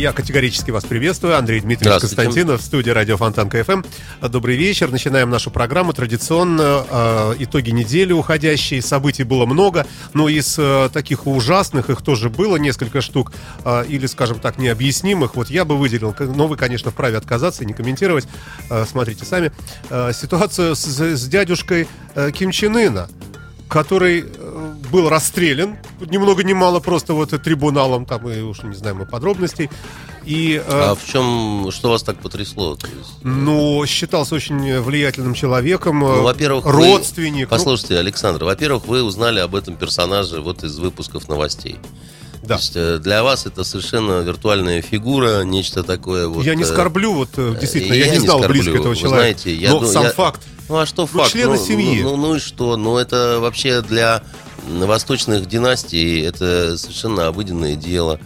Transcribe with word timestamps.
Я 0.00 0.14
категорически 0.14 0.70
вас 0.70 0.86
приветствую. 0.86 1.36
Андрей 1.36 1.60
Дмитриевич. 1.60 2.00
Константинов 2.00 2.62
в 2.62 2.64
студии 2.64 2.88
радио 2.88 3.18
Фонтанка 3.18 3.62
ФМ. 3.62 3.82
Добрый 4.26 4.56
вечер. 4.56 4.90
Начинаем 4.90 5.28
нашу 5.28 5.50
программу. 5.50 5.92
Традиционно 5.92 6.86
э, 6.90 7.34
итоги 7.40 7.68
недели 7.68 8.14
уходящие. 8.14 8.80
Событий 8.80 9.24
было 9.24 9.44
много, 9.44 9.86
но 10.14 10.30
из 10.30 10.58
э, 10.58 10.88
таких 10.90 11.26
ужасных 11.26 11.90
их 11.90 12.00
тоже 12.00 12.30
было 12.30 12.56
несколько 12.56 13.02
штук. 13.02 13.32
э, 13.66 13.84
или, 13.88 14.06
скажем 14.06 14.40
так, 14.40 14.56
необъяснимых. 14.56 15.36
Вот 15.36 15.50
я 15.50 15.66
бы 15.66 15.76
выделил, 15.76 16.16
но 16.18 16.46
вы, 16.46 16.56
конечно, 16.56 16.90
вправе 16.90 17.18
отказаться 17.18 17.64
и 17.64 17.66
не 17.66 17.74
комментировать. 17.74 18.26
Смотрите 18.88 19.26
сами. 19.26 19.52
Ситуацию 20.14 20.76
с, 20.76 20.86
с 20.86 21.28
дядюшкой 21.28 21.86
Ким 22.32 22.52
Чен 22.52 22.74
Ына 22.74 23.10
который 23.70 24.24
э, 24.26 24.74
был 24.92 25.08
расстрелян, 25.08 25.78
ни 26.00 26.18
много 26.18 26.42
ни 26.42 26.52
мало 26.52 26.80
просто 26.80 27.14
вот 27.14 27.30
трибуналом, 27.42 28.04
там 28.04 28.28
и 28.28 28.40
уж 28.40 28.62
не 28.62 28.74
знаем 28.74 28.98
мы 28.98 29.06
подробностей. 29.06 29.70
И, 30.26 30.56
э, 30.56 30.62
А 30.68 30.94
в 30.94 31.06
чем, 31.06 31.68
что 31.70 31.88
вас 31.90 32.02
так 32.02 32.18
потрясло? 32.18 32.74
То 32.74 32.86
есть, 32.88 33.10
ну, 33.22 33.86
считался 33.86 34.34
очень 34.34 34.80
влиятельным 34.80 35.34
человеком, 35.34 36.04
э, 36.04 36.16
ну, 36.16 36.22
во-первых, 36.24 36.64
вы- 36.66 36.72
родственник. 36.72 37.48
ну, 37.50 37.56
Послушайте, 37.56 37.96
Александр, 37.98 38.44
во-первых, 38.44 38.86
вы 38.86 39.02
узнали 39.02 39.38
об 39.40 39.54
этом 39.54 39.76
персонаже 39.76 40.40
вот 40.40 40.64
из 40.64 40.78
выпусков 40.78 41.28
новостей. 41.28 41.78
Да. 42.50 42.56
То 42.56 42.60
есть 42.62 42.72
э, 42.74 42.98
для 42.98 43.22
вас 43.22 43.46
это 43.46 43.62
совершенно 43.62 44.20
виртуальная 44.22 44.82
фигура, 44.82 45.42
нечто 45.44 45.84
такое 45.84 46.26
вот. 46.26 46.44
я 46.44 46.56
не 46.56 46.64
э, 46.64 46.66
скорблю, 46.66 47.12
вот 47.12 47.28
э, 47.36 47.54
действительно, 47.60 47.94
я, 47.94 48.06
я 48.06 48.10
не 48.10 48.18
не 48.18 48.24
знал 48.24 48.38
скорблю. 48.38 48.60
близко 48.62 48.78
этого 48.80 48.96
человека. 48.96 49.16
знаете, 49.20 49.54
я 49.54 49.70
но 49.70 49.78
ду- 49.78 49.86
сам 49.86 50.02
я- 50.04 50.10
факт. 50.10 50.42
Ну 50.68 50.76
а 50.78 50.86
что 50.86 51.02
Ну, 51.02 51.06
факт? 51.06 51.30
члены 51.32 51.56
ну, 51.56 51.64
семьи. 51.64 52.02
Ну, 52.02 52.16
ну, 52.16 52.28
ну 52.28 52.34
и 52.34 52.38
что? 52.40 52.76
Ну 52.76 52.96
это 52.98 53.38
вообще 53.40 53.82
для 53.82 54.22
восточных 54.68 55.46
династий 55.46 56.22
это 56.24 56.76
совершенно 56.76 57.28
обыденное 57.28 57.76
дело. 57.76 58.18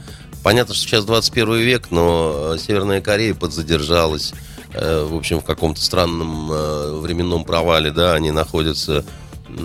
Понятно, 0.43 0.75
что 0.75 0.85
сейчас 0.87 1.05
21 1.05 1.57
век, 1.57 1.91
но 1.91 2.57
Северная 2.59 3.01
Корея 3.03 3.35
подзадержалась. 3.35 4.33
В 4.75 5.15
общем, 5.17 5.41
в 5.41 5.45
каком-то 5.45 5.81
странном 5.81 7.01
временном 7.01 7.45
провале, 7.45 7.91
да, 7.93 8.13
они 8.15 8.31
находятся, 8.31 9.05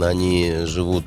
они 0.01 0.53
живут 0.65 1.05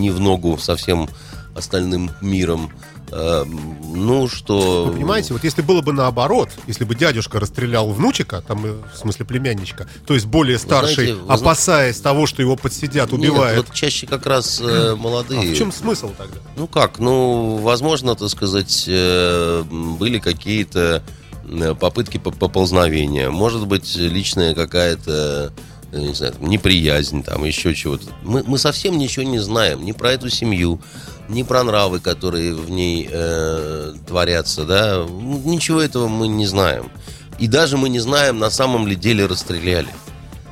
не 0.00 0.10
в 0.10 0.20
ногу 0.20 0.58
со 0.58 0.76
всем 0.76 1.08
остальным 1.54 2.10
миром. 2.20 2.70
Э, 3.12 3.44
Ну, 3.46 4.28
что... 4.28 4.86
Вы 4.86 4.92
понимаете, 4.94 5.34
вот 5.34 5.44
если 5.44 5.62
было 5.62 5.82
бы 5.82 5.92
наоборот, 5.92 6.48
если 6.66 6.84
бы 6.84 6.94
дядюшка 6.96 7.38
расстрелял 7.38 7.88
внучика, 7.90 8.40
там, 8.40 8.64
э, 8.66 8.74
в 8.92 8.96
смысле 8.98 9.24
племянничка, 9.24 9.86
то 10.06 10.14
есть 10.14 10.26
более 10.26 10.58
старший, 10.58 10.94
знаете, 11.12 11.14
вы 11.14 11.32
опасаясь 11.32 12.00
того, 12.00 12.26
что 12.26 12.42
его 12.42 12.56
подсидят, 12.56 13.12
Нет, 13.12 13.20
убивают. 13.20 13.56
вот 13.68 13.74
чаще 13.74 14.06
как 14.08 14.26
раз 14.26 14.60
э, 14.60 14.64
а 14.92 14.96
молодые. 14.96 15.54
в 15.54 15.56
чем 15.56 15.70
смысл 15.70 16.10
тогда? 16.18 16.38
Ну 16.56 16.66
как, 16.66 16.98
ну, 16.98 17.56
возможно, 17.58 18.16
так 18.16 18.28
сказать, 18.30 18.84
э, 18.88 19.62
были 19.70 20.18
какие-то 20.18 21.02
э, 21.48 21.74
попытки 21.78 22.18
по- 22.18 22.32
поползновения. 22.32 23.30
Может 23.30 23.66
быть, 23.68 23.94
личная 23.96 24.54
какая-то, 24.56 25.52
э, 25.94 26.00
не 26.00 26.14
знаю, 26.14 26.32
там, 26.34 26.48
неприязнь, 26.48 27.22
там, 27.22 27.44
еще 27.44 27.74
чего-то. 27.74 28.06
Мы, 28.22 28.42
мы 28.46 28.58
совсем 28.58 28.98
ничего 28.98 29.24
не 29.24 29.38
знаем 29.38 29.84
ни 29.84 29.92
про 29.92 30.12
эту 30.12 30.28
семью, 30.28 30.80
ни 31.28 31.42
про 31.42 31.62
нравы, 31.62 32.00
которые 32.00 32.54
в 32.54 32.70
ней 32.70 33.08
э, 33.10 33.94
творятся, 34.06 34.64
да. 34.64 35.06
Ничего 35.08 35.80
этого 35.80 36.08
мы 36.08 36.28
не 36.28 36.46
знаем. 36.46 36.90
И 37.38 37.48
даже 37.48 37.76
мы 37.76 37.88
не 37.88 38.00
знаем, 38.00 38.38
на 38.38 38.50
самом 38.50 38.86
ли 38.86 38.94
деле 38.94 39.26
расстреляли. 39.26 39.88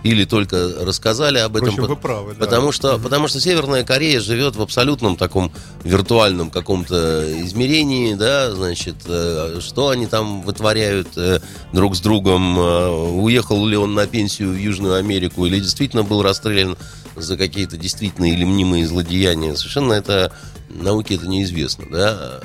Или 0.02 0.24
только 0.24 0.72
рассказали 0.80 1.38
об 1.38 1.56
этом. 1.56 1.68
Впрочем, 1.68 1.82
по- 1.84 1.88
вы 1.90 1.96
правы, 1.96 2.34
да. 2.34 2.40
Потому 2.44 2.72
что, 2.72 2.98
потому 2.98 3.28
что 3.28 3.40
Северная 3.40 3.84
Корея 3.84 4.20
живет 4.20 4.56
в 4.56 4.62
абсолютном 4.62 5.16
таком 5.16 5.52
виртуальном 5.84 6.50
каком-то 6.50 7.24
измерении, 7.42 8.14
да, 8.14 8.50
значит, 8.52 8.96
э, 9.06 9.58
что 9.60 9.90
они 9.90 10.06
там 10.06 10.42
вытворяют 10.42 11.08
э, 11.16 11.40
друг 11.72 11.94
с 11.96 12.00
другом, 12.00 12.58
э, 12.58 12.88
уехал 12.88 13.64
ли 13.66 13.76
он 13.76 13.94
на 13.94 14.06
пенсию 14.06 14.50
в 14.50 14.56
Южную 14.56 14.94
Америку 14.96 15.46
или 15.46 15.60
действительно 15.60 16.02
был 16.02 16.22
расстрелян 16.22 16.76
за 17.14 17.36
какие-то 17.36 17.76
действительно 17.76 18.24
или 18.24 18.44
мнимые 18.44 18.86
злодеяния. 18.86 19.54
Совершенно 19.54 19.92
это 19.92 20.32
науке 20.70 21.16
это 21.16 21.28
неизвестно, 21.28 21.84
да. 21.90 22.40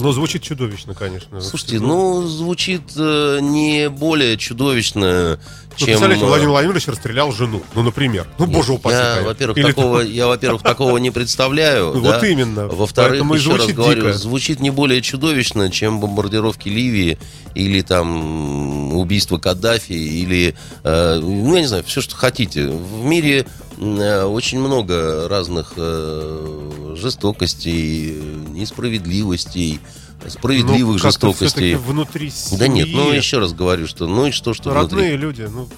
Но 0.00 0.12
звучит 0.12 0.42
чудовищно, 0.42 0.94
конечно. 0.94 1.40
Слушайте, 1.40 1.78
ну, 1.80 2.26
звучит 2.26 2.96
не 2.96 3.88
более 3.88 4.36
чудовищно, 4.36 5.38
Ну, 5.80 5.86
чем... 5.86 5.86
представляете, 5.86 6.24
э, 6.24 6.28
Владимир 6.28 6.50
Владимирович 6.50 6.88
расстрелял 6.88 7.32
жену. 7.32 7.62
Ну, 7.74 7.82
например. 7.82 8.26
Ну, 8.38 8.46
боже 8.46 8.72
упаси. 8.72 8.96
Я, 8.96 9.22
во-первых, 9.22 9.58
Или 9.58 9.66
такого, 9.66 10.00
я, 10.00 10.26
во-первых, 10.26 10.62
такого 10.62 10.98
не 10.98 11.10
представляю. 11.10 11.92
Ну, 11.94 12.00
да. 12.00 12.14
вот 12.14 12.24
именно. 12.24 12.66
Во-вторых, 12.66 13.12
Поэтому 13.12 13.34
еще 13.34 13.56
раз 13.56 13.66
говорю, 13.68 14.02
дико. 14.06 14.12
звучит 14.12 14.60
не 14.60 14.70
более 14.70 15.00
чудовищно, 15.02 15.70
чем 15.70 16.00
бомбардировки 16.00 16.68
Ливии 16.68 17.18
или 17.54 17.82
там 17.82 18.96
убийство 18.96 19.38
Каддафи 19.38 19.92
или, 19.92 20.54
э, 20.84 21.18
ну, 21.20 21.54
я 21.54 21.60
не 21.60 21.66
знаю, 21.66 21.84
все, 21.84 22.00
что 22.00 22.16
хотите. 22.16 22.66
В 22.66 23.04
мире 23.04 23.46
э, 23.78 24.22
очень 24.24 24.58
много 24.58 25.28
разных 25.28 25.74
э, 25.76 26.94
жестокостей, 26.96 28.20
несправедливостей, 28.50 29.80
справедливых 30.26 30.94
Ну, 30.94 30.98
жестокостей. 30.98 31.74
внутри 31.76 32.30
семьи. 32.30 32.58
Да 32.58 32.68
нет, 32.68 32.88
ну 32.92 33.10
еще 33.12 33.38
раз 33.38 33.52
говорю, 33.52 33.86
что 33.86 34.06
ну 34.06 34.26
и 34.26 34.30
что, 34.30 34.52
что 34.54 34.70
внутри. 34.70 34.98
Родные 34.98 35.16
люди, 35.16 35.42
ну, 35.50 35.68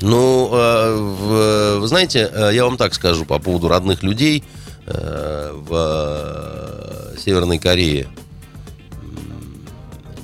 Ну, 0.00 0.50
э, 0.52 0.94
в- 0.96 1.78
вы 1.80 1.86
знаете, 1.88 2.30
э, 2.32 2.50
я 2.54 2.64
вам 2.64 2.76
так 2.76 2.94
скажу 2.94 3.24
по 3.24 3.38
поводу 3.38 3.68
родных 3.68 4.02
людей 4.02 4.44
э, 4.86 5.50
в 5.54 7.14
э, 7.14 7.16
Северной 7.18 7.58
Корее. 7.58 8.06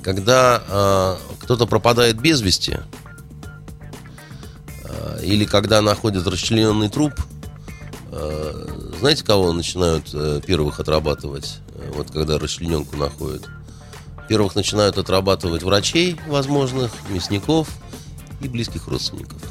Когда 0.02 0.62
э, 0.68 1.16
кто-то 1.42 1.66
пропадает 1.66 2.20
без 2.20 2.40
вести, 2.40 2.78
или 5.22 5.44
когда 5.44 5.82
находят 5.82 6.26
расчлененный 6.26 6.88
труп, 6.88 7.12
знаете, 8.98 9.24
кого 9.24 9.52
начинают 9.52 10.10
э, 10.12 10.40
первых 10.46 10.80
отрабатывать? 10.80 11.58
Вот 11.94 12.10
когда 12.10 12.38
расчлененку 12.38 12.96
находят. 12.96 13.48
Первых 14.28 14.54
начинают 14.54 14.96
отрабатывать 14.96 15.62
врачей 15.62 16.16
возможных, 16.28 16.92
мясников 17.08 17.68
и 18.40 18.48
близких 18.48 18.86
родственников. 18.86 19.42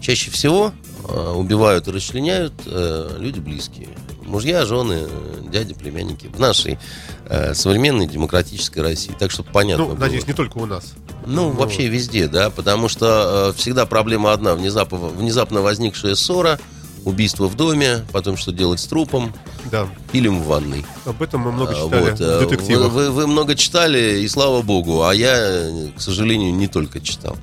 Чаще 0.00 0.30
всего 0.30 0.72
э, 1.08 1.32
убивают 1.32 1.88
и 1.88 1.90
расчленяют 1.90 2.52
э, 2.66 3.16
люди 3.18 3.40
близкие. 3.40 3.88
Мужья, 4.22 4.66
жены, 4.66 5.08
дяди, 5.50 5.72
племянники. 5.72 6.26
В 6.26 6.38
нашей 6.38 6.78
э, 7.24 7.54
современной 7.54 8.06
демократической 8.06 8.80
России. 8.80 9.14
Так, 9.18 9.30
чтобы 9.30 9.50
понятно 9.50 9.84
ну, 9.84 9.90
было. 9.92 9.98
надеюсь, 9.98 10.26
не 10.26 10.32
только 10.32 10.58
у 10.58 10.66
нас. 10.66 10.94
Ну, 11.24 11.50
вообще 11.50 11.88
везде, 11.88 12.28
да, 12.28 12.50
потому 12.50 12.88
что 12.88 13.52
э, 13.54 13.58
всегда 13.58 13.86
проблема 13.86 14.32
одна. 14.32 14.54
Внезапно, 14.54 14.98
внезапно 14.98 15.60
возникшая 15.60 16.14
ссора, 16.14 16.60
убийство 17.06 17.46
в 17.46 17.54
доме, 17.54 18.04
потом 18.12 18.36
что 18.36 18.52
делать 18.52 18.80
с 18.80 18.84
трупом, 18.86 19.32
Да, 19.70 19.88
фильм 20.12 20.42
в 20.42 20.46
ванной. 20.46 20.84
об 21.06 21.22
этом 21.22 21.40
мы 21.42 21.52
много 21.52 21.72
А, 21.72 21.84
читали 21.84 22.10
вот, 22.10 22.20
э, 22.20 22.38
в 22.38 22.48
детективах. 22.48 22.92
Вы, 22.92 23.04
вы- 23.06 23.10
вы 23.12 23.26
много 23.28 23.54
читали, 23.54 24.20
и 24.20 24.28
слава 24.28 24.60
богу, 24.62 25.02
а 25.04 25.14
я, 25.14 25.34
э, 25.38 25.88
к 25.96 26.00
сожалению, 26.00 26.52
не 26.54 26.66
только 26.68 27.00
читал. 27.00 27.36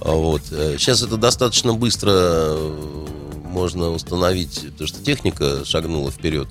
А 0.00 0.12
Вот. 0.12 0.42
э, 0.50 0.76
Сейчас 0.78 1.02
это 1.02 1.16
достаточно 1.18 1.74
быстро 1.74 2.10
э, 2.12 2.96
можно 3.44 3.90
установить, 3.90 4.62
потому 4.72 4.88
что 4.88 5.02
техника 5.04 5.64
шагнула 5.64 6.10
вперед. 6.10 6.48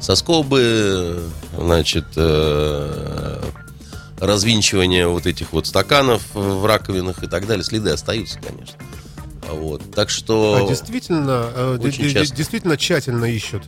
Соскобы, 0.00 1.22
значит, 1.58 2.06
э, 2.16 3.42
развинчивание 4.18 5.08
вот 5.08 5.26
этих 5.26 5.52
вот 5.52 5.66
стаканов 5.66 6.22
в 6.34 6.64
раковинах 6.66 7.22
и 7.22 7.26
так 7.26 7.46
далее. 7.46 7.64
Следы 7.64 7.90
остаются, 7.90 8.38
конечно. 8.38 8.74
Вот. 9.52 9.82
Так 9.94 10.10
что... 10.10 10.64
А 10.64 10.68
действительно, 10.68 11.46
э, 11.54 11.78
действительно 11.80 12.76
тщательно 12.76 13.24
ищут. 13.26 13.62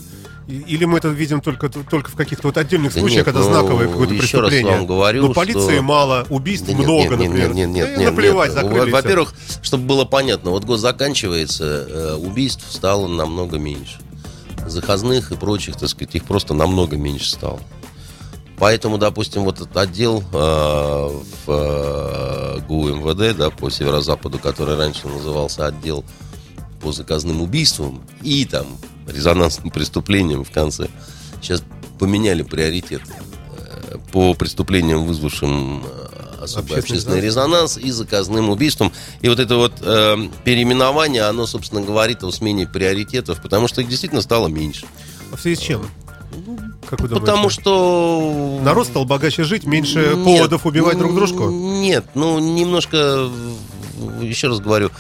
Или 0.49 0.85
мы 0.87 0.99
это 0.99 1.09
видим 1.09 1.41
только, 1.41 1.69
только 1.69 2.11
в 2.11 2.17
каких-то 2.17 2.49
вот 2.49 2.57
отдельных 2.59 2.93
Да 2.93 3.01
случаях, 3.01 3.19
нет, 3.19 3.25
когда 3.27 3.41
ну, 3.41 3.53
знаковое 3.53 3.87
какое-то 3.89 4.15
еще 4.15 4.41
раз 4.41 4.51
преступление. 4.51 4.77
вам 4.77 4.87
говорю, 4.87 5.29
Но 5.29 5.33
полиции 5.33 5.75
что- 5.75 5.83
мало, 5.83 6.27
убийств 6.31 6.67
Да 6.67 6.73
нет, 6.73 6.83
много, 6.83 7.03
нет, 7.03 7.11
нет, 7.11 7.29
например. 7.29 7.55
Нет, 7.55 7.69
нет, 7.69 7.87
Да 7.95 7.97
нет, 8.03 8.11
наплевать, 8.11 8.53
нет. 8.53 8.63
закрыли 8.63 8.81
и 8.81 8.87
всё. 8.87 8.93
Во-первых, 8.93 9.35
чтобы 9.63 9.85
было 9.85 10.05
понятно, 10.05 10.51
вот 10.51 10.65
год 10.65 10.81
заканчивается, 10.81 11.87
э, 11.89 12.15
убийств 12.17 12.65
стало 12.71 13.07
намного 13.07 13.59
меньше. 13.59 13.99
Заказных 14.67 15.31
и 15.31 15.37
прочих, 15.37 15.77
так 15.77 15.89
сказать, 15.89 16.15
их 16.17 16.25
просто 16.25 16.55
намного 16.55 16.97
меньше 16.97 17.31
стало. 17.31 17.61
Поэтому, 18.59 18.99
допустим, 18.99 19.43
вот 19.45 19.57
этот 19.57 19.77
отдел 19.77 20.23
э, 20.33 20.35
в 20.35 21.49
э, 21.49 22.59
ГУ 22.69 22.89
МВД, 22.89 23.37
да, 23.37 23.51
по 23.51 23.71
северо-западу, 23.71 24.39
который 24.39 24.77
раньше 24.77 25.09
назывался 25.09 25.67
отдел 25.67 26.05
по 26.81 26.93
заказным 26.93 27.43
убийствам 27.43 28.03
и 28.23 28.45
там 28.45 28.67
резонансным 29.07 29.71
преступлениям 29.71 30.45
в 30.45 30.51
конце, 30.51 30.89
сейчас 31.41 31.63
поменяли 31.99 32.43
приоритет 32.43 33.03
э, 33.57 33.97
по 34.13 34.35
преступлениям, 34.35 35.07
вызвавшим 35.07 35.83
э, 35.85 36.13
особый 36.43 36.77
Общественный 36.77 36.79
общественный 36.79 37.21
резонанс 37.21 37.79
и 37.79 37.91
заказным 37.91 38.51
убийством. 38.51 38.93
И 39.21 39.29
вот 39.29 39.39
это 39.39 39.57
вот 39.57 39.75
э, 39.81 40.29
переименование, 40.45 41.23
оно, 41.23 41.47
собственно, 41.47 41.81
говорит 41.81 42.23
о 42.25 42.31
смене 42.31 42.67
приоритетов, 42.67 43.41
потому 43.43 43.69
что 43.69 43.81
их 43.81 43.89
действительно 43.89 44.23
стало 44.23 44.49
меньше. 44.49 44.87
А 45.33 45.37
в 45.37 45.41
связи 45.41 45.57
с 45.57 45.61
чем? 45.61 45.87
Как 46.93 47.01
вы 47.01 47.09
думаете? 47.09 47.27
Потому 47.27 47.49
что... 47.49 48.61
Народ 48.63 48.87
стал 48.87 49.07
богаче 49.07 49.45
жить, 49.45 49.65
меньше 49.65 50.13
Нет, 50.15 50.25
поводов 50.25 50.67
убивать 50.67 50.99
друг 50.99 51.15
дружку? 51.15 51.49
Нет, 51.49 52.05
ну 52.15 52.39
немножко, 52.39 53.31
еще 54.21 54.49
раз 54.49 54.61
говорю, 54.61 54.91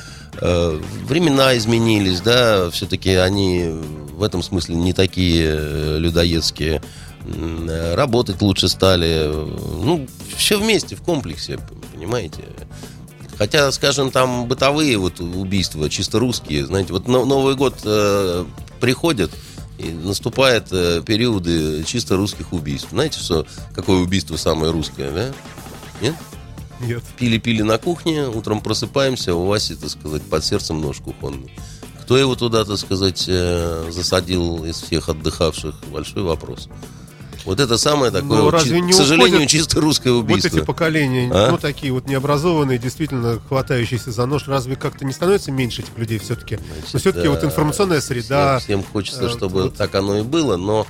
э, 0.40 0.80
времена 1.06 1.54
изменились, 1.58 2.22
да, 2.22 2.70
все-таки 2.70 3.10
они 3.10 3.74
в 4.12 4.22
этом 4.22 4.42
смысле 4.42 4.76
не 4.76 4.94
такие 4.94 5.54
э, 5.54 5.98
людоедские. 5.98 6.80
Э, 7.26 7.94
Работать 7.94 8.40
лучше 8.40 8.70
стали. 8.70 9.30
Ну, 9.30 10.06
все 10.34 10.58
вместе, 10.58 10.96
в 10.96 11.02
комплексе, 11.02 11.58
понимаете. 11.92 12.38
Хотя, 13.36 13.70
скажем, 13.70 14.10
там 14.10 14.46
бытовые 14.46 14.96
вот 14.96 15.20
убийства, 15.20 15.90
чисто 15.90 16.18
русские, 16.20 16.64
знаете, 16.64 16.94
вот 16.94 17.06
Но- 17.06 17.26
Новый 17.26 17.54
год 17.54 17.80
э, 17.84 18.46
приходит, 18.80 19.30
и 19.78 19.90
наступают 19.90 20.68
э, 20.72 21.02
периоды 21.04 21.84
чисто 21.84 22.16
русских 22.16 22.52
убийств. 22.52 22.88
Знаете, 22.90 23.18
что, 23.18 23.46
какое 23.74 23.98
убийство 24.00 24.36
самое 24.36 24.72
русское, 24.72 25.10
да? 25.10 25.32
Нет? 26.00 26.14
Нет. 26.80 27.02
Пили-пили 27.18 27.62
на 27.62 27.78
кухне, 27.78 28.26
утром 28.26 28.60
просыпаемся, 28.60 29.34
у 29.34 29.46
Васи, 29.46 29.74
так 29.74 29.90
сказать, 29.90 30.22
под 30.22 30.44
сердцем 30.44 30.80
нож 30.80 30.98
кухонный. 30.98 31.52
Кто 32.02 32.16
его 32.18 32.34
туда, 32.34 32.64
так 32.64 32.78
сказать, 32.78 33.24
э, 33.28 33.90
засадил 33.90 34.64
из 34.64 34.82
всех 34.82 35.08
отдыхавших? 35.08 35.76
Большой 35.92 36.22
вопрос. 36.22 36.68
Вот 37.44 37.58
это 37.58 37.76
самое 37.76 38.12
такое, 38.12 38.38
Ну, 38.38 38.44
вот, 38.44 38.54
разве 38.54 38.80
не 38.80 38.92
к 38.92 38.94
сожалению, 38.94 39.32
уходят 39.34 39.50
чисто 39.50 39.80
русское 39.80 40.10
убийство. 40.12 40.48
Вот 40.50 40.58
эти 40.58 40.64
поколения, 40.64 41.30
А? 41.32 41.50
ну, 41.50 41.58
такие 41.58 41.92
вот 41.92 42.06
необразованные, 42.06 42.78
действительно 42.78 43.40
хватающиеся 43.48 44.12
за 44.12 44.26
нож, 44.26 44.46
разве 44.46 44.76
как-то 44.76 45.04
не 45.04 45.12
становится 45.12 45.50
меньше 45.50 45.82
этих 45.82 45.98
людей 45.98 46.18
все-таки? 46.18 46.58
Но 46.92 46.98
все-таки 47.00 47.24
да, 47.26 47.30
вот 47.30 47.42
информационная 47.44 48.00
среда... 48.00 48.58
Всем, 48.58 48.80
всем 48.82 48.92
хочется, 48.92 49.24
э, 49.24 49.28
чтобы 49.28 49.64
вот- 49.64 49.76
так 49.76 49.94
оно 49.96 50.18
и 50.18 50.22
было, 50.22 50.56
но 50.56 50.86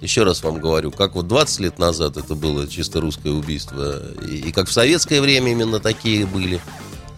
еще 0.00 0.24
раз 0.24 0.42
вам 0.42 0.58
говорю, 0.60 0.90
как 0.90 1.14
вот 1.14 1.28
20 1.28 1.60
лет 1.60 1.78
назад 1.78 2.16
это 2.16 2.34
было 2.34 2.66
чисто 2.66 3.00
русское 3.00 3.30
убийство, 3.30 4.02
и, 4.28 4.48
и 4.48 4.52
как 4.52 4.68
в 4.68 4.72
советское 4.72 5.20
время 5.20 5.52
именно 5.52 5.78
такие 5.78 6.26
были, 6.26 6.60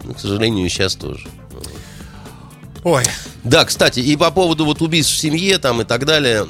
ну, 0.03 0.13
к 0.13 0.19
сожалению, 0.19 0.65
и 0.67 0.69
сейчас 0.69 0.95
тоже. 0.95 1.27
Ой, 2.83 3.03
Да, 3.43 3.65
кстати, 3.65 3.99
и 3.99 4.15
по 4.15 4.29
поводу 4.29 4.63
вот 4.65 4.83
убийств 4.83 5.13
в 5.15 5.17
семье 5.17 5.57
там 5.57 5.81
и 5.81 5.85
так 5.85 6.05
далее, 6.05 6.45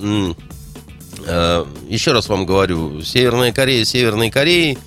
еще 1.90 2.12
раз 2.12 2.30
вам 2.30 2.46
говорю, 2.46 3.02
Северная 3.02 3.52
Корея, 3.52 3.84
Северной 3.86 4.30
Кореей, 4.30 4.78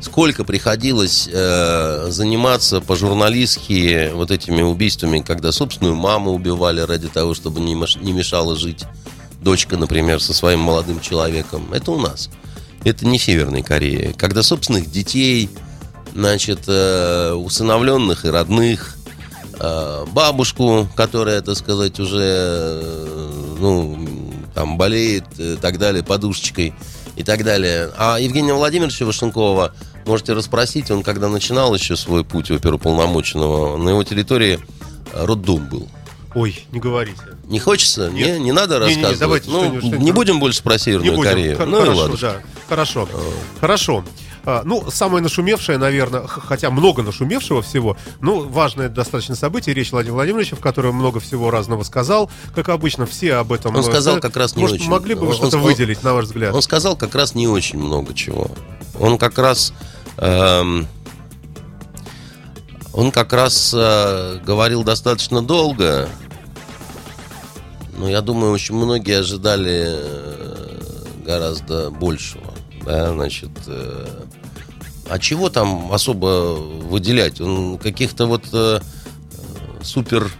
сколько 0.00 0.44
приходилось 0.44 1.28
э, 1.32 2.06
заниматься 2.10 2.80
по-журналистски 2.80 4.10
вот 4.12 4.30
этими 4.30 4.62
убийствами, 4.62 5.20
когда 5.20 5.52
собственную 5.52 5.94
маму 5.94 6.32
убивали 6.32 6.80
ради 6.80 7.08
того, 7.08 7.34
чтобы 7.34 7.60
не, 7.60 7.74
маш- 7.74 7.96
не 8.00 8.12
мешало 8.12 8.56
жить 8.56 8.84
дочка, 9.40 9.76
например, 9.76 10.20
со 10.20 10.34
своим 10.34 10.60
молодым 10.60 11.00
человеком. 11.00 11.72
Это 11.72 11.92
у 11.92 11.98
нас. 11.98 12.30
Это 12.84 13.06
не 13.06 13.18
Северной 13.18 13.62
Корея. 13.62 14.12
Когда 14.12 14.42
собственных 14.42 14.90
детей, 14.90 15.48
значит, 16.14 16.60
э, 16.66 17.32
усыновленных 17.32 18.24
и 18.24 18.28
родных, 18.28 18.96
э, 19.58 20.04
бабушку, 20.12 20.88
которая, 20.94 21.40
так 21.40 21.56
сказать, 21.56 21.98
уже, 21.98 22.20
э, 22.22 23.30
ну, 23.58 23.98
там, 24.56 24.78
болеет 24.78 25.24
и 25.36 25.56
так 25.56 25.78
далее, 25.78 26.02
подушечкой 26.02 26.72
и 27.14 27.22
так 27.22 27.44
далее. 27.44 27.90
А 27.98 28.16
Евгения 28.18 28.54
Владимировича 28.54 29.04
Вашенкова 29.04 29.74
можете 30.06 30.32
расспросить, 30.32 30.90
он 30.90 31.02
когда 31.02 31.28
начинал 31.28 31.74
еще 31.74 31.94
свой 31.94 32.24
путь 32.24 32.50
оперуполномоченного, 32.50 33.76
на 33.76 33.90
его 33.90 34.02
территории 34.02 34.58
э, 35.12 35.24
роддом 35.26 35.68
был. 35.68 35.86
ой, 36.34 36.64
не 36.72 36.80
говорите. 36.80 37.20
Не 37.48 37.58
хочется? 37.60 38.08
Нет. 38.10 38.38
Не, 38.38 38.44
не 38.46 38.52
надо 38.52 38.78
рассказывать. 38.78 39.18
давайте 39.18 39.50
ну, 39.50 39.58
что-нибудь, 39.58 39.80
что-нибудь. 39.80 40.00
не 40.00 40.12
будем 40.12 40.40
больше 40.40 40.62
про 40.62 40.78
Северную 40.78 41.10
Не 41.10 41.16
будем. 41.16 41.30
Корею. 41.30 41.56
Хор- 41.58 41.66
ну 41.66 41.76
и 41.76 41.80
хорошо, 41.82 42.00
ладно. 42.00 42.16
да. 42.18 42.36
Хорошо. 42.66 43.08
Хорошо. 43.60 44.04
А, 44.46 44.62
Ну, 44.64 44.88
самое 44.92 45.22
нашумевшее, 45.24 45.76
наверное, 45.76 46.24
хотя 46.28 46.70
много 46.70 47.02
нашумевшего 47.02 47.62
всего, 47.62 47.96
ну, 48.20 48.46
важное 48.48 48.88
достаточно 48.88 49.34
событие, 49.34 49.74
речь 49.74 49.90
Владимира 49.90 50.14
Владимировича, 50.14 50.54
в 50.54 50.60
котором 50.60 50.94
много 50.94 51.18
всего 51.18 51.50
разного 51.50 51.82
сказал. 51.82 52.30
Как 52.54 52.68
обычно, 52.68 53.06
все 53.06 53.34
об 53.34 53.52
этом... 53.52 53.74
Он 53.74 53.80
э, 53.80 53.84
сказал 53.84 54.20
как 54.20 54.36
раз 54.36 54.54
не 54.54 54.62
Может, 54.62 54.80
очень. 54.80 54.88
могли 54.88 55.14
бы 55.14 55.26
вы 55.26 55.34
что-то 55.34 55.58
выделить, 55.58 56.04
на 56.04 56.14
ваш 56.14 56.26
взгляд? 56.26 56.54
Он 56.54 56.62
сказал 56.62 56.96
как 56.96 57.16
раз 57.16 57.34
не 57.34 57.48
очень 57.48 57.80
много 57.80 58.14
чего. 58.14 58.48
Он 59.00 59.18
как 59.18 59.36
раз... 59.36 59.72
эм, 60.18 60.86
он 62.92 63.10
как 63.10 63.32
раз 63.32 63.74
э, 63.76 64.38
говорил 64.46 64.84
достаточно 64.84 65.42
долго. 65.42 66.08
Но 67.98 68.08
я 68.08 68.20
думаю, 68.20 68.52
очень 68.52 68.76
многие 68.76 69.18
ожидали 69.18 69.86
э, 69.88 70.78
гораздо 71.24 71.90
большего. 71.90 72.54
Да, 72.84 73.12
значит... 73.12 73.50
э, 73.66 74.25
а 75.08 75.18
чего 75.18 75.50
там 75.50 75.92
особо 75.92 76.54
выделять? 76.54 77.40
Он 77.40 77.78
каких-то 77.78 78.26
вот 78.26 78.44
э, 78.52 78.80
супер 79.82 80.30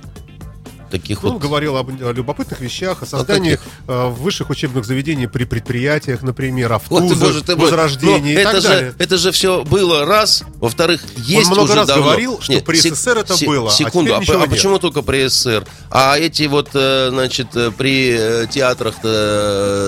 таких 0.91 1.23
Ну, 1.23 1.33
вот... 1.33 1.43
говорил 1.43 1.77
об 1.77 1.91
о 1.91 2.13
любопытных 2.13 2.61
вещах, 2.61 3.03
о 3.03 3.07
создании 3.07 3.53
каких? 3.57 3.67
э, 3.89 4.09
высших 4.09 4.51
учебных 4.51 4.85
заведений 4.85 5.27
при 5.27 5.45
предприятиях, 5.45 6.23
например, 6.23 6.73
о 6.73 6.79
Вот 6.89 7.01
ты, 7.01 7.07
вкусах, 7.15 7.19
боже 7.29 7.43
ты 7.43 7.57
возрождении 7.57 8.33
и 8.33 8.37
это 8.37 8.53
так 8.53 8.63
же, 8.63 8.69
далее. 8.69 8.95
Это 8.99 9.17
же 9.19 9.33
все 9.33 9.65
было 9.65 10.05
раз. 10.05 10.43
Во-вторых, 10.61 11.03
есть 11.17 11.49
много 11.51 11.65
уже 11.65 11.75
раз 11.75 11.87
давно. 11.89 12.05
говорил, 12.05 12.41
что 12.41 12.61
при 12.61 12.77
сек- 12.79 12.95
СССР 12.95 13.19
это 13.19 13.37
се- 13.37 13.47
было, 13.47 13.69
а 13.71 13.73
Секунду, 13.73 14.15
а, 14.15 14.19
а 14.19 14.21
нет. 14.21 14.51
почему 14.51 14.79
только 14.79 15.03
при 15.03 15.29
СССР? 15.29 15.67
А 15.91 16.19
эти 16.19 16.45
вот, 16.45 16.71
э, 16.75 17.09
значит, 17.11 17.49
э, 17.57 17.71
при 17.77 18.17
э, 18.19 18.47
театрах 18.51 18.97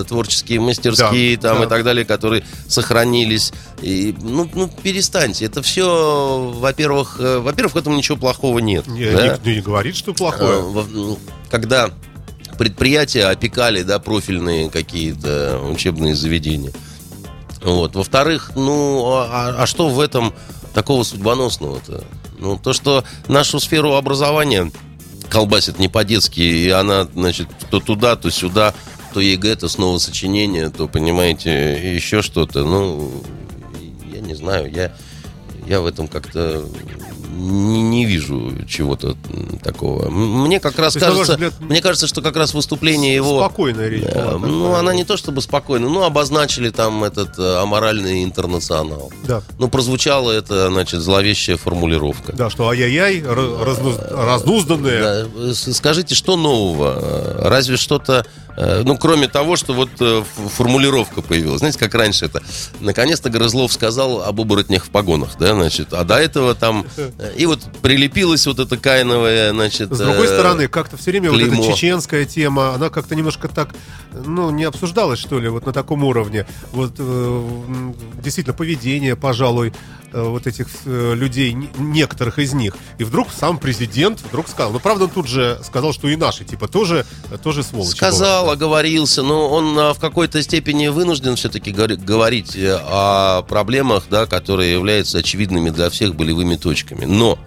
творческие 0.07 0.61
мастерские 0.61 1.37
Да, 1.37 1.51
там 1.51 1.59
да. 1.61 1.65
и 1.65 1.69
так 1.69 1.85
далее, 1.85 2.05
которые 2.05 2.45
сохранились. 2.69 3.53
И, 3.83 4.15
ну, 4.21 4.49
ну, 4.55 4.69
перестаньте. 4.83 5.45
Это 5.45 5.63
все, 5.63 6.51
во-первых, 6.55 7.17
во-первых, 7.19 7.75
в 7.75 7.79
этом 7.79 7.97
ничего 7.97 8.17
плохого 8.17 8.59
нет. 8.59 8.87
Не, 8.87 9.11
да? 9.11 9.29
никто 9.35 9.51
не 9.51 9.61
говорит, 9.61 9.97
что 9.97 10.13
плохое. 10.13 10.59
м, 10.59 10.73
Когда 11.51 11.91
предприятия 12.59 13.25
опекали, 13.25 13.83
да, 13.83 13.99
профильные 13.99 14.69
какие-то 14.71 15.61
учебные 15.71 16.15
заведения. 16.15 16.73
Вот. 17.63 17.95
Во-вторых, 17.95 18.53
ну, 18.55 19.05
а, 19.15 19.55
а 19.59 19.67
что 19.67 19.89
в 19.89 20.01
этом 20.01 20.35
такого 20.75 21.03
судьбоносного-то? 21.03 22.05
Ну, 22.39 22.59
то, 22.59 22.73
что 22.73 23.05
нашу 23.27 23.61
сферу 23.61 23.95
образования 23.95 24.71
колбасит 25.29 25.79
не 25.79 25.89
по-детски, 25.89 26.41
и 26.41 26.69
она, 26.71 27.09
значит, 27.15 27.49
то 27.71 27.81
туда, 27.81 28.17
то 28.17 28.31
сюда, 28.31 28.75
то 29.13 29.21
ЕГЭ, 29.21 29.57
то 29.57 29.69
снова 29.69 29.99
сочинение, 29.99 30.71
то, 30.71 30.89
понимаете, 30.89 31.95
еще 31.95 32.23
что-то. 32.23 32.65
Ну, 32.65 33.23
я 34.13 34.21
не 34.21 34.35
знаю, 34.35 34.71
я, 34.73 34.95
я 35.67 35.81
в 35.81 35.87
этом 35.87 36.09
как-то 36.09 36.65
не, 37.39 37.83
не 37.83 38.05
вижу 38.05 38.53
чего-то 38.69 39.17
такого. 39.63 40.11
Мне 40.11 40.61
как 40.61 40.79
раз 40.79 40.95
То 40.95 41.01
кажется, 41.01 41.33
взгляд, 41.33 41.55
мне 41.61 41.81
кажется, 41.81 42.07
что 42.07 42.21
как 42.23 42.37
раз 42.37 42.55
выступление 42.55 43.15
его... 43.15 43.41
Спокойная 43.41 43.89
речь 43.89 44.03
Да, 44.03 44.39
была. 44.39 44.47
ну, 44.49 44.75
она 44.75 44.95
не 44.95 45.05
то 45.05 45.17
чтобы 45.17 45.41
спокойно, 45.43 45.89
ну, 45.89 46.03
обозначили 46.05 46.71
там 46.71 47.05
этот 47.05 47.39
э, 47.39 47.57
аморальный 47.63 48.25
интернационал. 48.25 49.13
Да. 49.25 49.43
Ну, 49.59 49.69
прозвучала 49.69 50.33
это, 50.33 50.69
значит, 50.71 51.01
зловещая 51.01 51.57
формулировка. 51.57 52.33
Да, 52.33 52.51
что 52.51 52.69
ай-яй-яй, 52.69 53.21
ра- 53.21 53.65
разнуз- 53.65 54.15
разнузданные. 54.15 55.01
Да, 55.01 55.55
с- 55.55 55.73
Скажите, 55.75 56.15
что 56.15 56.37
нового? 56.37 56.99
Э, 57.01 57.49
Разве 57.49 57.77
что-то, 57.77 58.27
э, 58.48 58.48
ну, 58.85 58.97
кроме 58.97 59.29
того, 59.29 59.57
что 59.57 59.73
вот 59.73 59.91
э, 60.01 60.23
формулировка 60.57 61.23
появилась. 61.23 61.61
Знаете, 61.61 61.79
как 61.79 61.95
раньше 61.95 62.25
это? 62.25 62.43
Наконец-то 62.81 63.31
Грызлов 63.31 63.73
сказал 63.73 64.23
об 64.23 64.41
оборотнях 64.41 64.85
в 64.85 64.91
погонах, 64.91 65.37
да, 65.39 65.55
значит, 65.55 65.93
а 65.93 66.05
до 66.05 66.17
этого 66.17 66.55
там... 66.55 66.87
э, 66.97 67.11
И 67.37 67.47
вот 67.47 67.61
прилепилась 67.83 68.47
вот 68.47 68.59
эта 68.59 68.77
каиновая, 68.77 69.53
значит... 69.53 69.93
С 69.93 69.99
другой 69.99 70.27
э, 70.27 70.35
стороны, 70.35 70.69
как-то 70.69 70.97
все 70.97 71.11
время 71.11 71.31
вот 71.31 71.41
эта 71.41 71.57
чеченская 71.57 72.25
тема, 72.25 72.75
она 72.75 72.91
как-то 72.91 73.15
немножко 73.15 73.49
так, 73.49 73.75
ну, 74.13 74.51
не 74.51 74.65
обсуждалась, 74.65 75.19
что 75.19 75.39
ли, 75.39 75.49
вот 75.49 75.67
на 75.67 75.73
таком 75.73 76.05
уровне. 76.05 76.47
Вот 76.73 76.95
э, 76.99 77.49
действительно 78.23 78.55
поведение, 78.55 79.15
пожалуй, 79.17 79.73
э, 80.08 80.08
вот 80.13 80.47
этих 80.47 80.67
э, 80.85 81.15
людей, 81.15 81.53
не- 81.53 81.71
некоторых 81.79 82.39
из 82.39 82.53
них. 82.55 82.75
И 82.99 83.05
вдруг 83.05 83.29
сам 83.33 83.59
президент 83.59 84.21
вдруг 84.21 84.49
сказал. 84.49 84.73
Ну, 84.73 84.81
правда, 84.81 85.05
он 85.05 85.11
тут 85.11 85.29
же 85.29 85.61
сказал, 85.65 85.93
что 85.93 86.09
и 86.09 86.17
наши, 86.17 86.45
типа, 86.45 86.69
тоже, 86.69 87.05
тоже 87.43 87.63
сволочи. 87.63 87.91
Сказал, 87.97 88.43
бывают. 88.43 88.63
оговорился, 88.63 89.23
но 89.23 89.49
он 89.49 89.79
а, 89.79 89.95
в 89.95 89.99
какой-то 90.01 90.43
степени 90.43 90.89
вынужден 90.89 91.37
все-таки 91.37 91.71
говорить 91.73 92.57
э, 92.57 92.79
о 92.83 93.43
проблемах, 93.43 94.05
да, 94.11 94.27
которые 94.27 94.73
являются 94.73 95.19
очевидными 95.19 95.71
для 95.71 95.91
всех 95.91 96.15
болевыми 96.15 96.57
точками. 96.57 97.05
Но 97.05 97.39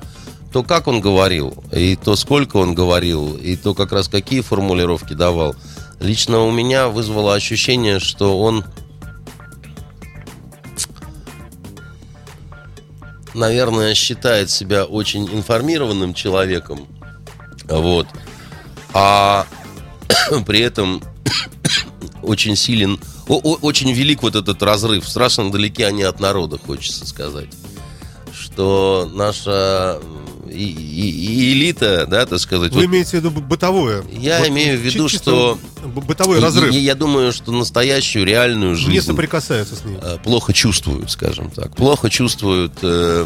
то, 0.51 0.63
как 0.63 0.87
он 0.87 1.01
говорил, 1.01 1.63
и 1.71 1.95
то, 1.95 2.15
сколько 2.15 2.57
он 2.57 2.75
говорил, 2.75 3.35
и 3.37 3.55
то, 3.55 3.73
как 3.73 3.91
раз 3.91 4.07
какие 4.07 4.41
формулировки 4.41 5.13
давал, 5.13 5.55
лично 5.99 6.41
у 6.41 6.51
меня 6.51 6.89
вызвало 6.89 7.35
ощущение, 7.35 7.99
что 7.99 8.39
он, 8.39 8.65
наверное, 13.33 13.93
считает 13.93 14.49
себя 14.49 14.85
очень 14.85 15.25
информированным 15.25 16.13
человеком. 16.13 16.87
Вот. 17.67 18.07
А 18.93 19.45
при 20.45 20.59
этом 20.59 21.01
очень 22.21 22.55
силен, 22.55 22.99
очень 23.27 23.91
велик 23.91 24.23
вот 24.23 24.35
этот 24.35 24.61
разрыв. 24.63 25.07
Страшно 25.07 25.51
далеки 25.51 25.83
они 25.83 26.03
от 26.03 26.19
народа, 26.19 26.57
хочется 26.57 27.05
сказать. 27.05 27.49
Что 28.33 29.09
наша 29.13 29.99
и- 30.51 30.69
и- 30.69 31.49
и 31.49 31.53
элита, 31.53 32.05
да, 32.07 32.25
так 32.25 32.39
сказать, 32.39 32.71
Вы 32.73 32.81
вот 32.81 32.85
имеете 32.85 33.11
в 33.11 33.13
виду 33.13 33.31
бытовое? 33.31 34.03
Я 34.11 34.39
Вот 34.39 34.49
имею 34.49 34.77
в 34.77 34.81
виду, 34.81 35.07
что- 35.09 35.57
Бытовой 35.85 36.37
и- 36.39 36.41
разрыв. 36.41 36.73
и 36.73 36.79
я 36.79 36.95
думаю, 36.95 37.31
что 37.33 37.51
настоящую 37.51 38.25
реальную 38.25 38.75
Не 38.75 38.81
жизнь 38.81 39.07
соприкасаются 39.07 39.75
с 39.75 39.83
ней. 39.85 39.97
э, 40.01 40.17
плохо 40.23 40.53
чувствуют, 40.53 41.09
скажем 41.11 41.49
так. 41.51 41.75
Плохо 41.75 42.09
чувствуют, 42.09 42.73
э, 42.81 43.25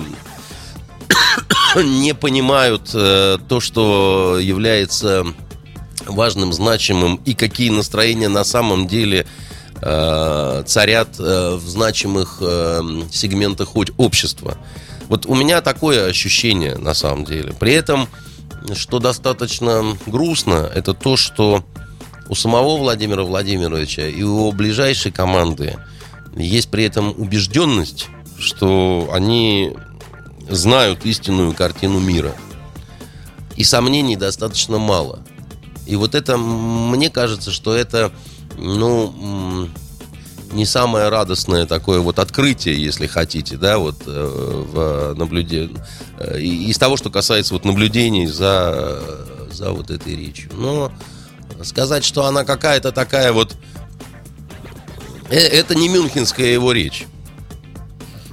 не 1.84 2.14
понимают 2.14 2.90
э, 2.94 3.38
то, 3.48 3.60
что 3.60 4.40
является 4.42 5.26
важным, 6.06 6.54
значимым, 6.54 7.16
и 7.26 7.34
какие 7.34 7.70
настроения 7.70 8.30
на 8.30 8.44
самом 8.44 8.88
деле 8.88 9.26
э, 9.82 10.64
царят 10.66 11.10
э, 11.20 11.56
в 11.56 11.68
значимых 11.68 12.38
э, 12.42 12.82
сегментах 13.12 13.70
хоть 13.70 13.92
общества. 13.98 14.58
Вот 15.08 15.26
у 15.26 15.36
меня 15.36 15.62
такое 15.62 16.08
ощущение 16.08 16.78
на 16.78 16.94
самом 16.94 17.26
деле. 17.26 17.54
При 17.54 17.74
этом, 17.74 18.08
что 18.74 19.00
достаточно 19.00 19.98
грустно, 20.06 20.70
это 20.74 20.94
то, 20.94 21.16
что 21.18 21.64
у 22.28 22.36
самого 22.36 22.78
Владимира 22.78 23.24
Владимировича 23.24 24.08
и 24.08 24.24
у 24.24 24.38
его 24.38 24.52
ближайшей 24.52 25.12
команды 25.12 25.78
есть 26.36 26.70
при 26.70 26.84
этом 26.86 27.14
убежденность, 27.18 28.08
что 28.40 29.10
они 29.14 29.74
знают 30.50 31.06
истинную 31.06 31.54
картину 31.54 32.00
мира. 32.00 32.36
И 33.56 33.64
сомнений 33.64 34.18
достаточно 34.18 34.78
мало. 34.78 35.20
И 35.86 35.96
вот 35.96 36.16
это, 36.16 36.38
мне 36.38 37.10
кажется, 37.10 37.52
что 37.52 37.74
это, 37.74 38.12
ну, 38.58 39.70
не 40.56 40.66
самое 40.66 41.10
радостное 41.10 41.66
такое 41.66 42.00
вот 42.00 42.18
открытие, 42.20 42.82
если 42.82 43.06
хотите, 43.08 43.58
да, 43.58 43.78
вот 43.78 44.04
э, 44.08 44.12
в 44.12 45.14
наблюдении, 45.16 45.76
из 46.40 46.78
того, 46.78 46.98
что 46.98 47.10
касается 47.10 47.54
вот 47.54 47.66
наблюдений 47.66 48.26
за, 48.26 49.00
за 49.52 49.72
вот 49.72 49.92
этой 49.92 50.16
речью. 50.16 50.52
Но 50.56 50.92
сказать, 51.64 52.04
что 52.04 52.26
она 52.26 52.44
какая-то 52.44 52.92
такая 52.92 53.32
вот, 53.32 53.56
э, 55.30 55.36
это 55.36 55.76
не 55.76 55.90
мюнхенская 55.90 56.48
его 56.48 56.72
речь. 56.72 57.06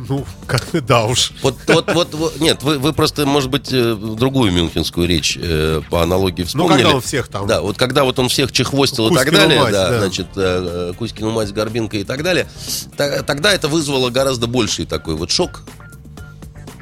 Ну, 0.08 0.24
как, 0.46 0.66
да 0.86 1.04
уж. 1.06 1.32
Вот, 1.42 1.56
вот, 1.68 1.92
вот, 1.94 2.14
вот- 2.14 2.40
нет, 2.40 2.62
вы, 2.62 2.78
вы 2.78 2.92
просто, 2.92 3.24
может 3.26 3.50
быть, 3.50 3.68
э, 3.72 3.94
другую 3.94 4.50
мюнхенскую 4.52 5.06
речь 5.06 5.38
э, 5.40 5.80
по 5.90 6.02
аналогии 6.02 6.42
Ну, 6.42 6.46
вспомнили. 6.48 6.82
когда 6.82 6.94
он 6.96 7.00
всех 7.00 7.28
там. 7.28 7.46
Да, 7.46 7.60
вот 7.60 7.76
когда 7.76 8.04
вот 8.04 8.18
он 8.18 8.28
всех 8.28 8.52
чехвостил 8.52 9.08
и 9.08 9.14
так 9.14 9.24
Кузькину 9.24 9.40
далее, 9.40 9.60
мать, 9.60 9.72
да, 9.72 9.90
да. 9.90 9.98
значит, 10.00 10.26
э, 10.36 10.90
э, 10.90 10.92
Кузькину 10.98 11.30
мать 11.30 11.48
с 11.48 11.52
Горбинкой 11.52 12.00
и 12.00 12.04
так 12.04 12.22
далее, 12.22 12.48
та- 12.96 13.22
тогда 13.22 13.52
это 13.52 13.68
вызвало 13.68 14.10
гораздо 14.10 14.46
больший 14.46 14.86
такой 14.86 15.14
вот 15.14 15.30
шок. 15.30 15.62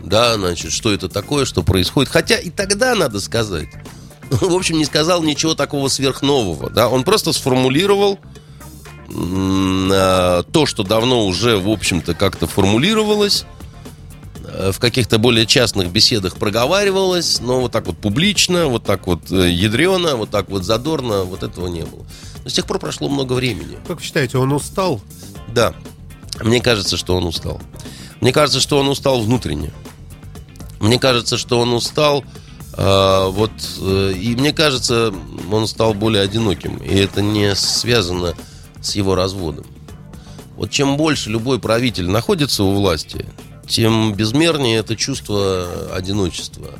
Да, 0.02 0.34
значит, 0.36 0.72
что 0.72 0.92
это 0.92 1.08
такое, 1.08 1.44
что 1.44 1.62
происходит. 1.62 2.10
Хотя 2.10 2.36
и 2.36 2.50
тогда, 2.50 2.94
надо 2.94 3.20
сказать, 3.20 3.68
в 4.30 4.54
общем, 4.54 4.78
не 4.78 4.84
сказал 4.84 5.22
ничего 5.22 5.54
такого 5.54 5.88
сверхнового. 5.88 6.70
Да? 6.70 6.88
Он 6.88 7.04
просто 7.04 7.32
сформулировал 7.32 8.18
то, 9.10 10.66
что 10.66 10.82
давно 10.84 11.26
уже, 11.26 11.58
в 11.58 11.68
общем-то, 11.68 12.14
как-то 12.14 12.46
формулировалось, 12.46 13.44
э, 14.44 14.70
в 14.72 14.78
каких-то 14.78 15.18
более 15.18 15.46
частных 15.46 15.90
беседах 15.90 16.36
проговаривалось, 16.36 17.40
но 17.40 17.60
вот 17.60 17.72
так 17.72 17.86
вот 17.86 17.98
публично, 17.98 18.66
вот 18.66 18.84
так 18.84 19.06
вот 19.06 19.30
э, 19.32 19.50
ядрено, 19.50 20.16
вот 20.16 20.30
так 20.30 20.48
вот 20.48 20.64
задорно, 20.64 21.24
вот 21.24 21.42
этого 21.42 21.66
не 21.66 21.82
было. 21.82 22.04
Но 22.44 22.50
с 22.50 22.52
тех 22.52 22.66
пор 22.66 22.78
прошло 22.78 23.08
много 23.08 23.32
времени. 23.32 23.78
Как 23.86 23.98
вы 23.98 24.02
считаете, 24.02 24.38
он 24.38 24.52
устал? 24.52 25.00
Да, 25.48 25.74
мне 26.42 26.60
кажется, 26.60 26.96
что 26.96 27.16
он 27.16 27.24
устал. 27.24 27.60
Мне 28.20 28.32
кажется, 28.32 28.60
что 28.60 28.78
он 28.78 28.88
устал 28.88 29.20
внутренне. 29.22 29.72
Мне 30.78 30.98
кажется, 30.98 31.36
что 31.36 31.60
он 31.60 31.72
устал, 31.72 32.24
э, 32.74 33.26
вот, 33.28 33.50
э, 33.80 34.12
и 34.16 34.36
мне 34.36 34.52
кажется, 34.52 35.12
он 35.50 35.66
стал 35.66 35.94
более 35.94 36.22
одиноким. 36.22 36.76
И 36.76 36.94
это 36.96 37.22
не 37.22 37.54
связано 37.54 38.34
с 38.34 38.49
его 38.96 39.14
разводом. 39.14 39.66
Вот 40.56 40.70
чем 40.70 40.96
больше 40.96 41.30
любой 41.30 41.58
правитель 41.58 42.08
находится 42.08 42.64
у 42.64 42.72
власти, 42.72 43.24
тем 43.66 44.14
безмернее 44.14 44.78
это 44.78 44.96
чувство 44.96 45.66
одиночества. 45.94 46.70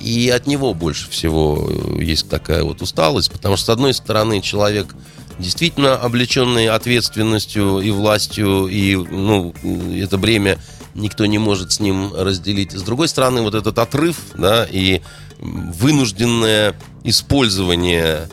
И 0.00 0.28
от 0.30 0.46
него 0.46 0.74
больше 0.74 1.08
всего 1.10 1.68
э, 1.70 2.02
есть 2.02 2.28
такая 2.28 2.64
вот 2.64 2.82
усталость, 2.82 3.30
потому 3.30 3.56
что, 3.56 3.66
с 3.66 3.68
одной 3.70 3.94
стороны, 3.94 4.40
человек 4.40 4.94
действительно 5.38 5.94
облеченный 5.94 6.68
ответственностью 6.68 7.80
и 7.80 7.90
властью, 7.90 8.66
и 8.66 8.96
ну, 8.96 9.54
это 9.94 10.18
бремя 10.18 10.58
никто 10.94 11.24
не 11.26 11.38
может 11.38 11.72
с 11.72 11.80
ним 11.80 12.12
разделить. 12.14 12.72
С 12.72 12.82
другой 12.82 13.08
стороны, 13.08 13.42
вот 13.42 13.54
этот 13.54 13.78
отрыв, 13.78 14.16
да, 14.36 14.66
и 14.70 15.00
вынужденное 15.38 16.76
использование 17.04 18.28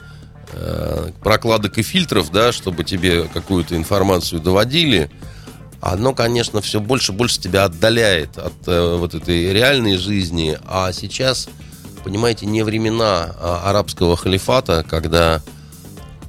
э, 0.54 1.12
прокладок 1.22 1.78
и 1.78 1.84
фильтров, 1.84 2.32
да, 2.32 2.52
чтобы 2.52 2.84
тебе 2.84 3.24
какую-то 3.24 3.76
информацию 3.76 4.42
доводили, 4.42 5.10
оно, 5.82 6.14
конечно, 6.14 6.62
все 6.62 6.80
больше 6.80 7.14
и 7.14 7.16
больше 7.16 7.40
тебя 7.40 7.66
отдаляет 7.66 8.38
от 8.38 8.54
э, 8.68 8.96
вот 8.98 9.16
этой 9.16 9.54
реальной 9.54 9.98
жизни. 9.98 10.58
А 10.66 10.92
сейчас, 10.92 11.48
понимаете, 12.04 12.46
не 12.46 12.64
времена 12.64 13.36
а, 13.40 13.62
арабского 13.70 14.18
халифата, 14.18 14.86
когда 14.88 15.42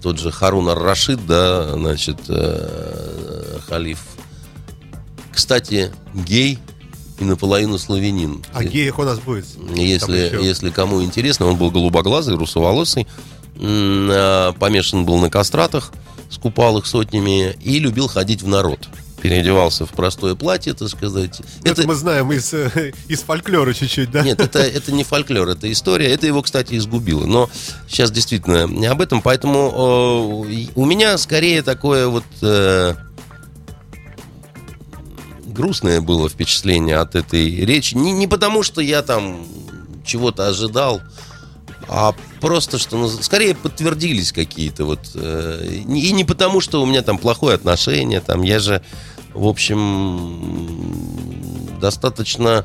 тот 0.03 0.19
же 0.19 0.31
Харун 0.31 0.69
ар-Рашид, 0.69 1.27
да, 1.27 1.73
значит, 1.73 2.19
э, 2.29 3.59
халиф, 3.69 3.99
кстати, 5.33 5.93
гей 6.15 6.59
и 7.19 7.25
наполовину 7.25 7.79
славянин. 7.79 8.43
А 8.53 8.65
геев 8.65 8.99
у 8.99 9.03
нас 9.03 9.19
будет. 9.19 9.47
Если, 9.75 10.39
если 10.43 10.71
кому 10.71 11.03
интересно, 11.03 11.47
он 11.47 11.57
был 11.57 11.71
голубоглазый, 11.71 12.37
русоволосый, 12.37 13.07
помешан 13.61 15.05
был 15.05 15.19
на 15.19 15.29
кастратах, 15.29 15.93
скупал 16.31 16.79
их 16.79 16.87
сотнями 16.87 17.53
и 17.63 17.79
любил 17.79 18.09
ходить 18.09 18.43
в 18.43 18.49
народ. 18.49 18.89
Переодевался 19.21 19.85
в 19.85 19.91
простое 19.91 20.35
платье, 20.35 20.73
так 20.73 20.89
сказать. 20.89 21.43
Это, 21.63 21.87
мы 21.87 21.95
знаем 21.95 22.33
из, 22.33 22.55
э, 22.55 22.93
из 23.09 23.21
фольклора 23.21 23.75
чуть-чуть, 23.75 24.11
да? 24.11 24.23
Нет, 24.23 24.41
это, 24.41 24.61
это 24.61 24.93
не 24.93 25.05
фольклор, 25.05 25.47
это 25.47 25.71
история. 25.71 26.11
Это 26.11 26.27
его, 26.27 26.41
кстати, 26.41 26.75
изгубило. 26.77 27.27
Но 27.27 27.51
сейчас 27.87 28.11
действительно 28.11 28.67
не 28.67 28.87
об 28.87 29.03
этом. 29.03 29.21
Поэтому 29.21 30.47
э, 30.49 30.67
у 30.75 30.85
меня 30.87 31.19
скорее 31.19 31.61
такое 31.61 32.09
вот 32.09 32.25
э, 32.41 32.95
грустное 35.45 36.01
было 36.01 36.31
впечатление 36.31 36.97
от 36.97 37.15
этой 37.15 37.57
речи. 37.67 37.95
Не, 37.95 38.13
не 38.13 38.27
потому, 38.27 38.63
что 38.63 38.81
я 38.81 39.03
там 39.03 39.47
чего-то 40.03 40.49
ожидал, 40.49 41.03
а 41.93 42.15
просто, 42.41 42.79
что 42.79 43.09
скорее 43.09 43.57
подтвердились 43.57 44.31
какие-то 44.31 44.85
вот... 44.85 45.01
э, 45.17 45.83
и 45.89 46.13
не 46.13 46.25
потому, 46.25 46.61
что 46.61 46.81
у 46.81 46.87
меня 46.87 47.03
там 47.03 47.19
плохое 47.19 47.57
отношение, 47.57 48.21
там 48.21 48.43
я 48.43 48.61
же, 48.61 48.81
в 49.35 49.49
общем, 49.49 50.95
достаточно 51.81 52.65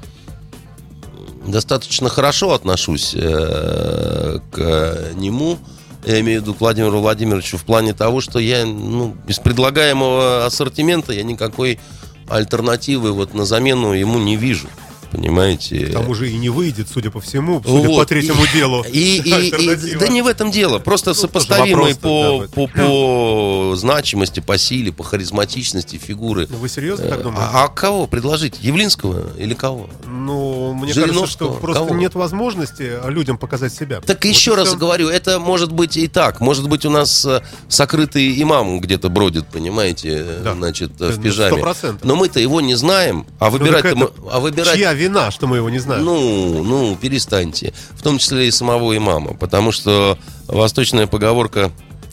достаточно 1.47 2.07
хорошо 2.07 2.53
отношусь 2.53 3.15
э, 3.15 4.39
к 4.51 5.11
нему. 5.15 5.57
Я 6.05 6.19
имею 6.19 6.41
в 6.41 6.43
виду 6.43 6.53
к 6.53 6.61
Владимиру 6.61 6.99
Владимировичу 6.99 7.57
в 7.57 7.65
плане 7.65 7.93
того, 7.93 8.21
что 8.21 8.37
я 8.37 8.63
ну, 8.63 9.15
из 9.27 9.39
предлагаемого 9.39 10.45
ассортимента 10.45 11.13
я 11.13 11.23
никакой 11.23 11.79
альтернативы 12.27 13.11
вот 13.11 13.33
на 13.33 13.45
замену 13.45 13.93
ему 13.93 14.19
не 14.19 14.35
вижу. 14.35 14.67
Понимаете? 15.15 15.85
К 15.87 15.93
тому 15.93 16.13
же 16.13 16.29
и 16.29 16.35
не 16.37 16.49
выйдет, 16.49 16.87
судя 16.93 17.09
по 17.11 17.21
всему, 17.21 17.61
судя 17.65 17.87
Вот. 17.89 17.99
по 18.01 18.05
третьему 18.05 18.43
делу. 18.53 18.83
И, 18.91 19.21
и- 19.23 19.91
и- 19.91 19.95
да 19.95 20.07
не 20.07 20.21
в 20.21 20.27
этом 20.27 20.51
дело, 20.51 20.79
просто 20.79 21.13
сопоставимый 21.13 21.93
вопрос-то, 21.93 22.47
по, 22.53 22.67
да, 22.67 22.83
по, 22.83 23.69
по 23.69 23.75
значимости, 23.75 24.39
по 24.39 24.57
силе, 24.57 24.91
по 24.91 25.03
харизматичности 25.03 25.97
фигуры. 25.97 26.47
Ну, 26.49 26.57
Вы 26.57 26.69
серьезно 26.69 27.07
так 27.07 27.21
думаете? 27.23 27.47
А, 27.53 27.65
а 27.65 27.67
кого 27.69 28.07
предложить? 28.07 28.55
Явлинского 28.61 29.23
или 29.37 29.53
кого? 29.53 29.89
Ну, 30.05 30.73
мне 30.73 30.93
кажется, 30.93 31.27
что 31.27 31.51
просто 31.51 31.85
Кого? 31.85 31.95
нет 31.99 32.15
возможности 32.15 32.93
людям 33.09 33.37
показать 33.37 33.73
себя. 33.73 34.01
Так 34.01 34.17
Вот 34.23 34.25
еще 34.25 34.51
и 34.51 34.55
раз 34.55 34.69
всё. 34.69 34.77
говорю, 34.77 35.09
это 35.09 35.39
может 35.39 35.71
быть 35.71 35.97
и 35.97 36.07
так. 36.07 36.39
Может 36.41 36.67
быть, 36.67 36.85
у 36.85 36.89
нас 36.89 37.25
э, 37.25 37.41
сокрытый 37.69 38.41
имам 38.41 38.79
где-то 38.79 39.09
бродит, 39.09 39.47
понимаете, 39.47 40.09
э, 40.25 40.41
Да. 40.43 40.53
значит, 40.53 40.91
э, 40.99 41.05
Э, 41.05 41.11
в 41.11 41.21
пижаме. 41.21 41.57
100%. 41.61 41.99
Но 42.03 42.15
мы-то 42.15 42.39
его 42.39 42.61
не 42.61 42.75
знаем, 42.75 43.25
а 43.39 43.45
Ну, 43.45 43.51
выбирать, 43.51 43.83
так 43.83 43.95
это 43.95 44.11
а 44.31 44.39
выбирать 44.39 44.75
Чья 44.75 44.93
вина, 45.05 45.31
что 45.31 45.47
мы 45.47 45.57
его 45.57 45.69
не 45.69 45.79
знаем? 45.79 46.03
Ну, 46.03 46.63
ну, 46.63 46.95
перестаньте. 46.95 47.73
В 47.91 48.01
том 48.01 48.17
числе 48.17 48.47
и 48.47 48.51
самого 48.51 48.95
имама. 48.97 49.33
Потому 49.33 49.71
что 49.71 50.17
восточная 50.47 51.07
поговорка 51.07 51.71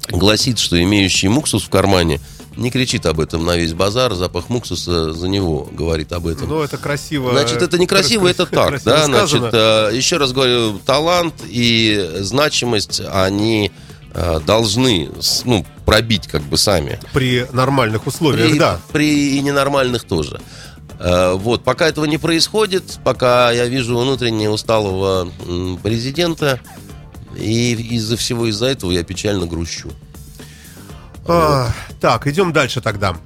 гласит, 0.09 0.59
что 0.59 0.81
имеющий 0.83 1.29
муксус 1.29 1.63
в 1.65 1.69
кармане 1.71 2.21
не 2.57 2.71
кричит 2.71 3.07
об 3.07 3.19
этом 3.21 3.45
на 3.47 3.57
весь 3.57 3.73
базар, 3.73 4.13
запах 4.15 4.51
муксуса 4.51 5.13
за 5.13 5.29
него 5.29 5.69
говорит 5.73 6.13
об 6.13 6.27
этом. 6.27 6.49
Ну, 6.49 6.61
это 6.61 6.77
красиво. 6.77 7.31
Значит, 7.33 7.63
это 7.63 7.79
некрасиво, 7.79 8.29
это 8.29 8.45
так, 8.45 8.69
красиво 8.69 8.91
да, 8.91 9.05
сказано. 9.05 9.51
значит, 9.51 9.55
э, 9.55 9.97
еще 9.97 10.19
раз 10.19 10.33
говорю, 10.33 10.79
талант 10.85 11.35
и 11.49 12.11
значимость, 12.21 13.01
они 13.11 13.73
э, 14.13 14.41
должны, 14.45 15.11
ну, 15.45 15.65
пробить 15.87 16.27
как 16.29 16.43
бы 16.43 16.59
сами. 16.59 17.01
При 17.15 17.47
нормальных 17.53 18.07
условиях, 18.07 18.51
При, 18.51 18.59
да. 18.59 18.81
при 18.93 19.39
и 19.39 19.41
ненормальных 19.41 20.05
тоже. 20.05 20.41
Э, 21.03 21.35
Вот, 21.35 21.65
пока 21.65 21.89
этого 21.89 22.05
не 22.05 22.19
происходит, 22.19 23.01
пока 23.05 23.51
я 23.51 23.67
вижу 23.67 23.99
внутренне 23.99 24.49
усталого 24.49 25.29
президента, 25.83 26.61
и 27.37 27.73
из-за 27.73 28.17
всего 28.17 28.47
из-за 28.47 28.67
этого 28.67 28.93
я 28.93 29.03
печально 29.03 29.47
грущу. 29.47 29.91
А, 31.27 31.73
так, 32.01 32.27
идем 32.27 32.53
дальше 32.53 32.81
тогда. 32.81 33.17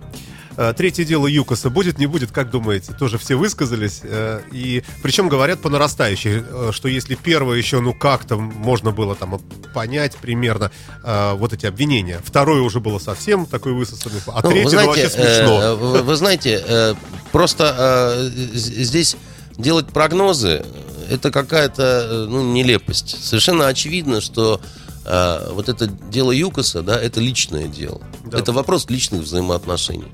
Э, 0.56 0.72
Третье 0.76 1.04
дело 1.04 1.26
ЮКОСа 1.26 1.70
будет, 1.70 1.98
не 1.98 2.06
будет, 2.06 2.32
как 2.32 2.50
думаете? 2.50 2.92
Тоже 2.92 3.18
все 3.18 3.36
высказались. 3.36 4.00
э, 4.02 4.40
И 4.52 4.82
причем 5.02 5.28
говорят 5.28 5.60
по 5.60 5.68
нарастающей, 5.68 6.42
э, 6.48 6.70
что 6.72 6.88
если 6.88 7.14
первое 7.14 7.58
еще, 7.58 7.80
ну 7.80 7.92
как-то 7.92 8.36
можно 8.36 8.90
было 8.90 9.14
там 9.14 9.40
понять 9.74 10.16
примерно 10.16 10.70
вот 11.02 11.52
эти 11.52 11.66
обвинения, 11.66 12.20
второе 12.24 12.62
уже 12.62 12.80
было 12.80 12.98
совсем 12.98 13.46
такой 13.46 13.72
высосанный, 13.72 14.20
а 14.26 14.40
Ну, 14.42 14.50
третье 14.50 14.80
ну, 14.80 14.86
вообще 14.86 15.08
смешно. 15.08 15.76
вы, 15.76 16.02
вы 16.02 16.16
знаете, 16.16 16.96
просто 17.32 18.30
здесь 18.54 19.16
делать 19.58 19.88
прогнозы 19.88 20.64
это 21.10 21.30
какая-то 21.30 22.26
ну, 22.28 22.42
нелепость. 22.52 23.22
Совершенно 23.24 23.68
очевидно, 23.68 24.20
что 24.20 24.60
э, 25.04 25.50
вот 25.52 25.68
это 25.68 25.86
дело 25.86 26.32
ЮКОСа, 26.32 26.82
да, 26.82 27.00
это 27.00 27.20
личное 27.20 27.68
дело. 27.68 28.00
Да. 28.24 28.38
Это 28.38 28.52
вопрос 28.52 28.86
личных 28.88 29.22
взаимоотношений. 29.22 30.10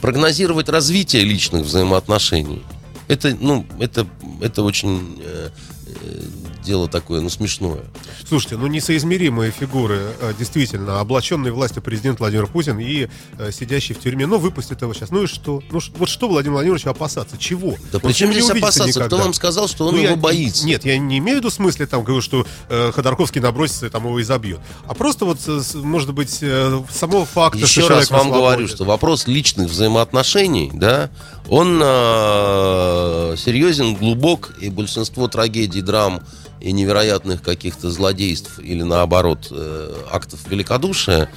Прогнозировать 0.00 0.68
развитие 0.68 1.24
личных 1.24 1.64
взаимоотношений. 1.64 2.62
Это, 3.08 3.36
ну, 3.40 3.66
это, 3.80 4.06
это 4.40 4.62
очень 4.62 5.20
э, 5.24 5.50
э, 5.86 6.20
дело 6.68 6.86
такое, 6.86 7.20
ну, 7.22 7.30
смешное. 7.30 7.80
Слушайте, 8.28 8.56
ну 8.58 8.66
несоизмеримые 8.66 9.50
фигуры, 9.50 10.12
э, 10.20 10.32
действительно, 10.38 11.00
облаченный 11.00 11.50
властью 11.50 11.82
президент 11.82 12.20
Владимир 12.20 12.46
Путин 12.46 12.78
и 12.78 13.08
э, 13.38 13.50
сидящий 13.52 13.94
в 13.94 14.00
тюрьме, 14.00 14.26
ну 14.26 14.38
выпустят 14.38 14.82
его 14.82 14.92
сейчас. 14.92 15.10
Ну 15.10 15.22
и 15.22 15.26
что? 15.26 15.62
Ну 15.72 15.80
вот 15.96 16.08
что 16.10 16.28
Владимир 16.28 16.54
Владимировичу 16.56 16.90
опасаться? 16.90 17.38
Чего? 17.38 17.74
Да 17.90 17.98
при 17.98 18.12
чем 18.12 18.32
здесь 18.32 18.50
опасаться? 18.50 18.90
Кто 18.90 19.00
никогда. 19.06 19.16
вам 19.24 19.32
сказал, 19.34 19.66
что 19.66 19.86
он 19.88 19.94
Ну, 19.94 20.00
его 20.02 20.10
я- 20.10 20.16
боится? 20.16 20.66
Нет, 20.66 20.84
я 20.84 20.98
не 20.98 21.18
имею 21.18 21.38
в 21.38 21.40
виду 21.40 21.50
в 21.50 21.54
смысле, 21.54 21.86
там, 21.86 22.04
говорю, 22.04 22.20
что 22.20 22.46
э, 22.68 22.92
Ходорковский 22.94 23.40
набросится 23.40 23.86
и 23.86 23.88
там 23.88 24.04
его 24.04 24.20
изобьет. 24.20 24.60
А 24.86 24.92
просто 24.94 25.24
вот, 25.24 25.38
э, 25.46 25.60
может 25.76 26.12
быть, 26.12 26.38
э, 26.42 26.82
самого 26.90 27.24
факта, 27.24 27.58
Еще 27.60 27.80
что 27.80 27.88
раз 27.88 28.10
вам 28.10 28.28
говорю, 28.30 28.66
свободе. 28.68 28.74
что 28.74 28.84
вопрос 28.84 29.26
личных 29.26 29.70
взаимоотношений, 29.70 30.70
да, 30.74 31.08
он 31.48 31.80
э, 31.82 33.34
серьезен, 33.38 33.94
глубок, 33.94 34.52
и 34.60 34.68
большинство 34.68 35.28
трагедий, 35.28 35.80
драм 35.80 36.20
и 36.60 36.72
невероятных 36.72 37.42
каких-то 37.42 37.90
злодейств 37.90 38.58
или 38.58 38.82
наоборот 38.82 39.48
э, 39.50 39.94
актов 40.10 40.40
великодушия 40.48 41.30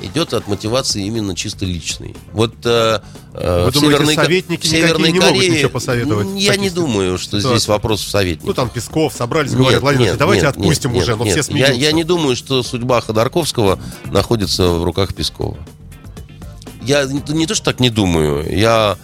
идет 0.00 0.32
от 0.34 0.46
мотивации 0.46 1.04
именно 1.04 1.34
чисто 1.34 1.64
личной. 1.64 2.14
Вот 2.32 2.54
э, 2.64 3.00
э, 3.34 3.64
Вы 3.64 3.70
в 3.70 3.74
думаете, 3.74 3.96
Северной, 3.96 4.14
советники 4.14 4.66
в 4.66 4.70
Северной 4.70 5.12
не 5.12 5.18
могут 5.18 5.34
Корее 5.34 5.50
ничего 5.50 5.70
посоветовать 5.70 6.28
Я 6.36 6.56
не 6.56 6.70
думаю, 6.70 7.18
что 7.18 7.38
ситуациях? 7.38 7.56
здесь 7.58 7.68
вопрос 7.68 8.02
в 8.02 8.08
советниках. 8.08 8.46
Ну 8.46 8.54
там 8.54 8.70
Песков 8.70 9.12
собрались, 9.12 9.50
Нет, 9.50 9.60
говорят, 9.60 9.82
Владимир, 9.82 10.06
нет, 10.10 10.18
давайте 10.18 10.46
нет, 10.46 10.56
отпустим 10.56 10.92
нет, 10.92 11.02
уже, 11.02 11.16
но 11.16 11.24
нет, 11.24 11.32
все 11.32 11.38
я, 11.38 11.42
смеются. 11.42 11.74
я 11.74 11.92
не 11.92 12.04
думаю, 12.04 12.36
что 12.36 12.62
судьба 12.62 13.00
Ходорковского 13.00 13.80
находится 14.10 14.68
в 14.68 14.84
руках 14.84 15.14
Пескова. 15.14 15.56
Я 16.82 17.04
не, 17.04 17.22
не 17.32 17.46
то, 17.46 17.54
что 17.54 17.64
так 17.64 17.80
не 17.80 17.90
думаю, 17.90 18.46
я, 18.56 18.96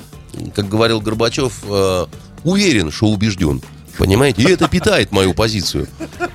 как 0.54 0.69
говорил 0.69 1.00
Горбачев, 1.00 1.65
э, 1.65 2.06
уверен, 2.45 2.91
что 2.93 3.08
убежден. 3.08 3.60
Понимаете? 3.99 4.43
И 4.43 4.47
это 4.47 4.69
питает 4.69 5.13
мою 5.13 5.35
позицию. 5.35 5.87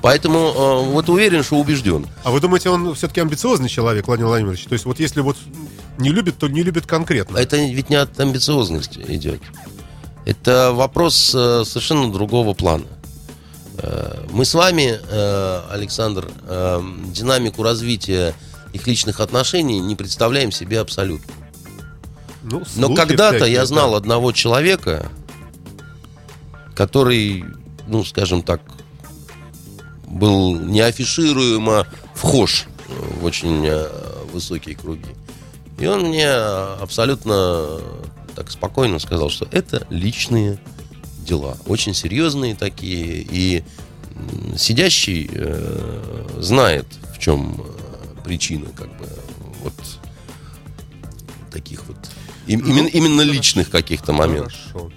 Поэтому 0.02 0.38
э, 0.38 0.92
вот 0.92 1.08
уверен, 1.08 1.42
что 1.42 1.56
убежден. 1.56 2.06
А 2.24 2.30
вы 2.30 2.40
думаете, 2.40 2.70
он 2.70 2.94
все-таки 2.94 3.20
амбициозный 3.20 3.68
человек, 3.68 4.06
Владимир 4.06 4.28
Владимирович? 4.28 4.64
То 4.64 4.72
есть 4.72 4.84
вот 4.84 4.98
если 5.00 5.20
вот 5.20 5.36
не 5.98 6.10
любит, 6.10 6.38
то 6.38 6.48
не 6.48 6.62
любит 6.62 6.86
конкретно. 6.86 7.38
Это 7.38 7.56
ведь 7.56 7.90
не 7.90 7.96
от 7.96 8.18
амбициозности 8.18 9.04
идет. 9.08 9.40
Это 10.24 10.72
вопрос 10.72 11.34
э, 11.34 11.64
совершенно 11.64 12.12
другого 12.12 12.54
плана. 12.54 12.84
Э, 13.78 14.26
Мы 14.30 14.44
с 14.44 14.54
вами, 14.54 14.98
э, 15.00 15.60
Александр, 15.70 16.30
э, 16.46 16.82
динамику 17.06 17.62
развития 17.62 18.34
их 18.72 18.86
личных 18.86 19.20
отношений 19.20 19.80
не 19.80 19.96
представляем 19.96 20.52
себе 20.52 20.80
абсолютно. 20.80 21.32
Ну, 22.42 22.62
Но 22.76 22.94
когда-то 22.94 23.44
я 23.44 23.60
да. 23.60 23.66
знал 23.66 23.94
одного 23.94 24.32
человека, 24.32 25.10
который, 26.80 27.44
ну, 27.88 28.02
скажем 28.04 28.40
так, 28.42 28.62
был 30.06 30.58
неафишируемо 30.58 31.86
вхож 32.14 32.64
в 33.20 33.24
очень 33.26 33.66
э, 33.66 33.86
высокие 34.32 34.74
круги. 34.76 35.04
И 35.78 35.86
он 35.86 36.04
мне 36.08 36.26
абсолютно 36.26 37.82
так 38.34 38.50
спокойно 38.50 38.98
сказал, 38.98 39.28
что 39.28 39.46
это 39.50 39.86
личные 39.90 40.58
дела, 41.18 41.58
очень 41.66 41.92
серьезные 41.92 42.54
такие, 42.54 43.26
и 43.30 43.62
сидящий 44.56 45.28
э, 45.30 46.38
знает, 46.38 46.86
в 47.14 47.18
чем 47.18 47.60
э, 47.60 48.22
причина, 48.24 48.68
как 48.74 48.88
бы, 48.96 49.06
вот 49.62 49.74
таких 51.52 51.84
вот 51.88 51.98
им- 52.46 52.60
именно, 52.60 52.88
именно 52.88 53.20
личных 53.20 53.68
каких-то 53.68 54.14
моментов. 54.14 54.54
Хорошо. 54.72 54.90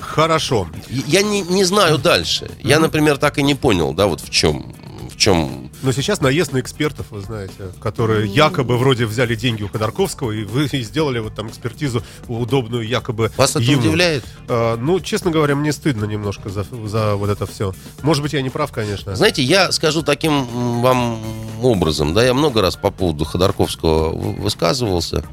Хорошо. 0.00 0.68
Я 0.88 1.22
не, 1.22 1.42
не 1.42 1.64
знаю 1.64 1.98
дальше. 1.98 2.50
Я, 2.62 2.78
например, 2.80 3.18
так 3.18 3.38
и 3.38 3.42
не 3.42 3.54
понял, 3.54 3.92
да, 3.92 4.06
вот 4.06 4.20
в 4.20 4.30
чем, 4.30 4.74
в 5.10 5.16
чем. 5.16 5.70
Но 5.82 5.92
сейчас 5.92 6.20
наезд 6.20 6.52
на 6.52 6.60
экспертов, 6.60 7.06
вы 7.10 7.20
знаете, 7.20 7.54
которые 7.80 8.26
якобы 8.28 8.76
вроде 8.76 9.06
взяли 9.06 9.34
деньги 9.34 9.62
у 9.62 9.68
Ходорковского 9.68 10.32
и 10.32 10.44
вы 10.44 10.66
и 10.66 10.82
сделали 10.82 11.18
вот 11.20 11.34
там 11.34 11.48
экспертизу 11.48 12.02
удобную 12.28 12.86
якобы 12.86 13.30
Вас 13.36 13.50
это 13.50 13.62
ему. 13.62 13.80
удивляет? 13.80 14.24
А, 14.48 14.76
ну, 14.76 15.00
честно 15.00 15.30
говоря, 15.30 15.54
мне 15.54 15.72
стыдно 15.72 16.04
немножко 16.04 16.48
за, 16.48 16.64
за 16.86 17.14
вот 17.16 17.30
это 17.30 17.46
все. 17.46 17.74
Может 18.02 18.22
быть, 18.22 18.32
я 18.32 18.42
не 18.42 18.50
прав, 18.50 18.72
конечно. 18.72 19.14
Знаете, 19.14 19.42
я 19.42 19.72
скажу 19.72 20.02
таким 20.02 20.80
вам 20.80 21.18
образом, 21.62 22.14
да, 22.14 22.24
я 22.24 22.34
много 22.34 22.62
раз 22.62 22.76
по 22.76 22.90
поводу 22.90 23.24
Ходорковского 23.24 24.12
высказывался. 24.16 25.24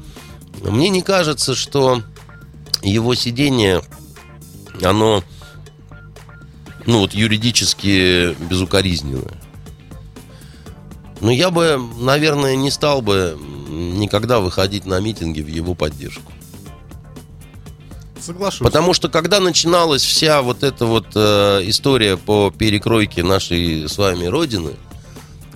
Мне 0.62 0.88
не 0.88 1.02
кажется, 1.02 1.54
что 1.54 2.02
его 2.82 3.14
сидение, 3.14 3.80
оно, 4.82 5.22
ну 6.86 7.00
вот 7.00 7.14
юридически 7.14 8.34
безукоризненное. 8.48 9.40
Но 11.20 11.30
я 11.30 11.50
бы, 11.50 11.80
наверное, 11.98 12.54
не 12.56 12.70
стал 12.70 13.02
бы 13.02 13.36
никогда 13.68 14.40
выходить 14.40 14.86
на 14.86 15.00
митинги 15.00 15.40
в 15.40 15.48
его 15.48 15.74
поддержку. 15.74 16.32
Соглашусь. 18.20 18.60
Потому 18.60 18.94
что 18.94 19.08
когда 19.08 19.40
начиналась 19.40 20.02
вся 20.02 20.42
вот 20.42 20.62
эта 20.62 20.86
вот 20.86 21.06
э, 21.14 21.62
история 21.64 22.16
по 22.16 22.50
перекройке 22.56 23.22
нашей 23.22 23.88
с 23.88 23.96
вами 23.96 24.26
родины, 24.26 24.72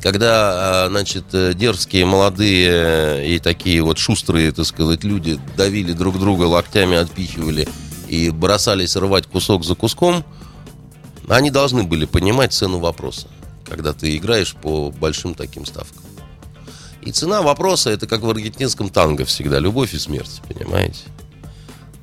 когда, 0.01 0.87
э, 0.87 0.89
значит, 0.91 1.25
э, 1.33 1.55
дерзкие, 1.55 2.07
молодые 2.07 3.35
и 3.35 3.39
такие 3.39 3.83
вот 3.83 3.99
шустрые, 3.99 4.53
так 4.53 4.67
сказать, 4.67 5.05
люди 5.05 5.39
давили 5.57 5.93
друг 5.93 6.19
друга, 6.19 6.45
локтями 6.45 6.97
отпихивали 6.97 7.69
и 8.13 8.29
бросались 8.29 8.95
рвать 8.95 9.27
кусок 9.27 9.65
за 9.65 9.75
куском, 9.75 10.23
они 11.29 11.51
должны 11.51 11.83
были 11.83 12.05
понимать 12.05 12.53
цену 12.53 12.79
вопроса, 12.79 13.27
когда 13.67 13.95
ты 13.95 14.19
играешь 14.19 14.55
по 14.55 14.91
большим 14.91 15.35
таким 15.35 15.65
ставкам. 15.65 16.03
И 17.01 17.11
цена 17.11 17.41
вопроса 17.41 17.89
это 17.89 18.07
как 18.07 18.21
в 18.21 18.29
аргентинском 18.29 18.91
танго 18.91 19.25
всегда, 19.25 19.59
любовь 19.59 19.95
и 19.95 19.99
смерть, 19.99 20.43
понимаете? 20.47 21.05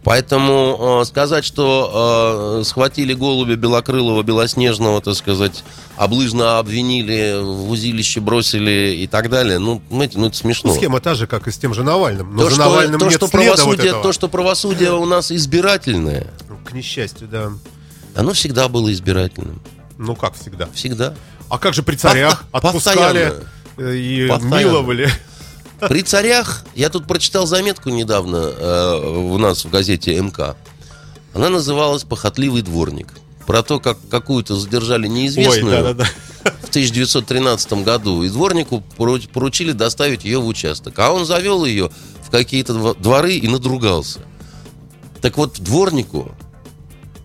Поэтому 0.03 1.01
э, 1.01 1.05
сказать, 1.05 1.43
что 1.43 2.59
э, 2.61 2.63
схватили 2.63 3.13
голубя 3.13 3.55
белокрылого, 3.55 4.23
белоснежного, 4.23 5.01
так 5.01 5.15
сказать, 5.15 5.63
облыжно 5.97 6.57
обвинили, 6.57 7.41
в 7.41 7.69
узилище 7.69 8.21
бросили 8.21 8.95
и 8.95 9.07
так 9.07 9.29
далее, 9.29 9.59
ну, 9.59 9.81
знаете, 9.91 10.17
ну 10.17 10.27
это 10.27 10.37
смешно. 10.37 10.71
Ну, 10.71 10.77
схема 10.77 11.01
та 11.01 11.15
же, 11.15 11.27
как 11.27 11.47
и 11.47 11.51
с 11.51 11.57
тем 11.57 11.73
же 11.73 11.83
Навальным. 11.83 12.33
Но 12.35 12.43
То, 12.43 12.49
за 12.49 12.55
что, 12.55 12.63
Навальным 12.63 12.99
то, 12.99 13.05
нет 13.07 13.13
что 13.15 13.25
вот 13.25 13.31
правосудие, 13.31 13.87
этого. 13.87 14.03
то, 14.03 14.13
что 14.13 14.29
правосудие 14.29 14.93
у 14.93 15.05
нас 15.05 15.31
избирательное, 15.33 16.27
К 16.65 16.71
несчастью, 16.71 17.27
да. 17.27 17.51
оно 18.15 18.31
всегда 18.33 18.69
было 18.69 18.91
избирательным. 18.93 19.61
Ну, 19.97 20.15
как 20.15 20.33
всегда. 20.35 20.69
Всегда. 20.73 21.13
А 21.49 21.57
как 21.57 21.73
же 21.73 21.83
при 21.83 21.97
царях 21.97 22.45
По- 22.51 22.59
отпускали 22.59 23.31
постоянно. 23.31 23.43
э, 23.77 23.95
и 23.97 24.27
Постоянно. 24.29 24.59
миловали? 24.59 25.09
При 25.87 26.01
царях, 26.01 26.65
я 26.75 26.89
тут 26.89 27.07
прочитал 27.07 27.45
заметку 27.47 27.89
недавно 27.89 28.37
э, 28.37 29.17
у 29.17 29.37
нас 29.37 29.63
в 29.65 29.69
газете 29.69 30.19
МК. 30.19 30.55
Она 31.33 31.49
называлась 31.49 32.03
«Похотливый 32.03 32.61
дворник». 32.61 33.07
Про 33.45 33.63
то, 33.63 33.79
как 33.79 33.97
какую-то 34.09 34.55
задержали 34.55 35.07
Ой, 35.07 35.13
неизвестную. 35.13 35.83
да-да-да. 35.83 36.05
в 36.61 36.69
1913 36.69 37.73
году, 37.83 38.23
и 38.23 38.29
дворнику 38.29 38.83
пору- 38.97 39.19
поручили 39.33 39.71
доставить 39.71 40.23
ее 40.23 40.39
в 40.39 40.45
участок. 40.45 40.99
А 40.99 41.11
он 41.11 41.25
завел 41.25 41.65
ее 41.65 41.89
в 42.23 42.29
какие-то 42.29 42.73
дво- 42.73 43.01
дворы 43.01 43.33
и 43.35 43.47
надругался. 43.47 44.19
Так 45.21 45.37
вот, 45.37 45.59
дворнику 45.59 46.31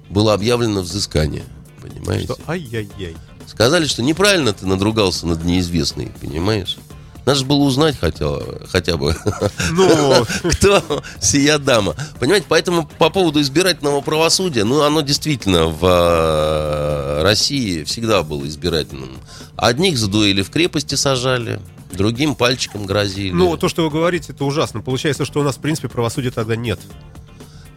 было 0.09 0.33
объявлено 0.33 0.81
взыскание. 0.81 1.45
Понимаете? 1.83 2.25
Что, 2.33 2.39
ай-яй-яй. 2.47 3.17
Сказали, 3.47 3.87
что 3.87 4.03
неправильно 4.03 4.55
ты 4.55 4.67
надругался 4.67 5.27
над 5.27 5.45
неизвестной, 5.45 6.11
понимаешь? 6.21 6.79
Надо 7.27 7.39
же 7.39 7.45
было 7.45 7.59
узнать 7.61 7.97
хотя, 7.99 8.29
хотя 8.69 8.97
бы, 8.97 9.17
Ну, 9.73 10.27
кто 10.53 11.03
сия 11.21 11.59
дама. 11.59 11.95
Понимаете, 12.21 12.47
поэтому 12.49 12.87
по 12.99 13.09
поводу 13.11 13.41
избирательного 13.41 14.01
правосудия, 14.03 14.65
ну, 14.65 14.83
оно 14.83 15.01
действительно 15.01 15.67
в 15.67 15.81
э, 15.83 17.23
России 17.23 17.85
всегда 17.85 18.23
было 18.23 18.47
избирательным. 18.47 19.19
Одних 19.57 19.97
за 19.99 20.09
дуэли 20.09 20.43
в 20.43 20.51
крепости 20.51 20.97
сажали, 20.97 21.61
другим 21.93 22.35
пальчиком 22.35 22.85
грозили. 22.87 23.33
ну, 23.33 23.57
то, 23.57 23.69
что 23.69 23.85
вы 23.85 23.91
говорите, 23.91 24.33
это 24.33 24.45
ужасно. 24.45 24.81
Получается, 24.81 25.25
что 25.25 25.41
у 25.41 25.43
нас, 25.43 25.57
в 25.57 25.61
принципе, 25.61 25.89
правосудия 25.89 26.31
тогда 26.31 26.57
нет. 26.57 26.79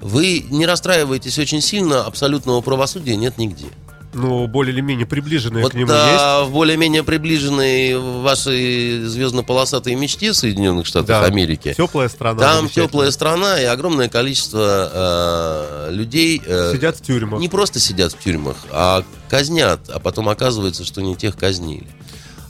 Вы 0.01 0.45
не 0.49 0.65
расстраиваетесь 0.65 1.39
очень 1.39 1.61
сильно, 1.61 2.03
абсолютного 2.03 2.61
правосудия 2.61 3.15
нет 3.15 3.37
нигде. 3.37 3.67
Ну, 4.13 4.47
более 4.47 4.73
или 4.73 4.81
менее 4.81 5.05
приближенные 5.05 5.63
Вот 5.63 5.73
к 5.73 5.75
нему 5.75 5.91
а, 5.93 6.43
в 6.45 6.51
более-менее 6.51 7.03
приближенной 7.03 7.97
вашей 8.21 9.01
звездно-полосатой 9.03 9.95
мечте 9.95 10.33
Соединенных 10.33 10.85
Штатов 10.85 11.07
Да. 11.07 11.25
Америки. 11.25 11.69
есть. 11.69 11.77
Теплая 11.77 12.07
страна. 12.09 12.39
Там 12.39 12.69
теплая 12.69 13.11
страна 13.11 13.61
и 13.61 13.65
огромное 13.65 14.09
количество 14.09 15.87
э, 15.89 15.91
людей 15.91 16.41
э, 16.45 16.71
Сидят 16.73 16.97
в 16.97 17.01
тюрьмах. 17.01 17.39
не 17.41 17.49
просто 17.49 17.79
сидят 17.79 18.13
в 18.13 18.19
тюрьмах, 18.19 18.55
а 18.71 19.03
казнят, 19.29 19.81
а 19.89 19.99
потом 19.99 20.29
оказывается, 20.29 20.85
что 20.85 21.01
не 21.01 21.15
тех 21.15 21.37
казнили. 21.37 21.87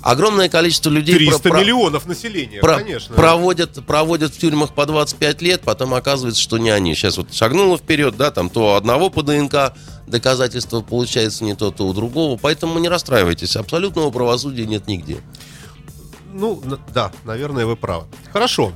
Огромное 0.02 0.48
количество 0.48 0.90
людей 0.90 1.16
300 1.16 1.50
про- 1.50 1.60
миллионов 1.60 2.06
населения, 2.06 2.60
про- 2.60 2.78
конечно. 2.78 3.16
проводят, 3.16 3.86
проводят 3.86 4.34
в 4.34 4.38
тюрьмах 4.38 4.74
по 4.74 4.86
25 4.86 5.42
лет, 5.42 5.62
потом 5.62 5.94
оказывается, 5.94 6.42
что 6.42 6.58
не 6.58 6.70
они. 6.70 6.94
Сейчас 6.96 7.18
вот 7.18 7.34
шагнуло 7.34 7.78
вперед, 7.78 8.16
да, 8.16 8.32
там 8.32 8.50
то 8.50 8.76
одного 8.76 9.10
по 9.10 9.24
ДНК 9.24 9.74
доказательства 10.06 10.82
получается 10.82 11.44
не 11.44 11.56
то, 11.56 11.72
то 11.72 11.88
у 11.88 11.94
другого. 11.94 12.38
Поэтому 12.42 12.80
не 12.80 12.88
расстраивайтесь, 12.90 13.56
абсолютного 13.56 14.12
правосудия 14.12 14.66
нет 14.66 14.88
нигде. 14.88 15.18
Ну, 16.34 16.62
да, 16.94 17.12
наверное, 17.26 17.66
вы 17.66 17.76
правы. 17.76 18.06
Хорошо. 18.32 18.72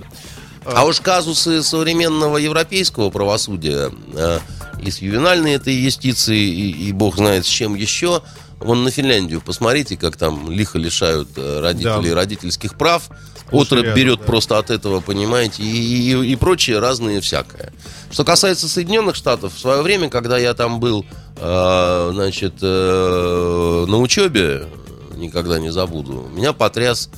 А 0.66 0.86
уж 0.86 1.00
казусы 1.00 1.64
современного 1.64 2.38
европейского 2.38 3.10
правосудия, 3.10 3.92
э, 4.14 4.40
и 4.82 4.92
с 4.92 5.00
ювенальной 5.00 5.54
этой 5.54 5.74
юстиции, 5.74 6.38
и, 6.40 6.72
и 6.88 6.92
бог 6.92 7.16
знает 7.18 7.46
с 7.46 7.50
чем 7.50 7.76
еще, 7.76 8.22
вон 8.62 8.84
на 8.84 8.92
Финляндию 8.92 9.42
посмотрите, 9.42 9.98
как 9.98 10.16
там 10.16 10.50
лихо 10.52 10.78
лишают 10.78 11.30
э, 11.36 11.60
родителей 11.60 12.10
Да. 12.10 12.16
родительских 12.16 12.78
прав, 12.78 13.10
отрыв 13.52 13.96
берет 13.96 14.20
да. 14.20 14.26
просто 14.26 14.58
от 14.58 14.70
этого, 14.70 15.02
понимаете, 15.02 15.64
и, 15.64 15.68
и, 15.68 16.32
и 16.32 16.36
прочее 16.36 16.80
разные 16.80 17.22
всякое. 17.22 17.74
Что 18.12 18.24
касается 18.24 18.68
Соединенных 18.68 19.16
Штатов, 19.16 19.54
в 19.56 19.60
свое 19.60 19.82
время, 19.82 20.10
когда 20.10 20.38
я 20.38 20.54
там 20.54 20.80
был, 20.80 21.06
э, 21.38 22.10
значит, 22.14 22.54
э, 22.62 23.86
на 23.88 23.98
учебе, 23.98 24.68
никогда 25.16 25.60
не 25.60 25.72
забуду, 25.72 26.30
меня 26.34 26.54
потряс 26.54 27.10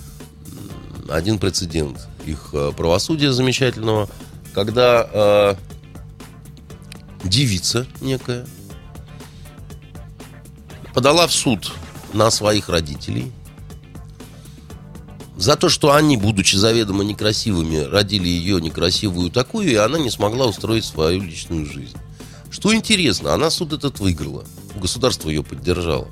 один 1.10 1.38
прецедент 1.39 2.08
их 2.25 2.49
э, 2.53 2.71
правосудия 2.75 3.32
замечательного, 3.32 4.10
когда 4.53 5.08
э, 5.12 5.56
девица 7.23 7.86
некая 8.01 8.45
подала 10.93 11.27
в 11.27 11.34
суд 11.34 11.71
на 12.13 12.29
своих 12.32 12.69
родителей 12.69 13.32
за 15.38 15.56
то, 15.56 15.67
что 15.69 15.93
они, 15.93 16.15
будучи 16.15 16.56
заведомо 16.56 17.03
некрасивыми, 17.03 17.77
родили 17.77 18.27
ее 18.27 18.62
некрасивую 18.62 19.29
такую, 19.32 19.71
и 19.71 19.75
она 19.75 19.97
не 19.97 20.10
смогла 20.10 20.45
устроить 20.45 20.86
свою 20.86 21.21
личную 21.21 21.65
жизнь. 21.65 21.97
Что 22.51 22.73
интересно, 22.73 23.34
она 23.34 23.49
суд 23.49 23.73
этот 23.73 23.99
выиграла. 23.99 24.45
Государство 24.75 25.29
ее 25.29 25.43
поддержало. 25.43 26.08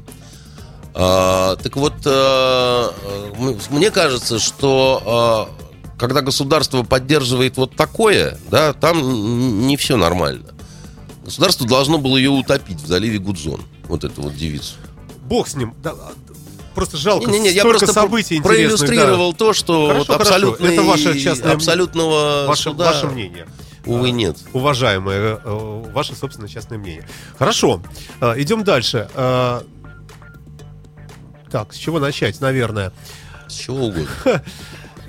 А, 0.94 1.56
так 1.58 1.76
вот, 1.78 1.94
м- 2.06 3.58
мне 3.70 3.92
кажется, 3.92 4.40
что 4.40 5.48
э, 5.58 5.98
когда 6.00 6.22
государство 6.22 6.84
поддерживает 6.84 7.58
вот 7.58 7.76
такое, 7.76 8.38
да, 8.50 8.74
там 8.74 9.68
не 9.68 9.78
все 9.78 9.96
нормально. 9.96 10.48
Государство 11.24 11.68
должно 11.68 11.98
было 12.00 12.18
ее 12.18 12.32
утопить 12.32 12.82
в 12.82 12.88
заливе 12.88 13.20
Гудзон, 13.20 13.62
вот 13.92 14.04
эту 14.04 14.22
вот 14.24 14.36
девицу. 14.36 14.76
Бог 15.26 15.48
с 15.48 15.56
ним. 15.56 15.74
Да, 15.84 15.92
а, 15.92 16.12
просто 16.74 16.98
жалко, 16.98 17.30
Не-не-не, 17.30 17.52
я 17.52 17.62
столько 17.62 17.80
просто 17.80 17.94
событий 17.94 18.42
проиллюстрировал 18.42 19.34
то, 19.34 19.54
что 19.54 19.88
Хорошо, 19.88 20.06
вот 20.08 20.10
абсолютно 20.22 20.66
Это 20.66 20.82
ваше 20.84 21.20
частное- 21.20 21.54
абсолютного 21.54 22.46
Ваше, 22.48 22.64
суда, 22.64 22.86
ваше 22.92 23.08
мнение. 23.08 23.46
увы, 23.86 24.08
А, 24.08 24.12
нет. 24.12 24.38
Уважаемое, 24.54 25.40
э, 25.44 25.84
ваше 25.94 26.16
собственное 26.16 26.50
частное 26.50 26.78
мнение. 26.78 27.08
Хорошо, 27.38 27.82
э, 28.22 28.34
идем 28.42 28.64
дальше. 28.64 29.08
Э, 29.14 29.62
Так, 31.52 31.74
с 31.74 31.78
чего 31.78 32.00
начать, 32.00 32.40
наверное? 32.40 32.94
С 33.48 33.54
чего 33.54 33.88
угодно. 33.88 34.08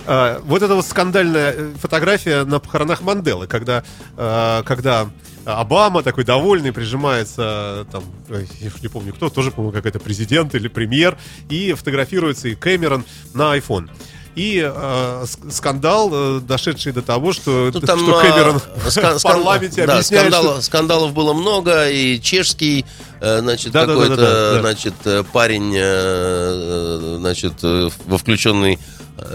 Э, 0.05 0.40
Вот 0.45 0.62
эта 0.62 0.75
вот 0.75 0.85
скандальная 0.85 1.53
э, 1.57 1.73
фотография 1.81 2.42
на 2.45 2.59
похоронах 2.59 3.03
Манделы, 3.03 3.47
когда, 3.47 3.85
э, 4.16 4.62
когда 4.66 5.09
Обама 5.45 6.03
такой 6.03 6.25
довольный 6.25 6.73
прижимается, 6.73 7.87
там, 7.91 8.05
э, 8.29 8.45
я 8.61 8.71
не 8.81 8.89
помню 8.89 9.13
кто, 9.13 9.29
тоже, 9.29 9.51
по-моему, 9.51 9.73
какой-то 9.73 9.99
президент 9.99 10.55
или 10.55 10.69
премьер, 10.69 11.19
и 11.49 11.73
фотографируется 11.73 12.49
и 12.49 12.55
Кэмерон 12.55 13.05
на 13.35 13.57
iPhone. 13.57 13.89
И 14.35 14.59
э, 14.65 15.23
ск- 15.25 15.51
скандал, 15.51 16.11
э, 16.13 16.41
дошедший 16.41 16.93
до 16.93 17.03
того, 17.03 17.33
что, 17.33 17.71
Ну, 17.75 17.81
там, 17.83 17.99
что 17.99 18.21
Кэмерон 18.21 18.61
ска- 18.87 19.19
в 19.19 19.23
парламенте 19.23 19.85
да, 19.85 19.95
объясняет, 19.95 20.33
скандала- 20.33 20.53
что... 20.55 20.63
скандалов 20.63 21.13
было 21.13 21.33
много, 21.35 21.91
и 21.91 22.21
чешский, 22.21 22.87
э, 23.21 23.41
значит, 23.41 23.73
Да, 23.73 23.81
да, 23.85 23.87
да, 23.89 23.93
какой-то, 24.01 24.17
да, 24.17 24.23
да, 24.23 24.53
да. 24.55 24.61
значит, 24.61 24.95
э, 25.05 25.25
парень, 25.33 25.75
э, 25.77 27.17
значит, 27.19 27.55
э, 27.63 27.89
во 28.07 28.17
включенный 28.17 28.75
э, 28.75 28.79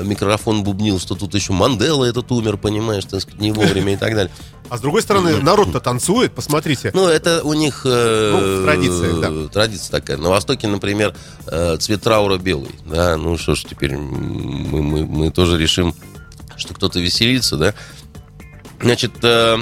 микрофон 0.03 0.63
бубнил, 0.63 0.99
что 0.99 1.15
тут 1.15 1.33
еще 1.35 1.53
Мандела 1.53 2.03
этот 2.05 2.31
умер, 2.31 2.57
понимаешь, 2.57 3.05
так 3.05 3.21
сказать, 3.21 3.39
не 3.39 3.51
вовремя 3.51 3.93
и 3.93 3.97
так 3.97 4.15
далее. 4.15 4.31
А 4.69 4.77
с 4.77 4.81
другой 4.81 5.01
стороны, 5.01 5.37
народ-то 5.37 5.79
танцует, 5.79 6.33
посмотрите. 6.33 6.91
Ну, 6.93 7.07
это 7.07 7.41
у 7.43 7.53
них... 7.53 7.83
э, 7.85 8.31
Ну, 8.33 8.61
в 8.61 8.65
традициях, 8.65 9.19
да. 9.21 9.47
Традиция 9.47 9.91
такая. 9.91 10.17
На 10.17 10.29
Востоке, 10.29 10.67
например, 10.67 11.15
э, 11.45 11.77
цвет 11.79 12.01
траура 12.01 12.37
белый. 12.37 12.71
Да, 12.85 13.15
ну 13.17 13.37
что 13.37 13.55
ж, 13.55 13.63
теперь 13.63 13.95
мы, 13.95 14.81
мы, 14.81 15.05
мы 15.05 15.31
тоже 15.31 15.57
решим, 15.57 15.95
что 16.57 16.73
кто-то 16.73 16.99
веселится, 16.99 17.55
да. 17.55 17.73
Значит, 18.81 19.13
э, 19.23 19.57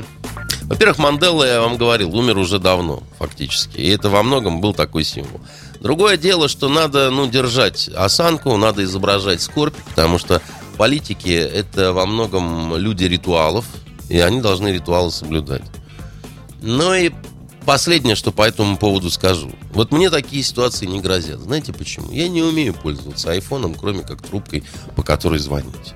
во-первых, 0.63 0.97
Мандела, 0.97 1.43
я 1.43 1.61
вам 1.61 1.77
говорил, 1.77 2.15
умер 2.17 2.37
уже 2.39 2.57
давно, 2.59 3.03
фактически. 3.19 3.77
И 3.77 3.89
это 3.89 4.09
во 4.09 4.23
многом 4.23 4.59
был 4.59 4.73
такой 4.73 5.03
символ. 5.03 5.39
Другое 5.85 6.17
дело, 6.17 6.47
что 6.47 6.67
надо, 6.67 7.11
ну, 7.11 7.27
держать 7.27 7.89
осанку, 7.89 8.57
надо 8.57 8.83
изображать 8.83 9.39
скорбь, 9.43 9.75
потому 9.89 10.17
что 10.17 10.41
политики— 10.77 11.29
это 11.29 11.93
во 11.93 12.07
многом 12.07 12.75
люди 12.75 13.03
ритуалов, 13.03 13.65
и 14.09 14.17
они 14.17 14.41
должны 14.41 14.69
ритуалы 14.69 15.11
соблюдать. 15.11 15.61
Ну 16.63 16.91
и 16.91 17.11
последнее, 17.67 18.15
что 18.15 18.31
по 18.31 18.41
этому 18.41 18.77
поводу 18.77 19.11
скажу. 19.11 19.51
Вот 19.75 19.91
мне 19.91 20.09
такие 20.09 20.41
ситуации 20.41 20.87
не 20.87 21.01
грозят. 21.01 21.39
Знаете 21.41 21.71
почему? 21.71 22.11
Я 22.11 22.29
не 22.29 22.41
умею 22.41 22.73
пользоваться 22.73 23.29
айфоном, 23.29 23.75
кроме 23.75 23.99
как 23.99 24.23
трубкой, 24.23 24.63
по 24.95 25.03
которой 25.03 25.37
звонить. 25.37 25.93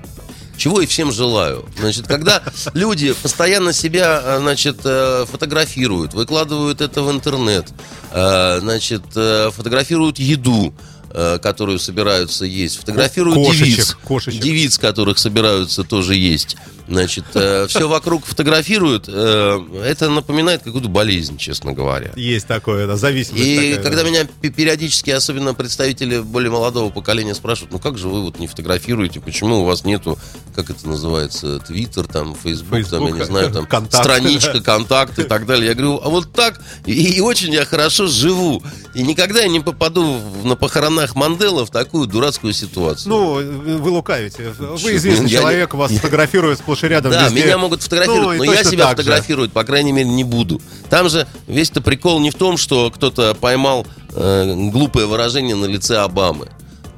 Чего 0.60 0.82
и 0.82 0.86
всем 0.86 1.10
желаю. 1.10 1.64
Значит, 1.78 2.06
когда 2.06 2.42
люди 2.74 3.14
постоянно 3.14 3.72
себя, 3.72 4.20
э, 4.22 4.38
значит, 4.40 4.80
э, 4.84 5.24
фотографируют, 5.24 6.12
выкладывают 6.12 6.82
это 6.82 7.00
в 7.00 7.10
интернет, 7.10 7.68
э, 8.12 8.58
значит, 8.60 9.02
фотографируют 9.54 10.18
еду, 10.18 10.74
которую 11.42 11.80
собираются 11.80 12.44
есть, 12.44 12.76
фотографируют 12.76 13.34
Кошечек, 13.34 13.66
девиц, 13.66 13.96
кошечек. 14.04 14.42
девиц, 14.42 14.78
которых 14.78 15.18
собираются 15.18 15.82
тоже 15.82 16.14
есть. 16.14 16.56
Значит, 16.90 17.24
все 17.30 17.88
вокруг 17.88 18.26
фотографируют. 18.26 19.04
э, 19.08 19.60
Это 19.84 20.10
напоминает 20.10 20.62
какую-то 20.62 20.88
болезнь, 20.88 21.38
честно 21.38 21.72
говоря. 21.72 22.10
Есть 22.16 22.46
такое, 22.48 22.86
да, 22.86 22.96
зависимость 22.96 23.44
И 23.44 23.56
такая, 23.74 23.82
когда 23.82 24.02
да. 24.02 24.08
меня 24.10 24.28
пе- 24.40 24.50
периодически, 24.50 25.10
особенно 25.10 25.54
представители 25.54 26.18
более 26.18 26.50
молодого 26.50 26.90
поколения 26.90 27.34
спрашивают, 27.34 27.72
ну 27.72 27.78
как 27.78 27.96
же 27.96 28.08
вы 28.08 28.22
вот 28.22 28.38
не 28.40 28.48
фотографируете, 28.48 29.20
почему 29.20 29.60
у 29.60 29.64
вас 29.64 29.84
нету, 29.84 30.18
как 30.56 30.70
это 30.70 30.88
называется, 30.88 31.60
Твиттер, 31.60 32.06
там, 32.08 32.34
Фейсбук, 32.34 32.84
там, 32.88 33.06
я 33.06 33.12
не 33.12 33.24
знаю, 33.24 33.50
там, 33.52 33.66
контакт. 33.66 34.02
страничка, 34.04 34.60
контакт 34.60 35.18
и 35.20 35.22
так 35.22 35.46
далее. 35.46 35.68
Я 35.68 35.74
говорю, 35.74 36.00
а 36.04 36.08
вот 36.08 36.32
так, 36.32 36.60
и, 36.86 36.92
и 36.92 37.20
очень 37.20 37.52
я 37.52 37.64
хорошо 37.64 38.08
живу. 38.08 38.62
И 38.94 39.02
никогда 39.02 39.40
я 39.42 39.48
не 39.48 39.60
попаду 39.60 40.18
в- 40.18 40.44
на 40.44 40.56
похоронах 40.56 41.14
Мандела 41.14 41.64
в 41.64 41.70
такую 41.70 42.08
дурацкую 42.08 42.52
ситуацию. 42.52 43.10
Ну, 43.10 43.34
вы 43.78 43.90
лукавите. 43.90 44.52
Вы 44.58 44.96
известный 44.96 45.26
я 45.28 45.36
не- 45.38 45.42
человек, 45.42 45.74
вас 45.74 45.92
фотографируют 45.92 46.58
сплошь 46.58 46.79
и 46.84 46.88
рядом 46.88 47.12
Да, 47.12 47.24
везде. 47.24 47.44
меня 47.44 47.58
могут 47.58 47.82
фотографировать, 47.82 48.38
Ну, 48.38 48.44
но 48.44 48.52
я 48.52 48.64
себя 48.64 48.84
так 48.86 48.96
же. 48.98 49.02
фотографировать, 49.04 49.52
по 49.52 49.64
крайней 49.64 49.92
мере, 49.92 50.08
не 50.08 50.24
буду. 50.24 50.60
Там 50.88 51.08
же 51.08 51.26
весь-то 51.46 51.80
прикол 51.80 52.20
не 52.20 52.30
в 52.30 52.34
том, 52.34 52.56
что 52.56 52.90
кто-то 52.90 53.34
поймал 53.34 53.86
э, 54.14 54.54
глупое 54.70 55.06
выражение 55.06 55.56
на 55.56 55.66
лице 55.66 55.98
Обамы. 55.98 56.48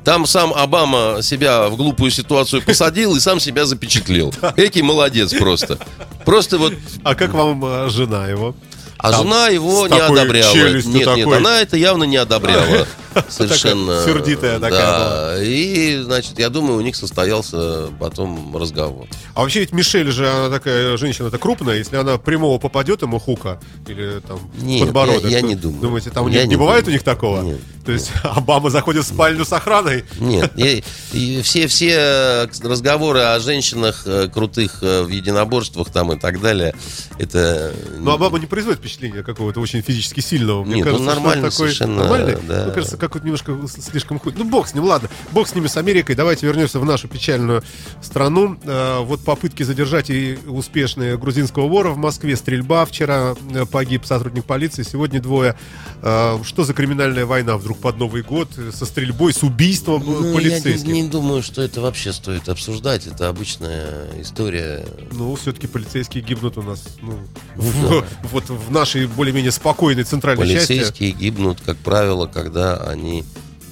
Там 0.05 0.27
сам 0.27 0.53
Обама 0.53 1.19
себя 1.23 1.69
в 1.69 1.77
глупую 1.77 2.11
ситуацию 2.11 2.61
посадил 2.63 3.15
и 3.17 3.21
сам 3.21 3.39
себя 3.39 3.65
запечатлел. 3.67 4.35
Эки 4.57 4.81
молодец 4.81 5.33
просто. 5.35 5.79
Просто 6.25 6.59
вот 6.59 6.75
А 7.05 7.15
как 7.15 7.33
вам 7.35 7.65
э, 7.65 7.89
жена 7.91 8.27
его? 8.27 8.55
А 8.99 9.11
Там 9.11 9.23
жена 9.25 9.49
его 9.49 9.87
не 9.89 9.99
одобряла. 9.99 10.55
Нет, 10.55 10.87
нет, 10.87 11.05
такой. 11.05 11.37
она 11.37 11.61
это 11.61 11.77
явно 11.77 12.05
не 12.05 12.17
одобряла. 12.17 12.87
Совершенно. 13.29 14.03
Сердитая 14.05 14.59
такая 14.59 14.81
да. 14.83 15.43
И, 15.43 15.99
значит, 16.03 16.39
я 16.39 16.49
думаю, 16.49 16.79
у 16.79 16.81
них 16.81 16.97
состоялся 16.97 17.89
потом 17.99 18.57
разговор. 18.57 19.07
А 19.35 19.43
вообще 19.43 19.61
ведь 19.61 19.73
Мишель 19.73 20.11
же, 20.11 20.29
она 20.29 20.51
такая 20.51 20.97
женщина-то 20.97 21.39
крупная, 21.39 21.77
если 21.79 21.97
она 21.97 22.19
прямого 22.19 22.59
попадет 22.59 23.03
ему 23.03 23.19
хука 23.19 23.61
или 23.87 24.21
там 24.27 24.41
Нет, 24.61 24.87
подбородок. 24.87 25.25
я- 25.25 25.39
я 25.39 25.41
не 25.43 25.55
думаю. 25.55 25.81
Думаете, 25.83 26.11
там 26.11 26.27
у 26.27 26.29
Я 26.29 26.41
них 26.41 26.45
не 26.45 26.51
не 26.51 26.57
бывает 26.57 26.87
у 26.87 26.91
них 26.91 27.03
такого? 27.03 27.43
Нет, 27.43 27.61
То 27.87 27.93
есть 27.93 28.11
Обама 28.23 28.71
заходит 28.71 29.05
в 29.05 29.09
спальню 29.09 29.45
с 29.45 29.53
охраной? 29.53 30.05
Нет, 30.21 30.53
и, 30.57 30.85
и 31.13 31.41
все, 31.43 31.67
все 31.67 32.49
разговоры 32.63 33.21
о 33.21 33.41
женщинах 33.41 34.03
э, 34.07 34.29
крутых 34.29 34.79
э, 34.83 35.03
в 35.03 35.09
единоборствах 35.09 35.91
там 35.91 36.13
и 36.13 36.19
так 36.19 36.41
далее, 36.41 36.75
это... 37.19 37.73
Но 37.99 38.13
Обама 38.13 38.39
не 38.39 38.47
производит 38.47 38.81
впечатления 38.81 39.23
какого-то 39.23 39.61
очень 39.61 39.81
физически 39.83 40.21
сильного. 40.21 40.65
Мне 40.65 40.77
Нет, 40.77 40.87
он 40.87 40.93
кажется, 40.93 41.05
что 41.11 41.15
нормальный 41.21 41.43
такой 41.51 41.57
совершенно, 41.69 41.97
Нормальный? 42.03 42.39
да. 42.47 42.65
Мне 42.65 42.73
кажется, 42.75 42.97
как 43.03 43.15
вот 43.15 43.25
немножко 43.25 43.59
слишком 43.67 44.21
хуй. 44.21 44.33
Ну, 44.37 44.45
бог 44.45 44.69
с 44.69 44.75
ним, 44.75 44.85
ладно. 44.85 45.09
Бог 45.33 45.49
с 45.49 45.55
ними, 45.57 45.67
с 45.67 45.77
Америкой. 45.77 46.15
Давайте 46.15 46.47
вернемся 46.47 46.79
в 46.79 46.85
нашу 46.85 47.09
печальную 47.09 47.65
страну. 48.01 48.57
Э, 48.63 49.01
Вот 49.01 49.25
попытки 49.25 49.65
задержать 49.65 50.09
и 50.09 50.39
успешные 50.47 51.19
грузинского 51.19 51.67
вора 51.69 51.91
в 51.91 51.97
Москве. 51.97 52.37
Стрельба. 52.37 52.85
Вчера 52.85 53.35
э, 53.53 53.67
погиб 53.67 54.05
сотрудник 54.05 54.45
полиции, 54.45 54.85
сегодня 54.85 55.21
двое. 55.21 55.57
Э, 56.01 56.39
Что 56.45 56.63
за 56.63 56.75
криминальная 56.75 57.27
война 57.27 57.57
вдруг 57.57 57.79
под 57.79 57.99
Новый 57.99 58.23
год 58.23 58.49
со 58.73 58.87
стрельбой, 58.87 59.33
с 59.33 59.43
убийством 59.43 60.03
э, 60.03 60.07
Ну, 60.07 60.27
я 60.29 60.35
полицейских? 60.35 60.87
не, 60.93 61.03
не 61.03 61.09
думаю, 61.09 61.43
что 61.43 61.61
это 61.61 61.81
вообще 61.81 62.13
стоит 62.13 62.49
обсуждать. 62.49 63.09
Это 63.09 63.29
обычная 63.29 64.07
история. 64.21 64.87
Ну, 65.11 65.35
все-таки 65.35 65.67
полицейские 65.67 66.23
гибнут 66.23 66.57
у 66.57 66.63
нас, 66.63 66.85
ну, 67.01 67.19
в- 67.57 68.05
вот 68.31 68.49
в 68.49 68.71
нашей 68.71 69.07
более-менее 69.07 69.51
спокойной 69.51 70.05
центральной 70.05 70.47
части. 70.49 70.69
Полицейские 70.69 71.11
гибнут, 71.11 71.59
как 71.65 71.77
правило, 71.79 72.27
когда 72.27 72.92
они 72.93 73.25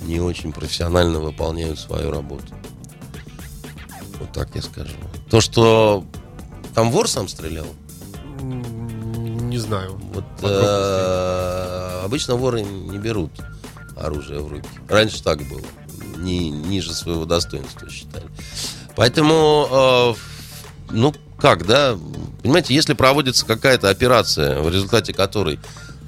не 0.03 0.21
очень 0.21 0.53
профессионально 0.53 1.21
выполняют 1.21 1.79
свою 1.79 2.11
работу. 2.11 2.55
Вот 4.19 4.33
так 4.33 4.49
я 4.55 4.63
скажу. 4.63 4.95
То, 5.31 5.41
что 5.41 6.05
там 6.75 6.91
вор 6.91 7.09
сам 7.09 7.29
стрелял, 7.29 7.67
Не 8.41 9.59
знаю. 9.59 9.99
вот 10.13 10.25
э, 10.43 12.03
обычно 12.05 12.37
воры 12.37 12.63
не 12.63 12.99
берут 12.99 13.31
оружие 13.97 14.41
в 14.41 14.49
руки. 14.51 14.69
Раньше 14.89 15.23
так 15.23 15.43
было. 15.49 15.63
Ни- 16.17 16.51
ниже 16.51 16.93
своего 16.95 17.25
достоинства 17.25 17.89
считали. 17.91 18.27
Поэтому, 18.97 19.69
э, 19.71 20.15
ну 20.91 21.15
как, 21.39 21.67
да, 21.67 21.97
понимаете, 22.43 22.75
если 22.75 22.93
проводится 22.93 23.47
какая-то 23.47 23.89
операция, 23.89 24.61
в 24.61 24.69
результате 24.69 25.13
которой 25.15 25.59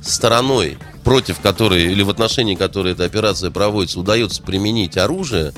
стороной, 0.03 0.79
против 1.05 1.41
которой 1.41 1.85
или 1.85 2.03
в 2.03 2.11
отношении 2.11 2.55
которой 2.55 2.93
эта 2.93 3.05
операция 3.05 3.51
проводится, 3.51 4.01
удается 4.01 4.43
применить 4.43 4.97
оружие, 4.97 5.53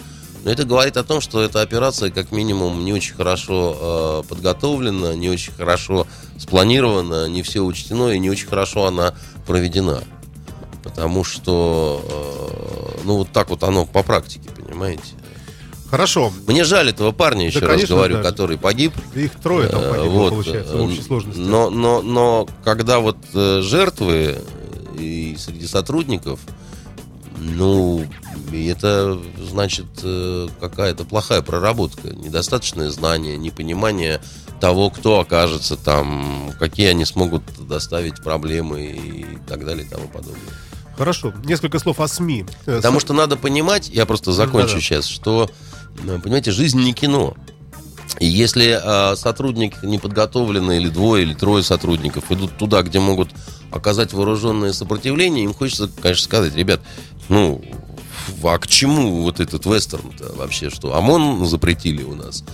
ну, 0.44 0.50
это 0.50 0.64
говорит 0.64 0.98
о 0.98 1.04
том, 1.04 1.22
что 1.22 1.40
эта 1.40 1.62
операция, 1.62 2.10
как 2.10 2.30
минимум, 2.30 2.84
не 2.84 2.92
очень 2.92 3.14
хорошо 3.14 4.22
э, 4.24 4.28
подготовлена, 4.28 5.14
не 5.14 5.30
очень 5.30 5.52
хорошо 5.54 6.06
спланирована, 6.38 7.28
не 7.28 7.42
все 7.42 7.60
учтено 7.60 8.10
и 8.10 8.18
не 8.18 8.28
очень 8.28 8.46
хорошо 8.46 8.84
она 8.84 9.14
проведена. 9.46 10.04
Потому 10.82 11.24
что, 11.24 12.04
э, 12.06 13.00
ну, 13.04 13.16
вот 13.16 13.30
так 13.30 13.48
вот 13.48 13.62
оно 13.62 13.86
по 13.86 14.02
практике, 14.02 14.50
понимаете. 14.50 15.14
Хорошо. 15.94 16.32
Мне 16.48 16.64
жаль 16.64 16.90
этого 16.90 17.12
парня, 17.12 17.46
еще 17.46 17.60
раз 17.60 17.70
конечно, 17.70 17.94
говорю, 17.94 18.16
да. 18.16 18.22
который 18.24 18.58
погиб. 18.58 18.92
Их 19.14 19.30
трое 19.40 19.68
там 19.68 19.80
Э, 19.80 19.90
погибло, 19.90 20.08
вот, 20.08 20.30
получается, 20.30 20.74
в 20.74 20.76
э, 20.76 20.82
общей 20.82 21.02
сложности. 21.02 21.40
Но, 21.40 21.70
но, 21.70 22.02
но 22.02 22.48
когда 22.64 22.98
вот 22.98 23.16
э, 23.32 23.60
жертвы 23.62 24.36
э, 24.36 24.98
и 24.98 25.36
среди 25.38 25.68
сотрудников, 25.68 26.40
ну, 27.38 28.04
это 28.52 29.20
значит 29.38 29.86
э, 30.02 30.48
какая-то 30.60 31.04
плохая 31.04 31.42
проработка, 31.42 32.08
недостаточное 32.08 32.90
знание, 32.90 33.36
непонимание 33.36 34.20
того, 34.60 34.90
кто 34.90 35.20
окажется 35.20 35.76
там, 35.76 36.54
какие 36.58 36.88
они 36.88 37.04
смогут 37.04 37.44
доставить 37.68 38.20
проблемы 38.20 38.82
и 38.82 39.38
так 39.46 39.64
далее 39.64 39.86
и 39.86 39.88
тому 39.88 40.08
подобное. 40.08 40.40
Хорошо. 40.96 41.32
Несколько 41.44 41.78
слов 41.78 42.00
о 42.00 42.08
СМИ. 42.08 42.46
Э, 42.66 42.76
Потому 42.76 43.00
что 43.00 43.12
надо 43.12 43.36
понимать, 43.36 43.88
я 43.88 44.06
просто 44.06 44.32
закончу 44.32 44.68
Да-да. 44.68 44.80
сейчас, 44.80 45.06
что, 45.06 45.50
э, 45.50 45.73
понимаете, 45.96 46.50
жизнь 46.50 46.80
не 46.80 46.92
кино. 46.92 47.34
И 48.20 48.26
если 48.26 48.78
э, 48.80 49.16
сотрудник 49.16 49.82
неподготовленный, 49.82 50.76
или 50.76 50.88
двое, 50.88 51.24
или 51.24 51.34
трое 51.34 51.62
сотрудников 51.64 52.30
идут 52.30 52.56
туда, 52.56 52.82
где 52.82 53.00
могут 53.00 53.30
оказать 53.72 54.12
вооруженное 54.12 54.72
сопротивление, 54.72 55.44
им 55.44 55.54
хочется, 55.54 55.90
конечно, 56.00 56.24
сказать, 56.24 56.54
ребят, 56.54 56.80
ну, 57.28 57.64
а 58.44 58.58
к 58.58 58.68
чему 58.68 59.22
вот 59.22 59.40
этот 59.40 59.66
вестерн-то 59.66 60.32
вообще, 60.36 60.70
что 60.70 60.94
ОМОН 60.96 61.44
запретили 61.46 62.04
у 62.04 62.14
нас, 62.14 62.44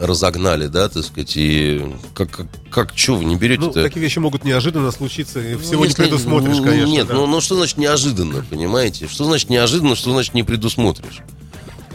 разогнали, 0.00 0.68
да, 0.68 0.88
так 0.88 1.04
сказать, 1.04 1.32
и 1.36 1.84
как, 2.14 2.30
как, 2.30 2.46
как 2.70 2.92
что 2.96 3.16
вы 3.16 3.26
не 3.26 3.34
Ну, 3.34 3.40
берете-то? 3.40 3.82
такие 3.82 4.00
вещи 4.00 4.18
могут 4.20 4.44
неожиданно 4.44 4.90
случиться, 4.90 5.38
и 5.40 5.56
всего 5.56 5.80
Ну, 5.80 5.80
не 5.82 5.88
если- 5.88 6.02
предусмотришь, 6.04 6.56
ну, 6.56 6.64
конечно. 6.64 6.90
Нет, 6.90 7.06
да. 7.08 7.14
ну, 7.14 7.26
ну 7.26 7.40
что 7.42 7.56
значит 7.56 7.76
неожиданно, 7.76 8.42
понимаете? 8.48 9.06
Что 9.08 9.24
значит 9.24 9.50
неожиданно, 9.50 9.94
что 9.96 10.12
значит 10.12 10.32
не 10.32 10.44
предусмотришь? 10.44 11.18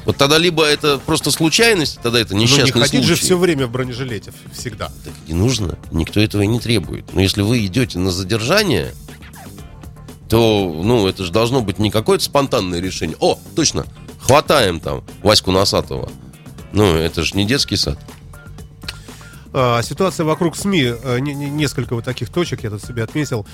Вот 0.05 0.17
тогда 0.17 0.37
либо 0.37 0.63
это 0.63 0.99
просто 0.99 1.31
случайность, 1.31 1.99
тогда 2.01 2.19
это 2.19 2.33
Но 2.35 2.41
Ну, 2.41 2.45
не 2.45 2.51
несчастный 2.51 2.81
ходить 2.81 3.01
же 3.03 3.15
случай. 3.15 3.23
все 3.25 3.37
время 3.37 3.65
в 3.67 3.71
бронежилете, 3.71 4.31
всегда. 4.53 4.91
Так 5.03 5.13
не 5.27 5.33
нужно, 5.33 5.79
никто 5.91 6.19
этого 6.19 6.43
и 6.43 6.47
не 6.47 6.59
требует. 6.59 7.11
Но 7.13 7.21
если 7.21 7.41
вы 7.41 7.65
идете 7.65 7.97
на 7.97 8.11
задержание, 8.11 8.93
то, 10.29 10.71
ну, 10.83 11.07
это 11.07 11.23
же 11.23 11.31
должно 11.31 11.61
быть 11.61 11.79
не 11.79 11.89
какое-то 11.91 12.23
спонтанное 12.23 12.79
решение. 12.79 13.17
О, 13.19 13.39
точно, 13.55 13.85
хватаем 14.19 14.79
там 14.79 15.03
Ваську 15.23 15.51
Носатого. 15.51 16.11
Ну, 16.71 16.83
это 16.95 17.23
же 17.23 17.35
не 17.35 17.45
детский 17.45 17.75
сад. 17.77 17.97
А, 19.53 19.81
Ситуация 19.81 20.25
вокруг 20.25 20.55
СМИ, 20.57 20.83
э, 21.01 21.19
не- 21.19 21.33
не- 21.33 21.49
несколько 21.49 21.95
вот 21.95 22.03
таких 22.03 22.29
точек 22.29 22.63
я 22.63 22.69
тут 22.69 22.83
себе 22.83 23.03
отметил. 23.03 23.45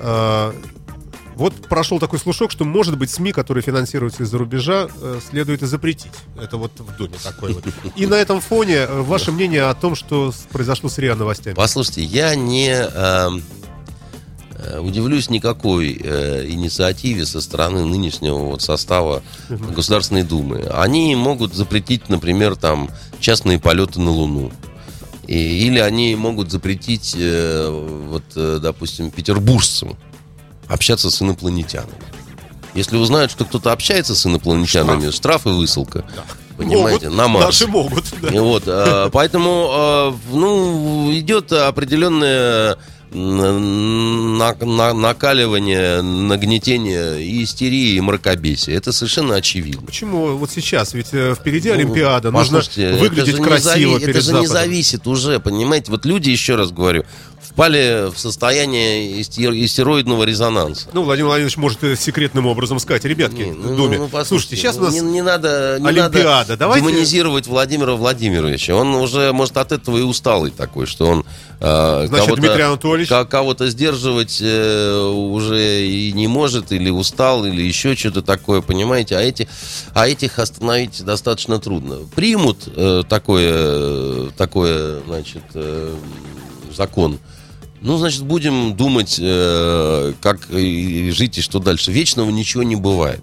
А, 0.00 0.54
Вот 1.40 1.54
прошел 1.68 1.98
такой 1.98 2.18
слушок, 2.18 2.50
что, 2.50 2.66
может 2.66 2.98
быть, 2.98 3.08
СМИ, 3.10 3.32
которые 3.32 3.62
финансируются 3.62 4.24
из-за 4.24 4.36
рубежа, 4.36 4.88
э, 5.00 5.20
следует 5.30 5.62
и 5.62 5.66
запретить. 5.66 6.12
Это 6.38 6.58
вот 6.58 6.72
в 6.78 6.94
Думе 6.98 7.14
такой 7.22 7.54
вот. 7.54 7.64
И 7.96 8.06
на 8.06 8.16
этом 8.16 8.42
фоне 8.42 8.74
э, 8.74 9.00
ваше 9.00 9.32
мнение 9.32 9.62
о 9.62 9.74
том, 9.74 9.94
что 9.94 10.34
произошло 10.52 10.90
с 10.90 10.98
РИА 10.98 11.14
новостями. 11.14 11.54
Послушайте, 11.54 12.02
я 12.02 12.34
не 12.34 12.68
эм, 12.68 13.42
э, 14.52 14.80
удивлюсь 14.80 15.30
никакой 15.30 15.98
э, 15.98 16.44
инициативе 16.46 17.24
со 17.24 17.40
стороны 17.40 17.86
нынешнего 17.86 18.36
вот 18.36 18.60
состава 18.60 19.22
Государственной 19.48 20.24
Думы. 20.24 20.66
Они 20.70 21.16
могут 21.16 21.54
запретить, 21.54 22.10
например, 22.10 22.54
там 22.54 22.90
частные 23.18 23.58
полеты 23.58 23.98
на 23.98 24.10
Луну. 24.10 24.52
И- 25.26 25.66
или 25.66 25.78
они 25.78 26.14
могут 26.16 26.50
запретить, 26.50 27.14
э, 27.18 27.66
вот, 28.10 28.24
э, 28.36 28.58
допустим, 28.60 29.10
петербуржцам 29.10 29.96
общаться 30.70 31.10
с 31.10 31.20
инопланетянами. 31.20 31.92
Если 32.74 32.96
узнают, 32.96 33.30
что 33.32 33.44
кто-то 33.44 33.72
общается 33.72 34.14
с 34.14 34.24
инопланетянами, 34.26 35.10
штраф, 35.10 35.46
и 35.46 35.50
высылка. 35.50 36.04
Понимаете, 36.56 37.06
Могут, 37.08 37.16
на 37.18 37.28
Марс. 37.28 37.46
Наши 37.46 37.66
могут. 37.66 38.04
да. 38.20 38.28
И 38.28 38.38
Вот, 38.38 38.64
э, 38.66 39.08
поэтому, 39.12 39.70
э, 39.72 40.12
ну, 40.32 41.10
идет 41.12 41.52
определенное 41.52 42.76
накаливание, 44.70 46.02
нагнетение 46.02 47.22
и 47.24 47.42
истерии, 47.44 47.94
и 47.94 48.00
мракобесия. 48.00 48.76
Это 48.76 48.92
совершенно 48.92 49.34
очевидно. 49.36 49.82
Почему 49.86 50.36
вот 50.36 50.50
сейчас? 50.50 50.94
Ведь 50.94 51.08
э, 51.12 51.34
впереди 51.38 51.68
Ну, 51.70 51.74
Олимпиада, 51.74 52.30
нужно 52.30 52.60
выглядеть 52.76 53.38
не 53.38 53.44
красиво 53.44 53.96
зави- 53.96 54.00
перед 54.00 54.16
Это 54.16 54.20
же 54.20 54.32
не 54.32 54.46
Западом. 54.46 54.52
зависит 54.52 55.06
уже, 55.06 55.40
понимаете? 55.40 55.90
Вот 55.90 56.04
люди, 56.04 56.30
еще 56.30 56.56
раз 56.56 56.70
говорю, 56.70 57.04
впали 57.50 58.10
в 58.10 58.18
состояние 58.18 59.20
истер- 59.20 59.52
истероидного 59.64 60.22
резонанса. 60.24 60.88
Ну, 60.92 61.02
Владимир 61.02 61.28
Владимирович 61.28 61.56
может 61.56 61.82
э, 61.82 61.96
секретным 61.96 62.46
образом 62.46 62.78
сказать, 62.78 63.04
ребятки, 63.04 63.42
Не, 63.42 63.52
ну, 63.52 63.74
в 63.74 63.76
Думе, 63.76 63.98
ну, 63.98 64.08
послушайте, 64.08 64.28
слушайте, 64.28 64.56
сейчас 64.56 64.76
у 64.76 64.80
ну, 64.80 64.84
нас 64.86 64.94
не, 64.94 65.00
не 65.00 65.22
надо, 65.22 65.78
не 65.80 65.88
Олимпиада, 65.88 66.24
надо 66.24 66.56
давайте- 66.56 66.86
демонизировать 66.86 67.46
Владимира 67.48 67.94
Владимировича. 67.94 68.74
Он 68.74 68.94
уже, 68.94 69.32
может, 69.32 69.56
от 69.56 69.72
этого 69.72 69.98
и 69.98 70.02
усталый 70.02 70.52
такой, 70.52 70.86
что 70.86 71.06
он 71.06 71.24
э, 71.58 72.08
кого-то, 72.08 72.36
Дмитрий 72.36 72.62
Анатольевич? 72.62 73.08
ко- 73.08 73.24
кого-то 73.24 73.68
сдерживать 73.68 74.38
э, 74.40 75.02
уже 75.02 75.86
и 75.86 76.12
не 76.12 76.28
может, 76.28 76.70
или 76.70 76.88
устал, 76.88 77.44
или 77.44 77.62
еще 77.62 77.96
что-то 77.96 78.22
такое, 78.22 78.60
понимаете? 78.60 79.16
А, 79.16 79.20
эти, 79.22 79.48
а 79.92 80.08
этих 80.08 80.38
остановить 80.38 81.04
достаточно 81.04 81.58
трудно. 81.58 81.96
Примут 82.14 82.68
э, 82.76 83.02
такое, 83.08 84.30
такое, 84.36 85.00
значит, 85.06 85.42
э, 85.54 85.94
закон. 86.76 87.18
Ну, 87.80 87.96
значит, 87.96 88.22
будем 88.22 88.76
думать, 88.76 89.18
э, 89.20 90.12
как 90.20 90.50
и 90.50 91.10
жить 91.12 91.38
и 91.38 91.40
что 91.40 91.58
дальше. 91.58 91.92
Вечного 91.92 92.30
ничего 92.30 92.62
не 92.62 92.76
бывает. 92.76 93.22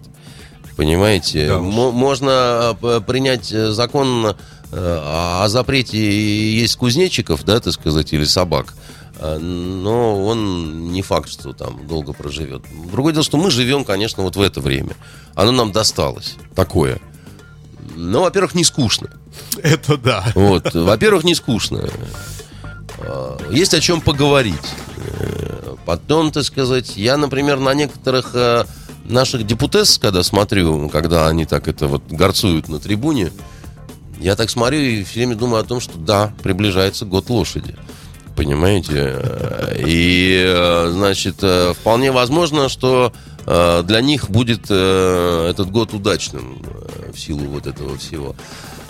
Понимаете? 0.78 1.48
Да 1.48 1.60
Можно 1.60 2.78
э, 2.82 3.02
принять 3.06 3.52
э, 3.52 3.72
закон 3.72 4.26
э, 4.26 4.34
о 4.72 5.48
запрете 5.48 5.98
есть 5.98 6.76
кузнечиков, 6.76 7.44
да, 7.44 7.60
так 7.60 7.74
сказать, 7.74 8.14
или 8.14 8.26
собак. 8.26 8.76
Но 9.20 10.24
он 10.28 10.92
не 10.92 11.02
факт, 11.02 11.28
что 11.28 11.52
там 11.52 11.88
долго 11.88 12.14
проживет. 12.14 12.62
Другое 12.92 13.14
дело, 13.14 13.24
что 13.24 13.38
мы 13.38 13.50
живем, 13.50 13.84
конечно, 13.84 14.22
вот 14.22 14.36
в 14.36 14.42
это 14.42 14.62
время. 14.62 14.96
Оно 15.34 15.52
нам 15.52 15.72
досталось. 15.72 16.36
Такое. 16.54 17.00
Ну, 17.96 18.22
во-первых, 18.22 18.54
не 18.54 18.64
скучно. 18.64 19.10
Это 19.64 19.98
да. 19.98 20.24
Вот. 20.36 20.72
Во-первых, 20.76 21.24
не 21.24 21.34
скучно. 21.34 21.90
А, 23.08 23.38
Есть 23.50 23.74
о 23.74 23.80
чем 23.80 24.02
поговорить. 24.02 24.56
Э, 25.20 25.76
Потом, 25.86 26.32
так 26.32 26.44
сказать, 26.44 26.98
я, 26.98 27.16
например, 27.16 27.60
на 27.60 27.74
некоторых 27.74 28.32
э, 28.34 28.66
наших 29.06 29.46
депутесс, 29.48 29.98
когда 29.98 30.22
смотрю, 30.22 30.90
когда 30.90 31.28
они 31.28 31.46
так 31.46 31.70
это 31.70 31.88
вот 31.88 32.04
горцуют 32.10 32.68
на 32.68 32.80
трибуне, 32.80 33.32
я 34.20 34.36
так 34.36 34.50
смотрю 34.50 34.80
и 34.80 35.04
все 35.06 35.20
время 35.22 35.36
думаю 35.36 35.62
о 35.62 35.66
том, 35.66 35.80
что 35.80 35.98
да, 35.98 36.34
приближается 36.44 37.06
год 37.06 37.30
лошади. 37.30 37.76
Понимаете? 38.36 38.92
Э, 38.96 39.82
И, 39.88 40.44
э, 40.46 40.90
значит, 40.92 41.38
э, 41.42 41.74
вполне 41.74 42.12
возможно, 42.12 42.68
что 42.68 43.14
э, 43.46 43.84
для 43.84 44.02
них 44.02 44.30
будет 44.30 44.66
э, 44.70 45.48
этот 45.50 45.72
год 45.72 45.94
удачным 45.94 46.62
э, 46.66 47.12
в 47.14 47.20
силу 47.20 47.46
вот 47.48 47.66
этого 47.66 47.98
всего. 47.98 48.36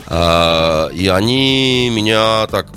А, 0.07 0.87
И 0.87 1.07
они 1.07 1.91
меня 1.93 2.47
так 2.47 2.69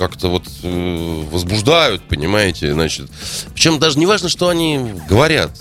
как-то 0.00 0.28
вот 0.28 0.44
э, 0.62 1.24
возбуждают, 1.30 2.02
понимаете, 2.04 2.72
значит. 2.72 3.10
Причем 3.52 3.78
даже 3.78 3.98
не 3.98 4.06
важно, 4.06 4.30
что 4.30 4.48
они 4.48 4.94
говорят. 5.06 5.60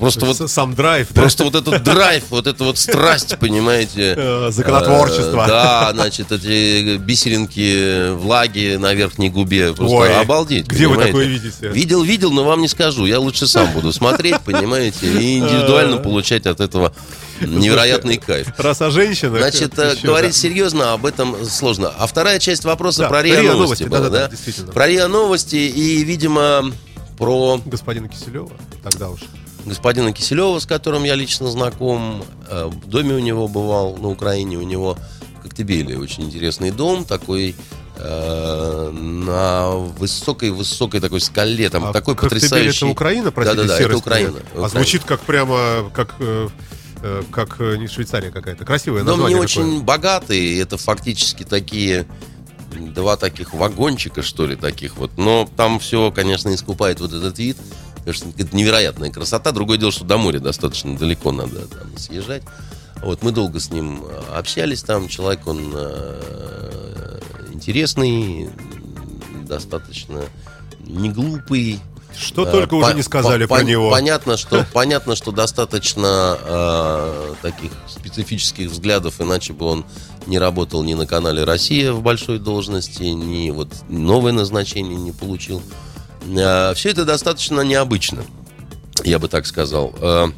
Просто 0.00 0.26
вот 0.26 0.50
Сам 0.50 0.74
драйв. 0.74 1.08
да? 1.10 1.20
Просто 1.20 1.44
вот 1.44 1.54
этот 1.54 1.82
драйв, 1.82 2.24
вот 2.30 2.46
эта 2.46 2.64
вот 2.64 2.78
страсть, 2.78 3.38
понимаете. 3.38 4.14
Э, 4.20 4.48
законотворчество. 4.50 5.44
Э, 5.44 5.46
Да, 5.48 5.90
значит, 5.94 6.32
эти 6.32 6.96
бисеринки 6.96 8.12
влаги 8.14 8.76
на 8.76 8.92
верхней 8.94 9.30
губе. 9.30 9.72
Просто 9.72 9.96
Ой, 9.96 10.16
обалдеть. 10.20 10.66
где 10.66 10.86
вы 10.88 10.94
понимаете? 10.94 11.12
такое 11.12 11.26
видите? 11.26 11.68
Видел, 11.68 12.02
видел, 12.02 12.30
но 12.32 12.44
вам 12.44 12.60
не 12.60 12.68
скажу. 12.68 13.06
Я 13.06 13.20
лучше 13.20 13.46
сам 13.46 13.70
буду 13.72 13.92
смотреть, 13.92 14.40
понимаете, 14.40 15.06
и 15.06 15.38
индивидуально 15.38 15.96
Э. 15.96 16.02
получать 16.02 16.46
от 16.46 16.60
этого 16.60 16.92
невероятный 17.40 18.16
кайф. 18.18 18.48
Раз 18.58 18.80
о 18.82 18.90
женщинах. 18.90 19.40
Значит, 19.40 19.74
говорить 20.02 20.32
да. 20.32 20.36
серьезно 20.38 20.92
об 20.92 21.06
этом 21.06 21.36
сложно. 21.46 21.92
А 21.98 22.06
вторая 22.06 22.38
часть 22.38 22.64
вопроса 22.64 23.02
Да, 23.02 23.08
про 23.08 23.22
РИА 23.22 23.42
Новости. 23.42 23.58
Новости, 23.58 23.82
была, 23.84 23.98
да-да-да, 24.00 24.24
да? 24.24 24.28
действительно. 24.30 24.72
Про 24.72 24.86
РИА 24.86 25.08
Новости 25.08 25.56
и, 25.56 26.04
видимо, 26.04 26.70
про 27.18 27.60
Господина 27.64 28.08
Киселева. 28.08 28.50
Тогда 28.82 29.10
уж. 29.10 29.20
Господина 29.66 30.12
Киселева, 30.12 30.58
с 30.58 30.66
которым 30.66 31.04
я 31.04 31.14
лично 31.14 31.48
знаком. 31.50 32.24
Э, 32.48 32.66
В 32.66 32.88
доме 32.88 33.14
у 33.14 33.18
него 33.18 33.48
бывал, 33.48 33.96
на 33.96 34.08
Украине 34.08 34.56
у 34.58 34.62
него 34.62 34.96
в 35.38 35.42
Коктебеле 35.42 35.98
очень 35.98 36.24
интересный 36.24 36.70
дом, 36.70 37.04
такой 37.04 37.54
э, 37.96 38.90
на 38.92 39.70
высокой-высокой 39.70 41.00
такой 41.00 41.20
скале, 41.20 41.68
там 41.70 41.86
А 41.86 41.92
такой 41.92 42.14
Коктебель 42.14 42.40
потрясающий... 42.40 42.86
это 42.86 42.92
Украина, 42.92 43.30
простите, 43.32 43.62
Да-да-да, 43.62 43.82
это? 43.84 43.96
Украина. 43.96 44.30
А 44.38 44.42
Украина. 44.50 44.68
звучит 44.68 45.04
как 45.04 45.20
прямо, 45.20 45.90
как, 45.94 46.14
э, 46.18 46.48
как 47.30 47.58
не 47.60 47.86
Швейцария 47.88 48.30
какая-то. 48.30 48.64
Красивое 48.64 49.02
Дом 49.04 49.18
не 49.18 49.22
название 49.24 49.40
очень 49.42 49.62
такое. 49.64 49.80
богатый, 49.80 50.58
это 50.58 50.76
фактически 50.76 51.44
такие 51.44 52.06
два 52.78 53.16
таких 53.16 53.52
вагончика, 53.52 54.22
что 54.22 54.46
ли, 54.46 54.56
таких 54.56 54.96
вот. 54.96 55.10
Но 55.16 55.48
там 55.56 55.78
все, 55.80 56.10
конечно, 56.12 56.54
искупает 56.54 57.00
вот 57.00 57.12
этот 57.12 57.38
вид. 57.38 57.56
Потому 58.00 58.14
что 58.14 58.26
это 58.36 58.56
невероятная 58.56 59.10
красота. 59.10 59.52
Другое 59.52 59.78
дело, 59.78 59.92
что 59.92 60.04
до 60.04 60.16
моря 60.18 60.40
достаточно 60.40 60.96
далеко 60.96 61.32
надо 61.32 61.66
там 61.68 61.96
съезжать. 61.96 62.42
Вот 63.02 63.22
мы 63.22 63.30
долго 63.32 63.60
с 63.60 63.70
ним 63.70 64.02
э, 64.04 64.20
общались 64.36 64.82
там. 64.82 65.08
Человек, 65.08 65.46
он 65.46 65.72
э, 65.74 67.20
интересный, 67.52 68.50
достаточно 69.44 70.22
не 70.80 71.10
глупый. 71.10 71.78
Что 72.16 72.44
Э, 72.46 72.50
только 72.50 72.70
по- 72.70 72.74
уже 72.86 72.94
не 72.94 73.02
сказали 73.02 73.44
по- 73.44 73.54
про 73.54 73.62
пон- 73.62 73.66
него. 73.66 73.90
Понятно, 73.90 74.36
что, 74.36 74.66
понятно, 74.72 75.14
что 75.14 75.30
достаточно 75.30 76.36
э, 76.42 77.34
таких 77.42 77.70
специфических 77.88 78.70
взглядов, 78.70 79.20
иначе 79.20 79.52
бы 79.52 79.66
он 79.66 79.84
не 80.26 80.38
работал 80.38 80.82
ни 80.82 80.94
на 80.94 81.06
канале 81.06 81.44
«Россия» 81.44 81.92
в 81.92 82.02
большой 82.02 82.38
должности, 82.38 83.04
ни 83.04 83.50
вот 83.50 83.68
новое 83.88 84.32
назначение 84.32 84.96
не 84.96 85.12
получил. 85.12 85.62
Все 86.74 86.90
это 86.90 87.04
достаточно 87.04 87.60
необычно, 87.62 88.24
я 89.04 89.18
бы 89.18 89.28
так 89.28 89.46
сказал. 89.46 89.94
Э, 90.00 90.28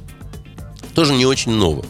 тоже 0.94 1.14
не 1.14 1.26
очень 1.26 1.52
ново. 1.52 1.84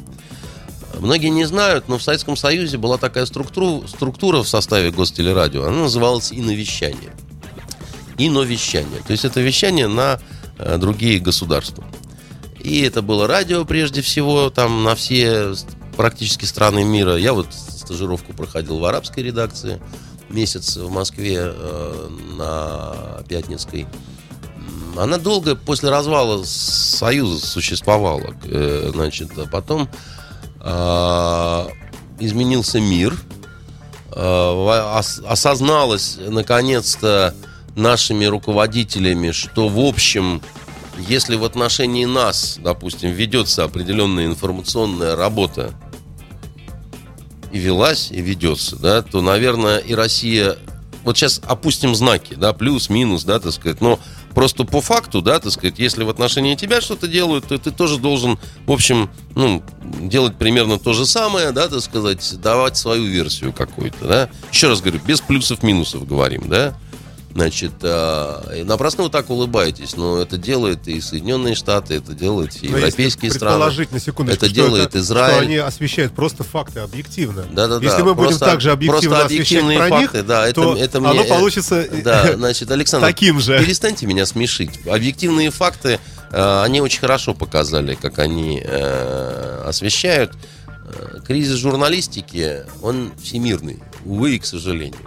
Многие 0.99 1.29
не 1.29 1.45
знают, 1.45 1.89
но 1.89 1.99
в 1.99 2.03
Советском 2.03 2.37
Союзе 2.37 2.79
была 2.79 2.99
такая 2.99 3.27
структура, 3.27 3.87
структура 3.87 4.43
в 4.43 4.49
составе 4.49 4.91
Гостелерадио. 4.91 5.65
Она 5.65 5.83
называлась 5.83 6.33
«Иновещание». 6.33 7.13
Иновещание. 8.19 9.01
То 9.07 9.13
есть 9.13 9.25
это 9.25 9.41
вещание 9.41 9.89
на 9.89 10.21
э, 10.59 10.77
другие 10.79 11.19
государства. 11.19 11.85
И 12.61 12.83
это 12.83 13.03
было 13.03 13.27
радио 13.27 13.65
прежде 13.65 14.03
всего, 14.03 14.51
там 14.51 14.85
на 14.85 14.95
все 14.95 15.55
практически 15.97 16.45
страны 16.45 16.85
мира. 16.85 17.17
Я 17.17 17.33
вот 17.33 17.49
стажировку 17.53 18.33
проходил 18.33 18.79
в 18.79 18.85
арабской 18.85 19.25
редакции 19.25 19.81
месяц 20.33 20.77
в 20.77 20.91
Москве 20.91 21.39
э, 21.41 22.09
на 22.37 23.23
Пятницкой. 23.29 23.87
Она 24.97 25.17
долго 25.19 25.55
после 25.57 25.89
развала 25.91 26.43
Союза 26.45 27.45
существовала. 27.47 28.35
Э, 28.45 28.91
Значит, 28.93 29.31
а 29.39 29.47
потом 29.47 29.89
а, 30.61 31.69
изменился 32.21 32.81
мир. 32.81 33.17
Во- 34.15 34.99
ос- 34.99 35.23
Осозналось 35.27 36.19
наконец-то 36.21 37.35
нашими 37.75 38.27
руководителями, 38.27 39.31
что 39.31 39.69
в 39.69 39.79
общем, 39.81 40.43
если 41.09 41.37
в 41.37 41.45
отношении 41.45 42.05
нас, 42.05 42.59
допустим, 42.61 43.11
ведется 43.13 43.65
определенная 43.65 44.27
информационная 44.27 45.17
работа 45.17 45.73
и 47.53 47.59
велась, 47.59 48.11
и 48.11 48.21
ведется, 48.21 48.77
да, 48.77 49.03
то, 49.03 49.21
наверное, 49.21 49.79
и 49.79 49.95
Россия... 49.95 50.57
Вот 51.05 51.17
сейчас 51.19 51.41
опустим 51.45 51.97
знаки, 51.97 52.35
да, 52.35 52.53
плюс, 52.53 52.89
минус, 52.89 53.25
да, 53.25 53.41
так 53.41 53.53
сказать, 53.53 53.81
но 53.81 53.99
просто 54.35 54.63
по 54.63 54.81
факту, 54.81 55.21
да, 55.21 55.41
так 55.41 55.51
сказать, 55.51 55.81
если 55.81 56.05
в 56.05 56.09
отношении 56.09 56.55
тебя 56.55 56.81
что-то 56.81 57.09
делают, 57.09 57.49
то 57.49 57.59
ты 57.59 57.73
тоже 57.73 57.99
должен, 57.99 58.39
в 58.67 58.73
общем, 58.73 59.11
ну, 59.35 59.65
делать 60.01 60.37
примерно 60.37 60.79
то 60.79 60.93
же 60.93 61.05
самое, 61.05 61.51
да, 61.51 61.67
так 61.67 61.81
сказать, 61.81 62.41
давать 62.41 62.77
свою 62.77 63.07
версию 63.07 63.53
какую-то, 63.53 64.07
да. 64.07 64.29
Еще 64.53 64.69
раз 64.69 64.81
говорю, 64.81 65.01
без 65.05 65.21
плюсов-минусов 65.21 66.07
говорим, 66.07 66.49
да. 66.49 66.79
Значит, 67.35 67.73
и 67.83 68.63
напрасно 68.65 69.05
вы 69.05 69.11
так 69.11 69.31
улыбаетесь, 69.31 69.97
но 69.97 70.19
это 70.21 70.37
делают 70.37 70.87
и 70.87 71.01
Соединенные 71.01 71.55
Штаты, 71.55 71.95
это 71.95 72.13
делают 72.13 72.53
и 72.63 72.69
Но 72.69 72.77
европейские 72.79 73.31
страны. 73.31 73.55
предположить 73.57 73.93
на 73.93 74.01
секундочку, 74.01 74.45
Это 74.45 74.55
делает 74.55 74.95
Израиль. 74.97 75.33
Что 75.35 75.43
они 75.45 75.57
освещают 75.57 76.13
просто 76.13 76.45
факты 76.45 76.81
объективно. 76.81 77.45
Да-да-да. 77.51 77.85
Если 77.85 78.03
мы 78.03 78.15
будем 78.15 78.29
Просто- 78.31 78.45
также 78.45 78.71
объективно 78.71 79.17
просто 79.17 79.25
объективные 79.27 79.79
про 79.79 79.89
факты, 79.89 80.19
них, 80.19 80.27
да, 80.27 80.47
это- 80.47 80.55
то 80.63 80.77
это 80.77 80.99
оно 80.99 81.13
мне, 81.15 81.25
э, 81.25 81.29
получится 81.29 81.77
э, 81.77 82.03
Да, 82.03 82.35
значит, 82.37 82.71
Александр, 82.71 83.07
таким 83.07 83.41
же. 83.41 83.59
перестаньте 83.59 84.07
меня 84.07 84.27
смешить. 84.27 84.81
Объективные 84.87 85.51
факты, 85.51 86.01
э, 86.33 86.63
они 86.63 86.81
очень 86.83 87.01
хорошо 87.01 87.33
показали, 87.35 87.95
как 87.95 88.19
они 88.19 88.63
э, 88.63 89.65
освещают. 89.67 90.33
Э, 90.85 91.21
Кризис 91.27 91.57
журналистики, 91.57 92.65
он 92.83 93.13
всемирный, 93.23 93.79
увы 94.05 94.37
и 94.37 94.39
к 94.39 94.45
сожалению. 94.45 94.99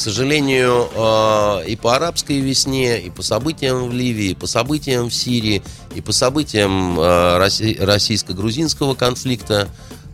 К 0.00 0.02
сожалению, 0.02 0.88
э, 0.94 1.66
и 1.68 1.76
по 1.76 1.94
арабской 1.94 2.40
весне, 2.40 3.02
и 3.02 3.10
по 3.10 3.20
событиям 3.20 3.86
в 3.86 3.92
Ливии, 3.92 4.30
и 4.30 4.34
по 4.34 4.46
событиям 4.46 5.10
в 5.10 5.14
Сирии, 5.14 5.62
и 5.94 6.00
по 6.00 6.12
событиям 6.12 6.98
э, 6.98 7.02
росси- 7.36 7.78
российско-грузинского 7.78 8.94
конфликта, 8.94 9.68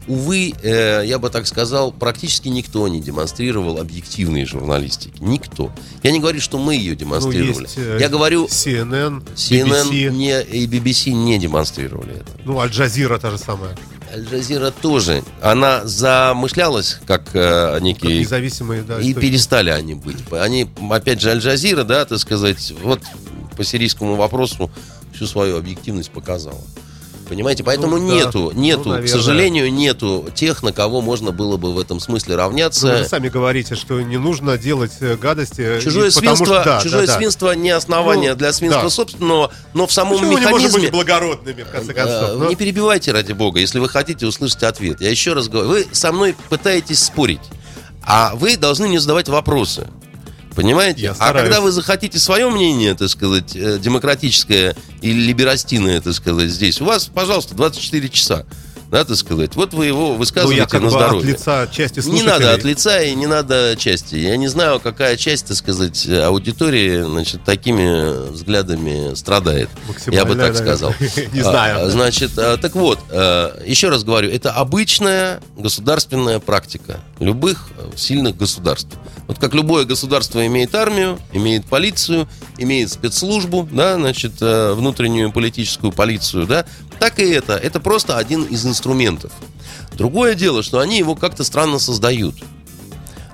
увы, 0.08 0.54
э, 0.61 1.04
я 1.06 1.20
бы 1.20 1.30
так 1.30 1.46
сказал, 1.46 1.92
практически 1.92 2.48
никто 2.48 2.88
не 2.88 3.00
демонстрировал 3.00 3.78
объективной 3.78 4.44
журналистики. 4.44 5.22
Никто. 5.22 5.70
Я 6.02 6.11
не 6.11 6.18
говорю, 6.18 6.40
что 6.40 6.58
мы 6.58 6.74
ее 6.74 6.94
ну, 6.94 6.98
демонстрировали. 6.98 7.66
есть 7.66 7.78
э, 7.78 7.98
я 8.00 8.08
говорю, 8.08 8.46
CNN, 8.46 9.22
CNN 9.36 9.88
BBC, 9.88 10.11
не, 10.11 10.42
и 10.42 10.66
BBC 10.66 11.12
не 11.12 11.38
демонстрировали 11.38 12.16
это. 12.16 12.32
ну, 12.44 12.58
Аль-Джазира 12.58 13.20
та 13.20 13.30
же 13.30 13.38
самая. 13.38 13.76
Аль-Джазира 14.12 14.70
тоже. 14.70 15.22
Она 15.42 15.84
замышлялась 15.84 16.98
как 17.07 17.34
э, 17.34 17.72
Как 17.74 17.82
некий 17.82 18.20
независимые, 18.20 18.82
да, 18.82 18.98
и 18.98 19.11
источники. 19.11 19.20
перестали 19.20 19.70
они 19.70 19.94
быть. 19.94 20.18
Они, 20.32 20.68
опять 20.90 21.20
же, 21.20 21.30
Аль-Джазира, 21.30 21.84
да, 21.84 22.04
так 22.04 22.18
сказать, 22.18 22.72
вот 22.82 23.00
по 23.57 23.64
сирийскому 23.64 24.16
вопросу 24.16 24.70
всю 25.14 25.26
свою 25.26 25.57
объективность 25.59 26.11
показала. 26.11 26.61
Понимаете, 27.28 27.64
поэтому 27.64 27.96
Ну, 27.98 28.08
да. 28.08 28.14
нету, 28.14 28.52
Ну, 28.54 28.60
нету, 28.60 28.82
к 28.82 28.86
наверное. 28.86 29.08
сожалению, 29.08 29.72
нету 29.72 30.28
тех, 30.34 30.62
на 30.62 30.72
кого 30.72 31.00
можно 31.00 31.32
было 31.32 31.56
бы 31.56 31.74
в 31.74 31.78
этом 31.78 31.98
смысле 31.98 32.36
Ну, 32.36 32.42
равняться. 32.42 32.86
вы 32.86 32.96
же 32.98 33.04
сами 33.08 33.28
говорите, 33.28 33.74
что 33.74 34.00
не 34.00 34.16
нужно 34.16 34.56
делать 34.56 34.92
э, 35.00 35.16
гадости. 35.16 35.60
э, 35.60 35.80
Чужое 35.80 36.08
и 36.08 36.10
свинство, 36.10 36.46
что- 36.46 36.64
да, 36.64 36.80
чужое 36.82 37.06
да, 37.06 37.12
да. 37.12 37.18
свинство 37.18 37.52
не 37.52 37.70
основание 37.70 38.30
Ну, 38.32 38.36
для 38.38 38.52
свинства 38.52 38.84
да. 38.84 38.90
собственного, 38.90 39.52
но 39.74 39.86
в 39.86 39.92
самом 39.92 40.12
Почему 40.14 40.32
мы 40.32 40.40
не 40.40 40.46
можем 40.46 40.56
механизме. 40.58 40.80
быть 40.82 40.92
благородными, 40.92 41.62
в 41.64 41.68
конце 41.70 41.90
Э, 41.92 41.94
концов? 41.94 42.38
Ну, 42.38 42.48
Не 42.48 42.54
перебивайте, 42.54 43.10
ради 43.12 43.32
бога, 43.32 43.58
если 43.58 43.80
вы 43.80 43.88
хотите 43.88 44.24
услышать 44.26 44.62
ответ. 44.62 45.00
Я 45.00 45.10
еще 45.10 45.32
раз 45.32 45.48
говорю, 45.48 45.68
вы 45.70 45.86
со 45.92 46.12
мной 46.12 46.36
пытаетесь 46.48 47.02
спорить, 47.02 47.40
а 48.04 48.34
вы 48.36 48.56
должны 48.56 48.86
мне 48.86 49.00
задавать 49.00 49.28
вопросы. 49.28 49.88
Понимаете? 50.57 51.02
Я 51.02 51.16
а 51.18 51.32
когда 51.34 51.61
вы 51.61 51.70
захотите 51.70 52.18
свое 52.18 52.48
мнение, 52.48 52.94
так 52.94 53.11
сказать, 53.11 53.54
э, 53.54 53.78
демократическое 53.78 54.74
или 55.02 55.20
либерастиное, 55.20 56.00
так 56.00 56.14
сказать, 56.14 56.48
здесь, 56.48 56.80
у 56.80 56.86
вас, 56.86 57.11
пожалуйста, 57.14 57.54
24 57.54 58.09
часа. 58.09 58.46
Так 58.91 59.11
сказать. 59.16 59.57
Вот 59.57 59.74
вы 59.74 59.87
его 59.87 60.09
ну, 60.12 60.14
высказываете 60.14 60.61
я 60.61 60.66
как 60.66 60.80
на 60.80 60.89
бы 60.91 60.95
от 60.97 61.01
здоровье. 61.03 61.32
лица 61.32 61.66
части 61.66 61.97
Не 61.97 62.03
слушателей. 62.03 62.32
надо 62.32 62.55
от 62.55 62.64
лица 62.64 63.03
и 63.03 63.14
не 63.14 63.26
надо 63.26 63.74
части. 63.78 64.14
Я 64.14 64.37
не 64.37 64.49
знаю, 64.49 64.80
какая 64.80 65.16
часть, 65.16 65.47
так 65.47 65.57
сказать, 65.57 66.09
аудитории, 66.09 67.03
значит, 67.03 67.45
такими 67.45 68.30
взглядами 68.30 69.14
страдает. 69.14 69.68
Я 70.07 70.24
бы 70.24 70.34
так 70.37 70.57
сказал. 70.57 70.95
Не 71.32 71.41
А, 71.41 71.45
знаю. 71.45 71.91
Значит, 71.91 72.32
а, 72.39 72.57
так 72.57 72.74
вот, 72.74 72.99
а, 73.11 73.61
еще 73.64 73.89
раз 73.89 74.05
говорю, 74.05 74.30
это 74.30 74.53
обычная 74.53 75.41
государственная 75.57 76.39
практика 76.39 77.01
любых 77.18 77.68
э, 77.78 77.91
сильных 77.97 78.37
государств. 78.37 78.91
Вот 79.26 79.39
как 79.39 79.55
любое 79.55 79.84
государство 79.84 80.47
имеет 80.47 80.74
армию, 80.74 81.18
имеет 81.32 81.64
полицию, 81.66 82.28
имеет 82.59 82.91
спецслужбу, 82.93 83.68
да, 83.72 83.95
значит, 83.97 84.34
э, 84.41 84.72
внутреннюю 84.74 85.32
политическую 85.32 85.93
полицию, 85.93 86.47
да, 86.47 86.64
так 86.99 87.18
и 87.18 87.28
это. 87.28 87.55
Это 87.55 87.80
просто 87.80 88.18
один 88.18 88.44
из 88.44 88.64
инструментов. 88.66 89.32
Другое 89.97 90.34
дело, 90.34 90.62
что 90.62 90.80
они 90.80 90.99
его 90.99 91.14
как-то 91.14 91.44
странно 91.44 91.78
создают. 91.78 92.36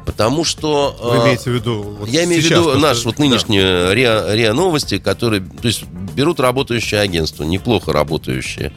Потому 0.05 0.45
что... 0.45 0.97
Вы 1.01 1.17
э, 1.17 1.25
имеете 1.25 1.51
в 1.51 1.55
виду... 1.55 1.83
вот 2.01 2.09
я 2.09 2.25
имею 2.25 2.43
в 2.43 2.45
виду 2.45 2.65
просто- 2.65 2.81
наш 2.81 3.05
вот 3.05 3.17
да. 3.17 3.25
нынешние 3.25 3.95
РИА, 3.95 4.35
РИА 4.35 4.53
новости, 4.53 4.99
которые 4.99 5.43
то 5.43 5.69
есть, 5.69 5.85
берут 5.85 6.41
работающее 6.41 7.01
агентство, 7.01 7.45
неплохо 7.45 7.93
работающее. 7.93 8.73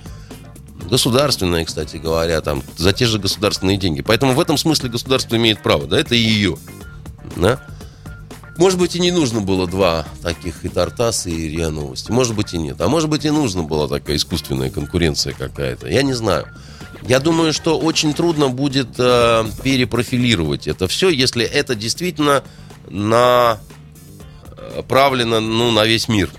Государственное, 0.90 1.66
кстати 1.66 1.98
говоря, 1.98 2.42
там, 2.42 2.62
за 2.78 2.94
те 2.94 3.06
же 3.06 3.18
государственные 3.18 3.78
деньги. 3.78 4.02
Поэтому 4.02 4.34
в 4.34 4.40
этом 4.40 4.58
смысле 4.58 4.90
государство 4.90 5.36
имеет 5.36 5.64
право, 5.64 5.88
да, 5.88 6.00
это 6.00 6.14
ее. 6.14 6.58
Да? 7.36 7.60
Может 8.58 8.80
быть, 8.80 8.96
и 8.96 9.00
не 9.00 9.12
нужно 9.12 9.42
было 9.42 9.68
два 9.68 10.06
таких 10.22 10.64
и 10.64 10.70
Тартас, 10.70 11.28
и 11.28 11.50
РИА 11.50 11.72
Новости. 11.72 12.12
Может 12.12 12.36
быть, 12.36 12.54
и 12.54 12.58
нет. 12.58 12.80
А 12.80 12.88
может 12.88 13.10
быть, 13.10 13.26
и 13.26 13.30
нужна 13.30 13.64
была 13.64 13.88
такая 13.88 14.16
искусственная 14.16 14.70
конкуренция 14.70 15.34
какая-то. 15.34 15.90
Я 15.90 16.04
не 16.04 16.14
знаю. 16.14 16.48
Я 17.08 17.20
думаю, 17.20 17.54
что 17.54 17.78
очень 17.78 18.14
трудно 18.14 18.50
будет 18.50 18.98
э, 18.98 19.46
перепрофилировать 19.62 20.68
это 20.68 20.88
все, 20.88 21.10
если 21.10 21.46
это 21.46 21.76
действительно 21.76 22.44
направлено 22.90 23.60
ну, 25.40 25.72
на 25.72 25.86
весь 25.86 26.08
мир. 26.08 26.32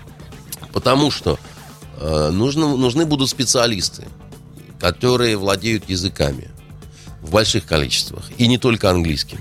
Потому 0.73 1.11
что 1.11 1.39
э, 1.99 2.29
нужно, 2.31 2.75
нужны 2.75 3.05
будут 3.05 3.29
специалисты, 3.29 4.05
которые 4.79 5.37
владеют 5.37 5.89
языками 5.89 6.49
в 7.21 7.31
больших 7.31 7.65
количествах. 7.65 8.25
И 8.37 8.47
не 8.47 8.57
только 8.57 8.89
английским. 8.89 9.39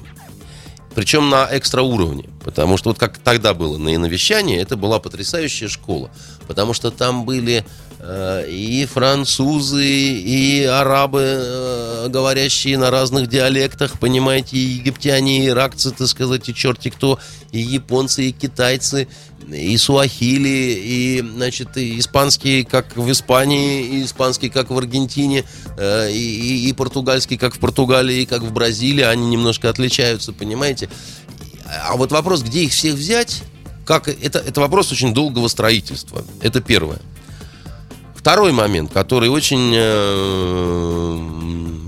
Причем 0.95 1.29
на 1.29 1.49
экстра 1.51 1.83
уровне. 1.83 2.29
Потому 2.47 2.77
что 2.77 2.91
вот 2.91 2.99
как 2.99 3.19
тогда 3.19 3.55
было 3.55 3.77
на 3.77 3.93
иновещании, 3.93 4.57
это 4.57 4.77
была 4.77 5.01
потрясающая 5.01 5.69
школа. 5.69 6.11
Потому 6.47 6.75
что 6.75 6.93
там 6.93 7.25
были 7.25 7.67
э, 7.99 8.49
и 8.49 8.87
французы, 8.87 9.85
и 9.85 10.63
арабы, 10.63 11.23
э, 11.25 12.09
говорящие 12.09 12.79
на 12.79 12.93
разных 12.93 13.29
диалектах, 13.29 13.99
понимаете, 13.99 14.57
и 14.59 14.61
египтяне, 14.61 15.45
и 15.45 15.49
иракцы, 15.49 15.91
так 15.91 16.07
сказать, 16.07 16.49
и 16.49 16.55
черти 16.55 16.89
кто, 16.91 17.19
и 17.51 17.59
японцы, 17.59 18.29
и 18.29 18.33
китайцы, 18.33 19.09
и 19.53 19.77
суахили, 19.77 20.79
и, 20.79 21.25
значит, 21.35 21.77
и 21.77 21.99
испанский, 21.99 22.63
как 22.63 22.97
в 22.97 23.11
Испании, 23.11 23.87
и 23.87 24.05
испанский, 24.05 24.51
как 24.51 24.71
в 24.71 24.79
Аргентине, 24.79 25.45
э, 25.77 26.13
и, 26.13 26.69
и- 26.69 26.73
португальский, 26.73 27.39
как 27.39 27.57
в 27.57 27.59
Португалии, 27.59 28.23
и 28.23 28.27
как 28.27 28.43
в 28.43 28.53
Бразилии, 28.53 29.03
они 29.03 29.27
немножко 29.27 29.69
отличаются, 29.69 30.33
понимаете. 30.33 30.89
А 31.69 31.97
вот 31.97 32.13
вопрос, 32.13 32.43
где 32.43 32.65
их 32.65 32.73
всех 32.73 32.95
взять, 32.95 33.43
как 33.85 34.09
это, 34.09 34.39
это 34.39 34.61
вопрос 34.61 34.93
очень 34.93 35.15
долгого 35.15 35.49
строительства. 35.49 36.25
Это 36.41 36.61
первое. 36.61 36.99
Второй 38.15 38.53
момент, 38.53 38.93
который 38.93 39.29
очень 39.29 39.73
э, 39.75 41.17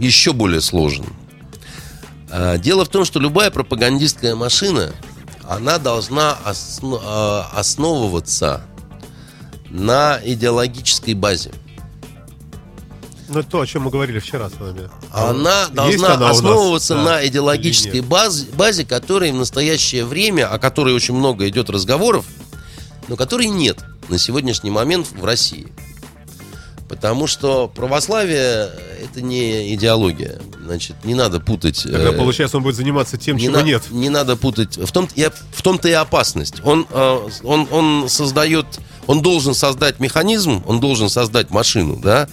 еще 0.01 0.33
более 0.33 0.61
сложен. 0.61 1.07
Э, 2.31 2.59
Дело 2.59 2.85
в 2.85 2.89
том, 2.89 3.05
что 3.05 3.18
любая 3.18 3.51
пропагандистская 3.51 4.37
машина, 4.37 4.93
она 5.49 5.79
должна 5.79 6.37
э, 6.45 7.43
основываться 7.53 8.62
на 9.70 10.20
идеологической 10.24 11.14
базе. 11.14 11.53
Ну, 13.29 13.43
то, 13.43 13.61
о 13.61 13.66
чем 13.66 13.83
мы 13.83 13.91
говорили 13.91 14.18
вчера 14.20 14.49
с 14.49 14.55
вами. 14.55 14.89
Она 15.12 15.61
Есть 15.62 15.74
должна 15.74 16.14
она 16.14 16.31
основываться 16.31 16.95
Да. 16.95 17.03
на 17.03 17.26
идеологической 17.26 18.01
базе, 18.01 18.47
базе, 18.55 18.85
которой 18.87 19.31
в 19.33 19.35
настоящее 19.37 20.05
время, 20.05 20.47
о 20.51 20.59
которой 20.59 20.95
очень 20.95 21.14
много 21.14 21.47
идет 21.49 21.68
разговоров, 21.68 22.24
но 23.09 23.16
которой 23.16 23.47
нет 23.49 23.79
на 24.09 24.18
сегодняшний 24.18 24.70
момент 24.70 25.09
в 25.12 25.24
России. 25.24 25.68
Потому 26.89 27.26
что 27.26 27.68
православие 27.68 28.70
это 29.03 29.20
не 29.20 29.74
идеология. 29.74 30.41
Значит, 30.64 30.97
не 31.05 31.14
надо 31.14 31.39
путать. 31.39 31.83
Тогда, 31.83 32.11
э, 32.11 32.12
получается, 32.12 32.57
он 32.57 32.62
будет 32.62 32.76
заниматься 32.76 33.18
тем, 33.18 33.37
не, 33.37 33.45
чего 33.45 33.57
на- 33.57 33.62
нет. 33.62 33.91
не 33.91 34.09
надо 34.09 34.37
путать. 34.37 34.79
В 34.79 34.91
том, 34.91 35.07
я, 35.14 35.31
в 35.53 35.62
том-то 35.62 35.89
и 35.89 35.93
опасность. 35.93 36.57
Он, 36.64 36.87
э, 36.91 37.29
он, 37.45 37.68
он 37.70 38.09
создает, 38.09 38.66
он 39.07 39.20
должен 39.20 39.55
создать 39.55 40.01
механизм, 40.01 40.62
он 40.66 40.81
должен 40.81 41.11
создать 41.11 41.51
машину, 41.51 41.97
да, 42.03 42.26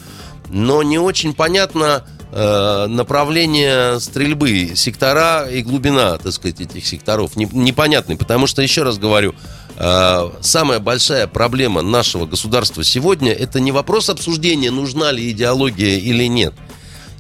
но 0.50 0.84
не 0.84 0.98
очень 1.00 1.34
понятно 1.34 2.04
э, 2.32 2.88
направление 2.88 4.00
стрельбы, 4.00 4.74
сектора 4.76 5.48
и 5.50 5.62
глубина, 5.62 6.18
так 6.18 6.34
сказать, 6.34 6.62
этих 6.62 6.86
секторов. 6.86 7.36
Не- 7.36 7.50
непонятны, 7.52 8.18
потому 8.18 8.48
что, 8.48 8.62
еще 8.62 8.84
раз 8.84 8.98
говорю, 8.98 9.36
э, 9.78 10.30
самая 10.42 10.80
большая 10.80 11.28
проблема 11.28 11.82
нашего 11.82 12.26
государства 12.26 12.84
сегодня 12.84 13.32
это 13.32 13.60
не 13.60 13.72
вопрос 13.72 14.10
обсуждения, 14.10 14.72
нужна 14.72 15.12
ли 15.12 15.32
идеология 15.32 15.98
или 15.98 16.26
нет. 16.26 16.54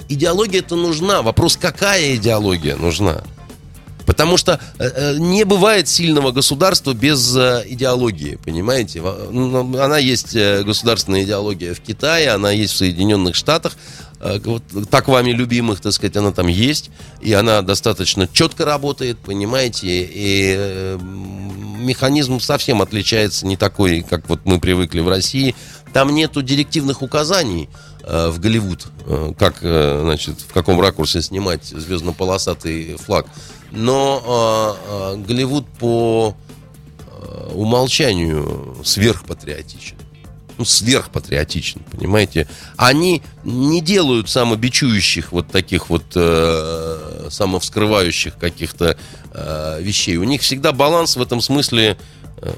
Идеология 0.07 0.59
это 0.59 0.75
нужна. 0.75 1.21
Вопрос, 1.21 1.57
какая 1.57 2.15
идеология 2.15 2.75
нужна? 2.75 3.23
Потому 4.05 4.37
что 4.37 4.59
э, 4.77 4.87
э, 4.87 5.17
не 5.17 5.43
бывает 5.43 5.87
сильного 5.87 6.31
государства 6.31 6.93
без 6.93 7.35
э, 7.35 7.63
идеологии, 7.67 8.37
понимаете? 8.43 9.01
Ну, 9.01 9.79
Она 9.79 9.97
есть 9.97 10.35
государственная 10.35 11.23
идеология 11.23 11.73
в 11.73 11.79
Китае, 11.79 12.29
она 12.31 12.51
есть 12.51 12.73
в 12.73 12.77
Соединенных 12.77 13.35
Штатах, 13.35 13.73
вот 14.19 14.63
так 14.89 15.07
вами 15.07 15.31
любимых, 15.31 15.81
так 15.81 15.91
сказать, 15.91 16.15
она 16.15 16.31
там 16.31 16.47
есть, 16.47 16.89
и 17.21 17.33
она 17.33 17.61
достаточно 17.61 18.27
четко 18.31 18.65
работает, 18.65 19.19
понимаете, 19.19 19.87
и 19.87 20.97
механизм 21.77 22.39
совсем 22.39 22.81
отличается, 22.81 23.45
не 23.45 23.57
такой, 23.57 24.01
как 24.01 24.27
вот 24.29 24.39
мы 24.45 24.59
привыкли 24.59 25.01
в 25.01 25.09
России. 25.09 25.53
Там 25.93 26.15
нету 26.15 26.41
директивных 26.41 27.01
указаний 27.01 27.69
в 28.05 28.39
Голливуд, 28.39 28.87
э, 29.07 29.33
как, 29.37 29.57
э, 29.61 29.99
значит, 30.01 30.39
в 30.41 30.53
каком 30.53 30.79
ракурсе 30.79 31.21
снимать 31.21 31.65
звездно-полосатый 31.65 32.97
флаг. 32.97 33.25
Но 33.71 34.77
э, 34.87 35.15
э, 35.15 35.25
Голливуд 35.25 35.67
по 35.79 36.35
э, 36.99 37.51
умолчанию 37.53 38.77
сверхпатриотичен. 38.83 39.97
Ну, 40.57 40.63
сверхпатриотичен, 40.63 41.81
понимаете? 41.91 42.47
Они 42.77 43.21
не 43.43 43.81
делают 43.81 44.29
самобичующих 44.29 45.31
вот 45.31 45.47
таких 45.49 45.89
вот 45.89 46.03
э, 46.15 47.27
самовскрывающих 47.29 48.37
каких-то 48.37 48.97
э, 49.33 49.79
вещей. 49.81 50.15
У 50.17 50.23
них 50.23 50.41
всегда 50.41 50.71
баланс 50.71 51.17
в 51.17 51.21
этом 51.21 51.41
смысле 51.41 51.97
э, 52.37 52.53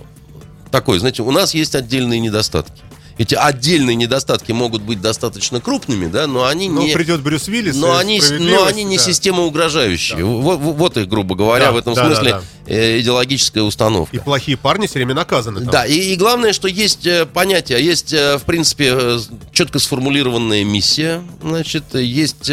такой. 0.70 1.00
Знаете, 1.00 1.24
у 1.24 1.32
нас 1.32 1.56
есть 1.56 1.74
отдельные 1.74 2.20
недостатки. 2.20 2.84
Эти 3.18 3.34
отдельные 3.34 3.96
недостатки 3.96 4.52
могут 4.52 4.84
быть 4.84 5.02
достаточно 5.02 5.60
крупными, 5.60 6.06
да, 6.06 6.28
но 6.28 6.46
они 6.46 6.70
Ну, 6.70 6.84
не... 6.84 6.94
придет 6.94 7.22
Брюс 7.22 7.48
Виллис. 7.48 7.76
Но 7.76 7.98
они, 7.98 8.22
но 8.40 8.66
они 8.66 8.84
не 8.84 8.98
да. 8.98 9.04
система 9.04 9.44
угрожающие. 9.44 10.24
Вот, 10.24 10.60
вот 10.60 10.98
их, 10.98 11.08
грубо 11.08 11.36
говоря, 11.36 11.66
Да, 11.68 11.72
в 11.72 11.78
этом 11.78 11.96
да, 11.96 12.06
смысле 12.06 12.32
да, 12.32 12.42
э, 12.68 13.00
идеологическая 13.00 13.64
установка. 13.64 14.16
И 14.16 14.20
плохие 14.20 14.56
парни 14.56 14.86
все 14.86 15.00
время 15.00 15.16
наказаны. 15.16 15.62
там. 15.62 15.70
Да, 15.70 15.86
и, 15.86 15.96
и 15.96 16.16
главное, 16.16 16.54
что 16.54 16.68
есть 16.68 17.08
э, 17.08 17.26
понятие, 17.26 17.84
есть, 17.84 18.14
э, 18.14 18.38
в 18.38 18.44
принципе, 18.44 19.18
четко 19.52 19.80
сформулированная 19.80 20.64
миссия, 20.64 21.24
значит, 21.42 21.96
есть, 21.96 22.52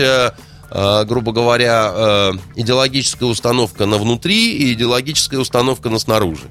грубо 0.70 1.32
говоря, 1.32 2.32
идеологическая 2.56 3.26
установка 3.28 3.84
на 3.86 3.98
внутри 3.98 4.56
и 4.56 4.72
идеологическая 4.72 5.38
установка 5.38 5.90
на 5.90 5.98
снаружи. 5.98 6.48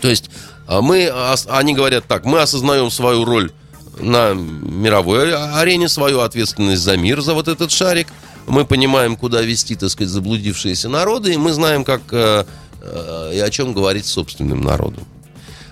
То 0.00 0.08
есть 0.08 0.30
мы, 0.68 1.10
ос- 1.10 1.46
они 1.48 1.74
говорят 1.74 2.04
так, 2.06 2.24
мы 2.24 2.40
осознаем 2.40 2.90
свою 2.90 3.24
роль 3.24 3.52
на 3.98 4.34
мировой 4.34 5.34
арене 5.34 5.88
свою 5.88 6.20
ответственность 6.20 6.82
за 6.82 6.96
мир, 6.96 7.20
за 7.20 7.34
вот 7.34 7.48
этот 7.48 7.70
шарик. 7.70 8.08
Мы 8.46 8.64
понимаем, 8.64 9.16
куда 9.16 9.40
вести, 9.40 9.74
так 9.76 9.90
сказать, 9.90 10.10
заблудившиеся 10.12 10.88
народы, 10.88 11.32
и 11.32 11.36
мы 11.36 11.52
знаем, 11.52 11.84
как 11.84 12.02
э, 12.12 12.44
э, 12.82 13.32
и 13.34 13.38
о 13.38 13.50
чем 13.50 13.72
говорить 13.72 14.06
собственным 14.06 14.60
народом. 14.62 15.04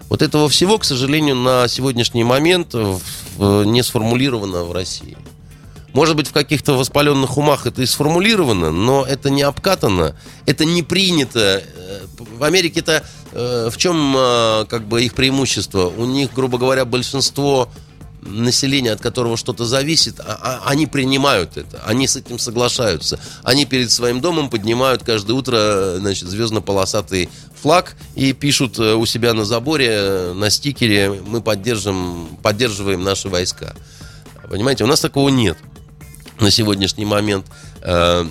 Вот 0.09 0.23
этого 0.23 0.49
всего, 0.49 0.79
к 0.79 0.85
сожалению, 0.85 1.37
на 1.37 1.69
сегодняшний 1.69 2.23
момент 2.25 2.75
не 3.39 3.83
сформулировано 3.83 4.65
в 4.65 4.73
России. 4.73 5.17
Может 5.93 6.17
быть, 6.17 6.29
в 6.29 6.33
каких-то 6.33 6.73
воспаленных 6.73 7.37
умах 7.37 7.67
это 7.67 7.83
и 7.83 7.87
сформулировано, 7.87 8.71
но 8.71 9.05
это 9.05 9.29
не 9.29 9.43
обкатано, 9.43 10.17
это 10.47 10.65
не 10.65 10.83
принято. 10.83 11.63
Э, 11.77 12.01
В 12.19 12.45
Америке-то 12.45 13.05
э, 13.33 13.69
в 13.71 13.77
чем 13.77 14.15
э, 14.17 14.65
как 14.71 14.87
бы 14.89 15.03
их 15.03 15.15
преимущество? 15.15 15.89
У 15.89 16.07
них, 16.07 16.33
грубо 16.33 16.57
говоря, 16.57 16.85
большинство 16.87 17.69
населения, 18.23 18.93
от 18.93 19.01
которого 19.01 19.37
что-то 19.37 19.65
зависит, 19.67 20.21
а- 20.21 20.39
а- 20.41 20.71
они 20.71 20.87
принимают 20.87 21.57
это, 21.57 21.83
они 21.85 22.07
с 22.07 22.17
этим 22.17 22.39
соглашаются. 22.39 23.19
Они 23.43 23.67
перед 23.67 23.91
своим 23.91 24.21
домом 24.21 24.49
поднимают 24.49 25.03
каждое 25.03 25.33
утро 25.35 25.97
значит, 25.99 26.29
звездно-полосатый 26.29 27.29
флаг 27.61 27.97
и 28.15 28.33
пишут 28.33 28.79
у 28.79 29.05
себя 29.07 29.35
на 29.35 29.45
заборе, 29.45 30.33
на 30.35 30.51
стикере, 30.51 31.11
мы 31.27 31.43
поддержим, 31.43 32.29
поддерживаем 32.43 33.03
наши 33.03 33.29
войска. 33.29 33.75
Понимаете, 34.49 34.85
у 34.85 34.87
нас 34.87 35.01
такого 35.01 35.29
нет 35.29 35.59
на 36.43 36.51
сегодняшний 36.51 37.05
момент. 37.05 37.47
Э, 37.81 38.25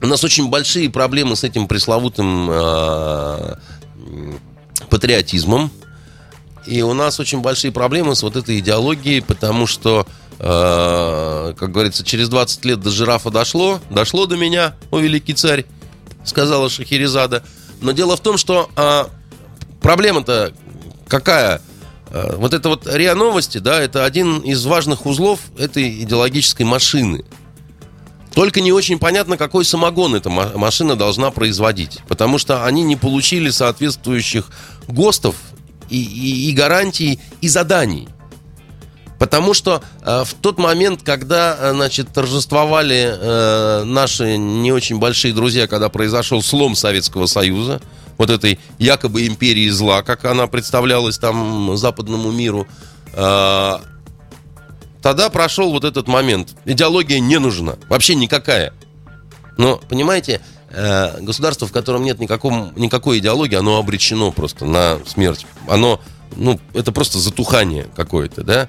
У 0.00 0.06
нас 0.06 0.22
очень 0.22 0.48
большие 0.48 0.88
проблемы 0.90 1.34
с 1.34 1.42
этим 1.42 1.66
пресловутым 1.66 2.48
э, 2.50 3.54
патриотизмом. 4.90 5.70
И 6.66 6.82
у 6.82 6.92
нас 6.92 7.18
очень 7.18 7.40
большие 7.40 7.72
проблемы 7.72 8.14
с 8.14 8.22
вот 8.22 8.36
этой 8.36 8.58
идеологией, 8.58 9.22
потому 9.22 9.66
что, 9.66 10.06
э, 10.38 11.54
как 11.58 11.72
говорится, 11.72 12.04
через 12.04 12.28
20 12.28 12.64
лет 12.66 12.80
до 12.80 12.90
жирафа 12.90 13.30
дошло, 13.30 13.80
дошло 13.90 14.26
до 14.26 14.36
меня, 14.36 14.74
о 14.90 14.98
великий 14.98 15.32
царь, 15.34 15.64
сказала 16.24 16.68
Шахерезада. 16.68 17.42
Но 17.80 17.92
дело 17.92 18.16
в 18.16 18.20
том, 18.20 18.36
что 18.36 18.68
э, 18.76 19.04
проблема-то 19.80 20.52
какая? 21.08 21.62
Э, 22.10 22.36
Вот 22.36 22.52
это 22.52 22.68
вот 22.68 22.86
РИА 22.86 23.14
Новости, 23.14 23.58
да, 23.58 23.80
это 23.80 24.04
один 24.04 24.38
из 24.40 24.64
важных 24.66 25.06
узлов 25.06 25.40
этой 25.58 26.02
идеологической 26.02 26.66
машины. 26.66 27.24
Только 28.38 28.60
не 28.60 28.70
очень 28.70 29.00
понятно, 29.00 29.36
какой 29.36 29.64
самогон 29.64 30.14
эта 30.14 30.30
ма- 30.30 30.52
машина 30.54 30.94
должна 30.94 31.32
производить. 31.32 31.98
Потому 32.06 32.38
что 32.38 32.64
они 32.64 32.84
не 32.84 32.94
получили 32.94 33.50
соответствующих 33.50 34.44
ГОСТов 34.86 35.34
и, 35.90 36.00
и- 36.00 36.48
и 36.48 36.52
гарантий, 36.52 37.18
и 37.40 37.48
заданий. 37.48 38.06
Потому 39.18 39.54
что 39.54 39.82
э, 40.04 40.22
в 40.24 40.34
тот 40.34 40.56
момент, 40.56 41.02
когда, 41.02 41.56
э, 41.58 41.72
значит, 41.74 42.12
торжествовали 42.14 43.12
э, 43.12 43.82
наши 43.82 44.36
не 44.36 44.70
очень 44.70 45.00
большие 45.00 45.34
друзья, 45.34 45.66
когда 45.66 45.88
произошел 45.88 46.40
слом 46.40 46.76
Советского 46.76 47.26
Союза, 47.26 47.80
вот 48.18 48.30
этой 48.30 48.60
якобы 48.78 49.26
империи 49.26 49.68
зла, 49.68 50.02
как 50.04 50.24
она 50.24 50.46
представлялась 50.46 51.18
там 51.18 51.76
западному 51.76 52.30
миру, 52.30 52.68
э, 53.14 53.78
тогда 55.08 55.30
прошел 55.30 55.70
вот 55.70 55.84
этот 55.84 56.06
момент. 56.06 56.54
Идеология 56.66 57.18
не 57.18 57.38
нужна, 57.38 57.76
вообще 57.88 58.14
никакая. 58.14 58.74
Но, 59.56 59.80
понимаете, 59.88 60.42
э, 60.70 61.22
государство, 61.22 61.66
в 61.66 61.72
котором 61.72 62.02
нет 62.02 62.18
никаком, 62.18 62.74
никакой 62.76 63.18
идеологии, 63.18 63.56
оно 63.56 63.78
обречено 63.78 64.32
просто 64.32 64.66
на 64.66 64.98
смерть. 65.06 65.46
Оно, 65.66 65.98
ну, 66.36 66.60
это 66.74 66.92
просто 66.92 67.18
затухание 67.18 67.86
какое-то, 67.96 68.44
да? 68.44 68.68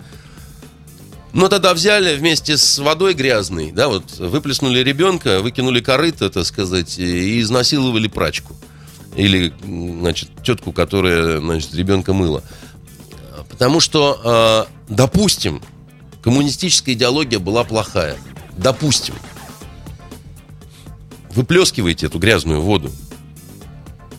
Но 1.34 1.50
тогда 1.50 1.74
взяли 1.74 2.16
вместе 2.16 2.56
с 2.56 2.80
водой 2.80 3.16
грязной, 3.16 3.72
да, 3.72 3.90
вот 3.90 4.18
выплеснули 4.18 4.80
ребенка, 4.80 5.42
выкинули 5.42 5.82
корыто, 5.82 6.30
так 6.30 6.46
сказать, 6.46 6.98
и 6.98 7.42
изнасиловали 7.42 8.08
прачку. 8.08 8.56
Или, 9.18 9.54
значит, 9.62 10.30
тетку, 10.46 10.72
которая, 10.72 11.40
значит, 11.40 11.76
ребенка 11.76 12.14
мыла. 12.14 12.44
Потому 13.50 13.82
что, 13.82 14.68
э, 14.70 14.94
допустим, 14.94 15.62
коммунистическая 16.22 16.94
идеология 16.94 17.40
была 17.40 17.64
плохая. 17.64 18.18
Допустим. 18.58 19.16
Выплескиваете 21.32 22.08
эту 22.08 22.20
грязную 22.20 22.62
воду. 22.62 22.92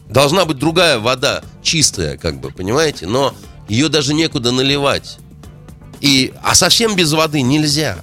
Должна 0.08 0.44
быть 0.44 0.58
другая 0.58 0.98
вода, 0.98 1.42
чистая, 1.62 2.16
как 2.16 2.40
бы, 2.40 2.50
понимаете? 2.50 3.06
Но 3.06 3.34
ее 3.68 3.88
даже 3.88 4.14
некуда 4.14 4.50
наливать. 4.52 5.18
И, 6.00 6.32
а 6.42 6.54
совсем 6.54 6.96
без 6.96 7.12
воды 7.12 7.42
нельзя. 7.42 7.98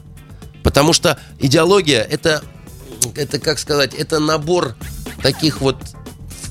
Потому 0.63 0.93
что 0.93 1.17
идеология 1.39 2.01
это, 2.01 2.43
это, 3.15 3.39
как 3.39 3.59
сказать, 3.59 3.93
это 3.93 4.19
набор 4.19 4.75
таких 5.21 5.61
вот 5.61 5.77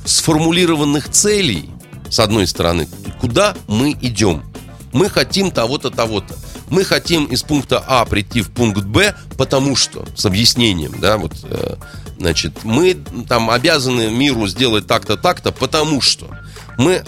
сформулированных 0.04 1.10
целей, 1.10 1.70
с 2.10 2.20
одной 2.20 2.46
стороны, 2.46 2.88
куда 3.20 3.56
мы 3.66 3.92
идем. 3.92 4.42
Мы 4.92 5.08
хотим 5.08 5.50
того-то, 5.50 5.90
того-то. 5.90 6.34
Мы 6.68 6.84
хотим 6.84 7.26
из 7.26 7.42
пункта 7.42 7.82
А 7.86 8.04
прийти 8.04 8.42
в 8.42 8.50
пункт 8.50 8.82
Б, 8.84 9.14
потому 9.36 9.76
что, 9.76 10.04
с 10.14 10.26
объяснением, 10.26 10.94
да, 11.00 11.16
вот, 11.16 11.32
э, 11.44 11.76
значит, 12.18 12.64
мы 12.64 12.94
там 13.28 13.50
обязаны 13.50 14.10
миру 14.10 14.46
сделать 14.46 14.86
так-то, 14.86 15.16
так-то, 15.16 15.52
потому 15.52 16.00
что 16.00 16.28
мы 16.76 17.04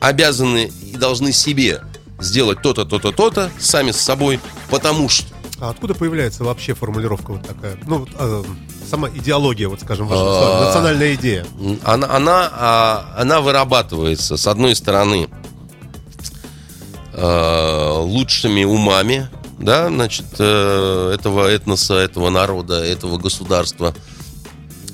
обязаны 0.00 0.70
и 0.92 0.96
должны 0.96 1.32
себе 1.32 1.80
сделать 2.20 2.62
то-то, 2.62 2.84
то-то, 2.84 3.12
то-то, 3.12 3.50
сами 3.58 3.90
с 3.90 4.00
собой, 4.00 4.40
потому 4.70 5.08
что. 5.08 5.26
А 5.60 5.70
откуда 5.70 5.94
появляется 5.94 6.44
вообще 6.44 6.74
формулировка 6.74 7.32
вот 7.32 7.46
такая? 7.46 7.78
Ну, 7.86 7.98
вот, 7.98 8.08
а, 8.14 8.44
сама 8.88 9.08
идеология, 9.08 9.68
вот 9.68 9.80
скажем, 9.80 10.06
ваша 10.06 10.22
А. 10.22 10.66
национальная 10.66 11.14
идея. 11.14 11.46
Она, 11.84 12.10
она, 12.10 12.50
а, 12.52 13.14
она 13.18 13.40
вырабатывается, 13.40 14.36
с 14.36 14.46
одной 14.46 14.74
стороны, 14.74 15.28
э, 17.12 17.63
лучшими 18.04 18.64
умами, 18.64 19.28
да, 19.58 19.88
значит, 19.88 20.26
э, 20.38 21.12
этого 21.14 21.48
этноса, 21.48 21.94
этого 21.94 22.30
народа, 22.30 22.82
этого 22.84 23.18
государства. 23.18 23.94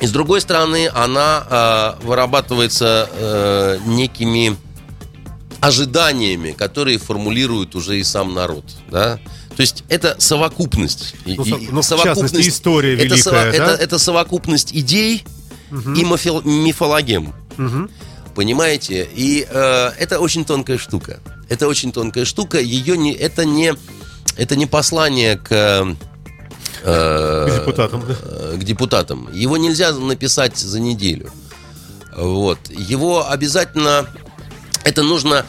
И 0.01 0.07
с 0.07 0.11
другой 0.13 0.41
стороны, 0.41 0.89
она 0.95 1.97
э, 2.01 2.07
вырабатывается 2.07 3.09
э, 3.13 3.79
некими 3.87 4.57
ожиданиями, 5.61 6.53
которые 6.53 6.99
формулирует 6.99 7.75
уже 7.75 7.99
и 7.99 8.05
сам 8.05 8.33
народ, 8.35 8.65
да. 8.91 9.19
То 9.57 9.61
есть 9.63 9.85
это 9.89 10.17
совокупность. 10.19 11.15
И- 11.27 11.35
Ну, 11.37 11.45
и- 11.45 11.69
ну, 11.71 11.83
в 11.83 11.87
частности, 12.03 12.49
история 12.49 12.95
это, 12.95 13.03
великая, 13.15 13.53
да? 13.53 13.73
это, 13.75 13.83
это 13.83 13.99
совокупность 13.99 14.71
идей 14.75 15.25
и 15.71 16.03
мифил- 16.05 16.43
мифологем. 16.45 17.35
Мгм. 17.59 17.91
Понимаете? 18.35 19.07
И 19.15 19.47
э, 19.49 19.91
это 19.99 20.19
очень 20.21 20.45
тонкая 20.47 20.79
штука. 20.79 21.21
Это 21.51 21.67
очень 21.67 21.91
тонкая 21.91 22.25
штука. 22.25 22.61
Ее 22.61 22.97
не, 22.97 23.13
это 23.13 23.45
не, 23.45 23.75
это 24.37 24.55
не 24.55 24.67
послание 24.67 25.37
к 25.37 25.97
э, 26.85 27.47
К 27.49 27.59
депутатам, 27.59 28.05
да. 28.07 28.15
э, 28.23 28.57
к 28.57 28.63
депутатам. 28.65 29.29
Его 29.33 29.57
нельзя 29.57 29.93
написать 29.93 30.57
за 30.57 30.79
неделю. 30.79 31.31
Вот. 32.17 32.59
Его 32.71 33.29
обязательно... 33.29 34.07
Это 34.85 35.03
нужно... 35.03 35.45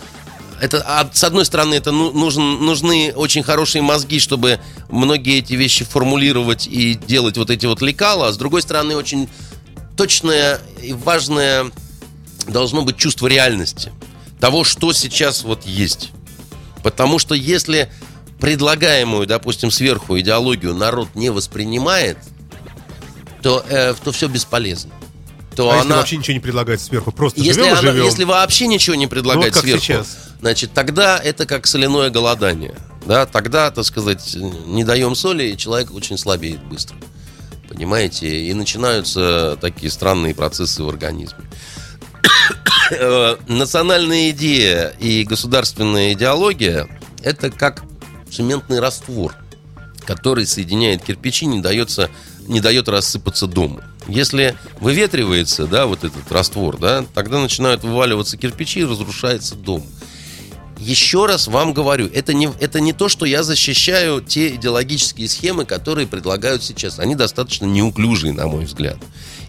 Это, 0.59 0.83
а, 0.85 1.09
с 1.13 1.23
одной 1.23 1.45
стороны, 1.45 1.75
это 1.75 1.91
ну- 1.91 2.11
нужен, 2.11 2.65
нужны 2.65 3.13
очень 3.15 3.43
хорошие 3.43 3.83
мозги, 3.83 4.19
чтобы 4.19 4.59
многие 4.89 5.37
эти 5.39 5.53
вещи 5.53 5.85
формулировать 5.85 6.67
и 6.67 6.95
делать 6.95 7.37
вот 7.37 7.51
эти 7.51 7.67
вот 7.67 7.81
лекала. 7.81 8.27
А 8.27 8.33
с 8.33 8.37
другой 8.37 8.63
стороны, 8.63 8.95
очень 8.95 9.29
точное 9.95 10.59
и 10.81 10.93
важное 10.93 11.71
должно 12.47 12.81
быть 12.81 12.97
чувство 12.97 13.27
реальности. 13.27 13.91
Того, 14.41 14.63
что 14.63 14.91
сейчас 14.91 15.43
вот 15.43 15.65
есть. 15.65 16.11
Потому 16.83 17.19
что 17.19 17.35
если 17.35 17.91
предлагаемую, 18.39 19.27
допустим, 19.27 19.69
сверху 19.69 20.19
идеологию 20.19 20.73
народ 20.73 21.09
не 21.13 21.29
воспринимает, 21.29 22.17
то, 23.43 23.63
э, 23.69 23.93
то 24.03 24.11
все 24.11 24.27
бесполезно. 24.27 24.91
То 25.55 25.69
А 25.69 25.75
если 25.75 25.87
она, 25.87 25.97
вообще 25.97 26.17
ничего 26.17 26.33
не 26.33 26.39
предлагается 26.39 26.87
сверху, 26.87 27.11
просто 27.11 27.39
если, 27.41 27.61
живем 27.61 27.73
она- 27.77 27.81
живем. 27.91 28.05
если 28.05 28.23
вообще 28.23 28.67
ничего 28.67 28.95
не 28.95 29.05
предлагать 29.07 29.49
Ну, 29.49 29.55
вот 29.55 29.61
сверху, 29.61 29.83
сейчас. 29.83 30.17
значит, 30.39 30.71
тогда 30.73 31.19
это 31.19 31.45
как 31.45 31.67
соляное 31.67 32.09
голодание. 32.09 32.73
Да, 33.05 33.25
тогда, 33.25 33.69
так 33.71 33.83
сказать, 33.85 34.35
не 34.65 34.83
даем 34.83 35.13
соли, 35.15 35.43
и 35.51 35.57
человек 35.57 35.93
очень 35.93 36.17
слабеет 36.17 36.63
быстро. 36.63 36.95
Понимаете? 37.67 38.45
И 38.47 38.53
начинаются 38.53 39.57
такие 39.61 39.91
странные 39.91 40.33
процессы 40.35 40.83
в 40.83 40.89
организме. 40.89 41.39
Э, 42.91 43.37
Национальная 43.47 44.31
идея 44.31 44.93
и 44.99 45.23
государственная 45.23 46.13
идеология– 46.13 46.87
это 47.23 47.49
как 47.49 47.83
цементный 48.29 48.79
раствор, 48.79 49.33
который 50.05 50.45
соединяет 50.45 51.03
кирпичи, 51.03 51.45
не, 51.45 51.61
дается, 51.61 52.09
не 52.47 52.59
дает 52.59 52.89
рассыпаться 52.89 53.47
дому. 53.47 53.81
Если 54.07 54.55
выветривается, 54.79 55.67
да, 55.67 55.85
вот 55.85 56.03
этот 56.03 56.29
раствор, 56.31 56.77
да, 56.77 57.05
тогда 57.13 57.39
начинают 57.39 57.83
вываливаться 57.83 58.35
кирпичи 58.37 58.81
и 58.81 58.85
разрушается 58.85 59.55
дом. 59.55 59.85
еще 60.77 61.27
раз 61.27 61.47
вам 61.47 61.73
говорю, 61.73 62.09
это 62.11 62.33
не, 62.33 62.49
это 62.59 62.81
не 62.81 62.91
то, 62.91 63.07
что 63.07 63.25
я 63.25 63.43
защищаю 63.43 64.21
те 64.21 64.55
идеологические 64.55 65.29
схемы, 65.29 65.65
которые 65.65 66.07
предлагают 66.07 66.63
сейчас. 66.63 66.99
Они 66.99 67.15
достаточно 67.15 67.65
неуклюжие, 67.65 68.33
на 68.33 68.47
мой 68.47 68.65
взгляд. 68.65 68.97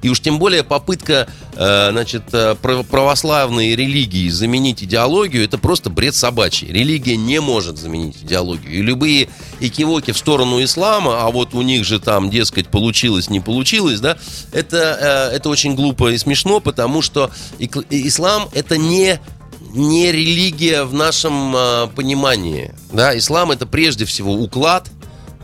И 0.03 0.09
уж 0.09 0.21
тем 0.21 0.39
более 0.39 0.65
попытка 0.65 1.29
э, 1.55 1.89
значит, 1.91 2.25
э, 2.33 2.55
православной 2.57 3.77
религии 3.77 4.29
заменить 4.29 4.83
идеологию, 4.83 5.45
это 5.45 5.59
просто 5.59 5.91
бред 5.91 6.15
собачий. 6.15 6.69
Религия 6.69 7.17
не 7.17 7.41
может 7.41 7.79
заменить 7.79 8.17
идеологию. 8.23 8.73
И 8.73 8.83
любые 8.83 9.29
экивоки 9.61 10.11
в 10.11 10.19
сторону 10.19 10.63
ислама, 10.63 11.23
а 11.25 11.31
вот 11.31 11.55
у 11.55 11.63
них 11.63 11.85
же 11.85 12.01
там, 12.01 12.31
дескать, 12.31 12.69
получилось, 12.69 13.31
не 13.31 13.41
получилось, 13.41 14.01
да, 14.01 14.19
это, 14.53 15.31
э, 15.31 15.37
это 15.37 15.49
очень 15.49 15.77
глупо 15.77 16.13
и 16.13 16.19
смешно, 16.19 16.61
потому 16.61 17.01
что 17.01 17.31
ислам 17.59 18.49
это 18.53 18.77
не 18.77 19.21
не 19.75 20.13
религия 20.13 20.85
в 20.85 20.93
нашем 20.93 21.55
э, 21.57 21.87
понимании. 21.95 22.75
Да? 22.93 23.17
Ислам 23.17 23.53
это 23.53 23.67
прежде 23.67 24.05
всего 24.05 24.35
уклад, 24.35 24.91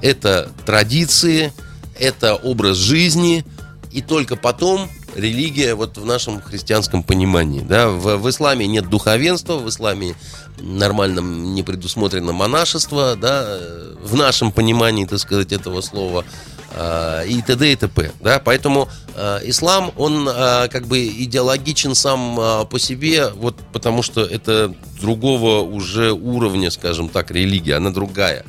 это 0.03 0.51
традиции, 0.67 1.53
это 1.99 2.35
образ 2.35 2.77
жизни, 2.77 3.45
и 3.93 4.03
только 4.03 4.37
потом 4.37 4.89
религия 5.15 5.75
вот 5.75 5.99
в 5.99 6.05
нашем 6.05 6.41
христианском 6.41 7.03
понимании. 7.03 7.61
Да? 7.61 7.89
В, 7.89 8.17
в 8.17 8.29
исламе 8.29 8.67
нет 8.67 8.89
духовенства, 8.89 9.55
в 9.55 9.69
исламе 9.69 10.15
нормальном 10.61 11.55
не 11.55 11.63
предусмотрено 11.63 12.33
монашество, 12.33 13.17
да, 13.17 13.59
в 14.03 14.15
нашем 14.17 14.53
понимании, 14.53 15.05
так 15.05 15.19
сказать, 15.19 15.53
этого 15.53 15.81
слова, 15.81 16.25
э, 16.73 17.27
и 17.29 17.43
т.д. 17.43 17.73
и 17.73 17.77
т.п. 17.77 18.11
Да? 18.21 18.41
Поэтому 18.45 18.89
э, 19.15 19.41
ислам, 19.45 19.93
он 19.97 20.29
э, 20.29 20.69
как 20.69 20.87
бы 20.87 21.07
идеологичен 21.07 21.95
сам 21.95 22.39
э, 22.39 22.65
по 22.65 22.79
себе, 22.79 23.29
вот 23.31 23.57
потому 23.73 24.03
что 24.03 24.23
это 24.23 24.75
другого 25.01 25.63
уже 25.63 26.13
уровня, 26.13 26.71
скажем 26.71 27.09
так, 27.09 27.31
религия, 27.31 27.77
она 27.77 27.91
другая 27.91 28.45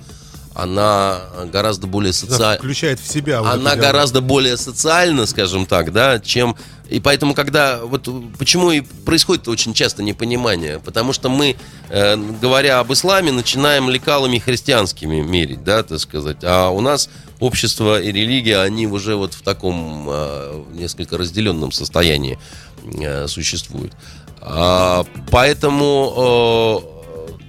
она 0.61 1.21
гораздо 1.51 1.87
более 1.87 2.13
социальна. 2.13 2.57
Включает 2.57 2.99
в 2.99 3.07
себя. 3.11 3.41
Вот 3.41 3.53
она 3.53 3.75
гораздо 3.75 4.21
более 4.21 4.57
социальна, 4.57 5.25
скажем 5.25 5.65
так, 5.65 5.91
да, 5.91 6.19
чем... 6.19 6.55
И 6.89 6.99
поэтому, 6.99 7.35
когда... 7.35 7.81
Вот 7.83 8.09
почему 8.39 8.71
и 8.71 8.81
происходит 8.81 9.47
очень 9.47 9.73
часто 9.73 10.01
непонимание? 10.01 10.79
Потому 10.79 11.13
что 11.13 11.29
мы, 11.29 11.55
э, 11.89 12.17
говоря 12.41 12.79
об 12.79 12.91
исламе, 12.91 13.31
начинаем 13.31 13.89
лекалами 13.89 14.39
христианскими 14.39 15.21
мерить, 15.21 15.63
да, 15.63 15.83
так 15.83 15.99
сказать. 15.99 16.37
А 16.43 16.69
у 16.69 16.81
нас 16.81 17.09
общество 17.39 18.01
и 18.01 18.11
религия, 18.11 18.61
они 18.61 18.87
уже 18.87 19.15
вот 19.15 19.33
в 19.35 19.43
таком 19.43 20.07
э, 20.09 20.63
несколько 20.73 21.17
разделенном 21.17 21.71
состоянии 21.71 22.39
э, 22.83 23.27
существуют. 23.27 23.93
А, 24.41 25.05
поэтому... 25.29 26.93
Э, 26.95 26.98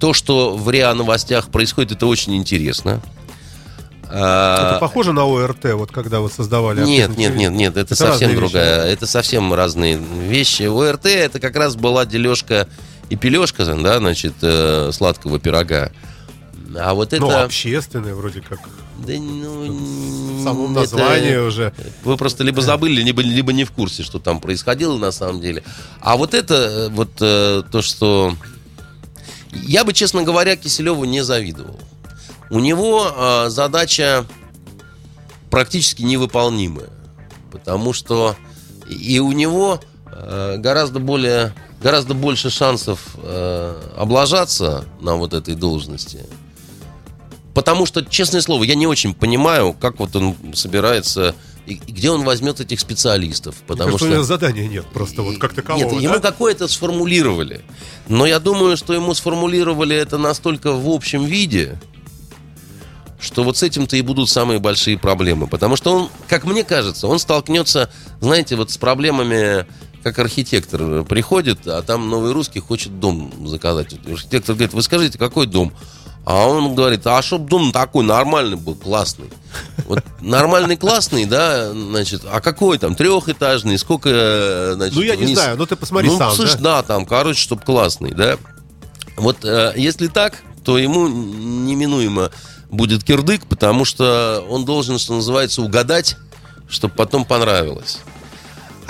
то, 0.01 0.15
что 0.15 0.57
в 0.57 0.69
РИА 0.71 0.95
новостях 0.95 1.51
происходит, 1.51 1.93
это 1.93 2.07
очень 2.07 2.35
интересно. 2.37 3.01
А, 4.13 4.71
это 4.71 4.81
похоже 4.81 5.13
на 5.13 5.25
ОРТ, 5.25 5.75
вот 5.75 5.93
когда 5.93 6.19
вы 6.19 6.29
создавали 6.29 6.85
Нет, 6.85 7.17
нет, 7.17 7.37
нет, 7.37 7.53
нет, 7.53 7.77
это, 7.77 7.81
это 7.81 7.95
совсем 7.95 8.35
другая. 8.35 8.85
Вещи. 8.85 8.95
Это 8.95 9.07
совсем 9.07 9.55
разные 9.55 9.97
вещи. 9.97 10.65
ОРТ 10.65 11.07
это 11.07 11.39
как 11.39 11.55
раз 11.55 11.77
была 11.77 12.05
дележка 12.07 12.67
и 13.09 13.17
пележка, 13.17 13.65
да, 13.65 13.99
значит, 13.99 14.35
э, 14.43 14.91
сладкого 14.93 15.39
пирога. 15.39 15.93
А 16.77 16.95
вот 16.95 17.13
это... 17.13 17.23
Ну, 17.23 17.31
общественное 17.31 18.15
вроде 18.15 18.41
как. 18.41 18.59
Да, 19.07 19.13
ну... 19.13 20.39
В 20.39 20.45
самом 20.45 20.73
названии 20.73 21.33
это... 21.33 21.45
уже. 21.45 21.73
Вы 22.03 22.17
просто 22.17 22.43
либо 22.43 22.63
забыли, 22.63 23.03
либо, 23.03 23.23
либо 23.23 23.53
не 23.53 23.65
в 23.65 23.73
курсе, 23.73 24.03
что 24.03 24.19
там 24.19 24.41
происходило 24.41 24.97
на 24.97 25.13
самом 25.13 25.41
деле. 25.41 25.63
А 26.01 26.17
вот 26.17 26.35
это, 26.35 26.55
э, 26.55 26.89
вот 26.89 27.11
э, 27.21 27.63
то, 27.71 27.83
что 27.83 28.35
я 29.53 29.85
бы, 29.85 29.93
честно 29.93 30.23
говоря, 30.23 30.57
Киселеву 30.57 31.05
не 31.05 31.23
завидовал. 31.23 31.79
У 32.51 32.59
него 32.59 33.07
э, 33.15 33.49
задача 33.49 34.27
практически 35.51 36.03
невыполнимая. 36.03 36.91
Потому 37.51 37.93
что 37.93 38.37
и 38.89 39.19
у 39.21 39.33
него 39.33 39.81
э, 40.07 40.57
гораздо 40.59 40.99
более 40.99 41.55
гораздо 41.81 42.15
больше 42.15 42.51
шансов 42.51 43.17
э, 43.17 43.93
облажаться 43.97 44.85
на 45.01 45.17
вот 45.17 45.33
этой 45.33 45.55
должности. 45.55 46.27
Потому 47.55 47.87
что, 47.87 48.05
честное 48.05 48.43
слово, 48.43 48.65
я 48.65 48.75
не 48.75 48.87
очень 48.87 49.15
понимаю, 49.15 49.73
как 49.73 49.99
вот 49.99 50.15
он 50.15 50.37
собирается 50.55 51.35
и, 51.71 51.81
и 51.87 51.93
где 51.93 52.11
он 52.11 52.25
возьмет 52.25 52.61
этих 52.61 52.81
специалистов? 52.81 53.57
Потому 53.67 53.97
что 53.97 54.07
у 54.07 54.09
него 54.09 54.23
задания 54.23 54.67
нет, 54.69 54.87
просто 54.93 55.23
вот 55.23 55.39
как 55.39 55.55
такового. 55.55 55.85
Нет, 55.85 55.95
да? 55.95 56.01
ему 56.01 56.21
какое-то 56.21 56.69
сформулировали. 56.69 57.63
Но 58.09 58.27
я 58.27 58.41
думаю, 58.41 58.77
что 58.77 58.93
ему 58.93 59.15
сформулировали 59.15 59.97
это 59.97 60.19
настолько 60.19 60.73
в 60.73 60.89
общем 60.89 61.25
виде, 61.25 61.81
что 63.21 63.45
вот 63.45 63.57
с 63.57 63.63
этим-то 63.63 63.97
и 63.97 64.03
будут 64.03 64.29
самые 64.29 64.59
большие 64.59 64.99
проблемы. 64.99 65.47
Потому 65.47 65.77
что 65.77 65.95
он, 65.95 66.09
как 66.29 66.45
мне 66.45 66.65
кажется, 66.65 67.07
он 67.07 67.19
столкнется, 67.19 67.91
знаете, 68.21 68.57
вот 68.57 68.71
с 68.71 68.79
проблемами 68.79 69.67
как 70.03 70.19
архитектор 70.19 71.05
приходит, 71.05 71.67
а 71.67 71.83
там 71.83 72.09
новый 72.09 72.33
русский 72.33 72.61
хочет 72.61 72.99
дом 73.01 73.33
заказать. 73.47 73.95
Архитектор 74.07 74.55
говорит, 74.55 74.73
вы 74.73 74.83
скажите, 74.83 75.19
какой 75.19 75.47
дом? 75.47 75.73
А 76.25 76.47
он 76.47 76.75
говорит, 76.75 77.07
а 77.07 77.23
чтоб 77.23 77.47
дом 77.47 77.73
такой 77.73 78.05
нормальный 78.05 78.57
был, 78.57 78.75
классный. 78.75 79.31
Вот 79.87 80.05
нормальный, 80.21 80.77
классный, 80.77 81.25
да, 81.25 81.73
значит, 81.73 82.23
а 82.31 82.41
какой 82.41 82.79
там, 82.79 82.95
трехэтажный, 82.95 83.79
сколько, 83.79 84.73
значит, 84.75 84.95
Ну, 84.95 85.03
я 85.03 85.15
вниз? 85.15 85.31
не 85.31 85.35
знаю, 85.35 85.57
ну 85.57 85.67
ты 85.67 85.77
посмотри 85.77 86.09
ну, 86.09 86.19
сам, 86.19 86.33
слышь, 86.33 86.53
да? 86.55 86.77
да, 86.77 86.83
там, 86.83 87.07
короче, 87.07 87.41
чтоб 87.41 87.65
классный, 87.65 88.13
да. 88.13 88.37
Вот 89.17 89.45
э, 89.45 89.73
если 89.77 90.07
так, 90.07 90.43
то 90.65 90.79
ему 90.79 91.09
неминуемо 91.09 92.31
будет 92.71 93.03
кирдык, 93.03 93.47
потому 93.47 93.85
что 93.85 94.45
он 94.49 94.65
должен, 94.65 94.99
что 94.99 95.15
называется, 95.15 95.63
угадать, 95.63 96.17
чтобы 96.69 96.95
потом 96.95 97.25
понравилось. 97.25 97.99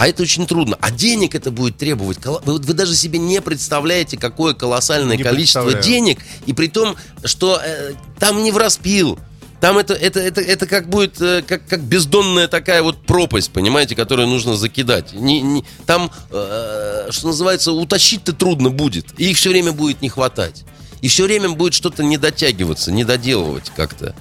А 0.00 0.08
это 0.08 0.22
очень 0.22 0.46
трудно. 0.46 0.78
А 0.80 0.90
денег 0.90 1.34
это 1.34 1.50
будет 1.50 1.76
требовать. 1.76 2.24
Вы, 2.24 2.58
вы 2.58 2.72
даже 2.72 2.96
себе 2.96 3.18
не 3.18 3.42
представляете, 3.42 4.16
какое 4.16 4.54
колоссальное 4.54 5.18
не 5.18 5.22
количество 5.22 5.74
денег. 5.74 6.20
И 6.46 6.54
при 6.54 6.68
том, 6.68 6.96
что 7.22 7.60
э, 7.62 7.92
там 8.18 8.42
не 8.42 8.50
в 8.50 8.56
распил. 8.56 9.18
Там 9.60 9.76
это, 9.76 9.92
это, 9.92 10.18
это, 10.18 10.40
это 10.40 10.66
как 10.66 10.88
будет, 10.88 11.20
э, 11.20 11.42
как, 11.46 11.66
как 11.66 11.82
бездонная 11.82 12.48
такая 12.48 12.82
вот 12.82 13.04
пропасть, 13.04 13.50
понимаете, 13.50 13.94
которую 13.94 14.26
нужно 14.26 14.56
закидать. 14.56 15.12
Не, 15.12 15.42
не, 15.42 15.66
там, 15.84 16.10
э, 16.30 17.08
что 17.10 17.26
называется, 17.26 17.72
утащить-то 17.72 18.32
трудно 18.32 18.70
будет. 18.70 19.04
И 19.18 19.30
их 19.30 19.36
все 19.36 19.50
время 19.50 19.72
будет 19.72 20.00
не 20.00 20.08
хватать. 20.08 20.64
И 21.02 21.08
все 21.08 21.24
время 21.24 21.50
будет 21.50 21.74
что-то 21.74 22.02
не 22.02 22.16
дотягиваться, 22.16 22.90
не 22.90 23.04
доделывать 23.04 23.70
как-то. 23.76 24.14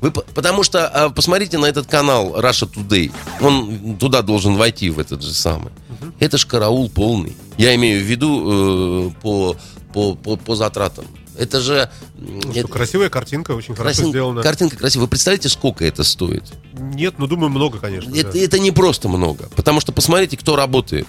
Вы, 0.00 0.10
потому 0.10 0.62
что 0.62 0.86
а, 0.88 1.10
посмотрите 1.10 1.58
на 1.58 1.66
этот 1.66 1.86
канал 1.86 2.38
Russia 2.38 2.70
Today. 2.70 3.12
Он 3.40 3.96
туда 3.96 4.22
должен 4.22 4.56
войти, 4.56 4.90
в 4.90 4.98
этот 4.98 5.22
же 5.22 5.32
самый. 5.32 5.72
Угу. 5.88 6.12
Это 6.20 6.38
ж 6.38 6.46
караул 6.46 6.90
полный. 6.90 7.36
Я 7.56 7.74
имею 7.74 8.02
в 8.02 8.04
виду 8.04 9.08
э, 9.08 9.10
по, 9.22 9.56
по, 9.92 10.14
по, 10.14 10.36
по 10.36 10.54
затратам. 10.54 11.06
Это 11.38 11.60
же... 11.60 11.90
Ну, 12.16 12.50
это, 12.50 12.60
что, 12.60 12.68
красивая 12.68 13.08
картинка, 13.08 13.52
очень 13.52 13.74
красин, 13.74 14.04
хорошо 14.04 14.10
сделана. 14.10 14.42
Картинка 14.42 14.76
красивая. 14.76 15.04
Вы 15.04 15.10
представляете, 15.10 15.48
сколько 15.48 15.84
это 15.84 16.02
стоит? 16.02 16.44
Нет, 16.72 17.14
ну 17.18 17.26
думаю, 17.26 17.50
много, 17.50 17.78
конечно. 17.78 18.14
Это, 18.14 18.32
да. 18.32 18.38
это 18.38 18.58
не 18.58 18.70
просто 18.70 19.08
много. 19.08 19.48
Потому 19.54 19.80
что 19.80 19.92
посмотрите, 19.92 20.36
кто 20.36 20.56
работает. 20.56 21.06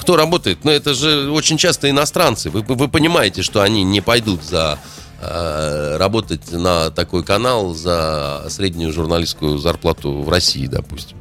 Кто 0.00 0.16
работает? 0.16 0.64
Ну, 0.64 0.72
это 0.72 0.94
же 0.94 1.30
очень 1.30 1.58
часто 1.58 1.88
иностранцы. 1.88 2.50
Вы, 2.50 2.62
вы 2.62 2.88
понимаете, 2.88 3.42
что 3.42 3.62
они 3.62 3.84
не 3.84 4.00
пойдут 4.00 4.42
за 4.42 4.80
работать 5.22 6.50
на 6.50 6.90
такой 6.90 7.22
канал 7.22 7.74
за 7.74 8.46
среднюю 8.48 8.92
журналистскую 8.92 9.58
зарплату 9.58 10.22
в 10.22 10.28
России, 10.28 10.66
допустим. 10.66 11.16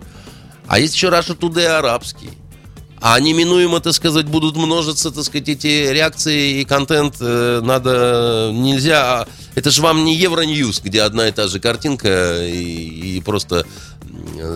А 0.68 0.80
есть 0.80 0.96
еще 0.96 1.08
Russia 1.08 1.38
Today 1.38 1.66
арабский. 1.66 2.30
А 3.04 3.20
неминуемо, 3.20 3.80
так 3.80 3.94
сказать, 3.94 4.28
будут 4.28 4.56
множиться, 4.56 5.10
так 5.10 5.24
сказать, 5.24 5.50
эти 5.50 5.92
реакции 5.92 6.62
и 6.62 6.66
контент. 6.66 7.16
Э, 7.20 7.60
надо, 7.64 8.52
нельзя... 8.54 9.26
Это 9.56 9.72
же 9.72 9.82
вам 9.82 10.06
не 10.06 10.16
Евроньюз, 10.16 10.82
где 10.82 11.02
одна 11.02 11.28
и 11.28 11.32
та 11.32 11.48
же 11.48 11.60
картинка 11.60 12.46
и, 12.46 13.18
и 13.18 13.22
просто 13.22 13.66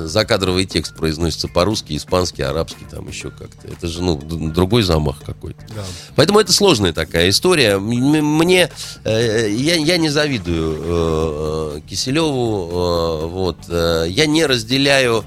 закадровый 0.06 0.66
текст 0.66 0.96
произносится 0.96 1.48
по-русски, 1.48 1.96
испански, 1.96 2.42
арабски, 2.42 2.86
там 2.90 3.08
еще 3.08 3.32
как-то. 3.32 3.68
Это 3.68 3.88
же, 3.88 4.02
ну, 4.02 4.18
другой 4.18 4.84
замах 4.84 5.22
какой-то. 5.26 5.62
Да. 5.76 5.84
Поэтому 6.16 6.40
это 6.40 6.54
сложная 6.54 6.94
такая 6.94 7.30
история. 7.30 7.78
Мне, 7.78 8.70
э, 9.04 9.50
я, 9.50 9.76
я 9.76 9.98
не 9.98 10.10
завидую 10.10 10.78
э, 10.82 11.82
Киселеву, 11.90 12.70
э, 12.72 13.28
вот. 13.28 13.58
Я 13.68 14.26
не 14.26 14.46
разделяю 14.46 15.24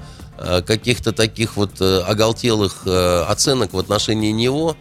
каких-то 0.65 1.11
таких 1.11 1.57
вот 1.57 1.81
оголтелых 1.81 2.87
оценок 2.87 3.73
в 3.73 3.77
отношении 3.77 4.31
него 4.31 4.77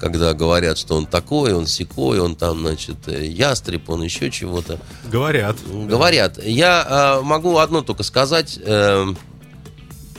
когда 0.00 0.32
говорят, 0.32 0.78
что 0.78 0.96
он 0.96 1.06
такой, 1.06 1.52
он 1.52 1.66
секой, 1.66 2.18
он 2.20 2.34
там, 2.34 2.60
значит, 2.60 2.96
э, 3.06 3.26
ястреб, 3.26 3.88
он 3.90 4.02
еще 4.02 4.30
чего-то. 4.30 4.80
Говорят. 5.04 5.56
Говорят. 5.66 6.36
Да. 6.36 6.42
Я 6.42 7.18
э, 7.20 7.22
могу 7.22 7.58
одно 7.58 7.82
только 7.82 8.02
сказать. 8.02 8.58
Э, 8.62 9.06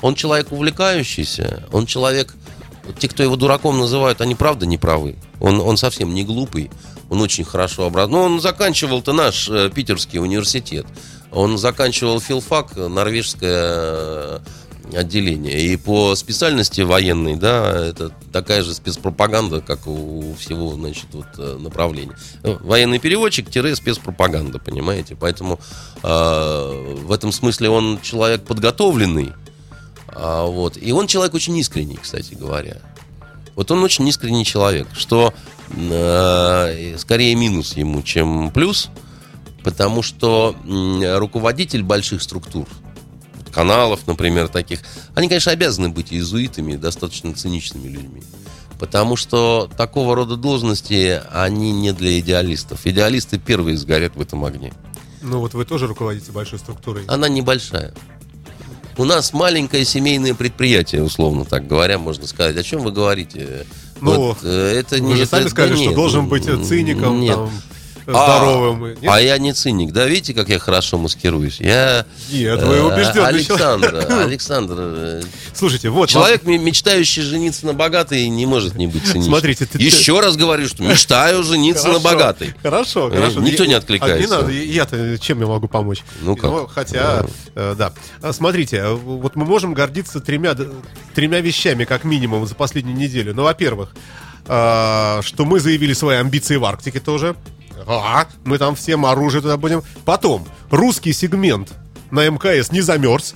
он 0.02 0.16
человек 0.16 0.52
увлекающийся, 0.52 1.64
он 1.72 1.86
человек... 1.86 2.34
те, 3.00 3.08
кто 3.08 3.24
его 3.24 3.36
дураком 3.36 3.80
называют, 3.80 4.22
они 4.22 4.36
правда 4.36 4.66
не 4.66 4.78
правы. 4.78 5.16
Он, 5.40 5.60
он 5.60 5.78
совсем 5.78 6.14
не 6.14 6.24
глупый, 6.24 6.70
он 7.10 7.20
очень 7.22 7.44
хорошо 7.44 7.86
образован. 7.86 8.12
Ну, 8.12 8.22
он 8.22 8.42
заканчивал-то 8.42 9.14
наш 9.14 9.50
э, 9.50 9.70
питерский 9.74 10.20
университет. 10.20 10.86
Он 11.32 11.58
заканчивал 11.58 12.20
филфак, 12.20 12.76
норвежское 12.76 14.42
э, 14.92 14.98
отделение. 14.98 15.60
И 15.60 15.78
по 15.78 16.16
специальности 16.16 16.82
военной, 16.82 17.36
да, 17.36 17.88
это 17.88 18.12
такая 18.32 18.64
же 18.64 18.74
спецпропаганда, 18.74 19.62
как 19.62 19.88
у 19.88 20.34
всего, 20.36 20.74
значит, 20.74 21.08
вот 21.14 21.28
э, 21.38 21.58
направления. 21.60 22.16
Э, 22.44 22.58
Военный 22.62 23.00
переводчик-спецпропаганда, 23.00 24.60
понимаете? 24.60 25.16
Поэтому 25.16 25.60
э, 26.04 26.96
в 27.04 27.12
этом 27.12 27.32
смысле 27.32 27.70
он 27.70 28.00
человек 28.02 28.44
подготовленный, 28.44 29.34
а, 30.14 30.46
вот. 30.46 30.78
И 30.78 30.92
он 30.92 31.08
человек 31.08 31.34
очень 31.34 31.58
искренний, 31.58 31.98
кстати 32.02 32.34
говоря. 32.34 32.78
Вот 33.56 33.72
он 33.72 33.84
очень 33.84 34.08
искренний 34.08 34.46
человек, 34.46 34.88
что 34.94 35.34
э, 35.70 36.96
скорее 36.98 37.36
минус 37.36 37.76
ему, 37.76 38.02
чем 38.02 38.52
плюс, 38.52 38.90
потому 39.64 40.02
что 40.02 40.56
м, 40.66 41.18
руководитель 41.18 41.84
больших 41.84 42.22
структур, 42.22 42.68
каналов, 43.52 44.08
например, 44.08 44.48
таких, 44.48 44.80
они, 45.16 45.28
конечно, 45.28 45.52
обязаны 45.52 45.90
быть 45.90 46.12
иезуитами, 46.12 46.76
достаточно 46.76 47.34
циничными 47.34 47.88
людьми. 47.88 48.24
Потому 48.80 49.16
что 49.16 49.70
такого 49.78 50.16
рода 50.16 50.36
должности, 50.38 51.22
они 51.32 51.72
не 51.72 51.92
для 51.94 52.20
идеалистов. 52.20 52.80
Идеалисты 52.86 53.38
первые 53.38 53.78
сгорят 53.78 54.16
в 54.16 54.22
этом 54.22 54.44
огне. 54.44 54.74
Ну 55.22 55.40
вот 55.40 55.54
вы 55.54 55.66
тоже 55.66 55.86
руководите 55.86 56.32
большой 56.32 56.58
структурой. 56.58 57.04
Она 57.08 57.30
небольшая. 57.30 57.94
У 58.98 59.06
нас 59.06 59.34
маленькое 59.34 59.86
семейное 59.86 60.34
предприятие, 60.34 61.04
условно 61.04 61.46
так 61.46 61.68
говоря, 61.68 62.00
можно 62.00 62.26
сказать. 62.28 62.58
О 62.58 62.64
чем 62.64 62.82
вы 62.82 62.92
говорите? 62.92 63.66
Ну, 64.02 64.16
Вот, 64.16 64.40
э, 64.44 64.80
это 64.80 64.98
Вы 64.98 65.16
же 65.16 65.22
это- 65.24 65.30
сами 65.30 65.44
да 65.44 65.50
сказали, 65.50 65.76
что 65.76 65.86
нет, 65.86 65.96
должен 65.96 66.28
быть 66.28 66.44
циником, 66.46 67.22
нет. 67.22 67.36
там, 67.36 67.52
здоровым. 68.04 68.88
Нет? 68.90 68.98
А 69.08 69.20
я 69.22 69.38
не 69.38 69.54
циник. 69.54 69.92
Да, 69.92 70.06
видите, 70.06 70.34
как 70.34 70.50
я 70.50 70.60
хорошо 70.60 70.98
маскируюсь? 70.98 71.60
Я... 71.60 72.06
Нет, 72.32 72.62
вы 72.64 72.76
э, 72.76 72.82
убежденный 72.82 73.28
Александр, 73.28 74.06
Александр, 74.10 74.76
э, 74.80 75.24
Слушайте, 75.54 75.90
вот 75.90 76.10
человек, 76.10 76.44
ме- 76.46 76.58
мечтающий 76.58 77.22
жениться 77.22 77.66
на 77.66 77.74
богатой, 77.74 78.28
не 78.30 78.46
может 78.46 78.76
не 78.76 78.88
быть 78.88 79.04
циничным. 79.04 79.24
Смотрите, 79.24 79.66
ты- 79.66 79.78
Еще 79.82 80.20
раз 80.20 80.36
говорю, 80.36 80.68
что 80.68 80.84
мечтаю 80.84 81.44
жениться 81.44 81.88
на 81.90 82.00
богатой. 82.00 82.54
Хорошо, 82.62 83.10
Э, 83.10 83.16
хорошо. 83.16 83.40
никто 83.42 83.66
не 83.66 83.74
откликается. 83.74 84.18
а 84.18 84.20
не 84.20 84.28
надо, 84.28 84.52
я-то 84.52 85.18
чем 85.20 85.40
я 85.42 85.48
могу 85.48 85.68
помочь? 85.68 86.04
Ну 86.22 86.36
как? 86.36 86.72
хотя, 86.72 87.26
э, 87.56 87.76
да. 87.78 87.94
А, 88.22 88.34
Смотрите, 88.34 88.88
вот 88.90 89.36
мы 89.36 89.46
можем 89.46 89.74
гордиться 89.74 90.20
тремя, 90.20 90.56
тремя 91.14 91.42
вещами, 91.42 91.84
как 91.86 92.04
минимум, 92.04 92.46
за 92.48 92.56
последнюю 92.56 92.98
неделю. 92.98 93.34
Ну, 93.36 93.44
во-первых, 93.44 93.94
а, 94.48 95.22
что 95.24 95.46
мы 95.46 95.60
заявили 95.60 95.94
свои 95.94 96.18
амбиции 96.18 96.56
в 96.56 96.66
Арктике 96.66 97.00
тоже. 97.00 97.36
А, 97.88 98.28
мы 98.46 98.58
там 98.58 98.76
всем 98.76 99.06
оружие 99.06 99.42
туда 99.42 99.58
будем. 99.58 99.84
Потом, 100.06 100.46
русский 100.70 101.14
сегмент 101.14 101.72
на 102.12 102.28
МКС 102.30 102.72
не 102.72 102.82
замерз. 102.82 103.36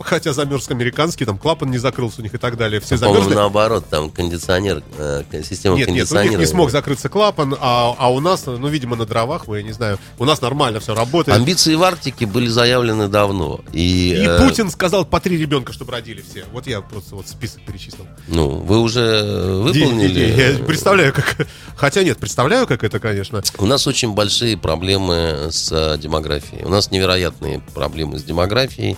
Хотя 0.00 0.32
замерз 0.32 0.70
американский, 0.70 1.24
там 1.24 1.38
клапан 1.38 1.70
не 1.70 1.78
закрылся 1.78 2.20
у 2.20 2.22
них 2.22 2.34
и 2.34 2.38
так 2.38 2.56
далее. 2.56 2.80
Все 2.80 2.96
замерзли. 2.96 3.34
наоборот, 3.34 3.84
там 3.88 4.10
кондиционер, 4.10 4.82
э, 4.96 5.22
система 5.42 5.76
Нет, 5.76 5.88
нет, 5.88 5.88
у 5.88 5.92
них 5.92 6.00
кондиционирования. 6.08 6.38
не 6.38 6.46
смог 6.46 6.70
закрыться 6.70 7.08
клапан, 7.08 7.56
а, 7.60 7.94
а 7.98 8.12
у 8.12 8.20
нас, 8.20 8.46
ну, 8.46 8.68
видимо, 8.68 8.96
на 8.96 9.06
дровах, 9.06 9.48
я 9.48 9.62
не 9.62 9.72
знаю, 9.72 9.98
у 10.18 10.24
нас 10.24 10.40
нормально 10.40 10.80
все 10.80 10.94
работает. 10.94 11.36
Амбиции 11.36 11.74
в 11.74 11.82
Арктике 11.82 12.26
были 12.26 12.46
заявлены 12.48 13.08
давно. 13.08 13.60
И, 13.72 14.10
И 14.12 14.26
э, 14.26 14.38
Путин 14.38 14.70
сказал 14.70 15.04
по 15.04 15.20
три 15.20 15.36
ребенка, 15.36 15.72
чтобы 15.72 15.92
родили 15.92 16.22
все. 16.28 16.44
Вот 16.52 16.66
я 16.66 16.80
просто 16.80 17.14
вот 17.16 17.28
список 17.28 17.62
перечислил. 17.66 18.06
Ну, 18.28 18.48
вы 18.50 18.80
уже 18.80 19.22
выполнили. 19.62 20.08
Ди- 20.08 20.32
ди- 20.34 20.40
Я 20.58 20.64
представляю, 20.64 21.12
как... 21.12 21.46
Хотя 21.76 22.02
нет, 22.02 22.18
представляю, 22.18 22.66
как 22.66 22.84
это, 22.84 22.98
конечно. 23.00 23.42
У 23.58 23.66
нас 23.66 23.86
очень 23.86 24.12
большие 24.14 24.56
проблемы 24.56 25.48
с 25.50 25.70
э, 25.72 25.98
демографией. 25.98 26.64
У 26.64 26.68
нас 26.68 26.90
невероятные 26.90 27.60
проблемы 27.74 28.18
с 28.18 28.22
демографией. 28.24 28.96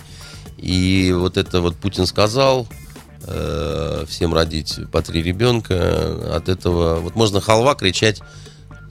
И 0.61 1.11
вот 1.17 1.37
это 1.37 1.59
вот 1.59 1.75
Путин 1.75 2.05
сказал, 2.05 2.67
э, 3.25 4.05
всем 4.07 4.33
родить 4.33 4.79
по 4.91 5.01
три 5.01 5.23
ребенка. 5.23 6.35
От 6.35 6.49
этого 6.49 6.99
вот 6.99 7.15
можно 7.15 7.41
халва 7.41 7.75
кричать 7.75 8.21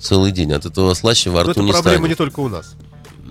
целый 0.01 0.33
день. 0.33 0.53
От 0.53 0.67
этого 0.67 0.95
слаще 0.95 1.31
во 1.31 1.45
Но 1.45 1.51
рту 1.51 1.51
это 1.53 1.63
не 1.63 1.73
проблема 1.73 1.99
станет. 1.99 2.09
не 2.11 2.15
только 2.17 2.41
у 2.41 2.49
нас. 2.49 2.75
С 3.27 3.31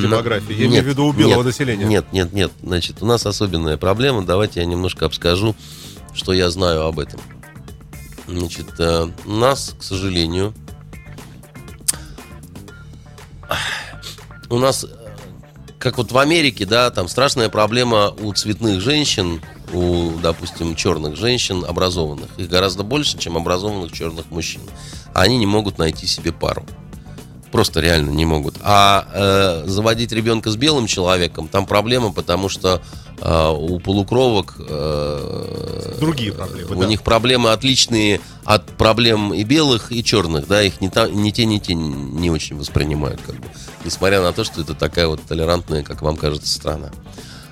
демографией. 0.00 0.60
Я 0.60 0.66
имею 0.66 0.82
в 0.82 0.86
виду 0.86 1.04
у 1.04 1.12
белого 1.12 1.36
нет, 1.38 1.46
населения. 1.46 1.84
Нет, 1.84 2.06
нет, 2.12 2.32
нет. 2.32 2.50
Значит, 2.62 3.02
у 3.02 3.06
нас 3.06 3.26
особенная 3.26 3.76
проблема. 3.76 4.24
Давайте 4.24 4.60
я 4.60 4.66
немножко 4.66 5.04
обскажу, 5.04 5.54
что 6.14 6.32
я 6.32 6.48
знаю 6.48 6.86
об 6.86 6.98
этом. 6.98 7.20
Значит, 8.26 8.68
э, 8.78 9.08
у 9.26 9.32
нас, 9.32 9.74
к 9.78 9.82
сожалению, 9.82 10.54
у 14.48 14.58
нас, 14.58 14.86
как 15.82 15.98
вот 15.98 16.12
в 16.12 16.18
Америке, 16.18 16.64
да, 16.64 16.90
там 16.90 17.08
страшная 17.08 17.48
проблема 17.48 18.10
у 18.10 18.32
цветных 18.32 18.80
женщин, 18.80 19.42
у, 19.72 20.12
допустим, 20.22 20.76
черных 20.76 21.16
женщин 21.16 21.64
образованных. 21.66 22.28
Их 22.36 22.48
гораздо 22.48 22.84
больше, 22.84 23.18
чем 23.18 23.36
образованных 23.36 23.90
черных 23.90 24.30
мужчин. 24.30 24.60
Они 25.12 25.36
не 25.36 25.46
могут 25.46 25.78
найти 25.78 26.06
себе 26.06 26.30
пару. 26.30 26.64
Просто 27.50 27.80
реально 27.80 28.10
не 28.10 28.24
могут. 28.24 28.54
А 28.62 29.06
э, 29.12 29.68
заводить 29.68 30.12
ребенка 30.12 30.50
с 30.50 30.56
белым 30.56 30.86
человеком, 30.86 31.48
там 31.48 31.66
проблема, 31.66 32.12
потому 32.12 32.48
что 32.48 32.80
э, 33.20 33.48
у 33.50 33.80
полукровок 33.80 34.54
э, 34.58 35.96
Другие 36.00 36.32
проблемы, 36.32 36.76
у 36.76 36.80
да. 36.80 36.86
них 36.86 37.02
проблемы 37.02 37.50
отличные 37.50 38.20
от 38.44 38.66
проблем 38.76 39.34
и 39.34 39.42
белых, 39.42 39.92
и 39.92 40.02
черных, 40.02 40.46
да, 40.46 40.62
их 40.62 40.80
ни, 40.80 40.88
та- 40.88 41.10
ни 41.10 41.30
те, 41.30 41.44
ни 41.44 41.58
те 41.58 41.74
не 41.74 42.30
очень 42.30 42.56
воспринимают, 42.56 43.20
как 43.20 43.34
бы, 43.36 43.48
несмотря 43.84 44.22
на 44.22 44.32
то, 44.32 44.44
что 44.44 44.60
это 44.60 44.74
такая 44.74 45.06
вот 45.06 45.20
толерантная, 45.22 45.82
как 45.82 46.02
вам 46.02 46.16
кажется, 46.16 46.48
страна. 46.52 46.90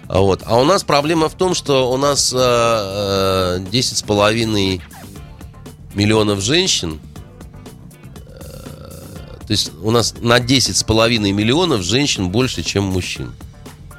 А, 0.08 0.20
вот. 0.20 0.42
а 0.44 0.58
у 0.58 0.64
нас 0.64 0.82
проблема 0.82 1.28
в 1.28 1.34
том, 1.34 1.54
что 1.54 1.92
у 1.92 1.96
нас 1.96 2.32
э, 2.32 2.38
э, 2.38 3.58
10,5 3.70 4.80
миллионов 5.94 6.40
женщин, 6.40 7.00
то 9.50 9.52
есть 9.52 9.72
у 9.82 9.90
нас 9.90 10.14
на 10.20 10.38
10,5 10.38 11.32
миллионов 11.32 11.82
женщин 11.82 12.28
больше, 12.28 12.62
чем 12.62 12.84
мужчин. 12.84 13.32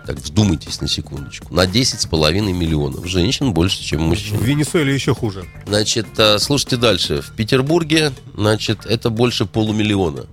Так 0.07 0.17
вдумайтесь 0.17 0.79
на 0.79 0.87
секундочку. 0.87 1.53
На 1.53 1.65
10,5 1.65 2.53
миллионов 2.53 3.05
женщин 3.05 3.51
больше, 3.51 3.83
чем 3.83 4.01
мужчин. 4.03 4.37
В 4.37 4.43
Венесуэле 4.43 4.93
еще 4.93 5.13
хуже. 5.13 5.43
Значит, 5.67 6.07
э, 6.17 6.39
слушайте 6.39 6.77
дальше. 6.77 7.21
В 7.21 7.31
Петербурге, 7.31 8.13
значит, 8.33 8.85
это 8.85 9.09
больше 9.09 9.45
полумиллиона. 9.45 10.25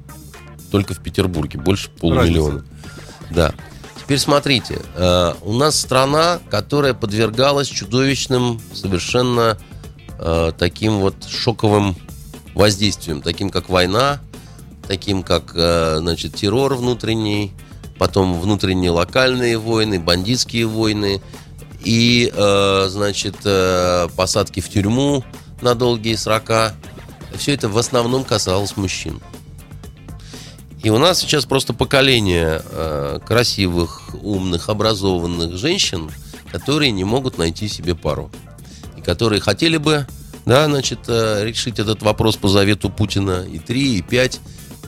Только 0.71 0.95
в 0.95 1.01
Петербурге 1.01 1.59
больше 1.59 1.91
полумиллиона. 1.91 2.65
Да. 3.31 3.53
Теперь 3.97 4.19
смотрите, 4.19 4.81
э, 4.95 5.35
у 5.43 5.53
нас 5.53 5.79
страна, 5.79 6.41
которая 6.51 6.95
подвергалась 6.95 7.69
чудовищным, 7.69 8.61
совершенно 8.73 9.59
э, 10.19 10.53
таким 10.59 10.99
вот 10.99 11.25
шоковым 11.29 11.95
воздействием, 12.55 13.21
таким 13.21 13.51
как 13.51 13.69
война, 13.69 14.21
таким 14.87 15.23
как, 15.23 15.53
э, 15.55 15.99
значит, 15.99 16.35
террор 16.35 16.75
внутренний, 16.75 17.53
потом 17.99 18.41
внутренние 18.41 18.91
локальные 18.91 19.59
войны, 19.59 20.01
бандитские 20.01 20.67
войны 20.67 21.21
и, 21.85 22.33
э, 22.35 22.87
значит, 22.89 23.37
э, 23.45 24.09
посадки 24.17 24.61
в 24.61 24.69
тюрьму 24.69 25.25
на 25.61 25.75
долгие 25.75 26.15
срока. 26.15 26.75
Все 27.37 27.55
это 27.55 27.69
в 27.69 27.77
основном 27.77 28.25
касалось 28.25 28.77
мужчин. 28.77 29.21
И 30.83 30.91
у 30.91 30.99
нас 30.99 31.19
сейчас 31.19 31.45
просто 31.45 31.73
поколение 31.75 32.63
э, 32.71 33.19
красивых, 33.27 34.11
умных, 34.23 34.69
образованных 34.69 35.57
женщин, 35.57 36.11
которые 36.53 36.93
не 36.93 37.05
могут 37.05 37.37
найти 37.39 37.69
себе 37.69 37.95
пару. 37.95 38.31
И 38.97 39.01
которые 39.01 39.41
хотели 39.41 39.77
бы, 39.77 40.07
да, 40.47 40.67
значит, 40.67 41.01
э, 41.09 41.45
решить 41.45 41.79
этот 41.79 42.03
вопрос 42.03 42.37
по 42.37 42.49
завету 42.49 42.91
Путина 42.91 43.45
и 43.45 43.59
3, 43.59 43.97
и 43.99 44.03
5. 44.03 44.41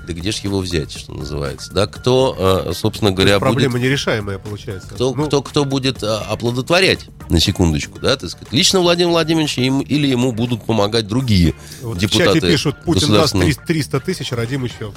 Да 0.07 0.14
где 0.14 0.32
ж 0.32 0.36
его 0.38 0.61
взять, 0.61 0.93
что 0.93 1.12
называется? 1.12 1.72
Да, 1.72 1.86
кто, 1.86 2.64
э, 2.68 2.72
собственно 2.72 3.11
говоря, 3.12 3.34
будет 3.38 3.41
Проблема 3.41 3.78
нерешаемая 3.78 4.38
получается. 4.38 4.88
кто, 4.95 5.12
Ну, 5.14 5.26
кто, 5.26 5.43
кто 5.43 5.64
будет 5.64 6.03
а, 6.03 6.20
оплодотворять, 6.22 7.07
на 7.28 7.38
секундочку, 7.38 7.99
да, 8.01 8.16
так 8.16 8.30
сказать, 8.30 8.53
лично 8.53 8.80
Владимир 8.80 9.11
Владимирович 9.11 9.59
им- 9.59 9.80
или 9.82 10.07
ему 10.09 10.32
будут 10.32 10.64
помогать 10.64 11.07
другие 11.07 11.55
вот 11.82 11.97
в 11.97 12.01
депутаты 12.01 12.41
чате 12.41 12.53
пишут, 12.53 12.76
Путин 12.84 13.09
даст 13.12 13.34
государственной- 13.34 13.45
300 13.53 13.66
300 13.66 14.01
тысяч, 14.01 14.32
родим 14.32 14.64
еще. 14.64 14.93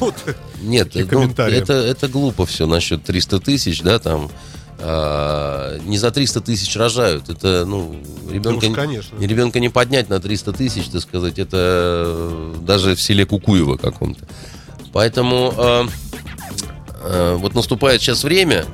Вот. 0.00 0.14
Нет, 0.60 0.92
ну, 0.94 1.30
это, 1.36 1.72
это 1.74 2.08
глупо 2.08 2.46
все 2.46 2.66
насчет 2.66 3.04
300 3.04 3.40
тысяч, 3.40 3.82
да, 3.82 3.98
там, 3.98 4.30
а, 4.78 5.78
не 5.86 5.98
за 5.98 6.10
300 6.10 6.40
тысяч 6.40 6.74
рожают, 6.76 7.28
это, 7.28 7.64
ну, 7.64 7.96
ребенка, 8.30 8.66
Ну 8.66 8.74
конечно. 8.74 9.16
ребенка 9.18 9.60
не 9.60 9.68
поднять 9.68 10.08
на 10.08 10.20
300 10.20 10.52
тысяч, 10.52 10.86
так 10.86 11.00
сказать, 11.00 11.38
это 11.38 11.56
э, 11.56 12.54
даже 12.62 12.94
в 12.94 13.00
селе 13.00 13.24
Кукуево 13.24 13.76
каком-то. 13.76 14.26
Поэтому 14.92 15.54
э, 15.56 15.84
э, 17.02 17.36
вот 17.36 17.54
наступает 17.54 18.00
сейчас 18.00 18.24
время, 18.24 18.66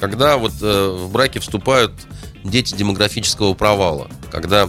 когда 0.00 0.36
вот 0.36 0.52
в 0.52 1.08
браке 1.10 1.40
вступают 1.40 1.92
дети 2.44 2.74
демографического 2.74 3.54
провала, 3.54 4.08
когда 4.30 4.68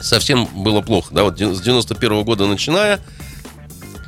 совсем 0.00 0.46
было 0.46 0.82
плохо. 0.82 1.14
Да, 1.14 1.24
вот 1.24 1.40
с 1.40 1.60
91 1.60 2.24
года 2.24 2.46
начиная, 2.46 3.00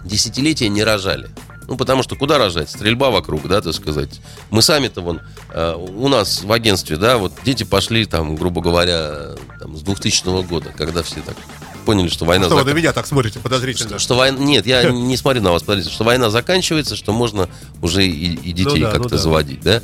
десятилетия 0.08 0.68
не 0.68 0.82
рожали. 0.82 1.30
Ну, 1.68 1.76
потому 1.76 2.02
что 2.02 2.16
куда 2.16 2.38
рожать? 2.38 2.70
Стрельба 2.70 3.10
вокруг, 3.10 3.46
да, 3.46 3.60
так 3.60 3.74
сказать. 3.74 4.20
Мы 4.50 4.62
сами-то 4.62 5.02
вон, 5.02 5.20
э, 5.52 5.74
у 5.74 6.08
нас 6.08 6.42
в 6.42 6.50
агентстве, 6.50 6.96
да, 6.96 7.18
вот 7.18 7.32
дети 7.44 7.64
пошли 7.64 8.06
там, 8.06 8.36
грубо 8.36 8.62
говоря, 8.62 9.34
там, 9.60 9.76
с 9.76 9.82
2000 9.82 10.44
года, 10.44 10.72
когда 10.74 11.02
все 11.02 11.20
так 11.20 11.36
поняли, 11.84 12.08
что 12.08 12.24
война... 12.24 12.46
Что 12.46 12.54
вы 12.56 12.62
зак- 12.62 12.66
на 12.66 12.70
меня 12.70 12.92
так 12.94 13.06
смотрите 13.06 13.38
подозрительно? 13.38 13.90
что, 13.90 13.98
что 13.98 14.16
война... 14.16 14.38
Нет, 14.38 14.66
я 14.66 14.82
не 14.90 15.16
смотрю 15.18 15.42
на 15.42 15.52
вас, 15.52 15.62
подождите, 15.62 15.94
что 15.94 16.04
война 16.04 16.30
заканчивается, 16.30 16.96
что 16.96 17.12
можно 17.12 17.50
уже 17.82 18.06
и, 18.06 18.34
и 18.34 18.52
детей 18.52 18.80
Ну 18.80 18.86
да, 18.86 18.90
как-то 18.92 19.02
ну 19.02 19.08
да. 19.10 19.18
заводить, 19.18 19.60
да? 19.60 19.82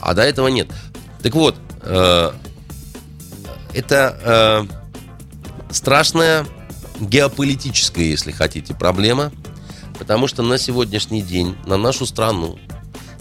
А 0.00 0.14
до 0.14 0.22
этого 0.22 0.46
нет. 0.46 0.68
Так 1.22 1.34
вот, 1.34 1.56
э, 1.82 2.30
это 3.74 4.68
э, 4.70 5.72
страшная 5.72 6.46
геополитическая, 7.00 8.04
если 8.04 8.30
хотите, 8.30 8.74
проблема, 8.74 9.32
потому 9.98 10.26
что 10.26 10.42
на 10.42 10.58
сегодняшний 10.58 11.22
день 11.22 11.56
на 11.66 11.76
нашу 11.76 12.06
страну 12.06 12.58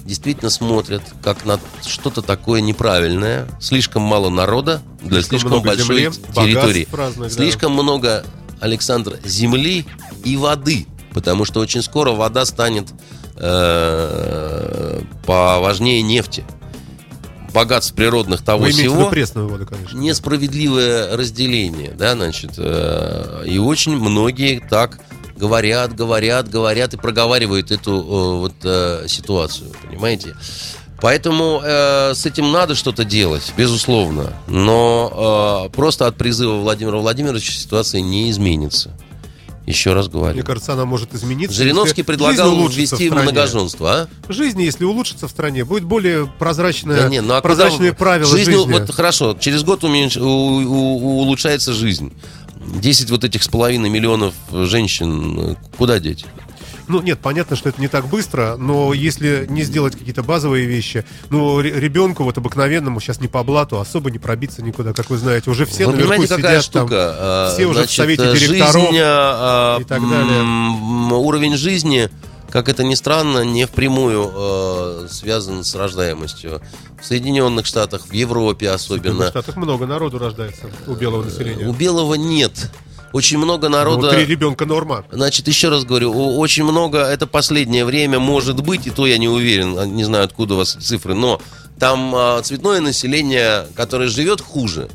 действительно 0.05 0.51
смотрят 0.51 1.01
как 1.23 1.45
на 1.45 1.59
что-то 1.85 2.21
такое 2.21 2.61
неправильное. 2.61 3.47
Слишком 3.59 4.03
мало 4.03 4.29
народа 4.29 4.81
для 5.01 5.21
Слишком 5.21 5.49
слишком, 5.49 5.63
большой 5.63 5.85
земли, 5.85 6.11
территории. 6.33 6.87
разных, 6.91 7.29
да. 7.29 7.35
слишком 7.35 7.73
много, 7.73 8.23
Александр, 8.59 9.19
земли 9.25 9.85
и 10.23 10.37
воды, 10.37 10.85
потому 11.11 11.43
что 11.43 11.59
очень 11.59 11.81
скоро 11.81 12.11
вода 12.11 12.45
станет 12.45 12.87
э, 13.35 15.01
поважнее 15.25 16.01
нефти. 16.03 16.45
Богатств 17.51 17.95
природных 17.95 18.43
того 18.43 18.63
Вы 18.63 18.71
виду 18.71 18.79
всего 18.79 19.09
пресную 19.09 19.47
воду, 19.47 19.65
конечно. 19.65 19.97
несправедливое 19.97 21.15
разделение, 21.15 21.91
да, 21.91 22.13
значит, 22.13 22.55
э, 22.57 23.45
и 23.47 23.57
очень 23.57 23.95
многие 23.95 24.59
так 24.59 24.99
говорят, 25.35 25.95
говорят, 25.95 26.49
говорят 26.49 26.93
и 26.93 26.97
проговаривают 26.97 27.71
эту 27.71 27.91
э, 27.91 28.39
вот 28.39 28.53
э, 28.63 29.05
ситуацию, 29.07 29.71
понимаете? 29.87 30.35
Поэтому 31.01 31.61
э, 31.63 32.13
с 32.15 32.25
этим 32.25 32.51
надо 32.51 32.73
что-то 32.73 33.03
делать, 33.03 33.53
безусловно, 33.57 34.33
но 34.47 35.65
э, 35.67 35.75
просто 35.75 36.07
от 36.07 36.15
призыва 36.15 36.55
Владимира 36.55 36.97
Владимировича 36.97 37.51
ситуация 37.51 38.01
не 38.01 38.31
изменится. 38.31 38.91
Еще 39.67 39.93
раз 39.93 40.07
говорю. 40.07 40.35
Мне 40.35 40.43
кажется, 40.43 40.73
она 40.73 40.85
может 40.85 41.15
измениться. 41.15 41.55
Жириновский 41.55 42.03
предлагал 42.03 42.55
ввести 42.67 43.09
в 43.09 43.13
многоженство, 43.13 43.91
а? 44.01 44.07
Жизнь, 44.31 44.61
если 44.61 44.85
улучшится 44.85 45.27
в 45.27 45.31
стране, 45.31 45.65
будет 45.65 45.83
более 45.83 46.27
прозрачная, 46.37 47.01
Да 47.01 47.09
не, 47.09 47.19
ну 47.21 47.33
а 47.33 47.41
прозрачные 47.41 47.91
правила 47.91 48.29
жизнь, 48.29 48.51
жизни. 48.51 48.71
Вот 48.73 48.91
хорошо, 48.93 49.35
через 49.39 49.63
год 49.63 49.83
уменьш- 49.83 50.19
у- 50.19 50.25
у- 50.27 51.19
улучшается 51.21 51.73
жизнь. 51.73 52.13
10 52.65 53.09
вот 53.11 53.23
этих 53.23 53.43
с 53.43 53.47
половиной 53.47 53.89
миллионов 53.89 54.33
женщин 54.51 55.39
э, 55.51 55.55
куда 55.77 55.99
деть? 55.99 56.25
Ну, 56.87 57.01
нет, 57.01 57.19
понятно, 57.19 57.55
что 57.55 57.69
это 57.69 57.81
не 57.81 57.87
так 57.87 58.07
быстро, 58.07 58.57
но 58.57 58.93
если 58.93 59.47
не 59.49 59.63
сделать 59.63 59.95
какие-то 59.97 60.21
базовые 60.21 60.65
вещи, 60.67 61.03
ну, 61.31 61.59
ре- 61.59 61.71
ребенку 61.79 62.23
вот 62.23 62.37
обыкновенному 62.37 62.99
сейчас 62.99 63.19
не 63.19 63.27
по 63.27 63.43
блату 63.43 63.79
особо 63.79 64.11
не 64.11 64.19
пробиться 64.19 64.61
никуда, 64.61 64.93
как 64.93 65.09
вы 65.09 65.17
знаете. 65.17 65.49
Уже 65.49 65.65
все 65.65 65.85
Вы 65.87 65.93
наверху 65.93 66.11
понимаете, 66.11 66.35
какая 66.35 66.61
сидят 66.61 66.73
там. 66.73 66.83
штука? 66.87 67.15
А, 67.17 67.53
все 67.53 67.65
уже 67.65 67.73
в 67.73 67.77
значит, 67.77 67.95
совете 67.95 68.23
э, 68.25 68.35
директоров 68.37 68.73
жизнь, 68.83 68.97
а, 69.01 69.79
и 69.79 69.83
так 69.83 70.01
далее. 70.07 70.43
уровень 71.17 71.55
жизни, 71.57 72.09
как 72.55 72.69
это 72.69 72.85
ни 72.85 72.95
странно, 72.95 73.43
не 73.43 73.65
впрямую 73.65 74.31
э, 74.33 75.07
связан 75.09 75.65
с 75.65 75.75
рождаемостью. 75.75 76.61
В 77.01 77.05
Соединенных 77.05 77.65
Штатах, 77.65 78.07
в 78.07 78.13
Европе 78.13 78.69
В 78.69 78.73
особенно. 78.75 79.27
Штатах 79.27 79.57
много 79.57 79.85
народу 79.85 80.19
рождается 80.19 80.67
у 80.87 80.93
белого 80.93 81.23
населения. 81.25 81.67
У 81.67 81.73
белого 81.73 82.13
нет. 82.13 82.71
Очень 83.11 83.39
много 83.39 83.67
Ну, 83.67 83.75
народа... 83.75 84.09
три 84.11 84.25
ребенка 84.25 84.65
норма. 84.65 85.03
Значит, 85.11 85.49
еще 85.49 85.67
раз 85.67 85.83
говорю, 85.83 86.13
очень 86.37 86.63
много, 86.63 86.99
это 86.99 87.27
последнее 87.27 87.83
время 87.83 88.19
может 88.19 88.61
быть, 88.61 88.87
и 88.87 88.89
то 88.89 89.05
я 89.05 89.17
не 89.17 89.27
уверен, 89.27 89.77
а, 89.77 89.85
не 89.85 90.05
знаю, 90.05 90.23
откуда 90.23 90.53
у 90.53 90.57
вас 90.59 90.77
цифры, 90.79 91.13
но 91.13 91.41
там 91.77 92.15
а, 92.15 92.41
цветное 92.41 92.79
население, 92.79 93.67
которое 93.75 94.07
живет 94.07 94.39
хуже, 94.39 94.87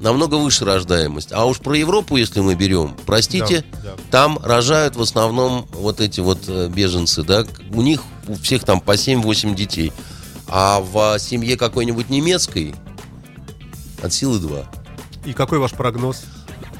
намного 0.00 0.36
выше 0.36 0.64
рождаемость. 0.64 1.30
А 1.32 1.44
уж 1.46 1.58
про 1.58 1.76
Европу, 1.76 2.16
если 2.16 2.40
мы 2.40 2.54
берем, 2.54 2.96
простите, 3.06 3.64
Да, 3.72 3.78
да. 3.82 4.02
там 4.10 4.38
рожают 4.42 4.96
в 4.96 5.02
основном 5.02 5.68
вот 5.72 6.00
эти 6.00 6.20
вот 6.20 6.40
э, 6.48 6.68
беженцы, 6.68 7.22
да, 7.22 7.44
у 7.72 7.82
них 7.82 8.02
у 8.26 8.34
всех 8.34 8.64
там 8.64 8.80
по 8.80 8.92
7-8 8.92 9.54
детей. 9.54 9.92
А 10.48 10.80
в 10.80 11.18
семье 11.18 11.56
какой-нибудь 11.56 12.10
немецкой 12.10 12.74
от 14.02 14.12
силы 14.12 14.38
2. 14.38 14.64
И 15.26 15.32
какой 15.32 15.58
ваш 15.58 15.72
прогноз? 15.72 16.24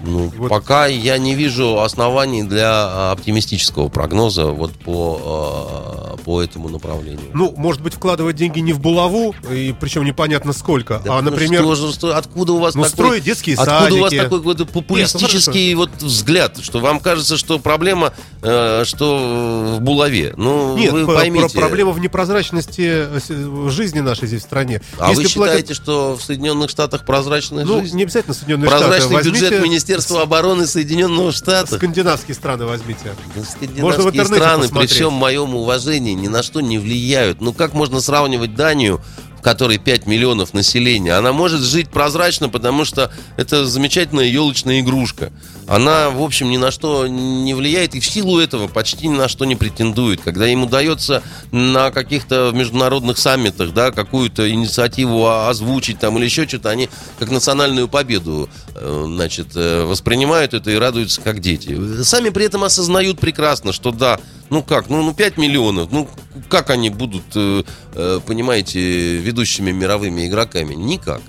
Ну, 0.03 0.31
Вот. 0.37 0.49
пока 0.49 0.87
я 0.87 1.19
не 1.19 1.35
вижу 1.35 1.81
оснований 1.81 2.43
для 2.43 2.71
а, 2.73 3.13
оптимистического 3.13 3.89
прогноза 3.89 4.47
вот 4.47 4.73
по, 4.73 5.21
а, 5.23 6.17
по 6.25 6.43
этому 6.43 6.69
направлению. 6.69 7.31
Ну, 7.35 7.53
может 7.57 7.83
быть, 7.83 7.95
вкладывать 7.95 8.37
деньги 8.37 8.61
не 8.61 8.73
в 8.73 8.81
булаву, 8.81 9.35
и 9.51 9.75
причем 9.79 10.05
непонятно 10.05 10.53
сколько, 10.53 11.01
Да 11.05 11.19
а, 11.19 11.23
ну 11.23 11.31
например, 11.31 11.63
что 11.63 11.75
же, 11.75 11.93
что- 11.93 12.17
откуда 12.17 12.53
у 12.53 12.59
вас 12.59 12.75
ну, 12.75 12.83
такой, 12.83 12.93
строить 12.95 13.25
детские 13.25 13.57
откуда 13.57 13.95
у 13.95 13.99
вас 14.01 14.11
садики. 14.11 14.23
такой 14.23 14.39
какой-то 14.39 14.67
популистический 14.67 15.75
вот 15.75 15.91
взгляд, 16.01 16.59
что 16.63 16.81
вам 16.81 17.01
кажется, 17.01 17.37
что 17.37 17.59
проблема, 17.59 18.13
э, 18.43 18.85
что 18.85 19.77
в 19.79 19.81
булаве? 19.83 20.35
Ну, 20.37 20.77
Нет, 20.77 20.93
вы 20.93 21.07
поймите. 21.07 21.49
про- 21.51 21.61
проблема 21.61 21.93
в 21.93 22.01
непрозрачности 22.01 22.81
э, 23.29 23.69
жизни 23.69 24.01
нашей 24.01 24.29
здесь 24.29 24.41
в 24.43 24.45
стране. 24.45 24.81
А 24.99 25.09
вы 25.13 25.23
Если 25.23 25.35
платят- 25.39 25.57
считаете, 25.59 25.75
что 25.75 26.17
в 26.17 26.23
Соединенных 26.23 26.71
Штатах 26.71 27.05
прозрачная 27.05 27.65
Ну, 27.65 27.81
жизнь? 27.81 27.97
не 27.97 28.05
обязательно 28.05 28.35
Соединенные 28.35 28.69
Прозрачный 28.71 29.11
Штаты. 29.17 29.25
бюджет 29.31 29.43
Возьмите 29.43 29.65
Министерства 29.65 29.90
обороны 30.23 30.67
Соединенных 30.67 31.35
Штатов. 31.35 31.79
Скандинавские 31.79 32.35
страны 32.35 32.67
возьмите. 32.67 33.01
Да 33.35 33.43
Можно 33.83 34.03
в 34.03 34.03
Скандинавские 34.03 34.07
интернете 34.07 34.35
страны, 34.35 34.63
посмотреть. 34.63 34.91
всем 34.93 35.13
моем 35.13 35.55
уважении, 35.55 36.13
ни 36.13 36.29
на 36.29 36.43
что 36.43 36.61
не 36.61 36.79
влияют. 36.79 37.41
Ну 37.41 37.53
как 37.53 37.75
можно 37.75 38.01
сравнивать 38.01 38.55
Данию, 38.55 39.01
в 39.41 39.43
которой 39.43 39.79
5 39.79 40.07
миллионов 40.07 40.53
населения? 40.53 41.15
Она 41.15 41.33
может 41.33 41.63
жить 41.63 41.89
прозрачно, 41.89 42.51
потому 42.51 42.85
что 42.85 43.11
это 43.39 43.65
замечательная 43.65 44.27
елочная 44.27 44.81
игрушка. 44.81 45.33
Она, 45.67 46.11
в 46.11 46.23
общем, 46.23 46.51
ни 46.51 46.59
на 46.59 46.71
что 46.71 47.07
не 47.07 47.55
влияет 47.55 47.95
и 47.95 48.01
в 48.01 48.07
силу 48.07 48.39
этого 48.39 48.69
почти 48.69 49.09
ни 49.09 49.17
на 49.17 49.29
что 49.29 49.45
не 49.47 49.57
претендует. 49.57 50.21
Когда 50.21 50.47
им 50.47 50.65
удается 50.65 51.23
на 51.53 51.91
каких-то 51.91 52.51
международных 52.53 53.17
саммитах, 53.17 53.73
да, 53.73 53.91
какую-то 53.93 54.51
инициативу 54.51 55.29
озвучить 55.29 55.99
там 55.99 56.19
или 56.19 56.27
еще 56.27 56.47
что-то, 56.47 56.69
они 56.71 56.91
как 57.19 57.31
национальную 57.31 57.89
победу, 57.89 58.51
э, 58.75 59.05
значит, 59.07 59.49
э, 59.55 59.85
воспринимают 59.85 60.53
это 60.55 60.71
и 60.71 60.75
радуются 60.75 61.21
как 61.21 61.41
дети. 61.41 62.03
Сами 62.03 62.29
при 62.29 62.45
этом 62.45 62.65
осознают 62.65 63.19
прекрасно, 63.19 63.73
что 63.73 63.91
да, 63.91 64.21
ну 64.51 64.63
как, 64.63 64.89
ну, 64.91 65.03
ну 65.03 65.15
5 65.15 65.39
миллионов, 65.39 65.91
ну 65.93 66.09
как 66.49 66.71
они 66.71 66.91
будут, 66.91 67.25
э, 67.35 67.63
э, 67.95 68.21
понимаете, 68.27 69.17
ведущими 69.19 69.71
мировыми 69.71 70.27
игроками? 70.27 70.75
Никак. 70.75 71.23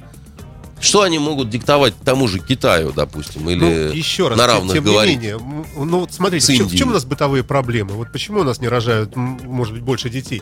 Что 0.82 1.04
они 1.04 1.20
могут 1.20 1.50
диктовать 1.50 1.94
тому 2.04 2.28
же 2.28 2.40
Китаю, 2.40 2.92
допустим, 2.92 3.48
или 3.50 3.60
Ну, 3.60 3.70
еще 3.94 4.28
раз, 4.28 4.38
на 4.38 4.46
тем- 4.46 4.54
равных 4.56 4.74
тем 4.74 4.84
говорить? 4.84 5.20
не 5.20 5.28
менее, 5.28 5.40
ну 5.78 6.00
вот 6.00 6.12
смотрите, 6.14 6.52
в 6.54 6.58
чем, 6.58 6.68
в 6.68 6.76
чем 6.76 6.90
у 6.90 6.94
нас 6.94 7.06
бытовые 7.06 7.44
проблемы? 7.44 7.92
Вот 7.94 8.12
почему 8.12 8.40
у 8.40 8.44
нас 8.44 8.60
не 8.60 8.68
рожают, 8.68 9.16
может 9.16 9.74
быть, 9.74 9.84
больше 9.84 10.10
детей? 10.10 10.42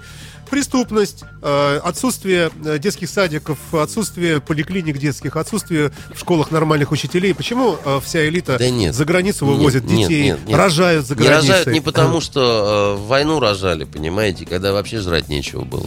Преступность, 0.49 1.23
э, 1.43 1.79
отсутствие 1.83 2.49
э, 2.65 2.79
детских 2.79 3.09
садиков, 3.09 3.59
отсутствие 3.71 4.41
поликлиник 4.41 4.97
детских, 4.97 5.35
отсутствие 5.35 5.91
в 6.15 6.19
школах 6.19 6.49
нормальных 6.49 6.91
учителей. 6.91 7.35
Почему 7.35 7.77
э, 7.85 7.99
вся 8.03 8.27
элита 8.27 8.57
Да 8.57 8.69
нет. 8.69 8.95
за 8.95 9.05
границу 9.05 9.45
Нет, 9.45 9.55
вывозит 9.57 9.83
нет, 9.83 10.07
детей, 10.09 10.23
нет, 10.23 10.39
нет. 10.47 10.57
рожают 10.57 11.05
за 11.05 11.15
Не 11.15 11.21
границей? 11.23 11.49
рожают 11.49 11.67
не 11.67 11.81
потому, 11.81 12.19
что 12.21 12.97
э, 12.99 13.07
войну 13.07 13.39
рожали, 13.39 13.83
понимаете, 13.83 14.45
когда 14.47 14.73
вообще 14.73 14.99
жрать 15.01 15.29
нечего 15.29 15.65
было. 15.65 15.85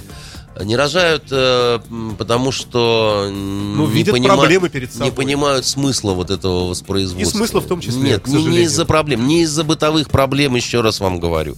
Не 0.60 0.76
рожают, 0.76 1.24
э, 1.30 1.78
потому 2.18 2.52
что 2.52 3.28
Ну, 3.32 3.86
не 3.88 4.04
понима- 4.04 4.26
проблемы 4.36 4.68
перед 4.68 4.92
собой. 4.92 5.06
Не 5.08 5.10
понимают 5.14 5.64
смысла 5.66 6.12
вот 6.12 6.30
этого 6.30 6.68
воспроизводства. 6.68 7.20
И 7.36 7.38
смысла 7.38 7.60
в 7.60 7.66
том 7.66 7.80
числе, 7.80 8.02
Нет, 8.02 8.22
к 8.22 8.26
не- 8.26 8.34
не, 8.34 8.38
сожалению. 8.38 8.66
из-за 8.66 8.84
проблем, 8.84 9.26
не 9.26 9.42
из-за 9.42 9.64
бытовых 9.64 10.10
проблем, 10.10 10.54
еще 10.54 10.82
раз 10.82 11.00
вам 11.00 11.20
говорю. 11.20 11.56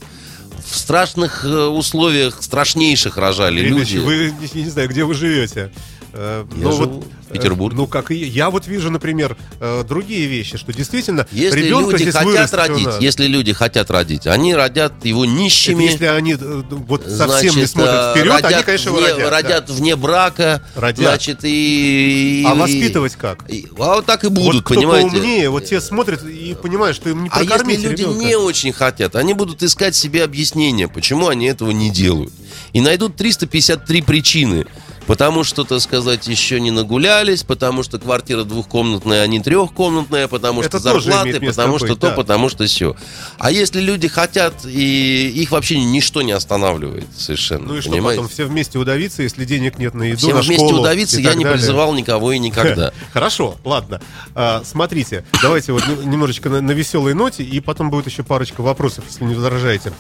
В 0.65 0.79
страшных 0.79 1.45
э, 1.45 1.67
условиях, 1.67 2.39
страшнейших 2.43 3.17
рожали 3.19 3.61
Ребячки, 3.61 3.95
люди. 3.95 4.05
вы 4.05 4.35
не, 4.55 4.63
не 4.63 4.71
знаю, 4.71 4.89
где 4.89 5.05
вы 5.05 5.15
живете. 5.15 5.73
Э, 6.17 6.45
Я 6.57 6.63
ну 6.65 6.73
живу 6.73 6.85
вот, 6.85 7.05
в 7.29 7.33
Петербурге. 7.33 7.75
э, 7.75 7.79
Ну, 7.81 7.87
как 7.89 8.11
и 8.13 8.15
я. 8.17 8.51
Вот 8.51 8.67
вижу, 8.69 8.91
например, 8.91 9.37
э, 9.61 9.83
другие 9.89 10.27
вещи, 10.27 10.57
что 10.57 10.73
действительно 10.73 11.27
Если 11.33 11.61
ребенка 11.61 11.97
люди 11.97 12.11
хотят 12.13 12.55
родить, 12.55 12.87
нас. 12.87 13.01
если 13.01 13.27
люди 13.27 13.53
хотят 13.53 13.91
родить, 13.91 14.27
они 14.29 14.55
родят 14.55 14.93
его 15.05 15.25
Это 15.25 15.33
нищими. 15.35 15.85
если 15.85 16.05
они 16.07 16.35
вот 16.35 17.05
совсем 17.07 17.47
не 17.57 17.67
Значит, 17.67 17.71
смотрят 17.71 17.95
э, 17.95 18.11
вперед, 18.13 18.33
родят 18.33 18.53
они, 18.55 18.63
конечно, 18.63 18.89
его 18.91 18.99
вне, 18.99 19.07
родят. 19.09 19.19
да. 19.25 19.31
родят 19.31 19.71
вне 19.71 19.97
брака, 19.97 20.63
Родят. 20.77 20.99
значит, 20.99 21.39
и... 21.43 22.45
А 22.47 22.55
воспитывать 22.55 23.17
как? 23.17 23.51
и- 23.51 23.67
а 23.79 23.97
вот 23.97 24.07
так 24.07 24.25
и 24.25 24.29
будут, 24.29 24.55
вот 24.55 24.65
кто 24.65 24.75
понимаете? 24.75 25.11
поумнее, 25.11 25.51
вот 25.51 25.65
те 25.65 25.81
смотрят 25.81 26.23
и 26.25 26.55
понимают, 26.55 26.97
что 26.97 27.11
им 27.11 27.25
не 27.25 27.29
А 27.33 27.39
если 27.41 27.49
прокормить 27.49 27.81
люди 27.83 28.03
ребенка. 28.03 28.25
не 28.25 28.37
очень 28.37 28.73
хотят, 28.73 29.17
они 29.17 29.35
будут 29.35 29.63
искать 29.63 29.97
себе 29.97 30.23
объяснение, 30.25 30.89
почему 30.89 31.29
они 31.29 31.47
этого 31.47 31.71
не 31.73 31.91
делают. 31.91 32.33
И 32.73 32.81
найдут 32.81 33.17
353 33.17 34.03
причины. 34.03 34.67
Потому 35.07 35.45
что, 35.45 35.65
так 35.65 35.81
сказать, 35.81 36.27
еще 36.27 36.61
не 36.61 36.71
нагулялись, 36.71 37.43
потому 37.43 37.83
что 37.83 37.99
квартира 37.99 38.45
двухкомнатная, 38.45 39.23
а 39.23 39.27
не 39.27 39.41
трехкомнатная, 39.41 40.29
потому 40.29 40.61
Это 40.63 40.79
что 40.79 41.01
зарплаты, 41.01 41.41
потому 41.41 41.75
быть, 41.75 41.85
что 41.85 41.97
то, 41.97 42.09
да. 42.11 42.15
потому 42.15 42.49
что 42.49 42.65
все. 42.67 42.97
А 43.39 43.51
если 43.51 43.81
люди 43.81 44.09
хотят, 44.09 44.65
и 44.65 45.29
их 45.29 45.51
вообще 45.51 45.79
ничто 45.83 46.23
не 46.23 46.33
останавливает 46.33 47.07
совершенно, 47.17 47.69
Ну 47.69 47.77
и 47.77 47.81
что 47.81 47.91
понимаете? 47.91 48.23
потом, 48.23 48.33
все 48.33 48.45
вместе 48.47 48.79
удавиться, 48.79 49.23
если 49.23 49.45
денег 49.45 49.79
нет 49.79 49.95
на 49.95 50.05
еду, 50.05 50.19
Всем 50.19 50.37
на 50.37 50.43
вместе 50.43 50.55
школу 50.67 50.81
удавиться 50.81 51.21
я 51.21 51.35
не 51.35 51.45
далее. 51.45 51.59
призывал 51.59 51.95
никого 51.95 52.33
и 52.33 52.39
никогда. 52.39 52.93
Хорошо, 53.13 53.57
ладно. 53.65 54.01
А, 54.35 54.63
смотрите, 54.65 55.25
давайте 55.43 55.73
вот 55.73 55.83
немножечко 56.05 56.49
на, 56.49 56.61
на 56.61 56.73
веселой 56.73 57.15
ноте, 57.15 57.43
и 57.43 57.61
потом 57.61 57.91
будет 57.91 58.07
еще 58.07 58.23
парочка 58.23 58.63
вопросов, 58.63 59.05
если 59.09 59.25
не 59.25 59.35
возражаете. 59.35 59.93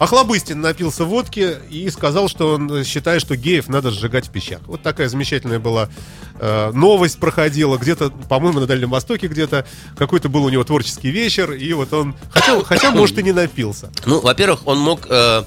Охлобыстин 0.00 0.62
напился 0.62 1.04
водки 1.04 1.58
и 1.68 1.90
сказал, 1.90 2.30
что 2.30 2.54
он 2.54 2.84
считает, 2.84 3.20
что 3.20 3.36
геев 3.36 3.68
надо 3.68 3.90
сжигать 3.90 4.28
в 4.28 4.30
печах. 4.30 4.60
Вот 4.64 4.82
такая 4.82 5.10
замечательная 5.10 5.58
была 5.58 5.90
э, 6.38 6.70
новость 6.72 7.18
проходила. 7.20 7.76
Где-то, 7.76 8.08
по-моему, 8.08 8.60
на 8.60 8.66
Дальнем 8.66 8.88
Востоке 8.88 9.28
где-то 9.28 9.66
какой-то 9.98 10.30
был 10.30 10.44
у 10.44 10.48
него 10.48 10.64
творческий 10.64 11.10
вечер, 11.10 11.52
и 11.52 11.70
вот 11.74 11.92
он... 11.92 12.16
Хотя, 12.32 12.64
хотя 12.64 12.90
может, 12.92 13.18
и 13.18 13.22
не 13.22 13.32
напился. 13.32 13.90
Ну, 14.06 14.22
во-первых, 14.22 14.66
он 14.66 14.78
мог 14.78 15.06
э, 15.10 15.44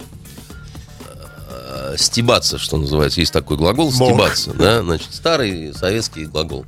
э, 1.50 1.96
стебаться, 1.98 2.60
что 2.60 2.78
называется. 2.78 3.22
Есть 3.22 3.34
такой 3.34 3.58
глагол 3.58 3.92
Мог. 3.92 4.12
стебаться, 4.12 4.54
да, 4.54 4.84
значит, 4.84 5.16
старый 5.16 5.74
советский 5.74 6.26
глагол. 6.26 6.68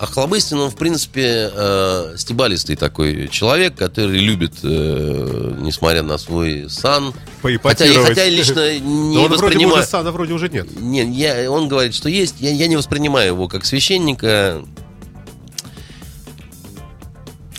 А 0.00 0.06
Хлобыстин, 0.06 0.58
он, 0.58 0.70
в 0.70 0.76
принципе, 0.76 1.50
э, 1.52 2.14
стебалистый 2.16 2.74
такой 2.74 3.28
человек, 3.28 3.74
который 3.74 4.18
любит, 4.18 4.54
э, 4.62 5.56
несмотря 5.60 6.02
на 6.02 6.16
свой 6.16 6.70
сан, 6.70 7.12
хотя, 7.12 7.28
Поипотировать. 7.42 8.08
хотя 8.08 8.24
я 8.24 8.30
лично 8.30 8.78
не 8.80 9.14
Да 9.16 9.20
он 9.20 9.26
вроде 9.26 9.42
воспринимаю... 9.42 9.80
уже 9.80 9.86
сада 9.86 10.10
вроде 10.10 10.32
уже 10.32 10.48
нет. 10.48 10.68
Не, 10.80 11.04
я, 11.04 11.50
он 11.50 11.68
говорит, 11.68 11.94
что 11.94 12.08
есть. 12.08 12.36
Я, 12.38 12.50
я 12.50 12.66
не 12.66 12.76
воспринимаю 12.76 13.26
его 13.26 13.46
как 13.46 13.66
священника. 13.66 14.62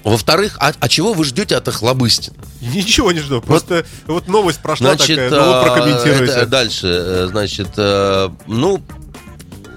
Во-вторых, 0.03 0.57
а, 0.59 0.73
а 0.79 0.89
чего 0.89 1.13
вы 1.13 1.25
ждете 1.25 1.55
от 1.55 1.67
Охлобыстина? 1.67 2.35
Ничего 2.61 3.11
не 3.11 3.19
жду. 3.19 3.39
Просто 3.41 3.85
вот 4.07 4.27
новость 4.27 4.63
прошла 4.63 4.95
Значит, 4.95 5.17
такая. 5.17 5.29
Ну 5.29 5.45
вот 5.45 5.55
а, 5.57 5.63
прокомментируйте. 5.63 6.33
это 6.33 6.45
дальше, 6.47 6.87
э, 6.87 7.27
значит, 7.29 7.69
э, 7.77 8.29
ну, 8.47 8.81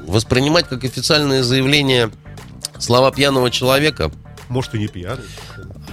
воспринимать 0.07 0.67
как 0.67 0.83
официальное 0.85 1.43
заявление 1.43 2.11
слова 2.85 3.11
пьяного 3.11 3.51
человека, 3.51 4.11
Может 4.49 4.75
и 4.75 4.79
не 4.79 4.89
пьяный. 4.89 5.25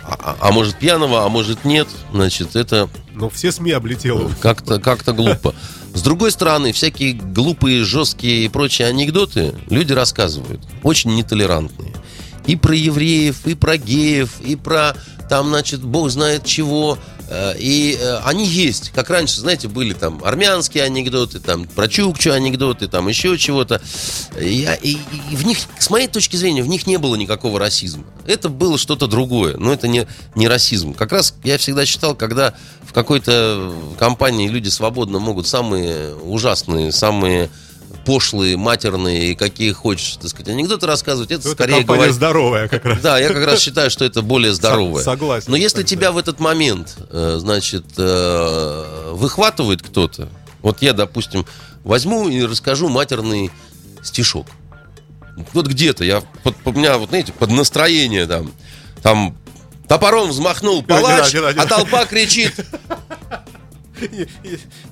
а, 0.04 0.36
а 0.40 0.52
может 0.52 0.76
пьяного, 0.78 1.26
а 1.26 1.30
может 1.30 1.64
нет, 1.66 1.88
значит, 2.12 2.56
это 2.56 2.90
Но 3.14 3.30
все 3.30 3.52
СМИ 3.52 3.72
облетело. 3.72 4.30
как-то 4.42 4.80
как 4.80 5.04
глупо. 5.16 5.56
С 5.94 6.02
другой 6.02 6.32
стороны, 6.32 6.72
всякие 6.72 7.14
глупые, 7.14 7.84
жесткие 7.84 8.46
и 8.46 8.50
прочие 8.50 8.88
анекдоты 8.88 9.54
люди 9.70 9.92
рассказывают, 9.94 10.62
очень 10.84 11.16
нетолерантные. 11.16 11.94
И 12.48 12.56
про 12.56 12.76
евреев, 12.76 13.46
и 13.46 13.56
про 13.56 13.78
геев, 13.78 14.40
и 14.42 14.56
про 14.56 14.96
там, 15.30 15.50
значит, 15.50 15.82
бог 15.82 16.10
знает 16.10 16.46
чего. 16.46 16.98
Э, 17.32 17.56
И 17.58 17.98
э, 17.98 18.18
они 18.26 18.46
есть. 18.46 18.90
Как 18.90 19.10
раньше, 19.10 19.40
знаете, 19.40 19.70
были 19.70 19.94
там 19.94 20.22
армянские 20.22 20.84
анекдоты, 20.84 21.40
там 21.40 21.66
про 21.66 21.88
Чукчу 21.88 22.34
анекдоты, 22.34 22.90
там 22.90 23.08
еще 23.08 23.38
чего-то. 23.38 23.82
Я, 24.38 24.76
и, 24.76 24.98
и 25.32 25.36
в 25.38 25.46
них, 25.46 25.58
с 25.80 25.90
моей 25.90 26.08
точки 26.10 26.36
зрения, 26.36 26.62
в 26.62 26.68
них 26.68 26.88
не 26.88 26.98
было 26.98 27.16
никакого 27.16 27.58
расизма. 27.58 28.04
Это 28.28 28.50
было 28.50 28.78
что-то 28.78 29.08
другое, 29.08 29.56
но 29.56 29.72
это 29.72 29.88
не, 29.88 30.08
не 30.36 30.50
расизм. 30.50 30.94
Как 30.94 31.14
раз 31.14 31.34
я 31.46 31.58
всегда 31.58 31.86
считал, 31.86 32.16
когда 32.16 32.54
в 32.84 32.92
какой-то 32.92 33.74
компании 33.98 34.50
люди 34.50 34.68
свободно 34.68 35.20
могут 35.20 35.48
самые 35.48 36.14
ужасные, 36.16 36.92
самые 36.92 37.50
пошлые, 38.06 38.58
матерные, 38.58 39.36
какие 39.36 39.72
хочешь, 39.72 40.18
так 40.20 40.30
сказать, 40.30 40.50
анекдоты 40.50 40.88
рассказывать, 40.88 41.32
это, 41.32 41.42
Это 41.42 41.52
скорее 41.52 41.84
говорит... 41.84 42.14
здоровая 42.14 42.68
как 42.68 42.86
раз. 42.86 43.00
Да, 43.02 43.18
я 43.20 43.28
как 43.30 43.46
раз 43.46 43.60
считаю, 43.62 43.90
что 43.90 44.06
это 44.06 44.22
более 44.22 44.54
здоровое. 44.54 45.04
согласен, 45.04 45.46
Но 45.52 45.56
если 45.56 45.84
тебя 45.84 46.12
в 46.12 46.18
этот 46.18 46.40
момент, 46.40 46.96
э, 47.10 47.38
значит, 47.40 47.86
э, 47.98 49.12
выхватывает 49.14 49.82
кто-то, 49.82 50.30
вот 50.62 50.82
я, 50.82 50.94
допустим, 50.94 51.46
возьму 51.84 52.30
и 52.30 52.44
расскажу 52.44 52.90
матерный 52.90 53.52
стишок. 54.04 54.48
Вот 55.54 55.68
где-то 55.68 56.04
я, 56.04 56.22
под, 56.44 56.56
у 56.66 56.72
меня, 56.74 56.98
вот 56.98 57.10
знаете, 57.10 57.34
под 57.34 57.52
настроение 57.52 58.26
там, 58.28 58.52
там 59.02 59.38
топором 59.88 60.30
взмахнул 60.30 60.84
палач, 60.84 61.34
не 61.34 61.40
не 61.40 61.46
надо. 61.46 61.62
а 61.62 61.66
толпа 61.66 62.06
кричит, 62.06 62.54
И- 62.60 62.62
и- 62.62 62.66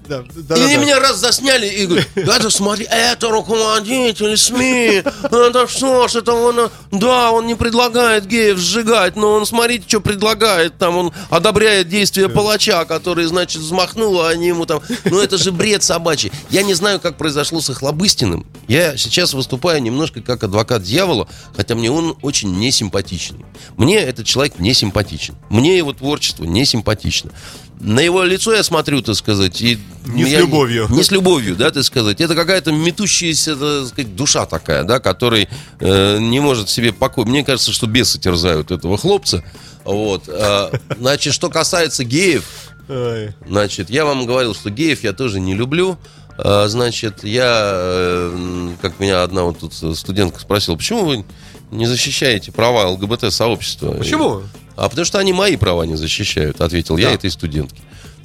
да, 0.07 0.23
да, 0.23 0.23
и 0.23 0.43
да, 0.43 0.55
да. 0.55 0.77
меня 0.77 0.99
раз 0.99 1.17
засняли 1.17 1.67
и 1.67 1.85
говорят, 1.85 2.07
это 2.15 2.49
смотри, 2.49 2.87
это 2.89 3.29
руководитель 3.29 4.37
СМИ, 4.37 5.03
это 5.23 5.67
что 5.67 6.07
ж, 6.07 6.15
это 6.15 6.33
он, 6.33 6.69
да, 6.91 7.31
он 7.31 7.47
не 7.47 7.55
предлагает 7.55 8.27
геев 8.27 8.57
сжигать, 8.57 9.15
но 9.15 9.33
он, 9.33 9.45
смотрите, 9.45 9.85
что 9.87 10.01
предлагает, 10.01 10.77
там 10.77 10.97
он 10.97 11.13
одобряет 11.29 11.89
действия 11.89 12.29
палача, 12.29 12.85
который, 12.85 13.25
значит, 13.25 13.61
взмахнул, 13.61 14.21
а 14.21 14.29
они 14.29 14.47
ему 14.47 14.65
там, 14.65 14.81
ну 15.05 15.19
это 15.19 15.37
же 15.37 15.51
бред 15.51 15.83
собачий. 15.83 16.31
Я 16.49 16.63
не 16.63 16.73
знаю, 16.73 16.99
как 16.99 17.17
произошло 17.17 17.61
с 17.61 17.69
Охлобыстиным, 17.69 18.45
я 18.67 18.97
сейчас 18.97 19.33
выступаю 19.33 19.81
немножко 19.81 20.21
как 20.21 20.43
адвокат 20.43 20.83
дьявола, 20.83 21.27
хотя 21.55 21.75
мне 21.75 21.91
он 21.91 22.17
очень 22.21 22.57
несимпатичный. 22.57 23.45
Мне 23.77 23.97
этот 23.97 24.25
человек 24.25 24.59
не 24.59 24.73
симпатичен, 24.73 25.35
мне 25.49 25.77
его 25.77 25.93
творчество 25.93 26.43
не 26.43 26.65
симпатично. 26.65 27.31
На 27.79 28.01
его 28.01 28.23
лицо 28.23 28.53
я 28.53 28.61
смотрю, 28.63 29.01
так 29.01 29.15
сказать, 29.15 29.61
и 29.61 29.79
Не 30.05 30.25
с 30.25 30.27
я- 30.27 30.39
любовью. 30.39 30.87
Не 30.89 31.01
с 31.01 31.11
любовью, 31.11 31.55
да, 31.55 31.71
так 31.71 31.83
сказать. 31.83 32.19
Это 32.19 32.35
какая-то 32.35 32.71
метущаяся, 32.73 33.55
так 33.55 33.87
сказать, 33.87 34.15
душа 34.15 34.45
такая, 34.45 34.83
да, 34.83 34.99
который 34.99 35.47
э, 35.79 36.17
не 36.19 36.41
может 36.41 36.69
себе 36.69 36.91
покой. 36.91 37.23
Мне 37.25 37.43
кажется, 37.45 37.71
что 37.71 37.87
бесы 37.87 38.19
терзают 38.19 38.71
этого 38.71 38.97
хлопца. 38.97 39.43
Вот. 39.85 40.23
А, 40.27 40.71
значит, 40.99 41.33
что 41.33 41.49
касается 41.49 42.03
геев. 42.03 42.43
Значит, 43.47 43.89
я 43.89 44.03
вам 44.03 44.25
говорил, 44.25 44.53
что 44.55 44.69
геев 44.69 45.03
я 45.03 45.13
тоже 45.13 45.39
не 45.39 45.53
люблю. 45.53 45.97
А, 46.37 46.67
Значит, 46.67 47.23
я, 47.23 47.71
э, 47.73 48.69
как 48.81 48.99
меня 48.99 49.23
одна 49.23 49.43
вот 49.43 49.59
тут 49.59 49.73
студентка 49.97 50.39
спросила, 50.41 50.75
почему 50.75 51.05
вы 51.05 51.25
не 51.71 51.85
защищаете 51.85 52.51
права 52.51 52.87
ЛГБТ-сообщества? 52.89 53.91
Почему? 53.91 54.41
А 54.79 54.89
потому 54.89 55.05
что 55.05 55.19
они 55.19 55.33
мои 55.33 55.57
права 55.57 55.83
не 55.83 55.95
защищают, 55.95 56.61
ответил 56.61 56.97
я 56.97 57.09
Да. 57.09 57.13
этой 57.15 57.29
студентке. 57.29 57.81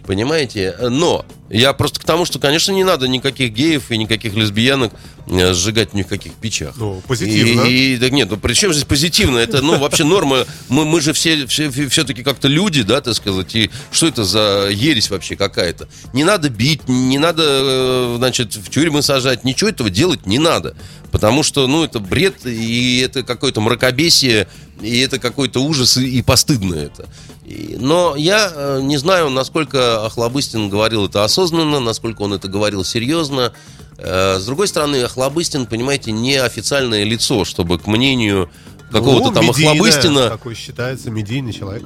Понимаете? 0.06 0.74
Но 0.90 1.24
я 1.48 1.72
просто 1.72 1.98
к 2.00 2.04
тому, 2.04 2.26
что, 2.26 2.38
конечно, 2.38 2.72
не 2.72 2.84
надо 2.84 3.08
никаких 3.08 3.52
геев 3.52 3.90
и 3.90 3.96
никаких 3.96 4.34
лесбиянок 4.34 4.92
э, 5.28 5.54
сжигать 5.54 5.94
ни 5.94 6.02
в 6.02 6.06
каких 6.08 6.34
печах. 6.34 6.74
Ну, 6.76 7.02
позитивно. 7.06 7.62
И, 7.62 7.94
и- 7.94 7.96
да 7.96 8.10
нет, 8.10 8.28
ну 8.30 8.36
при 8.36 8.52
чем 8.52 8.72
здесь 8.72 8.84
позитивно? 8.84 9.38
Это, 9.38 9.62
ну, 9.62 9.78
вообще 9.78 10.04
норма. 10.04 10.44
Мы, 10.68 10.84
мы 10.84 11.00
же 11.00 11.12
все, 11.14 11.46
все, 11.46 11.70
все-таки 11.70 12.22
как-то 12.22 12.48
люди, 12.48 12.82
да, 12.82 13.00
так 13.00 13.14
сказать. 13.14 13.54
И 13.54 13.70
что 13.92 14.06
это 14.08 14.24
за 14.24 14.68
ересь 14.70 15.08
вообще 15.08 15.36
какая-то? 15.36 15.88
Не 16.12 16.24
надо 16.24 16.50
бить, 16.50 16.86
не 16.88 17.18
надо, 17.18 17.42
э, 17.46 18.14
значит, 18.18 18.54
в 18.56 18.68
тюрьмы 18.70 19.00
сажать. 19.02 19.44
Ничего 19.44 19.70
этого 19.70 19.88
делать 19.88 20.26
не 20.26 20.38
надо. 20.38 20.76
Потому 21.10 21.42
что, 21.42 21.66
ну, 21.66 21.84
это 21.84 21.98
бред, 22.00 22.44
и 22.44 22.98
это 22.98 23.22
какое-то 23.22 23.60
мракобесие, 23.60 24.48
и 24.82 24.98
это 24.98 25.18
какой-то 25.20 25.60
ужас, 25.62 25.96
и, 25.96 26.18
и 26.18 26.22
постыдно 26.22 26.74
это. 26.74 27.08
Но 27.46 28.16
я 28.16 28.50
э, 28.54 28.80
не 28.82 28.96
знаю, 28.96 29.28
насколько 29.28 30.06
Охлобыстин 30.06 30.70
говорил 30.70 31.06
это 31.06 31.24
осознанно, 31.24 31.78
насколько 31.78 32.22
он 32.22 32.32
это 32.32 32.48
говорил 32.48 32.84
серьезно. 32.84 33.52
Э, 33.98 34.38
с 34.38 34.46
другой 34.46 34.66
стороны, 34.68 35.02
Охлобыстин, 35.02 35.66
понимаете, 35.66 36.10
не 36.12 36.36
официальное 36.36 37.04
лицо, 37.04 37.44
чтобы 37.44 37.78
к 37.78 37.86
мнению 37.86 38.50
какого-то 38.90 39.28
Ну, 39.28 39.34
там 39.34 39.46
медийное, 39.46 39.72
Охлобыстина... 39.72 40.28
Такой 40.30 40.54
считается 40.54 41.10
медийный 41.10 41.52
человек. 41.52 41.84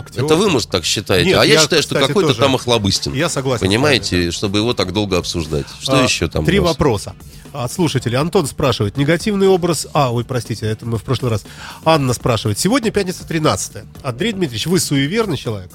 Актер. 0.00 0.24
Это 0.24 0.36
вы, 0.36 0.50
может, 0.50 0.70
так 0.70 0.84
считаете. 0.84 1.30
Нет, 1.30 1.38
а 1.38 1.44
я, 1.44 1.54
я, 1.54 1.60
считаю, 1.60 1.82
что 1.82 1.94
какой-то 1.94 2.28
тоже. 2.28 2.40
там 2.40 2.54
Охлобыстин. 2.54 3.14
Я 3.14 3.28
согласен 3.28 3.66
Понимаете, 3.66 4.30
чтобы 4.30 4.58
его 4.58 4.74
так 4.74 4.92
долго 4.92 5.18
обсуждать. 5.18 5.66
Что 5.80 6.00
А, 6.00 6.02
еще 6.02 6.28
там? 6.28 6.44
Три 6.44 6.58
вопроса 6.58 7.14
от 7.52 7.72
слушателей. 7.72 8.18
Антон 8.18 8.46
спрашивает, 8.46 8.96
негативный 8.96 9.48
образ... 9.48 9.86
А, 9.92 10.12
ой, 10.12 10.24
простите, 10.24 10.66
это 10.66 10.86
мы 10.86 10.98
в 10.98 11.02
прошлый 11.02 11.30
раз. 11.30 11.44
Анна 11.84 12.12
спрашивает, 12.12 12.58
сегодня 12.58 12.90
пятница 12.90 13.26
13 13.26 13.84
Андрей 14.02 14.32
Дмитриевич, 14.32 14.66
вы 14.66 14.80
суеверный 14.80 15.36
человек? 15.36 15.70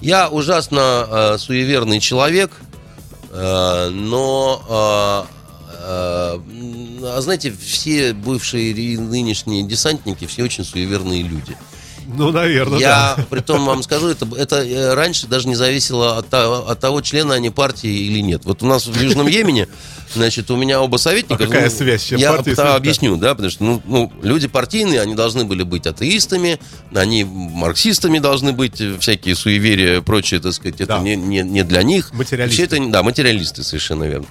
Я 0.00 0.28
ужасно 0.28 1.06
э, 1.08 1.38
суеверный 1.38 2.00
человек, 2.00 2.52
э, 3.30 3.88
но, 3.90 5.26
э, 5.28 5.38
а 5.80 7.20
знаете, 7.20 7.52
все 7.52 8.12
бывшие 8.12 8.72
и 8.72 8.96
нынешние 8.96 9.62
десантники, 9.62 10.26
все 10.26 10.44
очень 10.44 10.64
суеверные 10.64 11.22
люди. 11.22 11.56
Ну, 12.08 12.32
наверное, 12.32 12.78
Я, 12.78 13.14
да. 13.16 13.26
при 13.28 13.40
том 13.40 13.66
вам 13.66 13.82
скажу, 13.82 14.08
это, 14.08 14.26
это 14.36 14.56
э, 14.64 14.94
раньше 14.94 15.26
даже 15.26 15.46
не 15.46 15.54
зависело 15.54 16.16
от, 16.16 16.28
того- 16.28 16.68
от 16.68 16.80
того, 16.80 17.02
члена 17.02 17.34
они 17.34 17.50
партии 17.50 17.90
или 17.90 18.20
нет. 18.20 18.42
Вот 18.44 18.62
у 18.62 18.66
нас 18.66 18.86
в 18.86 19.00
Южном 19.00 19.26
Йемене, 19.28 19.68
значит, 20.14 20.50
у 20.50 20.56
меня 20.56 20.80
оба 20.80 20.96
советника... 20.96 21.44
А 21.44 21.46
какая 21.46 21.68
ну, 21.68 21.76
связь, 21.76 22.02
чем 22.04 22.18
Я 22.18 22.32
партия 22.32 22.54
связь, 22.54 22.76
объясню, 22.76 23.16
да, 23.16 23.34
потому 23.34 23.50
что 23.50 23.62
ну, 23.62 23.82
ну, 23.84 24.12
люди 24.22 24.48
партийные, 24.48 25.02
они 25.02 25.14
должны 25.14 25.44
были 25.44 25.64
быть 25.64 25.86
атеистами, 25.86 26.58
они 26.94 27.24
марксистами 27.24 28.18
должны 28.18 28.52
быть, 28.52 28.82
всякие 29.00 29.34
суеверия, 29.34 30.00
прочее, 30.00 30.40
так 30.40 30.54
сказать, 30.54 30.76
это 30.80 30.96
Да. 30.96 30.98
не, 31.00 31.14
не, 31.14 31.42
не 31.42 31.62
для 31.62 31.82
них. 31.82 32.14
Материалисты. 32.14 32.66
Все 32.66 32.76
это, 32.78 32.90
да, 32.90 33.02
материалисты, 33.02 33.62
совершенно 33.62 34.04
верно. 34.04 34.26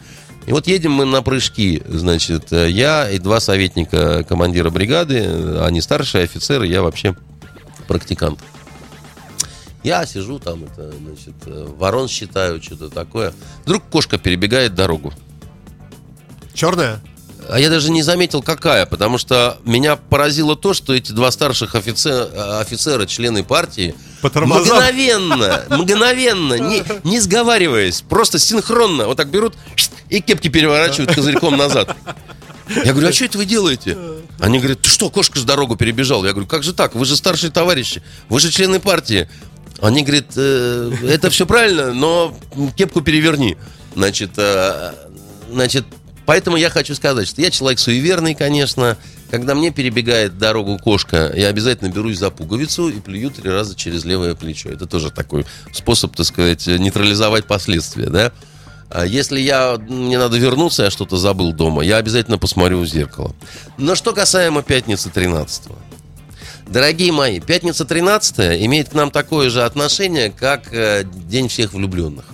И 0.48 0.52
вот 0.52 0.66
едем 0.66 0.94
мы 0.94 1.06
на 1.06 1.22
прыжки, 1.22 1.84
значит, 1.88 2.54
э, 2.54 2.70
я 2.72 3.10
и 3.10 3.20
два 3.20 3.40
советника 3.42 4.24
командира 4.24 4.70
бригады, 4.70 5.22
э, 5.26 5.64
они 5.66 5.82
старшие 5.82 6.24
офицеры, 6.24 6.66
я 6.66 6.82
вообще 6.82 7.16
практикант. 7.88 8.40
Я 9.84 10.06
сижу 10.06 10.40
там, 10.40 10.66
это, 10.66 10.92
значит, 10.92 11.36
э, 11.46 11.68
ворон 11.78 12.08
считаю, 12.08 12.62
что-то 12.62 12.90
такое. 12.90 13.34
Вдруг 13.66 13.84
кошка 13.90 14.18
перебегает 14.18 14.76
дорогу. 14.76 15.14
Черная? 16.54 17.00
А 17.50 17.60
я 17.60 17.70
даже 17.70 17.92
не 17.92 18.04
заметил, 18.04 18.42
какая, 18.42 18.86
потому 18.86 19.18
что 19.18 19.58
меня 19.64 19.96
поразило 19.96 20.56
то, 20.58 20.74
что 20.74 20.94
эти 20.94 21.14
два 21.14 21.32
старших 21.32 21.76
офицера, 21.76 22.60
офицера 22.60 23.06
члены 23.06 23.44
партии, 23.44 23.96
По 24.22 24.30
тормозам. 24.30 24.76
мгновенно, 24.78 25.64
мгновенно, 25.70 26.56
не, 26.56 26.84
не 27.06 27.20
сговариваясь, 27.22 28.02
просто 28.02 28.40
синхронно 28.40 29.06
вот 29.06 29.16
так 29.16 29.30
берут 29.30 29.54
и 30.10 30.20
кепки 30.20 30.50
переворачивают 30.50 31.16
козырьком 31.16 31.56
назад. 31.56 31.96
Я 32.84 32.92
говорю, 32.92 33.08
а 33.08 33.14
что 33.14 33.26
это 33.26 33.38
вы 33.38 33.46
делаете? 33.46 33.98
Они 34.40 34.60
говорят, 34.60 34.82
ты 34.82 34.90
что, 34.90 35.10
кошка 35.10 35.40
с 35.40 35.44
дорогу 35.44 35.76
перебежала? 35.76 36.26
Я 36.26 36.32
говорю, 36.32 36.48
как 36.48 36.64
же 36.64 36.74
так? 36.74 36.96
Вы 36.96 37.06
же 37.06 37.16
старшие 37.16 37.52
товарищи, 37.52 38.04
вы 38.30 38.40
же 38.40 38.52
члены 38.52 38.80
партии. 38.80 39.28
Они 39.82 40.04
говорят, 40.04 40.26
«Э, 40.36 40.92
это 41.04 41.30
все 41.30 41.46
правильно, 41.46 41.94
но 41.94 42.36
кепку 42.76 43.02
переверни. 43.02 43.58
Значит, 43.96 44.32
э, 44.38 44.94
значит, 45.52 45.86
поэтому 46.26 46.58
я 46.58 46.70
хочу 46.70 46.96
сказать, 46.96 47.28
что 47.28 47.42
я 47.42 47.52
человек 47.52 47.80
суеверный, 47.80 48.34
конечно. 48.34 48.98
Когда 49.30 49.56
мне 49.56 49.72
перебегает 49.72 50.38
дорогу 50.38 50.80
кошка, 50.80 51.32
я 51.36 51.50
обязательно 51.50 51.90
берусь 51.90 52.18
за 52.18 52.32
пуговицу 52.32 52.88
и 52.88 53.00
плюю 53.02 53.30
три 53.30 53.50
раза 53.50 53.76
через 53.76 54.06
левое 54.06 54.36
плечо. 54.36 54.70
Это 54.70 54.86
тоже 54.86 55.12
такой 55.12 55.46
способ, 55.74 56.16
так 56.16 56.26
сказать, 56.26 56.66
нейтрализовать 56.66 57.46
последствия, 57.46 58.10
да? 58.10 58.32
А 58.90 59.06
Если 59.06 59.40
я, 59.40 59.78
мне 59.78 60.18
надо 60.18 60.38
вернуться, 60.38 60.84
я 60.84 60.90
что-то 60.92 61.18
забыл 61.18 61.52
дома, 61.54 61.84
я 61.84 61.98
обязательно 61.98 62.38
посмотрю 62.38 62.80
в 62.80 62.86
зеркало. 62.86 63.36
Но 63.78 63.96
что 63.96 64.14
касаемо 64.14 64.62
пятницы 64.64 65.10
13 65.10 65.64
Дорогие 66.68 67.12
мои, 67.12 67.40
пятница 67.40 67.86
13 67.86 68.62
имеет 68.66 68.90
к 68.90 68.94
нам 68.94 69.10
такое 69.12 69.50
же 69.50 69.64
отношение, 69.64 70.32
как 70.32 70.74
э, 70.74 71.04
День 71.06 71.48
всех 71.48 71.74
влюбленных. 71.74 72.26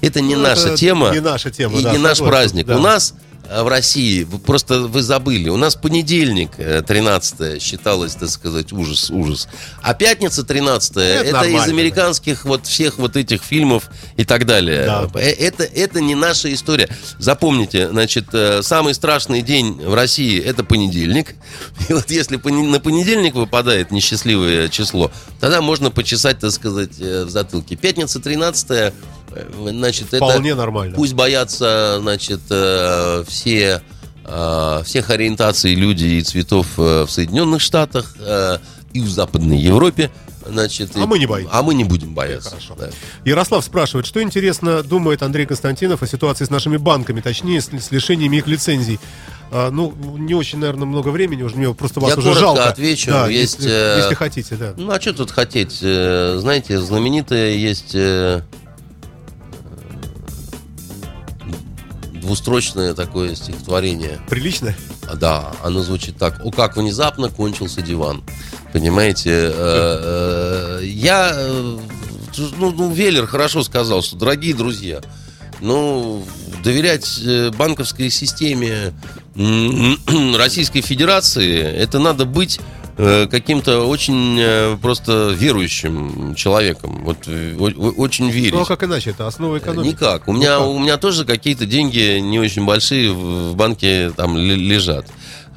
Это 0.00 0.20
не 0.20 0.34
Ну, 0.34 0.42
наша 0.42 0.68
это 0.68 0.76
тема. 0.76 1.10
не 1.10 1.20
наша 1.20 1.50
тема, 1.50 1.78
И 1.78 1.82
да, 1.82 1.92
не 1.92 1.98
наш 1.98 2.18
праздник. 2.18 2.66
да. 2.66 2.76
У 2.76 2.80
нас 2.80 3.14
в 3.50 3.68
России, 3.68 4.22
вы- 4.22 4.38
просто 4.38 4.80
вы 4.80 5.02
забыли, 5.02 5.48
у 5.48 5.56
нас 5.56 5.74
понедельник 5.74 6.52
э, 6.58 6.82
13 6.86 7.60
считалось, 7.60 8.14
так 8.14 8.28
сказать, 8.28 8.72
ужас, 8.72 9.10
ужас. 9.10 9.48
А 9.82 9.94
пятница 9.94 10.44
13 10.44 10.96
это, 10.96 11.24
из 11.24 11.32
нормально, 11.32 11.64
американских 11.64 12.44
вот 12.44 12.66
всех 12.66 12.98
вот 12.98 13.16
этих 13.16 13.42
фильмов 13.42 13.90
и 14.16 14.24
так 14.24 14.46
далее. 14.46 14.86
Да. 14.86 15.10
Э, 15.14 15.30
Это, 15.30 15.64
это 15.64 16.00
не 16.00 16.14
наша 16.14 16.52
история. 16.52 16.88
Запомните, 17.18 17.88
значит, 17.88 18.26
э, 18.32 18.62
самый 18.62 18.94
страшный 18.94 19.42
день 19.42 19.72
в 19.72 19.94
России 19.94 20.40
это 20.40 20.62
понедельник. 20.62 21.34
И 21.88 21.92
вот 21.92 22.10
если 22.10 22.36
на 22.36 22.80
понедельник 22.80 23.34
выпадает 23.34 23.90
несчастливое 23.90 24.68
число, 24.68 25.10
тогда 25.40 25.60
можно 25.60 25.90
почесать, 25.90 26.38
так 26.38 26.52
сказать, 26.52 27.00
э, 27.00 27.24
в 27.24 27.30
затылке. 27.30 27.74
Пятница 27.74 28.20
13 28.20 28.70
э, 28.70 28.92
значит, 29.68 30.06
Вполне 30.08 30.50
это 30.50 30.58
нормально. 30.58 30.94
пусть 30.96 31.14
боятся, 31.14 31.98
значит, 32.00 32.40
э, 32.50 33.24
все 33.28 33.82
э, 34.24 34.82
всех 34.84 35.10
ориентаций 35.10 35.74
людей 35.74 36.18
и 36.20 36.22
цветов 36.22 36.66
э, 36.78 37.04
в 37.06 37.10
Соединенных 37.10 37.60
Штатах 37.60 38.14
э, 38.18 38.58
и 38.92 39.00
в 39.00 39.08
Западной 39.10 39.58
Европе. 39.58 40.10
Значит, 40.46 40.92
А 40.94 41.00
и- 41.00 41.06
мы 41.06 41.18
не 41.18 41.26
боимся. 41.26 41.50
А 41.52 41.62
мы 41.62 41.74
не 41.74 41.84
будем 41.84 42.14
бояться. 42.14 42.50
Хорошо. 42.50 42.74
да. 42.78 42.88
Ярослав 43.24 43.64
спрашивает, 43.64 44.06
что 44.06 44.22
интересно 44.22 44.82
думает 44.82 45.22
Андрей 45.22 45.46
Константинов 45.46 46.02
о 46.02 46.06
ситуации 46.06 46.44
с 46.44 46.50
нашими 46.50 46.76
банками, 46.78 47.20
точнее, 47.20 47.60
с, 47.60 47.68
с 47.68 47.90
лишениями 47.90 48.36
их 48.38 48.46
лицензий. 48.46 48.98
А, 49.52 49.70
ну, 49.70 49.92
не 50.16 50.34
очень, 50.34 50.58
наверное, 50.60 50.86
много 50.86 51.08
времени 51.10 51.42
уже, 51.42 51.56
мне 51.56 51.72
просто 51.74 52.00
вас 52.00 52.12
Я 52.12 52.18
уже 52.18 52.34
жалко. 52.34 52.68
отвечу. 52.68 53.10
Да, 53.10 53.28
Есть, 53.28 53.58
если, 53.58 53.70
э, 53.70 53.98
если 54.02 54.14
хотите, 54.14 54.54
да. 54.56 54.74
Ну, 54.76 54.90
а 54.90 55.00
что 55.00 55.12
тут 55.12 55.30
хотеть? 55.30 55.78
Э, 55.82 56.38
Знаете, 56.40 56.78
знаменитое 56.80 57.50
есть 57.56 57.94
двустрочное 62.20 62.94
такое 62.94 63.34
стихотворение. 63.34 64.20
Прилично? 64.28 64.74
А, 65.08 65.16
Да, 65.16 65.52
оно 65.62 65.82
звучит 65.82 66.16
так. 66.16 66.40
О, 66.44 66.50
как 66.50 66.76
внезапно 66.76 67.28
кончился 67.28 67.82
диван. 67.82 68.22
Понимаете, 68.72 69.30
э, 69.30 70.80
э, 70.80 70.84
я, 70.84 71.32
э, 71.34 71.78
ну, 72.58 72.70
ну, 72.70 72.92
Веллер 72.92 73.26
хорошо 73.26 73.62
сказал, 73.64 74.02
что, 74.02 74.16
дорогие 74.16 74.54
друзья, 74.54 75.00
ну, 75.60 76.24
доверять 76.62 77.20
банковской 77.56 78.10
системе 78.10 78.94
Российской 80.36 80.80
Федерации, 80.80 81.60
это 81.60 81.98
надо 81.98 82.24
быть 82.24 82.60
каким-то 82.96 83.86
очень 83.86 84.36
э, 84.38 84.76
просто 84.80 85.34
верующим 85.36 86.34
человеком. 86.34 87.02
Вот 87.04 87.18
э, 87.26 87.54
очень 87.56 88.30
верить. 88.30 88.52
Ну, 88.54 88.62
а 88.62 88.66
как 88.66 88.82
иначе? 88.84 89.10
Это 89.10 89.26
основа 89.26 89.58
экономики. 89.58 89.92
Никак. 89.94 90.28
У 90.28 90.32
меня, 90.32 90.58
как? 90.58 90.66
у 90.66 90.78
меня 90.78 90.96
тоже 90.96 91.24
какие-то 91.24 91.66
деньги 91.66 92.18
не 92.18 92.38
очень 92.38 92.64
большие 92.64 93.12
в 93.12 93.54
банке 93.56 94.12
там 94.16 94.36
ле- 94.36 94.56
лежат. 94.56 95.06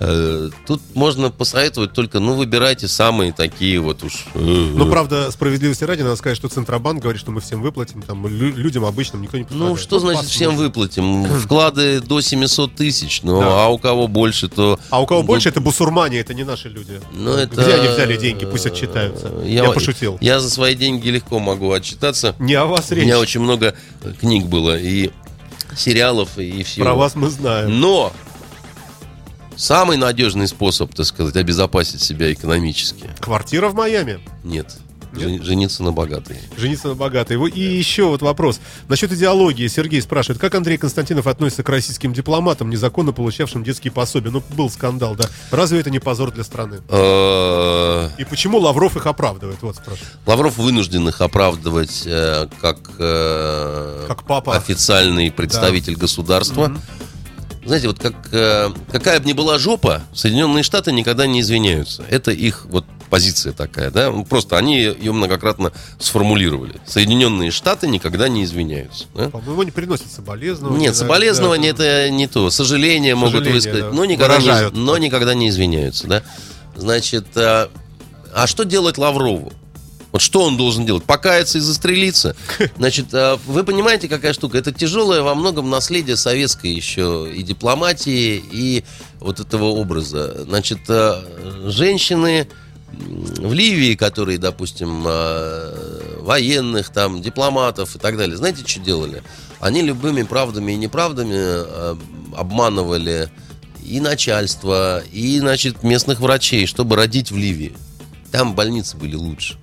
Э, 0.06 0.49
Тут 0.68 0.82
можно 0.95 1.32
посоветовать 1.32 1.93
только, 1.93 2.20
ну, 2.20 2.34
выбирайте 2.36 2.88
самые 2.89 3.32
такие 3.32 3.80
вот 3.80 4.04
уж. 4.04 4.26
э, 4.34 4.39
Но, 4.39 4.86
правда, 4.86 5.32
справедливости 5.32 5.86
ради, 5.86 6.01
надо 6.01 6.18
сказать, 6.18 6.38
что 6.38 6.49
Центробанк 6.49 7.01
говорит, 7.01 7.22
что 7.22 7.32
мы 7.32 7.39
всем 7.39 7.62
выплатим, 7.62 8.01
там, 8.01 8.28
лю- 8.28 8.54
людям 8.56 8.84
обычным 8.84 9.22
никто 9.22 9.38
не. 9.38 9.45
Ну, 9.49 9.78
что 9.78 9.99
значит 9.99 10.24
посмотрим. 10.24 10.30
всем 10.51 10.58
выплатим? 10.58 11.24
Вклады 11.39 12.01
до 12.01 12.20
700 12.20 12.76
тысяч, 12.76 13.22
ну, 13.24 13.39
Да. 13.39 13.66
а 13.66 13.68
у 13.70 13.78
кого 13.78 14.08
больше, 14.10 14.49
то... 14.49 14.78
А 14.89 15.01
у 15.01 15.06
кого 15.06 15.22
Ну, 15.22 15.28
больше, 15.28 15.47
это 15.49 15.62
бусурмане, 15.62 16.20
это 16.20 16.34
не 16.34 16.43
наши 16.43 16.68
люди. 16.68 16.99
Ну, 17.14 17.32
это... 17.32 17.62
Где 17.62 17.74
они 17.76 17.88
взяли 17.88 18.18
деньги? 18.18 18.45
Пусть 18.45 18.66
отчитаются. 18.66 19.32
Я, 19.45 19.64
пошутил. 19.72 20.18
Я 20.20 20.39
за 20.41 20.49
свои 20.49 20.76
деньги 20.76 21.08
легко 21.08 21.39
могу 21.39 21.72
отчитаться. 21.72 22.36
Не 22.39 22.56
о 22.56 22.66
вас 22.66 22.91
У 22.91 22.95
речь. 22.95 23.06
меня 23.06 23.20
очень 23.20 23.39
много 23.39 23.74
книг 24.20 24.47
было, 24.47 24.78
и 24.78 25.12
сериалов, 25.76 26.38
и 26.38 26.62
всего. 26.64 26.86
Про 26.86 26.93
вас 26.93 27.16
мы 27.16 27.30
знаем. 27.30 27.80
Но 27.80 28.14
самый 29.56 29.97
надежный 29.97 30.47
способ, 30.47 30.93
так 30.93 31.06
сказать, 31.06 31.36
обезопасить 31.36 32.01
себя 32.01 32.32
экономически 32.34 33.10
Квартира 33.20 33.70
в 33.70 33.76
Майами. 33.76 34.20
нет. 34.43 34.66
Нет? 35.14 35.22
Жен- 35.22 35.43
Жениться 35.43 35.84
на 35.84 35.91
богатой. 35.91 36.38
Жениться 36.58 36.88
на 36.88 36.95
богатой. 36.95 37.38
И 37.51 37.60
еще 37.62 38.06
вот 38.06 38.24
вопрос. 38.24 38.60
Насчет 38.88 39.12
идеологии. 39.12 39.68
Сергей 39.68 40.01
спрашивает, 40.01 40.41
как 40.41 40.56
Андрей 40.56 40.78
Константинов 40.80 41.28
относится 41.28 41.62
к 41.62 41.70
российским 41.70 42.14
дипломатам, 42.14 42.72
незаконно 42.72 43.12
получавшим 43.12 43.64
детские 43.64 43.91
пособия? 43.93 44.32
Ну, 44.32 44.41
был 44.58 44.72
скандал, 44.72 45.14
да. 45.16 45.26
Разве 45.51 45.82
это 45.82 45.91
не 45.91 45.99
позор 45.99 46.32
для 46.32 46.43
страны? 46.43 46.82
Э, 46.89 48.10
И 48.18 48.26
почему 48.26 48.58
Лавров 48.58 48.97
их 48.97 49.06
оправдывает? 49.06 49.62
Вот 49.62 49.76
спрашивает. 49.76 50.14
Лавров 50.26 50.58
вынужден 50.58 51.08
их 51.08 51.22
оправдывать 51.22 52.01
э, 52.08 52.47
как, 52.60 52.80
э, 52.97 54.06
Как 54.08 54.24
папа. 54.24 54.56
официальный 54.56 55.30
представитель 55.32 55.95
государства. 55.95 56.76
Знаете, 57.66 57.88
вот 57.88 57.99
как, 57.99 58.14
э, 58.32 58.70
какая 58.91 59.20
бы 59.20 59.26
ни 59.26 59.34
была 59.34 59.57
жопа, 59.57 60.01
Соединенные 60.14 60.64
Штаты 60.64 60.91
никогда 60.91 61.26
не 61.28 61.41
извиняются. 61.41 62.03
Это 62.09 62.32
их 62.32 62.66
вот 62.66 62.86
позиция 63.09 63.53
такая, 63.53 63.91
да? 63.91 64.11
Ну, 64.11 64.26
Просто 64.26 64.58
они 64.58 64.82
ее 64.82 65.12
многократно 65.12 65.71
сформулировали. 66.00 66.75
Соединенные 66.86 67.51
Штаты 67.51 67.88
никогда 67.88 68.28
не 68.28 68.43
извиняются. 68.43 69.05
да? 69.13 69.29
По-моему, 69.29 69.63
не 69.63 69.71
приносит 69.71 70.12
соболезнования. 70.12 70.79
Нет, 70.79 70.96
соболезнования 70.96 71.74
да. 71.74 71.83
это 71.83 72.09
не 72.09 72.28
то. 72.28 72.50
Сожаление 72.50 73.16
могут 73.16 73.46
высказать, 73.46 73.82
да. 73.82 73.92
но, 73.92 74.05
никогда 74.05 74.39
не, 74.39 74.70
но 74.71 74.97
никогда 74.97 75.33
не 75.33 75.50
извиняются, 75.50 76.08
да. 76.08 76.24
Значит, 76.75 77.25
а, 77.36 77.70
а 78.33 78.47
что 78.47 78.63
делать 78.63 78.97
Лаврову? 78.97 79.54
Вот 80.14 80.22
что 80.22 80.44
он 80.44 80.58
должен 80.58 80.86
делать? 80.86 81.04
Покаяться 81.04 81.58
и 81.58 81.62
застрелиться? 81.62 82.36
Значит, 82.78 83.08
а, 83.14 83.40
вы 83.48 83.64
понимаете, 83.64 84.08
какая 84.08 84.32
штука? 84.34 84.60
Это 84.60 84.72
тяжелое 84.72 85.24
во 85.24 85.34
многом 85.34 85.72
наследие 85.72 86.18
советской 86.18 86.72
еще 86.72 87.28
и 87.34 87.42
дипломатии, 87.42 88.42
и 88.52 88.84
вот 89.20 89.40
этого 89.40 89.66
образа. 89.66 90.44
Значит, 90.44 90.82
а, 90.88 91.20
женщины 91.66 92.48
в 92.92 93.54
Ливии, 93.54 93.96
которые, 93.96 94.38
допустим, 94.38 95.04
а, 95.08 96.22
военных, 96.22 96.90
там, 96.90 97.24
дипломатов 97.24 97.96
и 97.96 98.00
так 98.00 98.16
далее, 98.16 98.38
знаете, 98.38 98.64
что 98.68 98.82
делали? 98.82 99.24
Они 99.60 99.82
любыми 99.82 100.22
правдами 100.22 100.74
и 100.74 100.76
неправдами 100.76 102.38
обманывали 102.38 103.32
и 103.84 104.00
начальство, 104.00 105.02
и, 105.12 105.40
значит, 105.40 105.82
местных 105.82 106.20
врачей, 106.20 106.68
чтобы 106.68 106.98
родить 106.98 107.32
в 107.32 107.38
Ливии. 107.38 107.74
Там 108.32 108.54
больницы 108.54 108.96
были 108.96 109.16
лучше. 109.16 109.58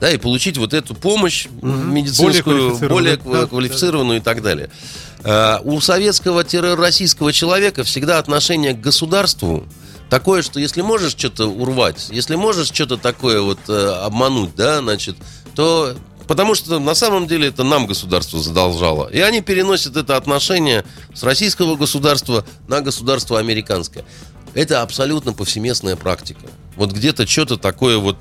Да, 0.00 0.10
и 0.10 0.16
получить 0.16 0.58
вот 0.58 0.74
эту 0.74 0.94
помощь 0.94 1.48
медицинскую, 1.60 2.76
Более 2.76 2.88
более, 2.88 3.16
квалифицированную, 3.16 3.42
да, 3.42 3.46
квалифицированную 3.48 4.18
и 4.18 4.22
так 4.22 4.42
далее. 4.42 4.70
А, 5.24 5.60
У 5.64 5.80
советского-российского 5.80 7.32
человека 7.32 7.82
всегда 7.84 8.18
отношение 8.18 8.74
к 8.74 8.80
государству 8.80 9.64
такое, 10.08 10.42
что 10.42 10.60
если 10.60 10.82
можешь 10.82 11.12
что-то 11.12 11.46
урвать, 11.46 12.08
если 12.10 12.36
можешь 12.36 12.68
что-то 12.68 12.96
такое 12.96 13.40
вот 13.40 13.58
э, 13.68 14.02
обмануть, 14.04 14.54
да, 14.54 14.78
значит, 14.78 15.16
то 15.54 15.96
потому 16.28 16.54
что 16.54 16.78
на 16.78 16.94
самом 16.94 17.26
деле 17.26 17.48
это 17.48 17.64
нам 17.64 17.86
государство 17.86 18.40
задолжало. 18.40 19.08
И 19.08 19.18
они 19.18 19.40
переносят 19.40 19.96
это 19.96 20.16
отношение 20.16 20.84
с 21.14 21.22
российского 21.22 21.76
государства 21.76 22.44
на 22.68 22.80
государство 22.80 23.38
американское. 23.38 24.04
Это 24.54 24.82
абсолютно 24.82 25.32
повсеместная 25.32 25.96
практика. 25.96 26.46
Вот 26.76 26.92
где-то 26.92 27.26
что-то 27.26 27.56
такое 27.56 27.98
вот, 27.98 28.16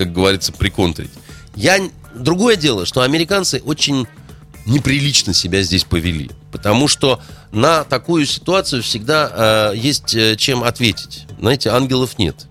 как 0.00 0.14
говорится, 0.14 0.50
приконтрить. 0.50 1.10
Я... 1.54 1.78
Другое 2.14 2.56
дело, 2.56 2.86
что 2.86 3.02
американцы 3.02 3.60
очень 3.66 4.06
неприлично 4.64 5.34
себя 5.34 5.62
здесь 5.62 5.84
повели. 5.84 6.30
Потому 6.50 6.88
что 6.88 7.20
на 7.52 7.84
такую 7.84 8.24
ситуацию 8.24 8.82
всегда 8.82 9.72
э, 9.72 9.76
есть 9.76 10.14
э, 10.14 10.36
чем 10.36 10.64
ответить. 10.64 11.26
Знаете, 11.38 11.68
ангелов 11.68 12.18
нет. 12.18 12.46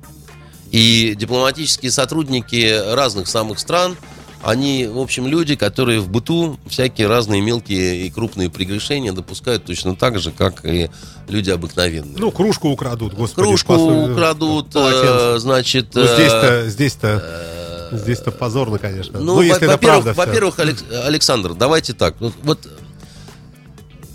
И 0.70 1.16
дипломатические 1.18 1.92
сотрудники 1.92 2.94
разных 2.94 3.28
самых 3.28 3.58
стран, 3.58 3.98
они, 4.44 4.88
в 4.88 5.00
общем, 5.00 5.28
люди, 5.28 5.56
которые 5.56 6.00
в 6.00 6.10
быту 6.10 6.58
всякие 6.68 7.08
разные 7.08 7.42
мелкие 7.42 8.06
и 8.06 8.10
крупные 8.10 8.50
прегрешения 8.50 9.12
допускают 9.12 9.66
точно 9.66 9.96
так 9.96 10.18
же, 10.20 10.32
как 10.32 10.64
и 10.66 10.90
люди 11.28 11.50
обыкновенные. 11.50 12.16
Ну, 12.18 12.32
кружку 12.32 12.70
украдут, 12.70 13.14
господи. 13.14 13.48
Кружку 13.48 13.74
посу- 13.74 14.12
украдут, 14.14 14.70
полотенце. 14.72 15.36
э, 15.36 15.40
значит... 15.40 15.88
Ну, 15.94 16.02
э, 16.04 16.16
здесь-то, 16.16 16.70
здесь-то, 16.70 17.90
здесь-то 17.92 18.32
позорно, 18.32 18.78
конечно. 18.80 19.20
Ну, 19.20 19.36
Ну, 19.36 19.42
если 19.42 19.66
во- 19.66 19.74
во-первых, 19.74 20.16
во-первых, 20.16 20.60
Алекс- 20.60 20.86
Александр, 21.06 21.54
давайте 21.54 21.94
так. 21.94 22.16
Вот, 22.22 22.34
вот 22.44 22.68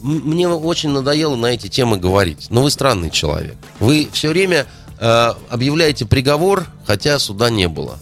мне 0.02 0.48
очень 0.48 0.90
надоело 0.90 1.34
на 1.36 1.46
эти 1.46 1.68
темы 1.68 1.96
говорить. 1.98 2.46
Но 2.50 2.62
вы 2.62 2.70
странный 2.70 3.10
человек. 3.10 3.56
Вы 3.80 4.08
все 4.12 4.28
время 4.28 4.66
э, 5.00 5.32
объявляете 5.48 6.04
приговор, 6.06 6.66
хотя 6.86 7.18
суда 7.18 7.50
не 7.50 7.68
было. 7.68 7.98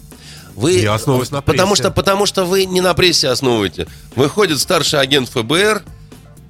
Вы, 0.55 0.73
Я 0.73 0.93
основываюсь 0.93 1.31
на 1.31 1.41
потому 1.41 1.71
прессе. 1.73 1.83
что, 1.83 1.91
потому 1.91 2.25
что 2.25 2.45
вы 2.45 2.65
не 2.65 2.81
на 2.81 2.93
прессе 2.93 3.29
основываете. 3.29 3.87
Выходит 4.15 4.59
старший 4.59 4.99
агент 4.99 5.29
ФБР, 5.29 5.83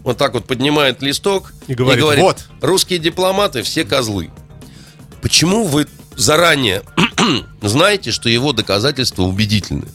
вот 0.03 0.17
так 0.17 0.33
вот 0.33 0.45
поднимает 0.45 1.01
листок 1.01 1.53
И 1.67 1.73
говорит, 1.75 2.03
«Вот». 2.19 2.45
русские 2.61 2.99
дипломаты 2.99 3.63
все 3.63 3.85
козлы. 3.85 4.29
Почему 5.21 5.63
вы 5.63 5.87
заранее 6.15 6.83
знаете, 7.61 8.11
что 8.11 8.27
его 8.29 8.51
доказательства 8.51 9.23
убедительны? 9.23 9.87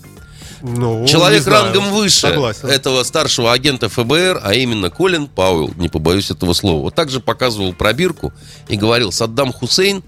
Ну, 0.60 1.06
Человек 1.06 1.46
рангом 1.46 1.92
выше 1.92 2.20
Согласен. 2.20 2.66
этого 2.68 3.04
старшего 3.04 3.52
агента 3.52 3.88
ФБР, 3.88 4.40
а 4.42 4.54
именно 4.54 4.90
Колин 4.90 5.28
Пауэлл, 5.28 5.74
не 5.76 5.88
побоюсь 5.88 6.32
этого 6.32 6.52
слова, 6.52 6.82
вот 6.82 6.94
так 6.96 7.10
же 7.10 7.20
показывал 7.20 7.72
пробирку 7.72 8.32
и 8.66 8.76
говорил, 8.76 9.12
Саддам 9.12 9.52
Хусейн 9.52 10.02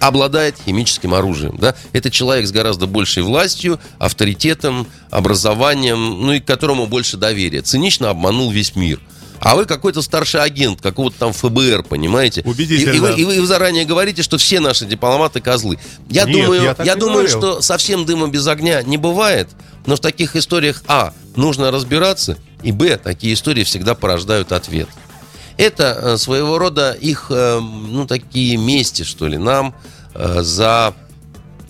обладает 0.00 0.56
химическим 0.64 1.14
оружием. 1.14 1.56
Да? 1.58 1.74
Это 1.92 2.10
человек 2.10 2.46
с 2.46 2.52
гораздо 2.52 2.86
большей 2.86 3.22
властью, 3.22 3.80
авторитетом, 3.98 4.86
образованием, 5.10 6.20
ну 6.22 6.32
и 6.32 6.40
к 6.40 6.44
которому 6.44 6.86
больше 6.86 7.16
доверия. 7.16 7.62
Цинично 7.62 8.10
обманул 8.10 8.50
весь 8.50 8.76
мир. 8.76 9.00
А 9.40 9.54
вы 9.54 9.66
какой-то 9.66 10.02
старший 10.02 10.42
агент 10.42 10.80
какого-то 10.80 11.18
там 11.18 11.32
ФБР, 11.32 11.82
понимаете? 11.82 12.42
Убедительно. 12.44 12.92
И, 12.92 13.20
и 13.20 13.24
вы, 13.24 13.36
и 13.36 13.40
вы 13.40 13.46
заранее 13.46 13.84
говорите, 13.84 14.22
что 14.22 14.38
все 14.38 14.60
наши 14.60 14.86
дипломаты 14.86 15.40
козлы. 15.40 15.78
Я 16.08 16.24
Нет, 16.24 16.32
думаю, 16.32 16.76
я 16.78 16.94
не 16.94 17.00
думаю, 17.00 17.28
говорил. 17.28 17.38
что 17.38 17.60
совсем 17.60 18.06
дыма 18.06 18.28
без 18.28 18.46
огня 18.46 18.82
не 18.82 18.96
бывает, 18.96 19.48
но 19.84 19.96
в 19.96 20.00
таких 20.00 20.36
историях, 20.36 20.82
а, 20.88 21.12
нужно 21.36 21.70
разбираться, 21.70 22.38
и, 22.62 22.72
б, 22.72 22.96
такие 22.96 23.34
истории 23.34 23.64
всегда 23.64 23.94
порождают 23.94 24.52
ответ. 24.52 24.88
Это 25.56 25.98
э, 26.00 26.16
своего 26.18 26.58
рода 26.58 26.92
их, 26.92 27.26
э, 27.30 27.60
ну, 27.60 28.06
такие 28.06 28.56
мести, 28.56 29.02
что 29.02 29.26
ли, 29.26 29.38
нам 29.38 29.74
э, 30.14 30.42
за, 30.42 30.94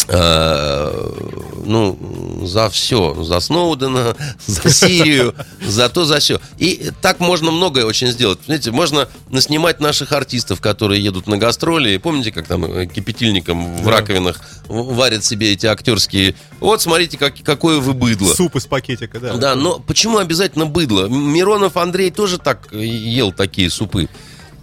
ну, 0.08 1.98
за 2.44 2.70
все, 2.70 3.22
за 3.24 3.40
Сноудена, 3.40 4.16
за 4.46 4.70
Сирию, 4.70 5.34
за 5.66 5.88
то, 5.88 6.04
за 6.04 6.20
все. 6.20 6.40
И 6.58 6.90
так 7.02 7.20
можно 7.20 7.50
многое 7.50 7.84
очень 7.84 8.08
сделать. 8.08 8.38
Знаете, 8.46 8.70
можно 8.70 9.08
наснимать 9.30 9.80
наших 9.80 10.12
артистов, 10.12 10.60
которые 10.60 11.02
едут 11.02 11.26
на 11.26 11.38
гастроли. 11.38 11.90
И 11.90 11.98
Помните, 11.98 12.30
как 12.30 12.46
там 12.46 12.64
э, 12.64 12.86
кипятильником 12.86 13.82
в 13.82 13.88
раковинах 13.88 14.40
варят 14.68 15.24
себе 15.24 15.52
эти 15.52 15.66
актерские... 15.66 16.34
Вот, 16.60 16.80
смотрите, 16.80 17.18
как, 17.18 17.34
какое 17.42 17.80
вы 17.80 17.92
быдло. 17.92 18.32
Суп 18.32 18.56
из 18.56 18.66
пакетика, 18.66 19.18
да. 19.18 19.34
Да, 19.34 19.54
но 19.56 19.78
почему 19.78 20.18
обязательно 20.18 20.66
быдло? 20.66 21.08
Миронов 21.08 21.76
Андрей 21.76 22.10
тоже 22.10 22.38
так 22.38 22.68
э, 22.72 22.84
ел 22.84 23.32
такие 23.32 23.70
супы. 23.70 24.08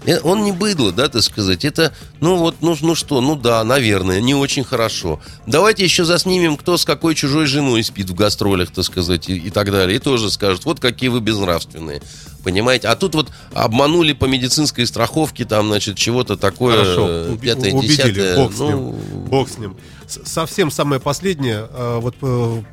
Э, 0.06 0.20
Он 0.24 0.44
не 0.44 0.52
быдло, 0.52 0.92
да, 0.92 1.08
так 1.10 1.22
сказать. 1.24 1.64
Это, 1.66 1.94
ну 2.20 2.38
вот, 2.38 2.56
ну, 2.62 2.76
ну 2.82 2.96
что, 2.96 3.22
ну 3.22 3.36
да, 3.36 3.64
наверное, 3.64 4.20
не 4.22 4.36
очень 4.36 4.64
хорошо. 4.64 5.20
Давайте 5.48 5.84
еще 5.84 6.04
заснимем, 6.06 6.58
кто 6.58 6.78
с 6.78 6.86
какой 6.86 7.16
чужой 7.16 7.46
женой 7.46 7.84
спит 7.84 8.10
в 8.10 8.14
гастролях, 8.16 8.72
так 8.72 8.84
сказать, 8.86 9.30
и, 9.30 9.38
и 9.38 9.50
так 9.50 9.72
далее. 9.72 9.96
И 9.98 10.00
тоже 10.00 10.30
скажут, 10.30 10.66
вот 10.66 10.80
какие 10.80 11.10
вы 11.10 11.20
безнравственные. 11.22 12.02
Понимаете? 12.44 12.90
А 12.90 12.96
тут 12.98 13.16
вот 13.16 13.32
обманули 13.54 14.12
по 14.12 14.26
медицинской 14.26 14.86
страховке, 14.86 15.46
там, 15.46 15.68
значит, 15.68 15.96
чего-то 15.96 16.36
такое, 16.36 16.76
Хорошо, 16.84 17.06
э, 17.10 17.38
пятое, 17.42 17.72
убедили, 17.72 18.12
десятое. 18.12 18.36
бог 18.36 18.54
с 18.54 18.60
Ну, 18.60 18.68
ним, 18.68 18.92
бог 19.30 19.50
с 19.50 19.58
ним. 19.58 19.78
С- 20.08 20.30
Совсем 20.30 20.70
самое 20.70 21.00
последнее, 21.00 21.68
э, 21.72 22.00
вот 22.02 22.16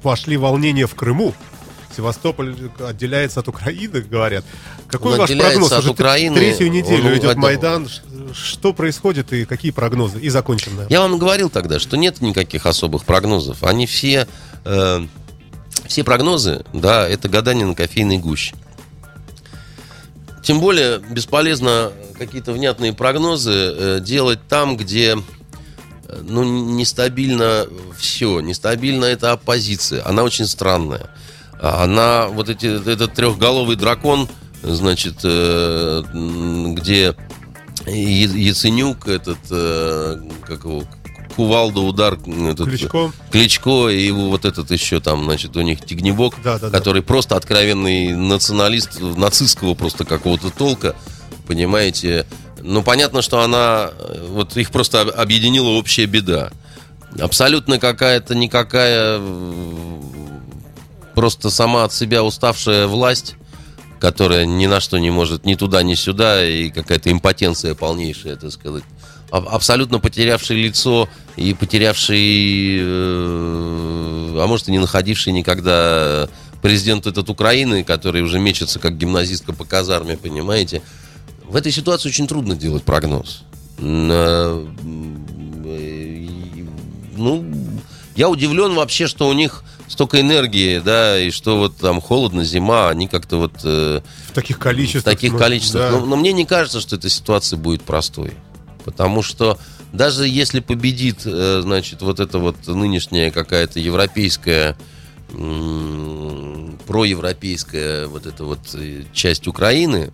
пошли 0.03 0.37
волнения 0.37 0.87
в 0.89 0.95
Крыму. 0.97 1.35
Севастополь 1.97 2.55
отделяется 2.81 3.41
от 3.41 3.49
Украины, 3.49 4.01
говорят. 4.01 4.45
Какой 4.91 5.19
ваш 5.19 5.31
прогноз? 5.31 5.73
от 5.73 5.79
Уже 5.81 5.91
Украины, 5.91 6.37
третью 6.37 6.71
неделю 6.71 7.13
идет 7.17 7.31
отдал- 7.31 7.43
Майдан. 7.43 7.89
Что 8.33 8.73
происходит 8.73 9.33
и 9.33 9.45
какие 9.45 9.73
прогнозы? 9.73 10.21
И 10.21 10.29
закончим, 10.29 10.73
наверное. 10.73 10.93
Я 10.93 11.01
вам 11.01 11.19
говорил 11.19 11.51
тогда, 11.51 11.79
что 11.81 11.97
нет 11.97 12.21
никаких 12.21 12.67
особых 12.67 13.05
прогнозов. 13.05 13.65
Они 13.65 13.87
все, 13.87 14.29
э, 14.65 15.07
все 15.87 16.05
прогнозы, 16.05 16.65
да, 16.73 17.09
это 17.09 17.29
гадание 17.29 17.67
на 17.67 17.75
кофейной 17.75 18.19
гуще. 18.19 18.55
Тем 20.43 20.61
более 20.61 20.99
бесполезно 20.99 21.93
какие-то 22.19 22.53
внятные 22.53 22.93
прогнозы 22.93 23.53
э, 23.53 24.01
делать 24.01 24.39
там, 24.49 24.77
где 24.77 25.17
э, 26.09 26.23
ну, 26.23 26.45
нестабильно 26.45 27.67
все. 27.99 28.41
Нестабильно 28.41 29.05
это 29.05 29.33
оппозиция. 29.33 30.07
Она 30.07 30.23
очень 30.23 30.47
странная. 30.47 31.11
Она, 31.61 32.29
вот 32.29 32.49
эти, 32.49 32.67
этот 32.89 33.13
трехголовый 33.15 33.77
дракон, 33.77 34.29
значит, 34.63 35.17
э, 35.25 36.03
где 36.77 37.15
Яценюк, 37.87 39.09
этот, 39.09 39.39
э, 39.51 40.21
как 40.47 40.65
его, 40.65 40.85
Кувалда, 41.37 41.81
удар, 41.81 42.15
этот, 42.49 42.69
Кличко. 42.69 43.13
Кличко 43.31 43.89
и 43.89 44.11
вот 44.11 44.45
этот 44.45 44.71
еще 44.71 45.01
там, 45.01 45.25
значит, 45.25 45.57
у 45.57 45.61
них 45.63 45.85
Тигнебок, 45.85 46.35
Да, 46.43 46.59
да, 46.59 46.69
да. 46.69 46.77
который 46.79 47.03
просто 47.03 47.37
откровенный 47.37 48.15
националист 48.15 49.01
нацистского 49.01 49.75
просто 49.75 50.05
какого-то 50.05 50.51
толка, 50.51 50.95
понимаете. 51.47 52.27
Ну, 52.63 52.83
понятно, 52.83 53.23
что 53.23 53.41
она, 53.41 53.91
э, 53.97 54.27
вот 54.29 54.57
их 54.57 54.71
просто 54.71 55.01
об- 55.03 55.11
объединила 55.19 55.69
общая 55.71 56.07
беда. 56.07 56.51
Абсолютно 57.19 57.79
какая-то 57.79 58.35
никакая, 58.35 59.21
просто 61.15 61.51
сама 61.51 61.85
от 61.85 61.93
себя 61.93 62.23
уставшая 62.23 62.87
власть, 62.87 63.35
которая 64.01 64.47
ни 64.47 64.67
на 64.67 64.81
что 64.81 64.99
не 64.99 65.11
может 65.11 65.45
ни 65.45 65.55
туда, 65.55 65.83
ни 65.83 65.95
сюда, 65.95 66.45
и 66.45 66.71
какая-то 66.71 67.13
импотенция 67.13 67.75
полнейшая, 67.75 68.37
так 68.37 68.51
сказать. 68.51 68.83
Абсолютно 69.31 70.01
потерявший 70.01 70.61
лицо 70.61 71.09
и 71.37 71.55
потерявший, 71.55 72.79
э, 72.81 74.37
а 74.41 74.47
может 74.49 74.69
и 74.69 74.73
не 74.73 74.79
находивший 74.79 75.33
никогда 75.33 76.29
президент 76.63 77.07
этот 77.07 77.31
Украины, 77.31 77.85
который 77.85 78.23
уже 78.23 78.41
мечется 78.41 78.81
как 78.81 78.99
гимназистка 78.99 79.53
по 79.53 79.65
казарме, 79.65 80.17
понимаете. 80.17 80.83
В 81.45 81.55
этой 81.55 81.71
ситуации 81.71 82.09
очень 82.09 82.27
трудно 82.27 82.57
делать 82.57 82.83
прогноз. 82.83 83.45
Э, 83.79 84.67
и, 85.65 86.67
Ну, 87.17 87.45
я 88.17 88.29
удивлен 88.29 88.75
вообще, 88.75 89.07
что 89.07 89.29
у 89.29 89.33
них 89.33 89.63
столько 89.91 90.21
энергии, 90.21 90.79
да, 90.79 91.19
и 91.19 91.31
что 91.31 91.59
вот 91.59 91.77
там 91.77 92.01
холодно, 92.01 92.45
зима, 92.45 92.89
они 92.89 93.09
как-то 93.09 93.39
вот 93.39 93.55
э, 93.65 94.01
В 94.29 94.33
таких 94.33 94.59
количествах. 94.61 95.03
в 95.03 95.05
таких 95.05 95.37
количествах. 95.37 95.91
да. 95.91 95.99
Но, 95.99 96.07
но 96.07 96.17
мне 96.17 96.33
не 96.33 96.47
кажется, 96.47 96.81
что 96.81 96.97
эта 96.97 97.09
ситуация 97.09 97.57
будет 97.57 97.83
простой. 97.83 98.33
Потому 98.85 99.23
что 99.23 99.59
даже 99.93 100.29
если 100.29 100.61
победит, 100.61 101.23
э, 101.25 101.61
значит, 101.63 102.03
вот 102.03 102.21
эта 102.21 102.39
вот 102.39 102.69
нынешняя 102.69 103.33
какая-то 103.33 103.81
европейская, 103.81 104.77
проевропейская 106.87 108.07
вот 108.07 108.27
эта 108.27 108.45
вот 108.45 108.61
э, 108.75 109.03
часть 109.13 109.49
Украины, 109.49 110.13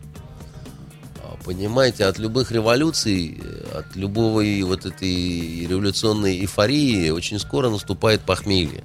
понимаете, 1.44 2.06
от 2.06 2.18
любых 2.18 2.50
революций, 2.50 3.40
от 3.72 3.94
любой 3.94 4.62
вот 4.62 4.84
этой 4.84 5.66
революционной 5.66 6.40
эйфории 6.40 7.10
очень 7.10 7.38
скоро 7.38 7.70
наступает 7.70 8.22
похмелье. 8.22 8.82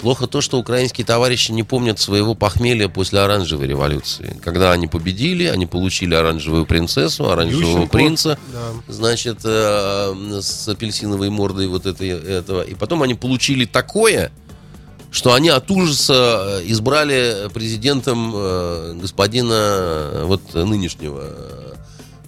Плохо 0.00 0.26
то, 0.26 0.40
что 0.40 0.58
украинские 0.58 1.04
товарищи 1.04 1.52
не 1.52 1.62
помнят 1.62 1.98
своего 1.98 2.34
похмелья 2.34 2.88
после 2.88 3.20
оранжевой 3.20 3.66
революции. 3.66 4.34
Когда 4.42 4.72
они 4.72 4.86
победили, 4.86 5.44
они 5.44 5.66
получили 5.66 6.14
оранжевую 6.14 6.64
принцессу, 6.64 7.30
оранжевого 7.30 7.82
Ющенко, 7.82 7.92
принца, 7.92 8.38
да. 8.52 8.92
значит, 8.92 9.40
э, 9.44 10.40
с 10.40 10.68
апельсиновой 10.68 11.28
мордой 11.28 11.66
вот 11.66 11.84
этой, 11.84 12.08
этого. 12.08 12.62
И 12.62 12.74
потом 12.74 13.02
они 13.02 13.14
получили 13.14 13.66
такое, 13.66 14.32
что 15.10 15.34
они 15.34 15.50
от 15.50 15.70
ужаса 15.70 16.62
избрали 16.64 17.50
президентом 17.52 18.32
э, 18.34 18.98
господина 19.00 19.52
э, 19.52 20.24
вот 20.24 20.54
нынешнего, 20.54 21.20
э, 21.22 21.74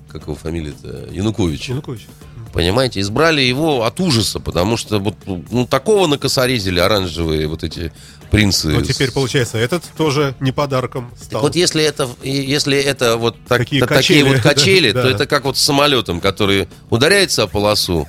как 0.08 0.22
его 0.22 0.34
фамилия-то, 0.34 1.08
Януковича. 1.10 1.72
Янукович. 1.72 2.06
Понимаете, 2.52 3.00
избрали 3.00 3.40
его 3.40 3.84
от 3.84 3.98
ужаса, 4.00 4.38
потому 4.38 4.76
что 4.76 4.98
вот 4.98 5.16
ну, 5.26 5.66
такого 5.66 6.06
накосорезили 6.06 6.78
оранжевые 6.80 7.46
вот 7.46 7.64
эти 7.64 7.92
принцы. 8.30 8.68
Ну, 8.68 8.82
теперь, 8.82 9.10
получается, 9.10 9.56
этот 9.58 9.84
тоже 9.96 10.34
не 10.40 10.52
подарком 10.52 11.10
Так 11.18 11.24
стал. 11.24 11.40
вот 11.42 11.56
если 11.56 11.82
это, 11.82 12.08
если 12.22 12.78
это 12.78 13.16
вот 13.16 13.36
так- 13.48 13.60
Такие 13.60 13.80
та- 13.80 13.86
такие 13.86 14.22
качели. 14.22 14.34
вот 14.34 14.42
качели, 14.42 14.90
Да. 14.92 15.02
то 15.02 15.08
это 15.08 15.26
как 15.26 15.44
вот 15.44 15.56
с 15.56 15.62
самолетом, 15.62 16.20
который 16.20 16.68
ударяется 16.90 17.44
о 17.44 17.46
полосу, 17.46 18.06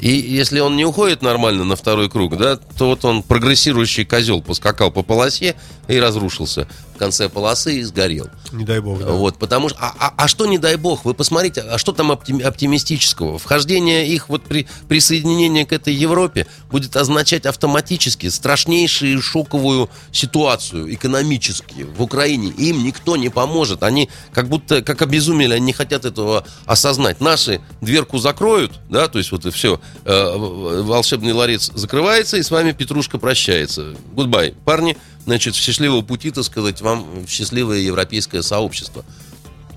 и 0.00 0.10
если 0.10 0.60
он 0.60 0.76
не 0.76 0.84
уходит 0.84 1.22
нормально 1.22 1.64
на 1.64 1.74
второй 1.76 2.10
круг, 2.10 2.36
да, 2.36 2.56
то 2.56 2.86
вот 2.88 3.04
он 3.06 3.22
прогрессирующий 3.22 4.04
козел 4.04 4.42
поскакал 4.42 4.90
по 4.90 5.02
полосе 5.02 5.54
и 5.88 5.98
разрушился 5.98 6.63
в 6.63 6.68
конце 6.96 7.28
полосы 7.28 7.78
и 7.78 7.82
сгорел. 7.82 8.28
Не 8.52 8.64
дай 8.64 8.80
бог. 8.80 8.98
да. 9.00 9.06
Вот, 9.12 9.38
потому 9.38 9.68
что, 9.68 9.78
а, 9.80 9.94
а- 9.98 10.14
а 10.16 10.28
что 10.28 10.46
не 10.46 10.58
дай 10.58 10.76
бог, 10.76 11.04
вы 11.04 11.14
посмотрите, 11.14 11.60
а 11.60 11.78
что 11.78 11.92
там 11.92 12.10
оптим- 12.12 12.42
оптимистического? 12.42 13.38
Вхождение 13.38 14.06
их 14.08 14.28
вот 14.28 14.42
при 14.44 14.66
присоединение 14.88 15.64
к 15.66 15.72
этой 15.72 15.94
Европе 15.94 16.46
будет 16.70 16.96
означать 16.96 17.46
автоматически 17.46 18.28
страшнейшую 18.28 19.20
шоковую 19.22 19.90
ситуацию 20.12 20.92
экономически 20.94 21.82
в 21.96 22.02
Украине. 22.02 22.48
Им 22.50 22.84
никто 22.84 23.16
не 23.16 23.28
поможет. 23.28 23.82
Они 23.82 24.08
как 24.32 24.48
будто, 24.48 24.82
как 24.82 25.02
обезумели, 25.02 25.54
они 25.54 25.66
не 25.66 25.72
хотят 25.72 26.04
этого 26.04 26.44
осознать. 26.64 27.20
Наши 27.20 27.60
дверку 27.80 28.18
закроют, 28.18 28.72
да, 28.88 29.08
то 29.08 29.18
есть 29.18 29.32
вот 29.32 29.44
и 29.46 29.50
все, 29.50 29.80
волшебный 30.04 31.32
ларец 31.32 31.70
закрывается, 31.74 32.36
и 32.36 32.42
с 32.42 32.50
вами 32.50 32.72
Петрушка 32.72 33.18
прощается. 33.18 33.94
Goodbye, 34.12 34.54
парни, 34.64 34.96
значит, 35.26 35.56
счастливого 35.56 36.02
пути, 36.02 36.30
так 36.30 36.44
сказать, 36.44 36.80
вам 36.80 37.26
в 37.26 37.28
счастливое 37.28 37.80
европейское 37.80 38.42
сообщество. 38.42 39.04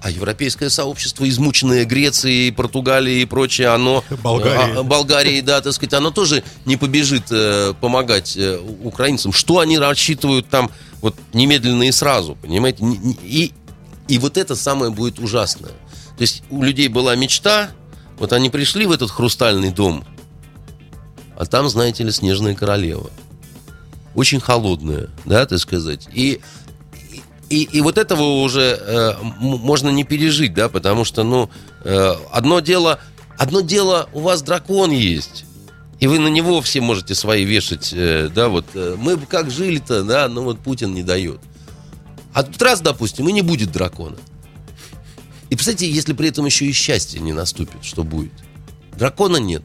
А 0.01 0.09
европейское 0.09 0.69
сообщество, 0.69 1.27
измученное 1.27 1.83
Грецией, 1.83 2.53
Португалией 2.53 3.23
и 3.23 3.25
прочее, 3.25 3.69
оно... 3.69 4.03
Болгарией. 4.23 4.77
а, 4.77 4.83
Болгарией, 4.83 5.41
да, 5.41 5.59
так 5.59 5.73
сказать, 5.73 5.93
оно 5.93 6.11
тоже 6.11 6.43
не 6.65 6.77
побежит 6.77 7.23
э, 7.31 7.73
помогать 7.81 8.37
э, 8.37 8.59
украинцам. 8.83 9.33
Что 9.33 9.59
они 9.59 9.77
рассчитывают 9.77 10.47
там 10.47 10.71
вот 11.01 11.15
немедленно 11.33 11.83
и 11.83 11.91
сразу, 11.91 12.35
понимаете? 12.35 12.85
И, 13.23 13.51
и 14.07 14.19
вот 14.19 14.37
это 14.37 14.55
самое 14.55 14.91
будет 14.91 15.19
ужасное. 15.19 15.71
То 15.71 16.21
есть 16.21 16.43
у 16.49 16.63
людей 16.63 16.87
была 16.87 17.15
мечта, 17.15 17.71
вот 18.19 18.31
они 18.31 18.49
пришли 18.49 18.85
в 18.85 18.91
этот 18.91 19.11
хрустальный 19.11 19.71
дом, 19.71 20.05
а 21.35 21.45
там, 21.45 21.67
знаете 21.67 22.03
ли, 22.03 22.11
снежная 22.11 22.55
королева. 22.55 23.09
Очень 24.15 24.39
холодная, 24.39 25.09
да, 25.25 25.45
так 25.45 25.59
сказать. 25.59 26.07
И, 26.13 26.41
и, 27.49 27.63
и 27.63 27.81
вот 27.81 27.97
этого 27.97 28.41
уже 28.41 28.77
э, 28.79 29.13
можно 29.39 29.89
не 29.89 30.03
пережить, 30.03 30.53
да, 30.53 30.69
потому 30.69 31.05
что, 31.05 31.23
ну, 31.23 31.49
э, 31.83 32.15
одно 32.31 32.59
дело, 32.59 32.99
одно 33.37 33.61
дело, 33.61 34.09
у 34.13 34.21
вас 34.21 34.41
дракон 34.41 34.91
есть, 34.91 35.45
и 35.99 36.07
вы 36.07 36.19
на 36.19 36.27
него 36.27 36.61
все 36.61 36.81
можете 36.81 37.13
свои 37.15 37.43
вешать, 37.45 37.91
э, 37.93 38.29
да, 38.33 38.49
вот, 38.49 38.65
э, 38.73 38.95
мы 38.97 39.17
как 39.17 39.51
жили-то, 39.51 40.03
да, 40.03 40.27
но 40.27 40.43
вот 40.43 40.59
Путин 40.59 40.93
не 40.93 41.03
дает. 41.03 41.39
А 42.33 42.43
тут 42.43 42.61
раз, 42.61 42.81
допустим, 42.81 43.27
и 43.27 43.31
не 43.31 43.41
будет 43.41 43.71
дракона. 43.71 44.17
И 45.49 45.55
представьте, 45.55 45.89
если 45.89 46.13
при 46.13 46.29
этом 46.29 46.45
еще 46.45 46.65
и 46.65 46.71
счастье 46.71 47.19
не 47.19 47.33
наступит, 47.33 47.83
что 47.83 48.03
будет? 48.03 48.33
Дракона 48.97 49.37
нет. 49.37 49.63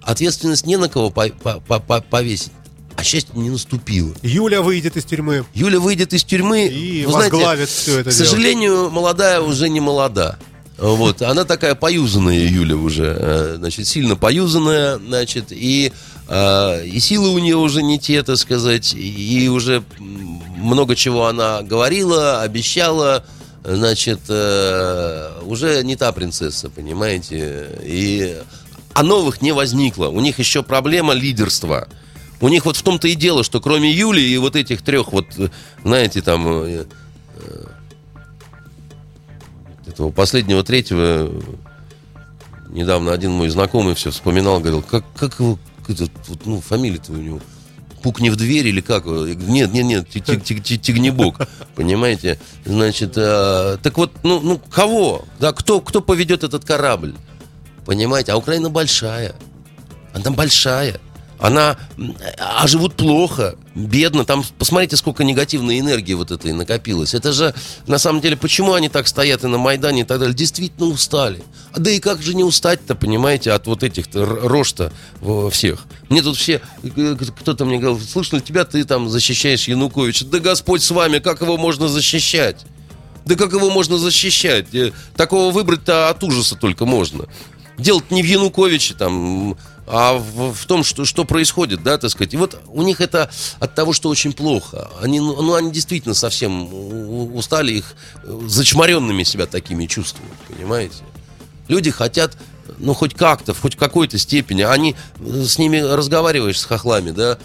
Ответственность 0.00 0.66
не 0.66 0.76
на 0.76 0.88
кого 0.88 1.10
по- 1.10 1.28
по- 1.28 1.60
по- 1.60 2.00
повесить, 2.00 2.52
а 2.96 3.04
счастье 3.04 3.32
не 3.34 3.50
наступило. 3.50 4.12
Юля 4.22 4.62
выйдет 4.62 4.96
из 4.96 5.04
тюрьмы. 5.04 5.44
Юля 5.54 5.80
выйдет 5.80 6.12
из 6.12 6.24
тюрьмы. 6.24 6.66
И 6.66 7.04
вы 7.04 7.12
знаете, 7.12 7.36
возглавит 7.36 7.68
всё 7.68 8.00
это 8.00 8.10
К 8.10 8.14
дело. 8.14 8.26
сожалению, 8.26 8.90
молодая 8.90 9.40
уже 9.40 9.68
не 9.68 9.80
молода. 9.80 10.38
Вот, 10.78 11.22
она 11.22 11.44
такая 11.44 11.74
поюзанная 11.74 12.46
Юля 12.46 12.76
уже, 12.76 13.16
э, 13.16 13.54
значит, 13.58 13.86
сильно 13.86 14.16
поюзанная, 14.16 14.98
значит, 14.98 15.46
и, 15.50 15.92
э, 16.28 16.86
и 16.86 16.98
силы 16.98 17.28
у 17.28 17.38
нее 17.38 17.56
уже 17.56 17.82
не 17.82 18.00
те, 18.00 18.22
так 18.22 18.36
сказать, 18.36 18.92
и 18.94 19.48
уже 19.48 19.84
много 19.98 20.96
чего 20.96 21.26
она 21.26 21.62
говорила, 21.62 22.40
обещала, 22.40 23.24
значит, 23.64 24.20
э, 24.28 25.30
уже 25.44 25.84
не 25.84 25.94
та 25.94 26.10
принцесса, 26.10 26.68
понимаете, 26.68 27.68
и 27.84 28.36
а 28.94 29.02
новых 29.02 29.40
не 29.40 29.52
возникло. 29.52 30.08
У 30.08 30.20
них 30.20 30.38
еще 30.38 30.62
проблема 30.62 31.12
лидерства. 31.12 31.88
У 32.42 32.48
них 32.48 32.64
вот 32.64 32.76
в 32.76 32.82
том-то 32.82 33.06
и 33.06 33.14
дело, 33.14 33.44
что 33.44 33.60
кроме 33.60 33.92
Юли 33.92 34.20
и 34.20 34.36
вот 34.36 34.56
этих 34.56 34.82
трех 34.82 35.12
вот, 35.12 35.26
знаете, 35.84 36.22
там 36.22 36.44
э, 36.48 36.86
э, 37.36 37.64
этого 39.86 40.10
последнего 40.10 40.64
третьего 40.64 41.30
недавно 42.70 43.12
один 43.12 43.30
мой 43.30 43.48
знакомый 43.48 43.94
все 43.94 44.10
вспоминал, 44.10 44.58
говорил, 44.58 44.82
как, 44.82 45.04
как 45.14 45.38
его, 45.38 45.56
как 45.82 45.90
это, 45.90 46.08
вот, 46.26 46.44
ну, 46.44 46.60
фамилия-то 46.60 47.12
у 47.12 47.16
него, 47.16 47.40
пук 48.02 48.18
не 48.20 48.30
в 48.30 48.34
дверь 48.34 48.66
или 48.66 48.80
как? 48.80 49.06
Нет, 49.06 49.72
нет, 49.72 49.84
нет, 49.84 50.08
Ти- 50.08 50.20
Ти- 50.20 50.36
Ти- 50.38 50.60
Ти- 50.60 50.78
Тигнебок, 50.78 51.46
понимаете? 51.76 52.40
Значит, 52.64 53.12
э, 53.16 53.78
так 53.80 53.96
вот, 53.96 54.10
ну, 54.24 54.40
ну, 54.40 54.60
кого? 54.68 55.26
Да, 55.38 55.52
кто, 55.52 55.80
кто 55.80 56.00
поведет 56.00 56.42
этот 56.42 56.64
корабль? 56.64 57.14
Понимаете? 57.86 58.32
А 58.32 58.36
Украина 58.36 58.68
большая. 58.68 59.36
Она 60.12 60.32
большая. 60.32 60.98
Она, 61.42 61.76
а 62.38 62.68
живут 62.68 62.94
плохо, 62.94 63.56
бедно. 63.74 64.24
Там, 64.24 64.44
посмотрите, 64.58 64.96
сколько 64.96 65.24
негативной 65.24 65.80
энергии 65.80 66.14
вот 66.14 66.30
этой 66.30 66.52
накопилось. 66.52 67.14
Это 67.14 67.32
же, 67.32 67.52
на 67.88 67.98
самом 67.98 68.20
деле, 68.20 68.36
почему 68.36 68.74
они 68.74 68.88
так 68.88 69.08
стоят 69.08 69.42
и 69.42 69.48
на 69.48 69.58
Майдане 69.58 70.02
и 70.02 70.04
так 70.04 70.20
далее? 70.20 70.36
Действительно 70.36 70.86
устали. 70.86 71.42
А 71.72 71.80
да 71.80 71.90
и 71.90 71.98
как 71.98 72.22
же 72.22 72.34
не 72.34 72.44
устать-то, 72.44 72.94
понимаете, 72.94 73.50
от 73.50 73.66
вот 73.66 73.82
этих-то 73.82 74.20
р- 74.20 74.40
рож-то 74.44 74.92
всех. 75.50 75.80
Мне 76.08 76.22
тут 76.22 76.36
все, 76.36 76.60
э, 76.84 77.16
кто-то 77.40 77.64
мне 77.64 77.78
говорил, 77.78 78.00
слышал, 78.06 78.38
тебя 78.40 78.64
ты 78.64 78.84
там 78.84 79.08
защищаешь 79.08 79.66
Януковича. 79.66 80.26
Да 80.26 80.38
Господь 80.38 80.80
с 80.84 80.92
вами, 80.92 81.18
как 81.18 81.40
его 81.42 81.56
можно 81.56 81.88
защищать? 81.88 82.64
Да 83.24 83.34
как 83.34 83.52
его 83.52 83.68
можно 83.68 83.98
защищать? 83.98 84.72
Э, 84.74 84.92
Такого 85.16 85.50
выбрать-то 85.50 86.08
от 86.08 86.22
ужаса 86.22 86.54
только 86.54 86.86
можно. 86.86 87.24
Дело 87.78 88.00
не 88.10 88.22
в 88.22 88.26
Януковиче 88.26 88.94
там, 88.94 89.56
а 89.86 90.14
в, 90.14 90.52
в 90.52 90.66
том, 90.66 90.84
что, 90.84 91.04
что 91.04 91.24
происходит, 91.24 91.82
да, 91.82 91.98
так 91.98 92.10
сказать. 92.10 92.34
И 92.34 92.36
вот 92.36 92.60
у 92.68 92.82
них 92.82 93.00
это 93.00 93.30
от 93.58 93.74
того, 93.74 93.92
что 93.92 94.08
очень 94.08 94.32
плохо. 94.32 94.90
Они, 95.00 95.20
ну, 95.20 95.40
ну, 95.42 95.54
они 95.54 95.72
действительно 95.72 96.14
совсем 96.14 96.72
устали, 97.34 97.72
их 97.72 97.94
э, 98.22 98.40
зачморенными 98.46 99.22
себя 99.24 99.46
такими 99.46 99.86
чувствуют, 99.86 100.34
понимаете? 100.48 101.02
Люди 101.68 101.90
хотят, 101.90 102.36
ну, 102.78 102.94
хоть 102.94 103.14
как-то, 103.14 103.54
в 103.54 103.60
хоть 103.60 103.76
какой-то 103.76 104.18
степени. 104.18 104.62
Они 104.62 104.94
э, 105.18 105.44
с 105.44 105.58
ними 105.58 105.78
разговариваешь 105.78 106.60
с 106.60 106.64
хохлами, 106.64 107.10
да, 107.10 107.38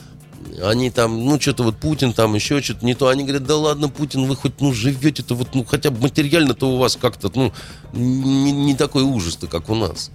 они 0.62 0.90
там, 0.92 1.26
ну, 1.26 1.40
что-то 1.40 1.64
вот 1.64 1.78
Путин 1.78 2.14
там 2.14 2.36
еще 2.36 2.62
что-то 2.62 2.86
не 2.86 2.96
то. 2.96 3.08
Они 3.08 3.24
говорят, 3.24 3.46
да 3.46 3.58
ладно, 3.58 3.90
Путин, 3.90 4.26
вы 4.26 4.36
хоть, 4.36 4.62
ну, 4.62 4.74
живете-то 4.74 5.36
вот, 5.36 5.56
ну, 5.56 5.66
хотя 5.66 5.90
бы 5.90 6.02
материально-то 6.02 6.70
у 6.70 6.78
вас 6.78 6.96
как-то, 6.96 7.32
ну, 7.34 7.52
не, 7.94 8.52
не 8.52 8.76
такой 8.76 9.04
ужас-то, 9.04 9.48
как 9.48 9.70
у 9.70 9.76
нас. 9.76 10.12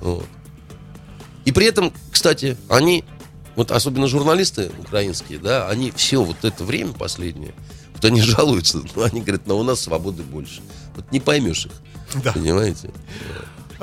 Вот. 0.00 0.26
И 1.44 1.52
при 1.52 1.66
этом, 1.66 1.92
кстати, 2.10 2.56
они, 2.68 3.04
вот 3.56 3.70
особенно 3.70 4.06
журналисты 4.06 4.70
украинские, 4.78 5.38
да, 5.38 5.68
они 5.68 5.90
все 5.90 6.22
вот 6.22 6.44
это 6.44 6.64
время 6.64 6.92
последнее, 6.92 7.54
вот 7.94 8.04
они 8.04 8.20
жалуются, 8.22 8.82
ну, 8.94 9.02
они 9.02 9.20
говорят, 9.20 9.46
но 9.46 9.58
у 9.58 9.62
нас 9.62 9.80
свободы 9.80 10.22
больше. 10.22 10.60
Вот 10.96 11.10
не 11.10 11.20
поймешь 11.20 11.66
их, 11.66 11.72
Да. 12.22 12.32
понимаете? 12.32 12.90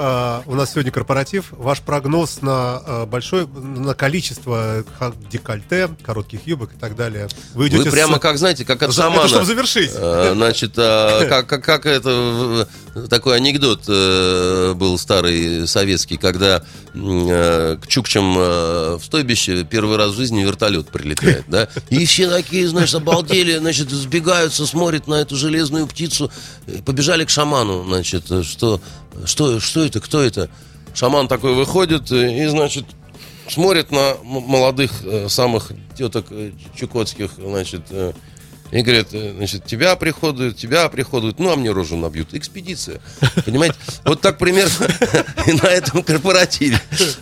А, 0.02 0.44
у 0.46 0.56
нас 0.56 0.72
сегодня 0.72 0.94
корпоратив. 0.94 1.48
Ваш 1.52 1.82
прогноз 1.82 2.42
на 2.42 2.78
а, 2.78 3.06
большое 3.06 3.46
на 3.48 3.94
количество 3.94 4.86
декольте, 5.30 5.90
коротких 6.06 6.48
юбок 6.48 6.74
и 6.74 6.80
так 6.80 6.96
далее. 6.96 7.28
Вы 7.54 7.68
идете 7.68 7.84
Вы 7.84 7.90
с- 7.90 7.94
прямо 7.94 8.18
как, 8.18 8.38
знаете, 8.38 8.64
как 8.64 8.82
от 8.82 8.94
шамана. 8.94 9.20
Это 9.20 9.28
чтобы 9.28 9.46
завершить. 9.46 9.92
Э, 9.94 10.32
Значит, 10.36 10.72
а, 10.78 11.26
как, 11.28 11.48
как, 11.48 11.66
как 11.66 11.86
это 11.86 12.66
э, 12.96 13.08
такой 13.10 13.36
анекдот 13.36 13.82
э, 13.90 14.74
был 14.74 14.98
старый 14.98 15.68
советский, 15.68 16.16
когда 16.16 16.64
э, 16.94 17.78
к 17.82 17.88
Чукчам 17.88 18.38
э, 18.38 18.96
в 18.96 19.04
стойбище 19.04 19.66
первый 19.66 19.98
раз 19.98 20.12
в 20.12 20.16
жизни 20.16 20.44
вертолет 20.44 20.88
прилетает, 20.88 21.44
да, 21.50 21.68
и 21.90 22.06
все 22.06 22.30
такие, 22.30 22.70
знаешь, 22.70 22.94
обалдели, 22.96 23.58
значит, 23.58 23.90
сбегаются, 23.90 24.66
смотрят 24.66 25.08
на 25.08 25.16
эту 25.16 25.36
железную 25.36 25.88
птицу, 25.88 26.32
и 26.68 26.82
побежали 26.82 27.26
к 27.26 27.30
шаману, 27.30 27.84
значит, 27.86 28.32
э, 28.32 28.44
что, 28.44 28.80
что, 29.26 29.60
что 29.60 29.84
это, 29.84 30.00
кто 30.00 30.22
это? 30.22 30.50
Шаман 30.94 31.28
такой 31.28 31.54
выходит 31.54 32.12
и, 32.12 32.46
значит, 32.48 32.86
смотрит 33.48 33.92
на 33.92 34.16
молодых 34.24 34.92
э, 35.04 35.28
самых 35.30 35.72
теток 35.96 36.26
э, 36.32 36.52
чукотских, 36.76 37.32
значит, 37.38 37.82
э, 37.90 38.14
И 38.72 38.82
говорят, 38.82 39.10
значит, 39.10 39.66
тебя 39.66 39.96
приходуют, 39.96 40.58
тебя 40.58 40.88
приходуют, 40.90 41.40
ну, 41.40 41.52
а 41.52 41.56
мне 41.56 41.72
рожу 41.72 41.98
набьют. 41.98 42.34
Экспедиция. 42.34 43.02
Понимаете? 43.46 43.76
Вот 44.06 44.22
так 44.22 44.38
примерно 44.38 44.88
и 45.48 45.54
на 45.54 45.68
этом 45.68 46.04
корпоративе. 46.04 46.80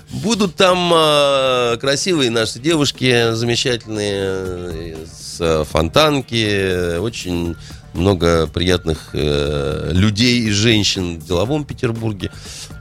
Будут 0.10 0.56
там 0.56 0.92
э, 0.94 1.78
красивые 1.80 2.32
наши 2.32 2.60
девушки, 2.60 3.34
замечательные, 3.34 4.98
с 5.08 5.66
фонтанки, 5.72 6.98
очень 6.98 7.56
много 7.98 8.48
приятных 8.48 9.10
э, 9.14 9.92
людей 9.92 10.42
и 10.42 10.52
женщин 10.52 11.20
в 11.20 11.26
деловом 11.26 11.66
Петербурге. 11.66 12.32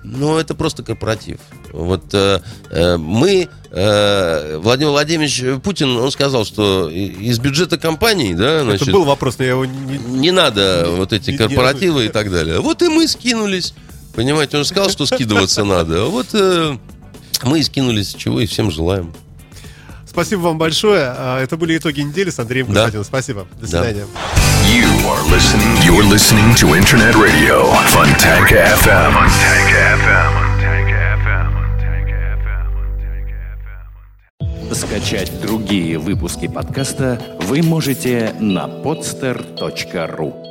Но 0.04 0.38
это 0.38 0.54
просто 0.54 0.82
корпоратив. 0.82 1.38
Вот 1.72 2.14
э, 2.14 2.40
э, 2.70 2.96
мы, 2.96 3.48
э, 3.70 4.58
Владимир 4.58 4.90
Владимирович 4.90 5.62
Путин, 5.62 5.96
он 5.96 6.10
сказал, 6.10 6.44
что 6.44 6.88
из 6.88 7.38
бюджета 7.38 7.78
компании, 7.78 8.34
да, 8.34 8.62
значит, 8.62 8.82
Это 8.82 8.92
был 8.92 9.04
вопрос, 9.04 9.38
но 9.38 9.44
я 9.44 9.50
его 9.50 9.64
не... 9.64 9.98
Не 9.98 10.30
надо 10.30 10.86
вот 10.90 11.12
эти 11.12 11.32
не, 11.32 11.36
корпоративы 11.36 12.02
не... 12.02 12.06
и 12.06 12.10
так 12.10 12.30
далее. 12.30 12.60
Вот 12.60 12.82
и 12.82 12.88
мы 12.88 13.08
скинулись. 13.08 13.74
Понимаете, 14.14 14.56
он 14.56 14.62
же 14.62 14.68
сказал, 14.70 14.90
что 14.90 15.06
скидываться 15.06 15.64
надо. 15.64 16.04
Вот 16.04 16.28
э, 16.32 16.76
мы 17.42 17.60
и 17.60 17.62
скинулись, 17.62 18.14
чего 18.14 18.40
и 18.40 18.46
всем 18.46 18.70
желаем. 18.70 19.12
Спасибо 20.16 20.40
вам 20.40 20.56
большое. 20.56 21.12
А, 21.14 21.42
это 21.42 21.58
были 21.58 21.76
итоги 21.76 22.00
недели 22.00 22.30
с 22.30 22.38
Андреем. 22.38 22.72
Да. 22.72 22.90
Спасибо. 23.04 23.46
До 23.60 23.66
свидания. 23.66 24.06
You 24.64 24.88
are 25.04 25.22
listening, 25.30 25.76
you're 25.84 26.08
listening 26.10 26.54
to 26.54 26.74
Internet 26.74 27.14
Radio, 27.16 27.70
Funtank 27.92 28.50
FM. 28.50 29.12
Funtank 29.12 29.74
FM. 30.00 30.46
Скачать 34.74 35.30
другие 35.42 35.98
выпуски 35.98 36.48
подкаста 36.48 37.20
вы 37.42 37.62
можете 37.62 38.34
на 38.40 38.66
podster.ru 38.66 40.45